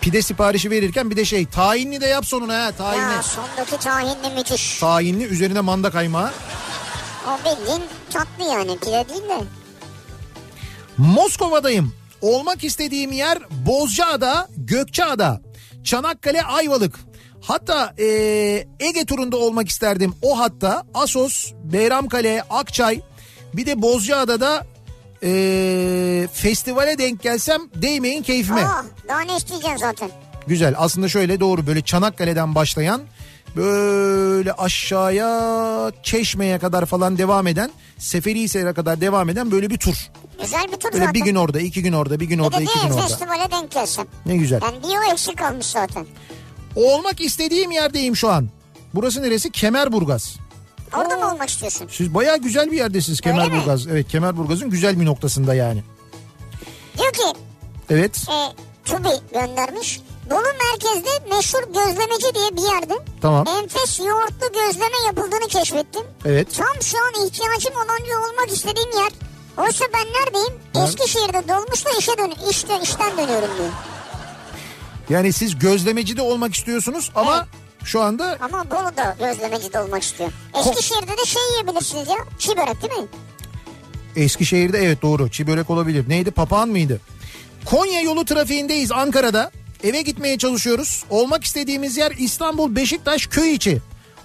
Pide 0.00 0.22
siparişi 0.22 0.70
verirken 0.70 1.10
bir 1.10 1.16
de 1.16 1.24
şey 1.24 1.46
tayinli 1.46 2.00
de 2.00 2.06
yap 2.06 2.26
sonuna 2.26 2.64
ha 2.64 2.72
tayinli. 2.72 3.12
Ya 3.12 3.22
sondaki 3.22 3.84
tahinli 3.84 4.34
müthiş. 4.36 4.78
Tayinli 4.78 5.24
üzerine 5.24 5.60
manda 5.60 5.90
kaymağı. 5.90 6.30
O 7.26 7.38
bildiğin 7.38 7.82
tatlı 8.10 8.44
yani 8.44 8.78
pide 8.78 9.04
değil 9.08 9.28
de. 9.28 9.44
Moskova'dayım. 10.98 11.94
Olmak 12.20 12.64
istediğim 12.64 13.12
yer 13.12 13.38
Bozcaada, 13.50 14.48
Gökçeada, 14.56 15.40
Çanakkale, 15.84 16.42
Ayvalık. 16.42 16.94
Hatta 17.40 17.94
eee, 17.98 18.68
Ege 18.80 19.04
turunda 19.04 19.36
olmak 19.36 19.68
isterdim. 19.68 20.14
O 20.22 20.38
hatta 20.38 20.82
Asos, 20.94 21.52
Beyramkale, 21.64 22.42
Akçay 22.50 23.00
bir 23.54 23.66
de 23.66 23.82
Bozcaada'da 23.82 24.66
eee, 25.22 26.28
festivale 26.32 26.98
denk 26.98 27.22
gelsem 27.22 27.60
değmeyin 27.74 28.22
keyfime. 28.22 28.64
Aa, 28.64 28.84
daha 29.08 29.20
ne 29.20 29.36
isteyeceksin 29.36 29.76
zaten? 29.76 30.10
Güzel 30.46 30.74
aslında 30.78 31.08
şöyle 31.08 31.40
doğru 31.40 31.66
böyle 31.66 31.82
Çanakkale'den 31.82 32.54
başlayan 32.54 33.00
böyle 33.56 34.52
aşağıya 34.52 35.92
Çeşme'ye 36.02 36.58
kadar 36.58 36.86
falan 36.86 37.18
devam 37.18 37.46
eden 37.46 37.70
Seferihisar'a 37.98 38.74
kadar 38.74 39.00
devam 39.00 39.28
eden 39.28 39.50
böyle 39.50 39.70
bir 39.70 39.78
tur. 39.78 39.94
Güzel 40.42 40.64
bir 40.72 40.76
tur 40.76 40.92
Böyle 40.92 40.98
zaten. 40.98 41.14
bir 41.14 41.20
gün 41.20 41.34
orada 41.34 41.60
iki 41.60 41.82
gün 41.82 41.92
orada 41.92 42.20
bir 42.20 42.24
gün 42.26 42.38
Bir 42.38 42.44
orada 42.44 42.60
iki 42.60 42.80
gün 42.80 42.90
orada. 42.90 43.06
festivale 43.06 43.50
denk 43.50 43.70
gelsem. 43.70 44.06
Ne 44.26 44.36
güzel. 44.36 44.60
Yani 44.62 44.76
bir 44.82 45.08
o 45.08 45.12
eksik 45.12 45.38
kalmış 45.38 45.66
zaten. 45.66 46.06
Olmak 46.76 47.20
istediğim 47.20 47.70
yerdeyim 47.70 48.16
şu 48.16 48.28
an. 48.30 48.48
Burası 48.94 49.22
neresi? 49.22 49.52
Kemerburgaz. 49.52 50.36
Orada 50.96 51.16
mı 51.16 51.32
olmak 51.32 51.48
istiyorsun? 51.50 51.88
Siz 51.90 52.14
bayağı 52.14 52.38
güzel 52.38 52.72
bir 52.72 52.76
yerdesiniz 52.76 53.20
Öyle 53.26 53.36
mi? 53.36 53.42
Kemerburgaz. 53.44 53.86
Evet 53.86 54.08
Kemerburgaz'ın 54.08 54.70
güzel 54.70 55.00
bir 55.00 55.06
noktasında 55.06 55.54
yani. 55.54 55.82
Diyor 56.98 57.12
ki 57.12 57.38
Evet 57.90 58.26
e, 58.30 58.38
Tubi 58.84 59.08
göndermiş. 59.32 60.00
Bolu 60.30 60.42
merkezde 60.42 61.34
meşhur 61.36 61.62
gözlemeci 61.62 62.34
diye 62.34 62.56
bir 62.56 62.72
yerde 62.74 62.94
tamam 63.20 63.46
enfes 63.48 64.00
yoğurtlu 64.00 64.52
gözleme 64.52 64.96
yapıldığını 65.06 65.48
keşfettim. 65.48 66.02
evet. 66.24 66.54
Tam 66.56 66.82
şu 66.82 66.96
an 66.98 67.26
ihtiyacım 67.26 67.72
olan 67.74 68.22
olmak 68.30 68.50
istediğim 68.52 68.90
yer. 68.90 69.12
Oysa 69.58 69.84
ben 69.94 70.06
neredeyim? 70.12 70.60
Nerede? 70.74 70.88
Eskişehir'de 70.88 71.48
dolmuşla 71.48 71.90
işe 71.98 72.18
dön 72.18 72.32
işte 72.50 72.80
işten 72.82 73.12
dönüyorum 73.16 73.50
diyor. 73.58 73.70
Yani 75.10 75.32
siz 75.32 75.58
gözlemeci 75.58 76.16
de 76.16 76.22
olmak 76.22 76.54
istiyorsunuz 76.54 77.10
ama 77.14 77.46
şu 77.84 78.00
anda 78.00 78.38
Ama 78.40 78.70
Bolu'da 78.70 79.16
gözlemeci 79.20 79.72
de 79.72 79.80
olmak 79.80 80.02
istiyor. 80.02 80.30
Eskişehir'de 80.60 81.12
de 81.18 81.24
şey 81.26 81.42
yiyebilirsiniz 81.52 82.08
ya. 82.08 82.16
Çiğ 82.38 82.56
börek 82.56 82.82
değil 82.82 83.02
mi? 83.02 83.08
Eskişehir'de 84.16 84.78
evet 84.78 85.02
doğru 85.02 85.30
çiğ 85.30 85.46
börek 85.46 85.70
olabilir. 85.70 86.08
Neydi 86.08 86.30
papağan 86.30 86.68
mıydı? 86.68 87.00
Konya 87.64 88.00
yolu 88.00 88.24
trafiğindeyiz 88.24 88.92
Ankara'da. 88.92 89.50
Eve 89.84 90.02
gitmeye 90.02 90.38
çalışıyoruz. 90.38 91.04
Olmak 91.10 91.44
istediğimiz 91.44 91.96
yer 91.96 92.12
İstanbul 92.18 92.76
Beşiktaş 92.76 93.26
köy 93.26 93.54
içi. 93.54 93.78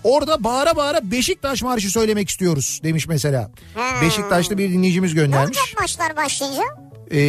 Orada 0.04 0.44
bağıra 0.44 0.76
bağıra 0.76 1.12
Beşiktaş 1.12 1.64
marşı 1.64 1.90
söylemek 1.92 2.30
istiyoruz 2.30 2.80
demiş 2.84 3.08
mesela. 3.08 3.52
Ha. 3.76 4.02
Beşiktaşlı 4.02 4.58
bir 4.58 4.70
dinleyicimiz 4.70 5.14
Ne 5.14 5.22
göndermiş. 5.22 5.58
olacak 5.60 5.80
maçlar 5.82 6.16
başlayınca? 6.18 6.64
Ee, 7.12 7.20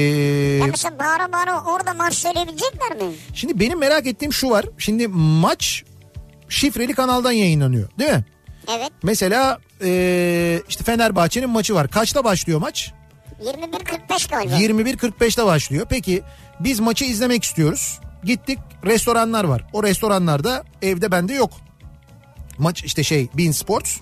Ya 0.60 0.66
mesela 0.66 0.98
bağıra 0.98 1.32
bağıra 1.32 1.62
orada 1.64 1.94
maç 1.94 2.14
söyleyebilecekler 2.14 2.96
mi? 2.96 3.12
şimdi 3.34 3.60
benim 3.60 3.78
merak 3.78 4.06
ettiğim 4.06 4.32
şu 4.32 4.51
var. 4.51 4.66
Şimdi 4.78 5.09
maç 5.09 5.84
şifreli 6.48 6.94
kanaldan 6.94 7.32
yayınlanıyor 7.32 7.88
değil 7.98 8.10
mi? 8.12 8.24
Evet. 8.68 8.90
Mesela 9.02 9.59
ee, 9.84 10.62
işte 10.68 10.84
Fenerbahçe'nin 10.84 11.51
maçı 11.51 11.74
var. 11.74 11.88
Kaçta 11.90 12.24
başlıyor 12.24 12.60
maç? 12.60 12.92
21.45 13.44 14.30
galiba. 14.30 14.55
21.45'te 14.56 15.44
başlıyor. 15.44 15.86
Peki 15.90 16.22
biz 16.60 16.80
maçı 16.80 17.05
izlemek 17.05 17.44
istiyoruz. 17.44 18.01
Gittik 18.24 18.59
restoranlar 18.84 19.44
var. 19.44 19.66
O 19.72 19.82
restoranlarda 19.82 20.64
evde 20.82 21.12
bende 21.12 21.34
yok. 21.34 21.51
Maç 22.59 22.84
işte 22.84 23.02
şey 23.05 23.28
Bean 23.34 23.51
Sports. 23.52 23.96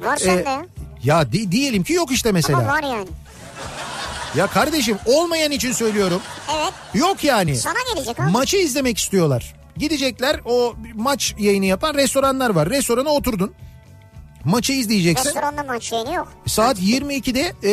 Var 0.00 0.16
Ee, 0.16 0.24
sende 0.24 0.48
ya. 0.50 0.66
ya 1.04 1.32
di- 1.32 1.52
diyelim 1.52 1.82
ki 1.82 1.92
yok 1.92 2.10
işte 2.12 2.32
mesela. 2.32 2.58
Ama 2.58 2.68
var 2.72 2.82
yani. 2.82 3.08
Ya 4.36 4.46
kardeşim 4.46 4.98
olmayan 5.06 5.50
için 5.52 5.72
söylüyorum. 5.72 6.22
Evet. 6.56 6.72
Yok 6.94 7.24
yani. 7.24 7.56
Sana 7.56 7.78
gelecek 7.94 8.18
ha. 8.18 8.28
Maçı 8.30 8.56
izlemek 8.56 8.98
istiyorlar. 8.98 9.54
Gidecekler 9.76 10.40
o 10.44 10.74
maç 10.94 11.34
yayını 11.38 11.64
yapan 11.66 11.94
restoranlar 11.94 12.50
var. 12.50 12.70
Restorana 12.70 13.08
oturdun. 13.10 13.54
Maçı 14.44 14.72
izleyeceksin. 14.72 15.26
Restoranda 15.28 15.62
maç 15.62 15.92
yayını 15.92 16.12
yok. 16.14 16.28
Saat 16.46 16.78
22'de 16.80 17.40
e, 17.40 17.72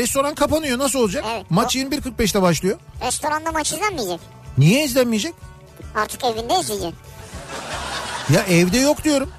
restoran 0.00 0.34
kapanıyor. 0.34 0.78
Nasıl 0.78 0.98
olacak? 0.98 1.24
Evet. 1.28 1.46
Maç 1.50 1.76
21.45'te 1.76 2.42
başlıyor. 2.42 2.78
Restoranda 3.06 3.52
maç 3.52 3.72
izlenmeyecek. 3.72 4.20
Niye 4.58 4.84
izlenmeyecek? 4.84 5.34
Artık 5.94 6.24
evinde 6.24 6.54
izleyeceksin. 6.60 6.94
Ya 8.34 8.42
evde 8.42 8.78
yok 8.78 9.04
diyorum. 9.04 9.30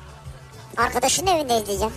Arkadaşının 0.77 1.27
evinde 1.27 1.61
izleyeceksin. 1.61 1.91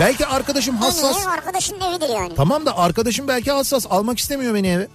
Belki 0.00 0.26
arkadaşım 0.26 0.76
hassas. 0.76 1.16
iyi 1.16 1.28
arkadaşının 1.28 1.80
evidir 1.80 2.08
yani. 2.08 2.34
Tamam 2.36 2.66
da 2.66 2.76
arkadaşım 2.78 3.28
belki 3.28 3.50
hassas. 3.52 3.86
Almak 3.90 4.18
istemiyor 4.18 4.54
beni 4.54 4.68
eve. 4.68 4.88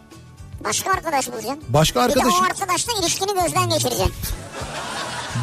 Başka 0.64 0.92
arkadaş 0.92 1.28
bulacaksın. 1.32 1.64
Başka 1.70 2.10
Bir 2.10 2.16
de 2.16 2.20
o 2.20 2.44
arkadaşla 2.44 2.94
ilişkini 3.02 3.34
gözden 3.44 3.70
geçireceksin. 3.70 4.14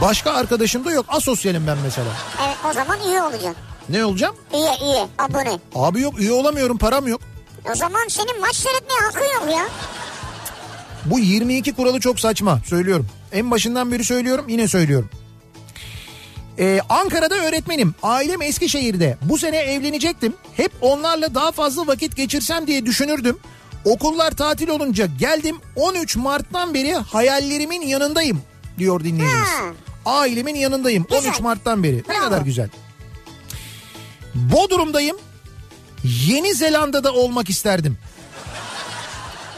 başka 0.00 0.30
arkadaşım 0.32 0.84
da 0.84 0.90
yok. 0.92 1.06
Asosyalim 1.08 1.66
ben 1.66 1.78
mesela. 1.82 2.08
Evet 2.46 2.56
o 2.70 2.72
zaman 2.72 2.98
üye 3.08 3.22
olacaksın. 3.22 3.56
Ne 3.88 4.04
olacağım? 4.04 4.36
Üye 4.54 4.90
üye 4.92 5.06
abone. 5.18 5.58
Abi 5.74 6.00
yok 6.00 6.20
üye 6.20 6.32
olamıyorum 6.32 6.78
param 6.78 7.06
yok. 7.08 7.20
O 7.72 7.74
zaman 7.74 8.08
senin 8.08 8.40
maç 8.40 8.56
seyretmeye 8.56 9.00
hakkın 9.00 9.20
yok 9.46 9.56
ya. 9.56 9.64
Bu 11.04 11.18
22 11.18 11.72
kuralı 11.72 12.00
çok 12.00 12.20
saçma 12.20 12.60
söylüyorum. 12.66 13.08
En 13.32 13.50
başından 13.50 13.92
beri 13.92 14.04
söylüyorum 14.04 14.48
yine 14.48 14.68
söylüyorum. 14.68 15.10
Ee, 16.58 16.80
Ankara'da 16.88 17.34
öğretmenim. 17.34 17.94
Ailem 18.02 18.42
Eskişehir'de. 18.42 19.18
Bu 19.22 19.38
sene 19.38 19.56
evlenecektim. 19.56 20.34
Hep 20.56 20.72
onlarla 20.80 21.34
daha 21.34 21.52
fazla 21.52 21.86
vakit 21.86 22.16
geçirsem 22.16 22.66
diye 22.66 22.86
düşünürdüm. 22.86 23.38
Okullar 23.84 24.30
tatil 24.30 24.68
olunca 24.68 25.06
geldim 25.18 25.56
13 25.76 26.16
Mart'tan 26.16 26.74
beri 26.74 26.94
hayallerimin 26.94 27.80
yanındayım 27.82 28.42
diyor 28.78 29.00
dinleyicimiz. 29.04 29.48
Ha. 29.48 29.64
Ailemin 30.06 30.54
yanındayım 30.54 31.06
Güzel. 31.10 31.28
13 31.30 31.40
Mart'tan 31.40 31.82
beri. 31.82 31.96
Ne 31.98 32.02
Bravo. 32.08 32.20
kadar 32.24 32.40
güzel. 32.42 32.68
Bodrum'dayım. 34.34 35.16
Yeni 36.04 36.54
Zelanda'da 36.54 37.12
olmak 37.12 37.50
isterdim. 37.50 37.98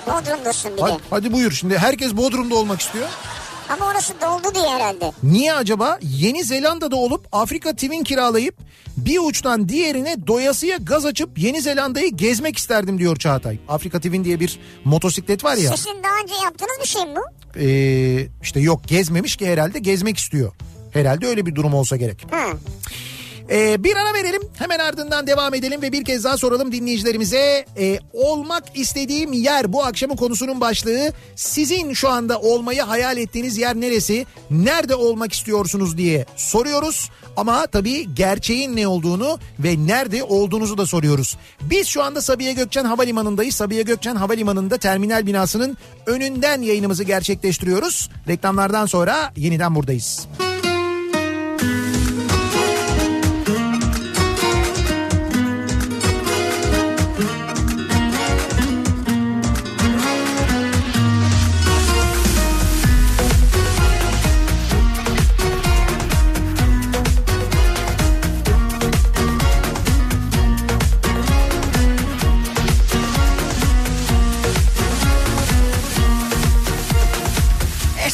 Bodrum'dasın 0.07 0.77
bir 0.77 0.83
Hadi, 0.83 0.93
de. 0.93 0.99
hadi 1.11 1.33
buyur 1.33 1.53
şimdi 1.53 1.79
herkes 1.79 2.17
Bodrum'da 2.17 2.55
olmak 2.55 2.81
istiyor. 2.81 3.09
Ama 3.73 3.87
orası 3.91 4.15
doldu 4.21 4.55
diye 4.55 4.69
herhalde. 4.69 5.13
Niye 5.23 5.53
acaba? 5.55 5.99
Yeni 6.03 6.45
Zelanda'da 6.45 6.97
olup 6.97 7.27
Afrika 7.33 7.73
Twin 7.73 8.05
kiralayıp 8.05 8.55
bir 8.97 9.19
uçtan 9.19 9.69
diğerine 9.69 10.27
doyasıya 10.27 10.77
gaz 10.77 11.07
açıp 11.07 11.39
Yeni 11.39 11.63
Zelanda'yı 11.63 12.17
gezmek 12.17 12.59
isterdim 12.59 12.99
diyor 12.99 13.17
Çağatay. 13.17 13.59
Afrika 13.69 13.99
Twin 13.99 14.25
diye 14.25 14.41
bir 14.41 14.59
motosiklet 14.85 15.45
var 15.45 15.57
ya. 15.57 15.77
Sizin 15.77 16.03
daha 16.03 16.13
önce 16.23 16.35
yaptığınız 16.45 16.79
bir 16.83 16.89
şey 16.89 17.05
mi 17.05 17.15
bu? 17.17 17.21
Ee, 17.61 18.29
işte 18.43 18.61
yok 18.61 18.81
gezmemiş 18.87 19.37
ki 19.37 19.47
herhalde 19.47 19.79
gezmek 19.79 20.19
istiyor. 20.19 20.53
Herhalde 20.93 21.27
öyle 21.27 21.47
bir 21.47 21.55
durum 21.55 21.75
olsa 21.75 21.97
gerek. 21.97 22.27
Ha. 22.31 22.47
Ee, 23.51 23.85
bir 23.85 23.97
ara 23.97 24.15
verelim 24.15 24.43
hemen 24.59 24.79
ardından 24.79 25.27
devam 25.27 25.55
edelim 25.55 25.83
ve 25.83 25.93
bir 25.93 26.05
kez 26.05 26.25
daha 26.25 26.37
soralım 26.37 26.73
dinleyicilerimize. 26.73 27.65
Ee, 27.79 27.99
olmak 28.13 28.65
istediğim 28.75 29.33
yer 29.33 29.73
bu 29.73 29.85
akşamın 29.85 30.17
konusunun 30.17 30.61
başlığı. 30.61 31.13
Sizin 31.37 31.93
şu 31.93 32.09
anda 32.09 32.41
olmayı 32.41 32.83
hayal 32.83 33.17
ettiğiniz 33.17 33.59
yer 33.59 33.77
neresi? 33.77 34.27
Nerede 34.51 34.95
olmak 34.95 35.33
istiyorsunuz 35.33 35.99
diye 35.99 36.27
soruyoruz. 36.37 37.11
Ama 37.37 37.67
tabii 37.67 38.15
gerçeğin 38.15 38.77
ne 38.77 38.87
olduğunu 38.87 39.39
ve 39.59 39.87
nerede 39.87 40.25
olduğunuzu 40.25 40.79
da 40.79 40.87
soruyoruz. 40.87 41.37
Biz 41.63 41.87
şu 41.87 42.03
anda 42.03 42.23
Sabiha 42.23 42.53
Gökçen 42.53 42.85
Havalimanı'ndayız. 42.85 43.55
Sabiha 43.55 43.83
Gökçen 43.83 44.17
Havalimanı'nda 44.17 44.79
terminal 44.79 45.27
binasının 45.27 45.77
önünden 46.07 46.63
yayınımızı 46.63 47.05
gerçekleştiriyoruz. 47.05 48.11
Reklamlardan 48.29 48.87
sonra 48.87 49.33
yeniden 49.37 49.75
buradayız. 49.75 50.27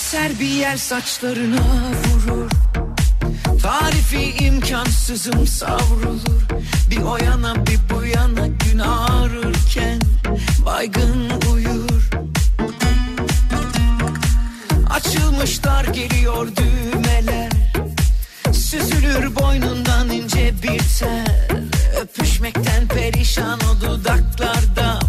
Eser 0.08 0.40
bir 0.40 0.48
yer 0.48 0.76
saçlarına 0.76 1.62
vurur. 2.04 2.50
Tarifi 3.62 4.44
imkansızım 4.44 5.46
savrulur. 5.46 6.42
Bir 6.90 7.02
o 7.02 7.16
yana 7.16 7.66
bir 7.66 7.78
bu 7.90 8.04
yana 8.04 8.46
gün 8.46 8.78
ağrırken 8.78 10.00
Baygın 10.66 11.30
uyur. 11.52 12.10
Açılmışlar 14.90 15.84
geliyor 15.84 16.48
düğmeler. 16.56 17.52
Süzülür 18.52 19.36
boynundan 19.36 20.10
ince 20.10 20.54
bir 20.62 20.82
tel 20.98 21.68
Öpüşmekten 22.00 22.88
perişan 22.88 23.60
o 23.60 23.80
dudaklarda 23.80 25.07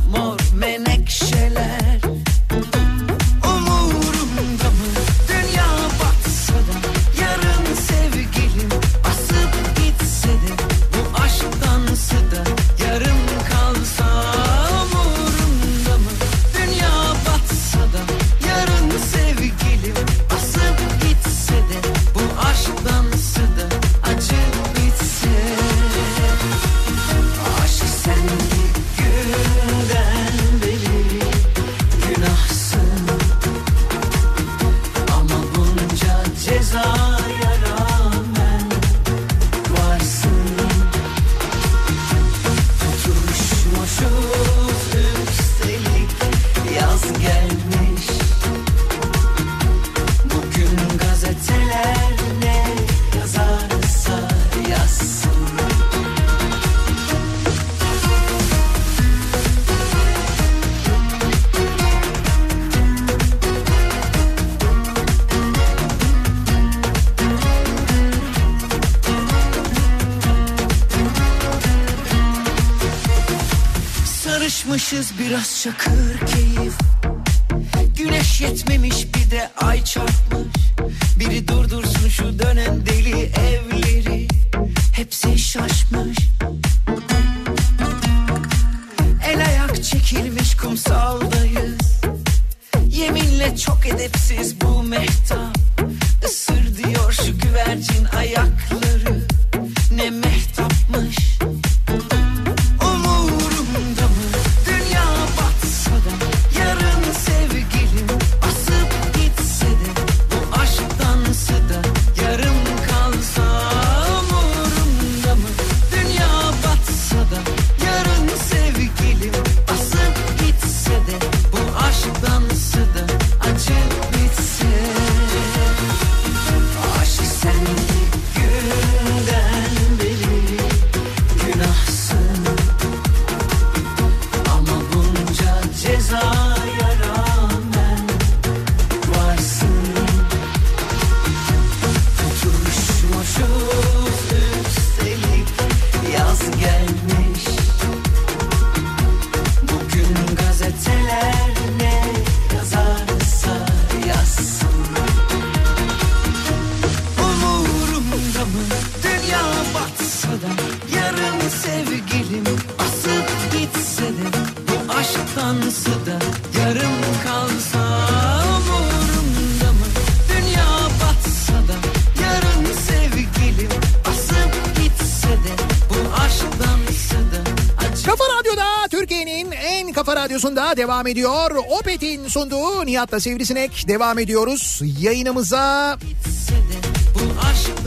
devam 180.80 181.08
ediyor. 181.08 181.52
Opet'in 181.80 182.28
sunduğu 182.28 182.86
Nihat'la 182.86 183.20
Sivrisinek 183.20 183.88
devam 183.88 184.20
ediyoruz. 184.20 184.82
Yayınımıza 185.00 185.98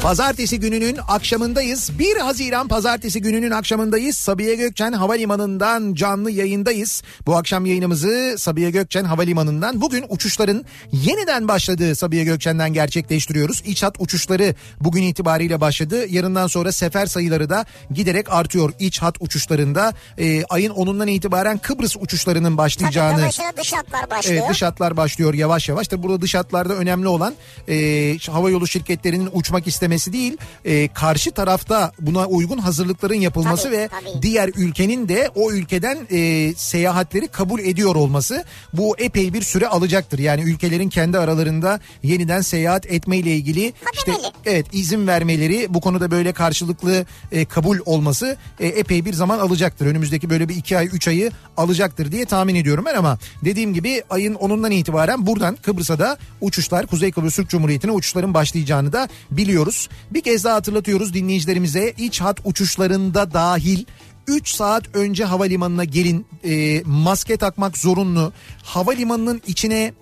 Pazartesi 0.02 0.60
gününün 0.60 0.98
akşamındayız. 1.08 1.90
1 1.98 2.16
Haziran 2.16 2.68
pazartesi 2.68 3.20
gününün 3.20 3.50
akşamındayız. 3.50 4.16
Sabiha 4.16 4.54
Gökçen 4.54 4.92
Havalimanı'ndan 4.92 5.94
canlı 5.94 6.30
yayındayız. 6.30 7.02
Bu 7.26 7.36
akşam 7.36 7.66
yayınımızı 7.66 8.34
Sabiha 8.38 8.70
Gökçen 8.70 9.04
Havalimanı'ndan 9.04 9.80
bugün 9.80 10.04
uçuşların 10.08 10.64
yeniden 10.92 11.48
başladığı 11.48 11.96
Sabiha 11.96 12.24
Gökçen'den 12.24 12.72
gerçekleştiriyoruz. 12.72 13.62
İç 13.66 13.82
hat 13.82 13.96
uçuşları 13.98 14.54
bugün 14.80 15.02
itibariyle 15.02 15.60
başladı. 15.60 16.06
Yarından 16.08 16.46
sonra 16.46 16.72
sefer 16.72 17.06
sayıları 17.06 17.50
da 17.50 17.64
giderek 17.90 18.32
artıyor. 18.32 18.72
İç 18.78 19.02
hat 19.02 19.16
uçuşlarında 19.20 19.92
e, 20.18 20.44
ayın 20.44 20.70
10'undan 20.70 21.10
itibaren 21.10 21.58
Kıbrıs 21.58 21.96
uçuşlarının 21.96 22.44
Tabii 22.44 22.58
başlayacağını 22.58 23.18
dolayısıyla 23.18 23.52
dış 23.56 23.72
hatlar 23.72 24.10
başlıyor. 24.10 24.40
Evet 24.42 24.50
dış 24.50 24.62
hatlar 24.62 24.96
başlıyor 24.96 25.34
yavaş 25.34 25.68
yavaş. 25.68 25.88
Tabii 25.88 26.02
burada 26.02 26.20
dış 26.20 26.34
hatlarda 26.34 26.74
önemli 26.74 27.08
olan 27.08 27.34
e, 27.68 28.18
hava 28.30 28.50
yolu 28.50 28.66
şirketlerinin 28.66 29.30
uçmak 29.32 29.66
istemesi 29.94 30.12
değil. 30.12 30.36
e, 30.64 30.88
karşı 30.88 31.30
tarafta 31.30 31.92
buna 32.00 32.26
uygun 32.26 32.58
hazırlıkların 32.58 33.14
yapılması 33.14 33.62
Tabii, 33.62 33.76
ve 33.76 33.88
tabii. 33.88 34.22
diğer 34.22 34.50
ülkenin 34.56 35.08
de 35.08 35.30
o 35.34 35.52
ülkeden 35.52 35.98
e, 36.10 36.52
seyahatleri 36.56 37.28
kabul 37.28 37.60
ediyor 37.60 37.94
olması. 37.96 38.44
Bu 38.72 38.96
epey 38.98 39.32
bir 39.34 39.42
süre 39.42 39.68
alacaktır. 39.68 40.18
Yani 40.18 40.42
ülkelerin 40.42 40.88
kendi 40.88 41.18
aralarında 41.18 41.80
yeniden 42.02 42.40
seyahat 42.40 42.86
etme 42.86 43.16
ile 43.18 43.36
ilgili 43.36 43.72
işte 43.92 44.12
Kademeli. 44.12 44.32
evet 44.46 44.66
izin 44.72 45.06
vermeleri 45.06 45.66
bu 45.74 45.80
konuda 45.80 46.10
böyle 46.10 46.32
karşılıklı 46.32 47.06
e, 47.32 47.44
kabul 47.44 47.78
olması 47.84 48.36
e, 48.60 48.66
epey 48.66 49.04
bir 49.04 49.12
zaman 49.12 49.38
alacaktır. 49.38 49.86
Önümüzdeki 49.86 50.30
böyle 50.30 50.48
bir 50.48 50.56
iki 50.56 50.78
ay 50.78 50.88
üç 50.92 51.08
ayı 51.08 51.30
alacaktır 51.56 52.12
diye 52.12 52.24
tahmin 52.24 52.54
ediyorum 52.54 52.84
ben 52.86 52.94
ama 52.94 53.18
dediğim 53.44 53.74
gibi 53.74 54.02
ayın 54.10 54.34
10'undan 54.34 54.72
itibaren 54.72 55.26
buradan 55.26 55.56
Kıbrıs'a 55.56 55.98
da 55.98 56.18
uçuşlar 56.40 56.86
Kuzey 56.86 57.12
Kıbrıs 57.12 57.36
Türk 57.36 57.48
Cumhuriyeti'ne 57.48 57.92
uçuşların 57.92 58.34
başlayacağını 58.34 58.92
da 58.92 59.08
biliyoruz. 59.30 59.81
Bir 60.10 60.20
kez 60.20 60.44
daha 60.44 60.54
hatırlatıyoruz 60.54 61.14
dinleyicilerimize 61.14 61.94
iç 61.98 62.20
hat 62.20 62.40
uçuşlarında 62.44 63.32
dahil 63.32 63.84
3 64.26 64.48
saat 64.48 64.96
önce 64.96 65.24
havalimanına 65.24 65.84
gelin 65.84 66.26
e, 66.44 66.82
maske 66.86 67.36
takmak 67.36 67.78
zorunlu 67.78 68.32
havalimanının 68.62 69.42
içine 69.46 69.92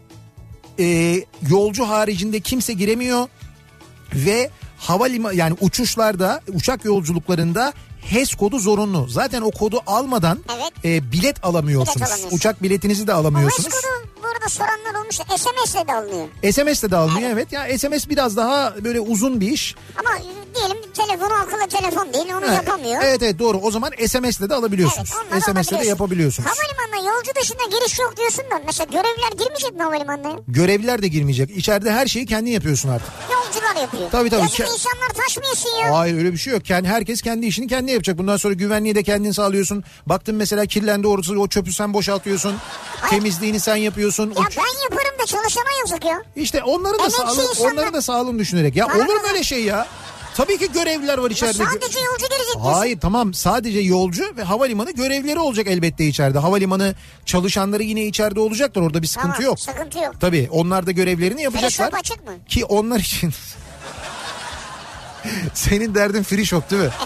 e, 0.79 1.17
yolcu 1.49 1.85
haricinde 1.85 2.41
kimse 2.41 2.73
giremiyor 2.73 3.29
ve 4.15 4.51
havalima 4.79 5.33
yani 5.33 5.57
uçuşlarda 5.61 6.41
uçak 6.49 6.85
yolculuklarında 6.85 7.73
HES 8.01 8.35
kodu 8.35 8.59
zorunlu. 8.59 9.09
Zaten 9.09 9.43
o 9.43 9.51
kodu 9.51 9.81
almadan 9.87 10.39
Evet. 10.57 10.73
e, 10.85 11.13
bilet 11.13 11.45
alamıyorsunuz. 11.45 11.97
Bilet 11.97 12.09
alamıyorsun. 12.09 12.37
Uçak 12.37 12.63
biletinizi 12.63 13.07
de 13.07 13.13
Ama 13.13 13.21
alamıyorsunuz. 13.21 13.67
Eskodu 13.67 13.87
bu 14.05 14.10
arada 14.41 14.49
soranlar 14.49 15.01
olmuş. 15.01 15.17
SMS'le 15.17 15.89
de 15.89 15.93
alınıyor. 15.95 16.29
SMS'le 16.53 16.91
de 16.91 16.97
alınıyor 16.97 17.31
evet. 17.31 17.53
Ya 17.53 17.79
SMS 17.79 18.09
biraz 18.09 18.37
daha 18.37 18.75
böyle 18.85 19.01
uzun 19.01 19.41
bir 19.41 19.53
iş. 19.53 19.75
Ama 19.97 20.11
diyelim 20.55 20.77
telefonu 20.95 21.35
akıllı 21.35 21.69
telefon 21.69 22.13
değil 22.13 22.35
onu 22.35 22.49
Ha, 22.49 22.53
yapamıyor. 22.55 23.03
Evet 23.05 23.23
evet 23.23 23.39
doğru. 23.39 23.59
O 23.59 23.71
zaman 23.71 23.91
SMS'le 24.07 24.49
de 24.51 24.55
alabiliyorsunuz. 24.55 25.11
Evet, 25.33 25.43
SMS'le 25.45 25.81
de 25.81 25.87
yapabiliyorsunuz. 25.87 26.49
Havalimanına 26.51 27.11
yolcu 27.15 27.31
dışında 27.41 27.63
giriş 27.79 27.99
yok 27.99 28.15
diyorsun 28.17 28.45
da 28.51 28.61
mesela 28.67 28.85
görevliler 28.91 29.31
girmeyecek 29.39 29.75
mi 29.75 29.83
havalimanına? 29.83 30.41
Görevliler 30.49 31.03
de 31.03 31.09
girmeyecek. 31.09 31.51
İçeride 31.51 31.93
her 31.93 32.07
şeyi 32.07 32.27
kendin 32.27 32.51
yapıyorsun 32.51 32.89
artık. 32.89 33.09
Yolcular 33.33 33.81
yapıyor. 33.83 34.11
Tabii, 34.11 34.31
tabii. 34.31 34.41
Yazık 34.41 34.61
Ke- 34.61 34.73
insanlar 34.73 35.09
taşmıyorsun 35.27 35.71
ya. 35.83 35.99
Hayır 35.99 36.19
öyle 36.19 36.33
bir 36.33 36.39
şey 36.39 36.53
yok. 36.53 36.65
Kendi, 36.65 36.89
herkes 36.89 37.23
kendi 37.23 37.47
işini 37.47 37.67
kendi 37.67 37.91
yapacak. 37.93 38.19
Bundan 38.19 38.37
sonra 38.37 38.55
güvenliği 38.55 38.95
de 38.95 39.03
kendin 39.03 39.33
sağlıyorsun. 39.33 39.85
Baktın 40.07 40.35
mesela 40.35 40.67
kirlendi 40.67 41.07
orası 41.07 41.41
o 41.41 41.49
çöpü 41.49 41.73
sen 41.73 41.95
boşaltıyorsun. 41.95 42.55
Temizliğini 43.11 43.61
sen 43.61 43.77
yapıyorsun. 43.77 44.30
Ya 44.37 44.43
Uç- 44.47 44.57
ben 44.57 44.83
yaparım 44.91 45.19
da 45.23 45.27
çalışana 45.27 45.65
yazık 45.81 46.05
ya. 46.05 46.23
İşte 46.37 46.63
onları 46.63 46.99
da 46.99 47.03
Emekçi 47.03 47.17
sağlığın, 47.21 47.49
insanlar- 47.49 47.73
onları 47.73 47.93
da 47.93 48.03
sağlığını 48.03 48.39
düşünerek. 48.39 48.77
Ya 48.77 48.89
Bana 48.89 48.97
olur 48.97 49.15
mu 49.15 49.21
öyle 49.29 49.43
şey 49.43 49.65
ya? 49.65 49.87
Tabii 50.37 50.59
ki 50.59 50.73
görevliler 50.73 51.19
var 51.19 51.31
Ya 51.31 51.35
içeride. 51.35 51.65
sadece 51.65 52.01
yolcu 52.01 52.31
diyorsun. 52.31 52.61
Hayır 52.61 53.01
tamam 53.01 53.35
sadece 53.35 53.81
yolcu 53.81 54.25
ve 54.37 54.43
havalimanı 54.43 54.91
görevleri 54.91 55.39
olacak 55.39 55.67
elbette 55.67 56.07
içeride. 56.07 56.39
Havalimanı 56.39 56.95
çalışanları 57.27 57.83
yine 57.83 58.05
içeride 58.07 58.41
olacaklar 58.41 58.83
orada 58.83 59.03
bir 59.03 59.07
sıkıntı 59.07 59.33
Tamam, 59.33 59.47
yok. 59.47 59.61
Sıkıntı 59.61 59.99
yok. 59.99 60.15
Tabii 60.21 60.49
onlar 60.53 60.87
da 60.87 60.91
görevlerini 60.91 61.43
yapacaklar. 61.43 61.87
shop 61.91 61.95
açık 61.95 62.27
mı? 62.27 62.33
Ki 62.49 62.65
onlar 62.65 63.01
için... 63.01 63.33
Senin 65.55 65.95
derdin 65.95 66.23
free 66.23 66.45
shop 66.45 66.71
değil 66.71 66.83
mi? 66.83 66.91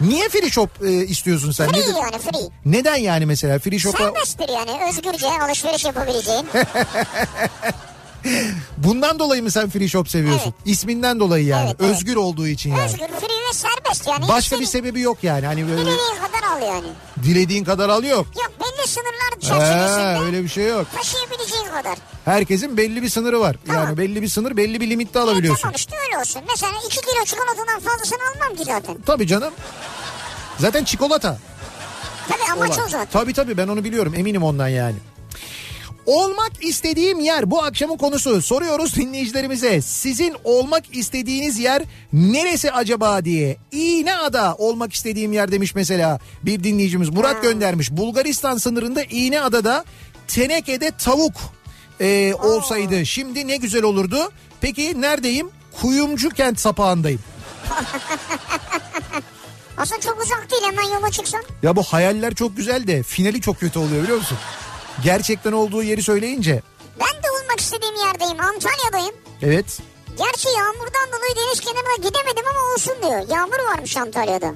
Niye 0.00 0.28
free 0.28 0.50
shop 0.50 0.68
e, 0.84 0.90
istiyorsun 0.92 1.52
sen? 1.52 1.68
Free 1.68 1.80
Nedir- 1.80 1.94
yani 2.02 2.18
free. 2.18 2.48
Neden 2.64 2.96
yani 2.96 3.26
mesela 3.26 3.58
free 3.58 3.78
shop'a 3.78 3.98
Serbesttir 3.98 4.48
yani 4.48 4.70
özgürce 4.88 5.26
alışveriş 5.42 5.84
yapabileceğin. 5.84 6.46
bundan 8.76 9.18
dolayı 9.18 9.42
mı 9.42 9.50
sen 9.50 9.70
free 9.70 9.88
shop 9.88 10.08
seviyorsun? 10.10 10.54
Evet. 10.58 10.66
İsminden 10.76 11.20
dolayı 11.20 11.44
yani. 11.46 11.66
Evet, 11.66 11.76
evet. 11.80 11.90
Özgür 11.90 12.16
olduğu 12.16 12.46
için 12.48 12.70
yani. 12.70 12.82
Özgür, 12.84 12.98
free 12.98 13.48
ve 13.50 13.52
serbest 13.52 14.06
yani. 14.06 14.28
Başka 14.28 14.60
bir 14.60 14.66
sebebi 14.66 15.00
yok 15.00 15.18
yani. 15.24 15.46
Hani 15.46 15.68
böyle 15.68 15.80
Dilediğin 15.80 16.16
kadar 16.22 16.56
al 16.56 16.62
yani. 16.74 16.86
dilediğin 17.22 17.64
kadar 17.64 17.88
al 17.88 18.04
yok. 18.04 18.26
Yok 18.36 18.52
belli 18.60 18.88
sınırlar 18.88 19.36
Ee, 19.36 19.40
çerçevesinde 19.40 20.24
öyle 20.26 20.42
bir 20.44 20.48
şey 20.48 20.66
yok. 20.66 20.86
taşıyabileceğin 20.96 21.64
kadar. 21.66 21.98
Herkesin 22.24 22.76
belli 22.76 23.02
bir 23.02 23.08
sınırı 23.08 23.40
var. 23.40 23.56
Tamam. 23.66 23.84
Yani 23.84 23.98
belli 23.98 24.22
bir 24.22 24.28
sınır 24.28 24.56
belli 24.56 24.80
bir 24.80 24.90
limitte 24.90 25.18
E, 25.18 25.22
alabiliyorsun. 25.22 25.62
tamam 25.62 25.74
işte 25.76 25.96
öyle 26.06 26.18
olsun. 26.18 26.42
Mesela 26.48 26.72
2 26.86 27.00
kilo 27.00 27.24
çikolatadan 27.24 27.80
fazlasını 27.80 28.18
almam 28.34 28.56
ki 28.56 28.64
zaten. 28.64 28.96
Tabii 29.06 29.26
canım. 29.26 29.52
Zaten 30.58 30.84
çikolata. 30.84 31.38
Tabii 32.28 32.52
amaç 32.52 32.78
o 32.78 32.88
zaten. 32.88 33.08
Tabii 33.12 33.32
tabii 33.32 33.56
ben 33.56 33.68
onu 33.68 33.84
biliyorum 33.84 34.14
eminim 34.16 34.42
ondan 34.42 34.68
yani. 34.68 34.96
Olmak 36.08 36.64
istediğim 36.64 37.20
yer 37.20 37.50
bu 37.50 37.62
akşamın 37.62 37.96
konusu. 37.96 38.42
Soruyoruz 38.42 38.96
dinleyicilerimize. 38.96 39.80
Sizin 39.80 40.36
olmak 40.44 40.96
istediğiniz 40.96 41.58
yer 41.58 41.82
neresi 42.12 42.72
acaba 42.72 43.24
diye. 43.24 43.56
İğneada 43.72 44.54
olmak 44.54 44.92
istediğim 44.92 45.32
yer 45.32 45.52
demiş 45.52 45.74
mesela 45.74 46.18
bir 46.42 46.64
dinleyicimiz. 46.64 47.08
Murat 47.08 47.42
göndermiş. 47.42 47.90
Bulgaristan 47.90 48.56
sınırında 48.56 49.02
İğneada'da 49.02 49.84
tenekede 50.28 50.90
tavuk 50.90 51.34
e, 52.00 52.34
olsaydı 52.34 53.06
şimdi 53.06 53.48
ne 53.48 53.56
güzel 53.56 53.82
olurdu. 53.82 54.32
Peki 54.60 55.00
neredeyim? 55.00 55.50
Kuyumcu 55.80 56.30
kent 56.30 56.60
sapağındayım. 56.60 57.20
Aslında 59.76 60.00
çok 60.00 60.22
uzak 60.22 60.50
değil 60.50 60.62
hemen 60.62 60.94
yola 60.94 61.10
çıksan. 61.10 61.42
Ya 61.62 61.76
bu 61.76 61.82
hayaller 61.82 62.34
çok 62.34 62.56
güzel 62.56 62.86
de 62.86 63.02
finali 63.02 63.40
çok 63.40 63.60
kötü 63.60 63.78
oluyor 63.78 64.02
biliyor 64.02 64.18
musun? 64.18 64.38
Gerçekten 65.04 65.52
olduğu 65.52 65.82
yeri 65.82 66.02
söyleyince. 66.02 66.62
Ben 67.00 67.22
de 67.22 67.30
olmak 67.30 67.60
istediğim 67.60 67.94
yerdeyim. 67.96 68.40
Antalya'dayım. 68.40 69.14
Evet. 69.42 69.78
Gerçi 70.18 70.48
yağmurdan 70.48 71.08
dolayı 71.08 71.36
deniz 71.36 71.60
kenarına 71.60 71.96
gidemedim 71.96 72.44
ama 72.50 72.74
olsun 72.74 72.94
diyor. 73.02 73.36
Yağmur 73.36 73.58
varmış 73.76 73.96
Antalya'da. 73.96 74.54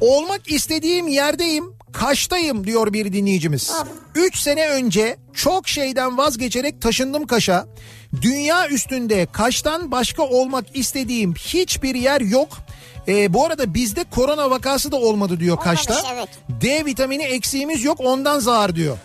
Olmak 0.00 0.50
istediğim 0.52 1.08
yerdeyim. 1.08 1.76
Kaş'tayım 1.92 2.66
diyor 2.66 2.92
bir 2.92 3.12
dinleyicimiz. 3.12 3.72
3 4.14 4.38
sene 4.38 4.68
önce 4.68 5.16
çok 5.34 5.68
şeyden 5.68 6.18
vazgeçerek 6.18 6.82
taşındım 6.82 7.26
Kaş'a. 7.26 7.66
Dünya 8.22 8.68
üstünde 8.68 9.26
Kaş'tan 9.32 9.90
başka 9.90 10.22
olmak 10.22 10.76
istediğim 10.76 11.34
hiçbir 11.34 11.94
yer 11.94 12.20
yok. 12.20 12.48
Ee, 13.08 13.32
bu 13.32 13.46
arada 13.46 13.74
bizde 13.74 14.04
korona 14.10 14.50
vakası 14.50 14.92
da 14.92 14.96
olmadı 14.96 15.40
diyor 15.40 15.58
Olmamış, 15.58 15.86
Kaş'ta. 15.86 16.12
evet. 16.14 16.28
D 16.48 16.84
vitamini 16.84 17.22
eksiğimiz 17.22 17.84
yok 17.84 18.00
ondan 18.00 18.38
zar 18.38 18.76
diyor. 18.76 18.98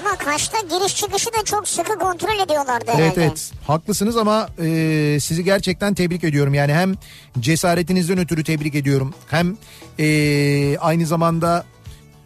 Ama 0.00 0.16
Kaş'ta 0.16 0.58
giriş 0.60 0.96
çıkışı 0.96 1.26
da 1.26 1.44
çok 1.44 1.68
sıkı 1.68 1.98
kontrol 1.98 2.38
ediyorlardı 2.44 2.84
Evet 2.88 2.98
herhalde. 2.98 3.24
evet 3.24 3.50
haklısınız 3.66 4.16
ama 4.16 4.48
e, 4.64 5.18
sizi 5.20 5.44
gerçekten 5.44 5.94
tebrik 5.94 6.24
ediyorum. 6.24 6.54
Yani 6.54 6.74
hem 6.74 6.94
cesaretinizden 7.40 8.18
ötürü 8.18 8.44
tebrik 8.44 8.74
ediyorum. 8.74 9.14
Hem 9.30 9.56
e, 9.98 10.78
aynı 10.78 11.06
zamanda 11.06 11.64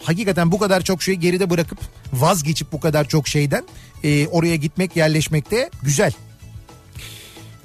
hakikaten 0.02 0.52
bu 0.52 0.58
kadar 0.58 0.80
çok 0.80 1.02
şeyi 1.02 1.20
geride 1.20 1.50
bırakıp 1.50 1.78
vazgeçip 2.12 2.72
bu 2.72 2.80
kadar 2.80 3.08
çok 3.08 3.28
şeyden 3.28 3.64
e, 4.04 4.26
oraya 4.28 4.56
gitmek 4.56 4.96
yerleşmek 4.96 5.50
de 5.50 5.70
güzel. 5.82 6.12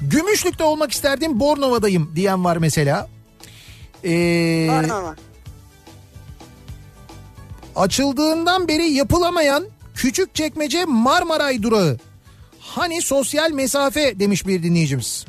Gümüşlük'te 0.02 0.64
olmak 0.64 0.92
isterdim 0.92 1.40
Bornova'dayım 1.40 2.12
diyen 2.16 2.44
var 2.44 2.58
mesela. 2.58 3.10
E, 4.04 4.10
Bornova. 4.70 5.16
açıldığından 7.76 8.68
beri 8.68 8.92
yapılamayan 8.92 9.66
Küçükçekmece 9.96 10.86
Marmaray 10.86 11.64
durağı. 11.64 11.98
Hani 12.60 13.02
sosyal 13.02 13.52
mesafe 13.52 14.20
demiş 14.20 14.48
bir 14.48 14.64
dinleyicimiz. 14.64 15.26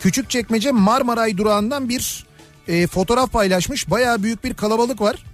Küçükçekmece 0.00 0.70
Marmaray 0.72 1.36
durağından 1.36 1.88
bir 1.88 2.26
e, 2.68 2.86
fotoğraf 2.86 3.32
paylaşmış. 3.32 3.90
Baya 3.90 4.22
büyük 4.22 4.44
bir 4.44 4.54
kalabalık 4.54 5.00
var. 5.00 5.24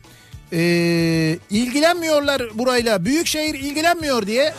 E, 0.52 0.58
ilgilenmiyorlar 1.50 2.42
burayla. 2.54 3.04
Büyükşehir 3.04 3.54
ilgilenmiyor 3.54 4.26
diye 4.26 4.54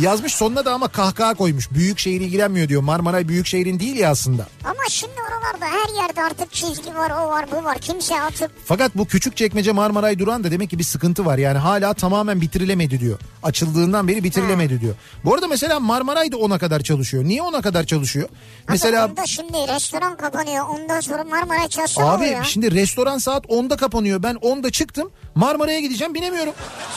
yazmış. 0.00 0.34
Sonuna 0.34 0.64
da 0.64 0.72
ama 0.72 0.88
kahkaha 0.88 1.34
koymuş. 1.34 1.70
Büyükşehir 1.70 2.20
ilgilenmiyor 2.20 2.68
diyor. 2.68 2.82
Marmaray 2.82 3.28
Büyükşehir'in 3.28 3.80
değil 3.80 3.96
ya 3.96 4.10
aslında. 4.10 4.46
Ama 4.64 4.83
şimdi 4.88 5.12
oralarda 5.28 5.66
her 5.66 6.02
yerde 6.02 6.22
artık 6.22 6.52
çizgi 6.52 6.94
var, 6.94 7.10
o 7.10 7.28
var, 7.28 7.46
bu 7.52 7.64
var. 7.64 7.78
Kimse 7.78 8.20
atıp 8.20 8.50
Fakat 8.64 8.94
bu 8.96 9.04
küçük 9.06 9.36
çekmece 9.36 9.72
Marmaray 9.72 10.18
Duran 10.18 10.44
da 10.44 10.50
demek 10.50 10.70
ki 10.70 10.78
bir 10.78 10.84
sıkıntı 10.84 11.24
var. 11.26 11.38
Yani 11.38 11.58
hala 11.58 11.94
tamamen 11.94 12.40
bitirilemedi 12.40 13.00
diyor. 13.00 13.18
Açıldığından 13.42 14.08
beri 14.08 14.24
bitirilemedi 14.24 14.80
diyor. 14.80 14.94
Bu 15.24 15.34
arada 15.34 15.48
mesela 15.48 15.80
Marmaray 15.80 16.32
da 16.32 16.36
ona 16.36 16.58
kadar 16.58 16.80
çalışıyor. 16.80 17.24
Niye 17.24 17.42
ona 17.42 17.62
kadar 17.62 17.84
çalışıyor? 17.84 18.28
Mesela... 18.68 18.84
Mesela 18.84 19.06
onda 19.06 19.26
şimdi 19.26 19.74
restoran 19.74 20.16
kapanıyor. 20.16 20.66
Ondan 20.68 21.00
sonra 21.00 21.24
Marmara 21.24 21.68
çalışsa 21.68 22.04
abi 22.10 22.26
ya. 22.28 22.44
şimdi 22.44 22.70
restoran 22.74 23.18
saat 23.18 23.44
10'da 23.46 23.76
kapanıyor. 23.76 24.22
Ben 24.22 24.34
10'da 24.34 24.70
çıktım. 24.70 25.10
Marmaray'a 25.34 25.80
gideceğim 25.80 26.14
binemiyorum. 26.14 26.52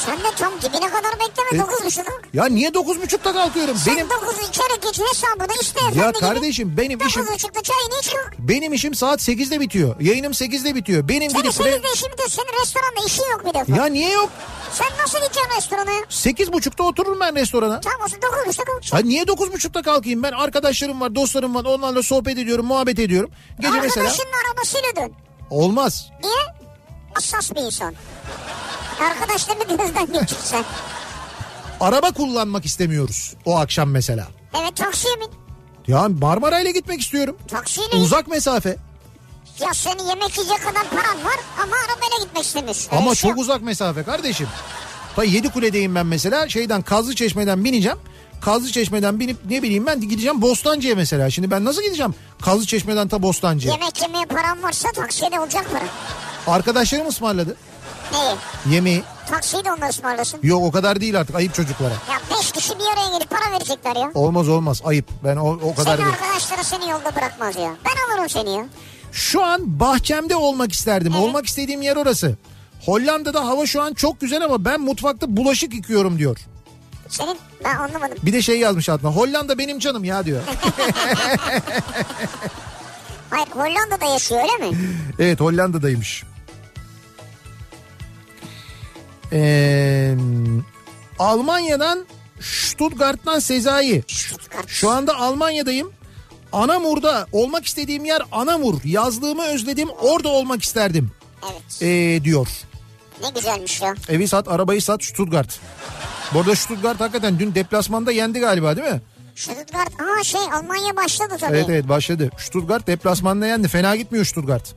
Sen 0.05 0.17
de 0.17 0.35
tam 0.37 0.51
dibine 0.61 0.89
kadar 0.89 1.11
bekleme. 1.13 1.49
E, 1.53 1.59
Dokuz 1.59 1.85
buçuk. 1.85 2.05
Ya 2.33 2.45
niye 2.45 2.69
9.30'da 2.69 3.33
kalkıyorum? 3.33 3.75
Sen 3.77 3.95
Benim 3.95 4.09
dokuzu 4.09 4.41
içeri 4.49 4.81
geç 4.81 4.99
hesabını 4.99 5.57
efendi 5.87 5.97
ya 5.99 6.09
gibi. 6.09 6.19
kardeşim 6.19 6.77
benim 6.77 6.99
işim 7.07 7.21
Dokuz 7.21 7.33
buçukta 7.35 7.61
çayını 7.77 7.99
iç 8.01 8.09
kalk. 8.11 8.33
benim 8.39 8.73
işim 8.73 8.95
saat 8.95 9.19
8'de 9.21 9.59
bitiyor. 9.59 9.95
Yayınım 10.01 10.31
8'de 10.31 10.75
bitiyor. 10.75 11.07
Benim 11.07 11.31
Senin 11.31 11.41
gidip 11.43 11.53
sekizde 11.53 11.77
re- 11.77 11.93
işin 11.93 12.11
bitiyor. 12.11 12.29
Senin 12.29 12.61
restoranda 12.61 13.05
işin 13.07 13.23
yok 13.31 13.45
bir 13.45 13.53
defa. 13.53 13.75
ya 13.81 13.85
niye 13.85 14.09
yok? 14.11 14.29
Sen 14.71 14.87
nasıl 15.01 15.17
gideceksin 15.19 15.55
restorana 15.57 15.91
ya? 15.91 15.99
8.30'da 15.99 16.83
otururum 16.83 17.19
ben 17.19 17.35
restorana. 17.35 17.79
Tamam 17.79 18.01
olsun 18.01 18.19
dokuz 18.21 18.45
buçukta 18.47 18.63
kalk. 18.63 18.93
Ha 18.93 18.99
niye 18.99 19.23
9.30'da 19.23 19.81
kalkayım 19.81 20.23
ben 20.23 20.31
arkadaşlarım 20.31 21.01
var 21.01 21.15
dostlarım 21.15 21.55
var 21.55 21.63
onlarla 21.65 22.03
sohbet 22.03 22.37
ediyorum 22.37 22.65
muhabbet 22.65 22.99
ediyorum. 22.99 23.31
Gece 23.59 23.79
mesela 23.79 24.07
Arkadaşının 24.07 24.31
arabasıyla 24.47 24.95
dön. 24.95 25.13
olmaz. 25.49 26.09
Niye? 26.23 26.33
Hassas 27.13 27.51
bir 27.55 27.61
insan. 27.61 27.93
Arkadaşlarını 29.01 29.63
gözden 29.77 30.13
geçirsen. 30.13 30.63
Araba 31.79 32.11
kullanmak 32.11 32.65
istemiyoruz 32.65 33.33
o 33.45 33.57
akşam 33.57 33.89
mesela. 33.91 34.27
Evet 34.61 34.75
taksiye 34.75 35.13
bin. 35.21 35.46
Ya 35.87 36.09
Marmara 36.21 36.59
ile 36.59 36.71
gitmek 36.71 37.01
istiyorum. 37.01 37.37
Taksiyle. 37.47 37.95
Uzak 37.95 38.27
mesafe 38.27 38.77
Ya 39.59 39.73
senin 39.73 40.03
yemek 40.07 40.37
yiyecek 40.37 40.57
kadar 40.63 40.89
paran 40.89 41.25
var 41.25 41.39
ama 41.63 41.75
arabayla 41.75 42.25
gitmek 42.25 42.43
istemiyorsun. 42.43 42.89
Ama 42.97 43.15
çok 43.15 43.29
yok. 43.31 43.39
uzak 43.39 43.61
mesafe 43.61 44.03
kardeşim. 44.03 44.47
Ta 45.15 45.23
yedi 45.23 45.49
kuledeyim 45.49 45.95
ben 45.95 46.05
mesela 46.05 46.49
şeyden 46.49 46.81
Kazlı 46.81 47.15
Çeşme'den 47.15 47.63
bineceğim. 47.63 47.97
Kazlı 48.41 48.71
Çeşme'den 48.71 49.19
binip 49.19 49.37
ne 49.49 49.63
bileyim 49.63 49.85
ben 49.85 50.01
gideceğim 50.01 50.41
Bostancı'ya 50.41 50.95
mesela. 50.95 51.29
Şimdi 51.29 51.51
ben 51.51 51.65
nasıl 51.65 51.81
gideceğim 51.81 52.15
Kazlı 52.41 52.65
Çeşme'den 52.65 53.07
ta 53.07 53.21
Bostancı'ya? 53.21 53.73
Yemek 53.73 54.01
yemeye 54.01 54.25
paran 54.25 54.63
varsa 54.63 54.91
taksiye 54.91 55.31
de 55.31 55.39
olacak 55.39 55.65
para. 55.71 55.85
Arkadaşlarım 56.55 57.07
ısmarladı 57.07 57.55
Neyi? 58.11 58.35
yemeği. 58.75 59.03
Taksiyi 59.29 59.65
de 59.65 59.71
onlar 59.71 59.89
ısmarlasın. 59.89 60.39
Yok 60.43 60.63
o 60.63 60.71
kadar 60.71 61.01
değil 61.01 61.19
artık 61.19 61.35
ayıp 61.35 61.53
çocuklara. 61.53 61.93
Ya 61.93 62.19
beş 62.37 62.51
kişi 62.51 62.73
bir 62.79 62.85
araya 62.93 63.17
gelip 63.17 63.29
para 63.29 63.51
verecekler 63.51 63.95
ya. 63.95 64.11
Olmaz 64.13 64.49
olmaz 64.49 64.81
ayıp. 64.85 65.05
Ben 65.23 65.35
o, 65.37 65.49
o 65.63 65.75
kadar 65.75 65.95
Senin 65.97 66.05
değil. 66.05 66.17
arkadaşları 66.21 66.63
seni 66.63 66.89
yolda 66.89 67.15
bırakmaz 67.15 67.55
ya. 67.55 67.75
Ben 67.85 68.13
alırım 68.13 68.29
seni 68.29 68.55
ya. 68.55 68.65
Şu 69.11 69.43
an 69.43 69.79
bahçemde 69.79 70.35
olmak 70.35 70.71
isterdim. 70.73 71.13
Evet. 71.15 71.23
Olmak 71.25 71.45
istediğim 71.45 71.81
yer 71.81 71.95
orası. 71.95 72.35
Hollanda'da 72.85 73.45
hava 73.45 73.65
şu 73.65 73.81
an 73.81 73.93
çok 73.93 74.21
güzel 74.21 74.43
ama 74.45 74.65
ben 74.65 74.81
mutfakta 74.81 75.37
bulaşık 75.37 75.73
yıkıyorum 75.73 76.17
diyor. 76.19 76.37
Senin 77.09 77.37
ben 77.63 77.75
anlamadım. 77.75 78.17
Bir 78.23 78.33
de 78.33 78.41
şey 78.41 78.59
yazmış 78.59 78.89
altına. 78.89 79.11
Hollanda 79.11 79.57
benim 79.57 79.79
canım 79.79 80.03
ya 80.03 80.25
diyor. 80.25 80.41
Hayır 83.29 83.47
Hollanda'da 83.51 84.05
yaşıyor 84.05 84.41
öyle 84.43 84.69
mi? 84.69 84.77
evet 85.19 85.39
Hollanda'daymış. 85.39 86.23
Ee, 89.33 90.15
Almanya'dan 91.19 92.05
Stuttgart'tan 92.41 93.39
Sezai. 93.39 94.03
Şu 94.67 94.89
anda 94.89 95.15
Almanya'dayım. 95.15 95.91
Anamur'da 96.53 97.27
olmak 97.31 97.65
istediğim 97.65 98.05
yer 98.05 98.21
Anamur. 98.31 98.81
Yazlığımı 98.83 99.45
özledim 99.45 99.89
orada 100.01 100.29
olmak 100.29 100.63
isterdim 100.63 101.11
Evet. 101.51 101.81
ee, 101.81 102.23
diyor. 102.23 102.47
Ne 103.23 103.29
güzelmiş 103.29 103.81
ya. 103.81 103.95
Evi 104.09 104.27
sat, 104.27 104.47
arabayı 104.47 104.81
sat 104.81 105.03
Stuttgart. 105.03 105.59
Bu 106.33 106.39
arada 106.39 106.55
Stuttgart 106.55 106.99
hakikaten 106.99 107.39
dün 107.39 107.55
deplasmanda 107.55 108.11
yendi 108.11 108.39
galiba 108.39 108.77
değil 108.77 108.87
mi? 108.87 109.01
Stuttgart. 109.35 109.89
Aa 110.01 110.23
şey 110.23 110.41
Almanya 110.41 110.95
başladı 110.95 111.37
tabii. 111.39 111.55
Evet 111.55 111.69
evet 111.69 111.89
başladı. 111.89 112.29
Stuttgart 112.37 112.87
deplasmanda 112.87 113.47
yendi. 113.47 113.67
Fena 113.67 113.95
gitmiyor 113.95 114.25
Stuttgart. 114.25 114.75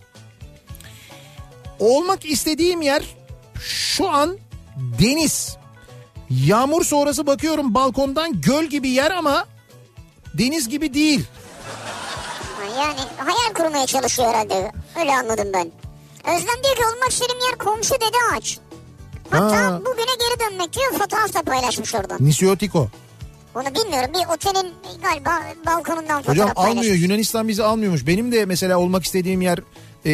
Olmak 1.78 2.24
istediğim 2.24 2.82
yer 2.82 3.02
şu 3.60 4.08
an 4.08 4.38
deniz. 4.76 5.56
Yağmur 6.30 6.84
sonrası 6.84 7.26
bakıyorum 7.26 7.74
balkondan 7.74 8.40
göl 8.40 8.64
gibi 8.64 8.88
yer 8.88 9.10
ama 9.10 9.46
deniz 10.34 10.68
gibi 10.68 10.94
değil. 10.94 11.24
Yani 12.78 12.98
hayal 13.16 13.54
kurmaya 13.54 13.86
çalışıyor 13.86 14.28
herhalde. 14.28 14.72
Öyle 15.00 15.16
anladım 15.16 15.48
ben. 15.54 15.70
Özlem 16.34 16.62
diyor 16.64 16.76
ki 16.76 16.82
olmak 16.94 17.10
istediğim 17.10 17.40
yer 17.40 17.58
komşu 17.58 17.94
dede 17.94 18.16
ağaç. 18.36 18.58
Hatta 19.30 19.56
Ha. 19.56 19.80
bugüne 19.80 20.14
geri 20.20 20.50
dönmek 20.50 20.72
diyor 20.72 20.92
fotoğraf 20.92 21.34
da 21.34 21.42
paylaşmış 21.42 21.94
oradan. 21.94 22.18
Nisiotiko. 22.20 22.88
Onu 23.54 23.64
bilmiyorum 23.74 24.10
bir 24.14 24.34
otelin 24.34 24.72
galiba 25.02 25.30
balkonundan 25.66 26.16
fotoğraf 26.18 26.28
Hocam 26.28 26.54
paylaşmış. 26.54 26.78
almıyor 26.78 26.94
Yunanistan 26.96 27.48
bizi 27.48 27.62
almıyormuş. 27.64 28.06
Benim 28.06 28.32
de 28.32 28.44
mesela 28.46 28.78
olmak 28.78 29.04
istediğim 29.04 29.40
yer 29.42 29.58
e, 30.04 30.10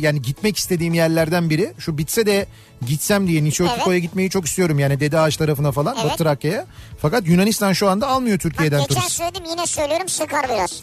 yani 0.00 0.22
gitmek 0.22 0.56
istediğim 0.56 0.94
yerlerden 0.94 1.50
biri. 1.50 1.72
Şu 1.78 1.98
bitse 1.98 2.26
de 2.26 2.46
gitsem 2.86 3.28
diye 3.28 3.44
Nisiotiko'ya 3.44 3.98
gitmeyi 3.98 4.30
çok 4.30 4.46
istiyorum. 4.46 4.78
Yani 4.78 5.00
Dede 5.00 5.18
Ağaç 5.20 5.36
tarafına 5.36 5.72
falan 5.72 5.96
Evet. 6.00 6.10
bak 6.10 6.18
Trakya'ya. 6.18 6.66
Fakat 7.02 7.26
Yunanistan 7.26 7.72
şu 7.72 7.88
anda 7.88 8.06
almıyor 8.06 8.36
Bak, 8.36 8.42
Türkiye'den 8.42 8.80
geçen 8.80 8.94
turist. 8.94 9.10
söyledim 9.16 9.44
yine 9.50 9.66
söylüyorum 9.66 10.08
sıkar 10.08 10.44
biraz. 10.48 10.82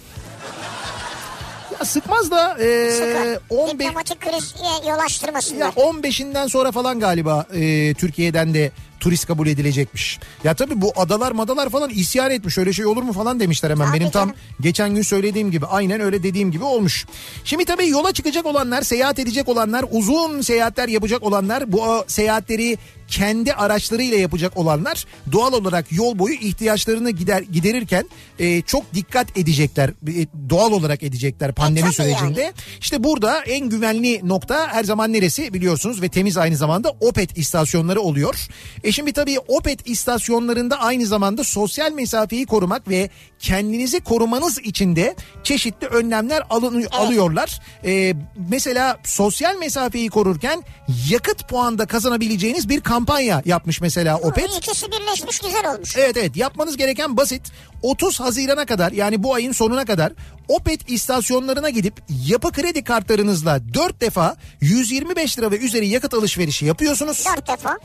Ya 1.80 1.86
sıkmaz 1.86 2.32
da 2.32 2.57
e, 2.64 2.91
Sıkar. 2.91 3.40
15 3.49 3.73
Diplomatik 3.73 4.22
krize 4.22 4.90
yol 4.90 4.99
açtırmasınlar. 4.99 5.65
ya 5.65 5.72
15'inden 5.84 6.49
sonra 6.49 6.72
falan 6.72 6.99
galiba 6.99 7.45
e, 7.53 7.94
Türkiye'den 7.94 8.53
de 8.53 8.72
turist 9.06 9.27
kabul 9.27 9.48
edilecekmiş. 9.48 10.19
Ya 10.44 10.53
tabii 10.53 10.82
bu 10.82 10.94
adalar 10.95 11.32
madalar 11.32 11.69
falan 11.69 11.90
isyan 11.90 12.32
etmiş 12.32 12.57
öyle 12.57 12.73
şey 12.73 12.86
olur 12.86 13.03
mu 13.03 13.14
falan 13.14 13.40
demişler 13.40 13.69
hemen. 13.69 13.88
Tabii 13.88 13.99
Benim 13.99 14.10
tam 14.10 14.27
canım. 14.30 14.41
geçen 14.61 14.95
gün 14.95 15.02
söylediğim 15.02 15.52
gibi 15.52 15.65
aynen 15.65 16.02
öyle 16.02 16.23
dediğim 16.23 16.52
gibi 16.52 16.64
olmuş. 16.64 17.06
Şimdi 17.44 17.65
tabii 17.65 17.88
yola 17.90 18.11
çıkacak 18.11 18.45
olanlar, 18.45 18.82
seyahat 18.82 19.19
edecek 19.19 19.49
olanlar, 19.49 19.86
uzun 19.91 20.41
seyahatler 20.41 20.88
yapacak 20.88 21.23
olanlar, 21.23 21.72
bu 21.72 21.82
seyahatleri 22.07 22.77
kendi 23.07 23.53
araçlarıyla 23.53 24.18
yapacak 24.18 24.57
olanlar 24.57 25.06
doğal 25.32 25.53
olarak 25.53 25.91
yol 25.91 26.19
boyu 26.19 26.34
ihtiyaçlarını 26.34 27.11
gider 27.11 27.41
giderirken 27.41 28.10
e, 28.40 28.61
çok 28.61 28.94
dikkat 28.94 29.38
edecekler. 29.38 29.90
E, 29.90 30.27
doğal 30.49 30.72
olarak 30.72 31.03
edecekler 31.03 31.52
pandemi 31.52 31.86
tabii 31.86 31.94
sürecinde. 31.94 32.41
yani. 32.41 32.53
İşte 32.80 33.03
burada 33.03 33.41
en 33.44 33.69
güvenli 33.69 34.22
nokta 34.23 34.68
her 34.68 34.84
zaman 34.84 35.14
neresi 35.14 35.53
biliyorsunuz 35.53 36.02
ve 36.02 36.10
temiz 36.10 36.38
aynı 36.38 36.57
zamanda 36.57 36.90
Opet 36.99 37.38
istasyonları 37.38 38.02
oluyor. 38.02 38.48
E 38.84 38.91
şimdi 38.91 39.14
tabii 39.14 39.40
Opet 39.40 39.90
istasyonlarında 39.90 40.80
aynı 40.80 41.06
zamanda 41.06 41.44
sosyal 41.44 41.91
mesafeyi 41.91 42.45
korumak 42.45 42.90
ve 42.90 43.10
kendinizi 43.46 44.00
korumanız 44.00 44.60
için 44.60 44.96
de 44.96 45.16
çeşitli 45.44 45.88
önlemler 45.88 46.44
alın, 46.50 46.88
alıyorlar. 46.92 47.62
E, 47.86 48.14
mesela 48.50 48.98
sosyal 49.04 49.58
mesafeyi 49.58 50.10
korurken 50.10 50.64
yakıt 51.10 51.50
puanda 51.50 51.86
kazanabileceğiniz 51.86 52.70
bir 52.70 52.82
kampanya 52.82 53.42
yapmış 53.46 53.82
mesela 53.82 54.18
Opet. 54.18 54.50
Bu 54.50 54.58
ikisi 54.58 54.92
birleşmiş 54.92 55.40
güzel 55.40 55.74
olmuş. 55.74 55.98
Evet 55.98 56.18
evet 56.18 56.38
yapmanız 56.38 56.78
gereken 56.78 57.18
basit. 57.18 57.52
30 57.82 58.20
Haziran'a 58.20 58.66
kadar 58.66 58.92
yani 58.92 59.24
bu 59.24 59.34
ayın 59.34 59.52
sonuna 59.52 59.86
kadar 59.86 60.14
Opet 60.48 60.90
istasyonlarına 60.90 61.70
gidip 61.70 61.94
yapı 62.28 62.52
kredi 62.52 62.84
kartlarınızla 62.84 63.74
4 63.74 64.02
defa 64.02 64.36
125 64.62 65.40
lira 65.40 65.52
ve 65.52 65.58
üzeri 65.58 65.88
yakıt 65.88 66.14
alışverişi 66.14 66.66
yapıyorsunuz. 66.66 67.26
Dört 67.26 67.48
defa. 67.48 67.78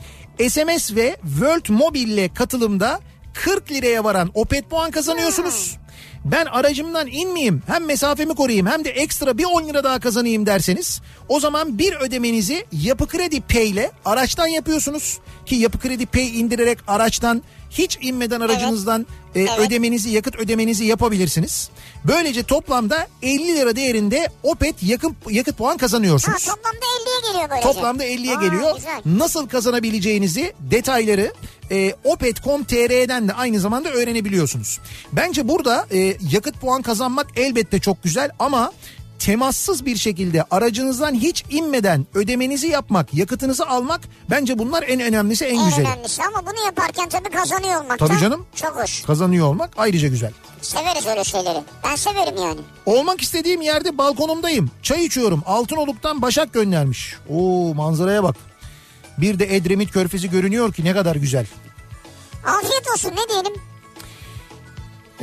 SMS 0.49 0.95
ve 0.95 1.17
World 1.23 1.69
Mobile 1.69 2.13
ile 2.13 2.33
katılımda 2.33 2.99
40 3.33 3.71
liraya 3.71 4.03
varan 4.03 4.31
Opet 4.33 4.69
puan 4.69 4.91
kazanıyorsunuz. 4.91 5.77
Ben 6.25 6.45
aracımdan 6.45 7.07
inmeyeyim 7.07 7.61
hem 7.67 7.85
mesafemi 7.85 8.35
koruyayım 8.35 8.67
hem 8.67 8.85
de 8.85 8.89
ekstra 8.89 9.37
bir 9.37 9.45
10 9.45 9.67
lira 9.67 9.83
daha 9.83 9.99
kazanayım 9.99 10.45
derseniz 10.45 11.01
o 11.29 11.39
zaman 11.39 11.77
bir 11.77 11.95
ödemenizi 11.95 12.65
Yapı 12.71 13.07
Kredi 13.07 13.41
Pay 13.41 13.69
ile 13.69 13.91
araçtan 14.05 14.47
yapıyorsunuz 14.47 15.19
ki 15.45 15.55
Yapı 15.55 15.79
Kredi 15.79 16.05
Pay 16.05 16.39
indirerek 16.39 16.77
araçtan 16.87 17.41
hiç 17.71 17.97
inmeden 18.01 18.39
aracınızdan 18.41 19.07
e, 19.35 19.47
ödemenizi 19.57 20.09
yakıt 20.09 20.35
ödemenizi 20.35 20.85
yapabilirsiniz. 20.85 21.69
Böylece 22.05 22.43
toplamda 22.43 23.07
50 23.21 23.55
lira 23.55 23.75
değerinde 23.75 24.29
Opet 24.43 24.83
yakın 24.83 25.15
yakıt 25.29 25.57
puan 25.57 25.71
Ha, 25.71 25.77
kazanıyorsunuz. 25.77 26.45
toplamda 26.45 26.77
50'ye 26.85 27.31
geliyor 27.31 27.49
böylece. 27.49 27.67
Toplamda 27.67 28.05
50'ye 28.05 28.37
Aa, 28.37 28.41
geliyor. 28.41 28.75
Güzel. 28.75 29.01
Nasıl 29.05 29.47
kazanabileceğinizi 29.49 30.53
detayları 30.59 31.33
e, 31.71 31.93
opet.com.tr'den 32.03 33.27
de 33.27 33.33
aynı 33.33 33.59
zamanda 33.59 33.89
öğrenebiliyorsunuz. 33.89 34.79
Bence 35.13 35.47
burada 35.47 35.87
e, 35.91 36.17
yakıt 36.31 36.61
puan 36.61 36.81
kazanmak 36.81 37.27
elbette 37.35 37.79
çok 37.79 38.03
güzel 38.03 38.29
ama 38.39 38.71
temassız 39.25 39.85
bir 39.85 39.95
şekilde 39.97 40.43
aracınızdan 40.51 41.13
hiç 41.13 41.43
inmeden 41.49 42.05
ödemenizi 42.13 42.67
yapmak, 42.67 43.13
yakıtınızı 43.13 43.67
almak 43.67 44.01
bence 44.29 44.59
bunlar 44.59 44.83
en 44.87 44.99
önemlisi 44.99 45.45
en 45.45 45.59
En 45.59 45.65
güzeli. 45.65 45.87
önemlisi 45.87 46.21
ama 46.23 46.41
bunu 46.51 46.65
yaparken 46.65 47.09
tabii 47.09 47.29
kazanıyor 47.29 47.83
olmak. 47.83 47.99
Tabii 47.99 48.19
canım. 48.19 48.45
Çok 48.55 48.75
hoş. 48.83 49.03
Kazanıyor 49.03 49.47
olmak 49.47 49.69
ayrıca 49.77 50.07
güzel. 50.07 50.31
Severiz 50.61 51.07
öyle 51.07 51.23
şeyleri. 51.23 51.63
Ben 51.83 51.95
severim 51.95 52.37
yani. 52.37 52.59
Olmak 52.85 53.21
istediğim 53.21 53.61
yerde 53.61 53.97
balkonumdayım. 53.97 54.71
Çay 54.83 55.05
içiyorum. 55.05 55.43
Altınoluk'tan 55.45 56.21
Başak 56.21 56.53
göndermiş. 56.53 57.15
Oo 57.29 57.73
manzaraya 57.73 58.23
bak. 58.23 58.35
Bir 59.17 59.39
de 59.39 59.55
Edremit 59.55 59.91
Körfezi 59.91 60.29
görünüyor 60.29 60.73
ki 60.73 60.85
ne 60.85 60.93
kadar 60.93 61.15
güzel. 61.15 61.45
Afiyet 62.45 62.87
olsun 62.93 63.11
ne 63.11 63.29
diyelim. 63.29 63.53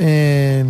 Ee, 0.01 0.63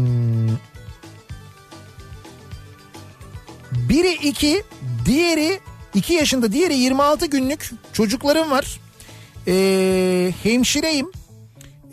biri 3.89 4.13
iki, 4.13 4.63
diğeri 5.05 5.59
iki 5.93 6.13
yaşında, 6.13 6.51
diğeri 6.51 6.75
26 6.77 7.25
günlük 7.25 7.71
çocuklarım 7.93 8.51
var. 8.51 8.79
Ee, 9.47 10.33
hemşireyim. 10.43 11.11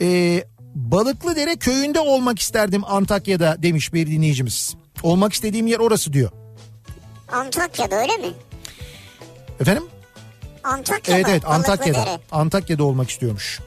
Ee, 0.00 0.44
Balıklıdere 0.74 1.56
köyünde 1.56 2.00
olmak 2.00 2.38
isterdim 2.38 2.82
Antakya'da 2.86 3.62
demiş 3.62 3.92
bir 3.92 4.06
dinleyicimiz. 4.06 4.74
Olmak 5.02 5.32
istediğim 5.32 5.66
yer 5.66 5.78
orası 5.78 6.12
diyor. 6.12 6.30
Antakya'da 7.32 7.96
öyle 7.96 8.16
mi? 8.16 8.28
Efendim? 9.60 9.84
Antakya'da. 10.64 11.18
Evet 11.18 11.26
evet 11.30 11.42
Antakya'da. 11.46 11.98
Balıklıdere. 11.98 12.20
Antakya'da 12.32 12.84
olmak 12.84 13.10
istiyormuş. 13.10 13.60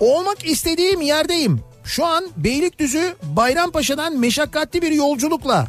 Olmak 0.00 0.44
istediğim 0.44 1.00
yerdeyim. 1.00 1.60
Şu 1.84 2.06
an 2.06 2.30
Beylikdüzü 2.36 3.16
Bayrampaşa'dan 3.22 4.18
meşakkatli 4.18 4.82
bir 4.82 4.90
yolculukla 4.90 5.66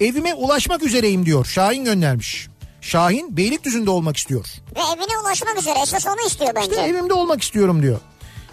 evime 0.00 0.34
ulaşmak 0.34 0.82
üzereyim 0.82 1.26
diyor. 1.26 1.44
Şahin 1.44 1.84
göndermiş. 1.84 2.48
Şahin 2.80 3.36
Beylikdüzü'nde 3.36 3.90
olmak 3.90 4.16
istiyor. 4.16 4.46
Ve 4.76 4.80
evine 4.80 5.18
ulaşmak 5.22 5.58
üzere. 5.58 5.78
Esas 5.82 6.06
onu 6.06 6.26
istiyor 6.26 6.54
bence. 6.54 6.70
İşte 6.70 6.82
evimde 6.82 7.14
olmak 7.14 7.42
istiyorum 7.42 7.82
diyor. 7.82 8.00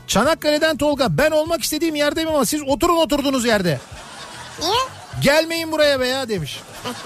Çanakkale'den 0.07 0.78
Tolga 0.78 1.18
ben 1.18 1.32
olmak 1.32 1.64
istediğim 1.64 1.95
yerdeyim 1.95 2.30
ama 2.30 2.45
siz 2.45 2.61
oturun 2.61 2.98
oturduğunuz 2.98 3.45
yerde. 3.45 3.80
Niye? 4.60 4.72
Gelmeyin 5.22 5.72
buraya 5.72 5.99
be 5.99 6.07
ya 6.07 6.30
demiş. 6.30 6.61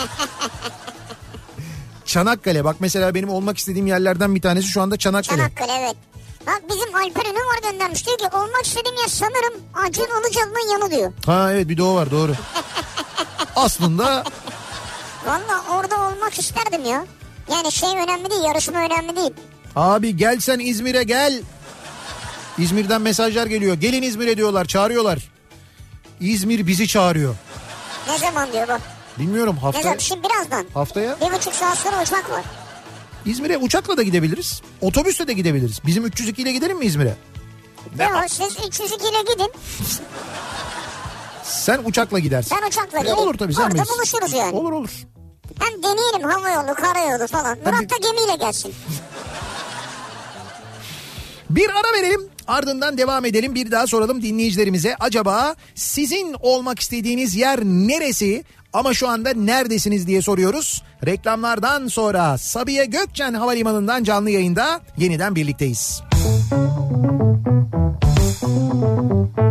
Çanakkale 2.06 2.64
bak 2.64 2.76
mesela 2.80 3.16
benim 3.16 3.30
olmak 3.30 3.58
istediğim 3.58 3.88
yerlerden 3.88 4.36
bir 4.36 4.42
tanesi 4.42 4.68
şu 4.68 4.82
anda 4.82 4.98
Çanakkale. 4.98 5.38
Çanakkale 5.38 5.72
evet. 5.80 5.96
Bak 6.48 6.62
bizim 6.70 6.96
Alper 6.96 7.26
Ünlü 7.26 7.40
var 7.40 7.72
göndermiş. 7.72 8.06
Diyor 8.08 8.18
ki 8.18 8.26
olmak 8.34 8.66
istediğim 8.66 8.98
yer 8.98 9.08
sanırım 9.08 9.54
Acun 9.74 10.04
Ilıcalı'nın 10.04 10.72
yanı 10.72 10.92
diyor. 10.92 11.14
Ha 11.26 11.54
evet 11.54 11.70
bir 11.70 11.78
de 11.78 11.84
o 11.84 11.96
var 11.96 12.12
doğru. 12.12 12.36
Aslında 13.56 14.24
Valla 15.26 15.64
orada 15.72 15.96
olmak 16.08 16.40
isterdim 16.40 16.86
ya. 16.86 17.06
Yani 17.52 17.72
şey 17.72 17.90
önemli 17.90 18.30
değil 18.30 18.44
yarışma 18.44 18.80
önemli 18.80 19.16
değil. 19.16 19.32
abi 19.76 20.18
gel 20.18 20.40
sen 20.40 20.60
İzmir'e 20.60 21.04
gel. 21.04 21.42
İzmir'den 22.58 23.02
mesajlar 23.02 23.46
geliyor. 23.48 23.76
Gelin 23.76 24.02
İzmir'e 24.02 24.38
diyorlar 24.38 24.66
çağırıyorlar. 24.66 25.20
İzmir 26.20 26.68
bizi 26.68 26.88
çağırıyor. 26.88 27.36
Ne 28.10 28.18
zaman 28.18 28.52
diyor 28.54 28.68
bak. 28.68 28.82
Bilmiyorum 29.20 29.56
Ne 29.56 29.60
hafta 29.62 29.82
zaman? 29.82 29.98
Şimdi 29.98 30.28
birazdan. 30.30 30.66
haftaya 30.74 31.16
Bir 31.22 31.34
buçuk 31.38 31.54
saat 31.54 31.78
sonra 31.78 32.02
uçak 32.04 32.30
var. 32.32 32.44
İzmir'e 33.26 33.58
uçakla 33.58 33.98
da 33.98 34.04
gidebiliriz. 34.04 34.62
Otobüsle 34.82 35.28
de 35.28 35.34
gidebiliriz. 35.34 35.80
Bizim 35.86 36.06
302 36.06 36.42
ile 36.42 36.52
gidelim 36.52 36.78
mi 36.78 36.86
İzmir'e? 36.86 37.16
Yok 38.00 38.24
siz 38.28 38.58
302 38.68 38.96
ile 39.08 39.22
gidin. 39.34 39.52
Sen 41.48 41.82
uçakla 41.86 42.20
gidersin. 42.20 42.58
Ben 42.62 42.68
uçakla 42.68 43.00
geleyim. 43.00 43.18
olur 43.18 43.34
tabii 43.34 43.54
sen 43.54 43.64
Orada 43.64 43.84
buluşuruz 43.98 44.34
yani. 44.34 44.56
Olur 44.56 44.72
olur. 44.72 44.90
Hem 45.60 45.84
deneyelim 45.84 46.30
hava 46.30 46.50
yolu, 46.50 46.76
karayolu 46.76 47.28
falan. 47.28 47.58
Murat 47.58 47.90
da 47.90 47.98
gemiyle 47.98 48.36
gelsin. 48.40 48.74
Bir 51.50 51.70
ara 51.70 51.98
verelim 52.02 52.22
ardından 52.48 52.98
devam 52.98 53.26
edelim 53.26 53.56
bir 53.56 53.72
daha 53.72 53.88
soralım 53.88 54.22
dinleyicilerimize. 54.22 54.96
Acaba 55.00 55.56
sizin 55.76 56.36
olmak 56.40 56.80
istediğiniz 56.80 57.36
yer 57.36 57.60
neresi? 57.64 58.44
Ama 58.74 58.94
şu 58.94 59.08
anda 59.08 59.34
neredesiniz 59.34 60.08
diye 60.08 60.22
soruyoruz. 60.22 60.84
Reklamlardan 61.06 61.88
sonra 61.88 62.38
Sabiha 62.38 62.84
Gökçen 62.84 63.34
Havalimanı'ndan 63.34 64.04
canlı 64.04 64.30
yayında 64.30 64.82
yeniden 64.98 65.36
birlikteyiz. 65.36 66.02
Kafa 69.36 69.47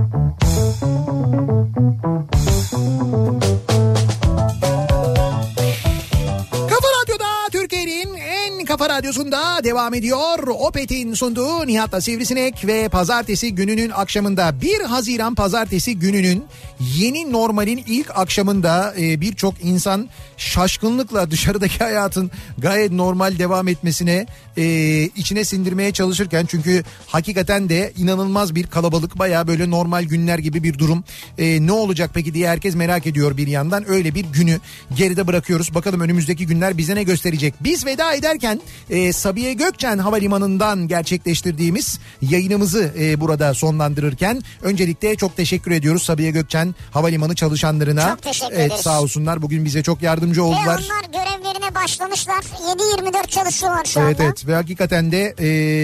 radyosunda 8.96 9.64
devam 9.64 9.94
ediyor. 9.94 10.38
Opet'in 10.48 11.14
sunduğu 11.14 11.66
Nihat'la 11.66 12.00
Sivrisinek 12.00 12.66
ve 12.66 12.88
pazartesi 12.88 13.54
gününün 13.54 13.90
akşamında 13.90 14.60
1 14.60 14.80
Haziran 14.80 15.34
pazartesi 15.34 15.98
gününün 15.98 16.44
yeni 16.80 17.32
normalin 17.32 17.84
ilk 17.86 18.18
akşamında 18.18 18.94
e, 18.98 19.20
birçok 19.20 19.54
insan 19.64 20.08
şaşkınlıkla 20.36 21.30
dışarıdaki 21.30 21.78
hayatın 21.84 22.30
gayet 22.58 22.92
normal 22.92 23.38
devam 23.38 23.68
etmesine 23.68 24.26
e, 24.56 24.64
içine 25.02 25.44
sindirmeye 25.44 25.92
çalışırken 25.92 26.46
çünkü 26.46 26.84
hakikaten 27.06 27.68
de 27.68 27.92
inanılmaz 27.96 28.54
bir 28.54 28.66
kalabalık 28.66 29.18
baya 29.18 29.48
böyle 29.48 29.70
normal 29.70 30.04
günler 30.04 30.38
gibi 30.38 30.62
bir 30.62 30.78
durum. 30.78 31.04
E, 31.38 31.66
ne 31.66 31.72
olacak 31.72 32.10
peki 32.14 32.34
diye 32.34 32.48
herkes 32.48 32.74
merak 32.74 33.06
ediyor 33.06 33.36
bir 33.36 33.46
yandan. 33.46 33.90
Öyle 33.90 34.14
bir 34.14 34.24
günü 34.24 34.60
geride 34.96 35.26
bırakıyoruz. 35.26 35.74
Bakalım 35.74 36.00
önümüzdeki 36.00 36.46
günler 36.46 36.78
bize 36.78 36.94
ne 36.94 37.02
gösterecek. 37.02 37.54
Biz 37.60 37.86
veda 37.86 38.14
ederken 38.14 38.60
e, 38.90 39.12
Sabiha 39.12 39.52
Gökçen 39.52 39.98
Havalimanı'ndan 39.98 40.88
gerçekleştirdiğimiz 40.88 41.98
yayınımızı 42.22 42.92
e, 42.98 43.20
burada 43.20 43.54
sonlandırırken 43.54 44.42
öncelikle 44.62 45.16
çok 45.16 45.36
teşekkür 45.36 45.70
ediyoruz 45.70 46.02
Sabiha 46.02 46.30
Gökçen 46.30 46.74
Havalimanı 46.90 47.34
çalışanlarına. 47.34 48.08
Çok 48.10 48.22
teşekkür 48.22 48.54
evet, 48.54 48.66
ederiz. 48.66 48.82
Sağ 48.82 49.02
olsunlar 49.02 49.42
bugün 49.42 49.64
bize 49.64 49.82
çok 49.82 50.02
yardımcı 50.02 50.40
Ve 50.40 50.44
oldular. 50.44 50.82
onlar 50.86 51.04
görevlerine 51.12 51.74
başlamışlar. 51.74 52.42
7-24 52.42 53.26
çalışıyorlar 53.26 53.84
şu 53.84 54.00
Evet 54.00 54.20
anda. 54.20 54.24
evet 54.24 54.46
ve 54.46 54.54
hakikaten 54.54 55.12
de 55.12 55.34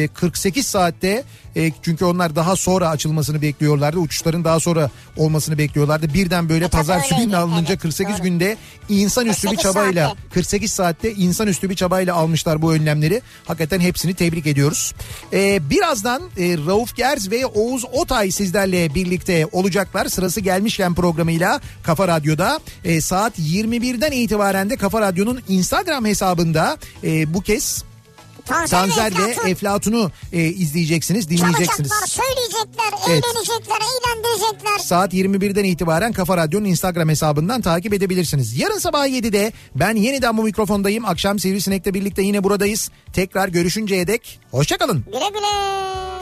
e, 0.04 0.08
48 0.08 0.66
saatte 0.66 1.24
e, 1.56 1.72
çünkü 1.82 2.04
onlar 2.04 2.36
daha 2.36 2.56
sonra 2.56 2.88
açılmasını 2.88 3.42
bekliyorlardı. 3.42 3.98
Uçuşların 3.98 4.44
daha 4.44 4.60
sonra 4.60 4.90
olmasını 5.16 5.58
bekliyorlardı. 5.58 6.14
Birden 6.14 6.48
böyle 6.48 6.64
E, 6.64 6.68
pazartesi 6.68 7.14
öyleydi, 7.14 7.26
günü 7.26 7.36
alınınca 7.36 7.68
evet, 7.68 7.82
48 7.82 8.16
doğru. 8.16 8.22
günde 8.22 8.56
insanüstü 8.88 9.46
bir 9.46 9.56
48 9.56 9.72
çabayla 9.72 10.08
saatte. 10.08 10.28
48 10.34 10.72
saatte 10.72 11.12
insanüstü 11.12 11.70
bir 11.70 11.74
çabayla 11.74 12.14
almışlar 12.14 12.62
bu 12.62 12.72
önlemleri. 12.72 13.22
Hakikaten 13.44 13.80
hepsini 13.80 14.14
tebrik 14.14 14.46
ediyoruz. 14.46 14.94
E, 15.32 15.70
birazdan 15.70 16.22
e, 16.38 16.56
Rauf 16.66 16.96
Gerz 16.96 17.30
ve 17.30 17.46
Oğuz 17.46 17.84
Otay 17.92 18.30
sizlerle 18.30 18.94
birlikte 18.94 19.46
olacaklar. 19.52 20.06
Sırası 20.06 20.40
gelmişken 20.40 20.94
programıyla 20.94 21.60
Kafa 21.82 22.08
Radyo'da 22.08 22.60
e, 22.84 23.00
saat 23.00 23.38
21'den 23.38 24.12
itibaren 24.12 24.70
de 24.70 24.76
Kafa 24.76 25.00
Radyo'nun 25.00 25.40
Instagram 25.48 26.04
hesabında 26.04 26.76
e, 27.04 27.34
bu 27.34 27.40
kez 27.40 27.84
Tanzer, 28.46 28.78
Tanzer 28.78 29.18
ve 29.18 29.30
Eflatun 29.30 29.48
Eflatun'u 29.48 30.10
e, 30.32 30.42
izleyeceksiniz, 30.42 31.30
dinleyeceksiniz. 31.30 31.90
Çalacaklar, 31.90 32.06
söyleyecekler, 32.06 32.92
Evet. 33.08 33.24
eğlenecekler, 33.24 33.76
eğlendirecekler. 33.76 34.78
Saat 34.78 35.14
21'den 35.14 35.64
itibaren 35.64 36.12
Kafa 36.12 36.36
Radyo'nun 36.36 36.64
Instagram 36.64 37.08
hesabından 37.08 37.60
takip 37.60 37.94
edebilirsiniz. 37.94 38.58
Yarın 38.58 38.78
sabah 38.78 39.06
7'de 39.06 39.52
ben 39.74 39.96
yeniden 39.96 40.36
bu 40.36 40.42
mikrofondayım. 40.42 41.04
Akşam 41.04 41.38
Sivrisinek'le 41.38 41.94
birlikte 41.94 42.22
yine 42.22 42.44
buradayız. 42.44 42.90
Tekrar 43.12 43.48
görüşünceye 43.48 44.06
dek 44.06 44.40
hoşçakalın. 44.50 45.04
Güle 45.06 45.28
güle. 45.28 46.21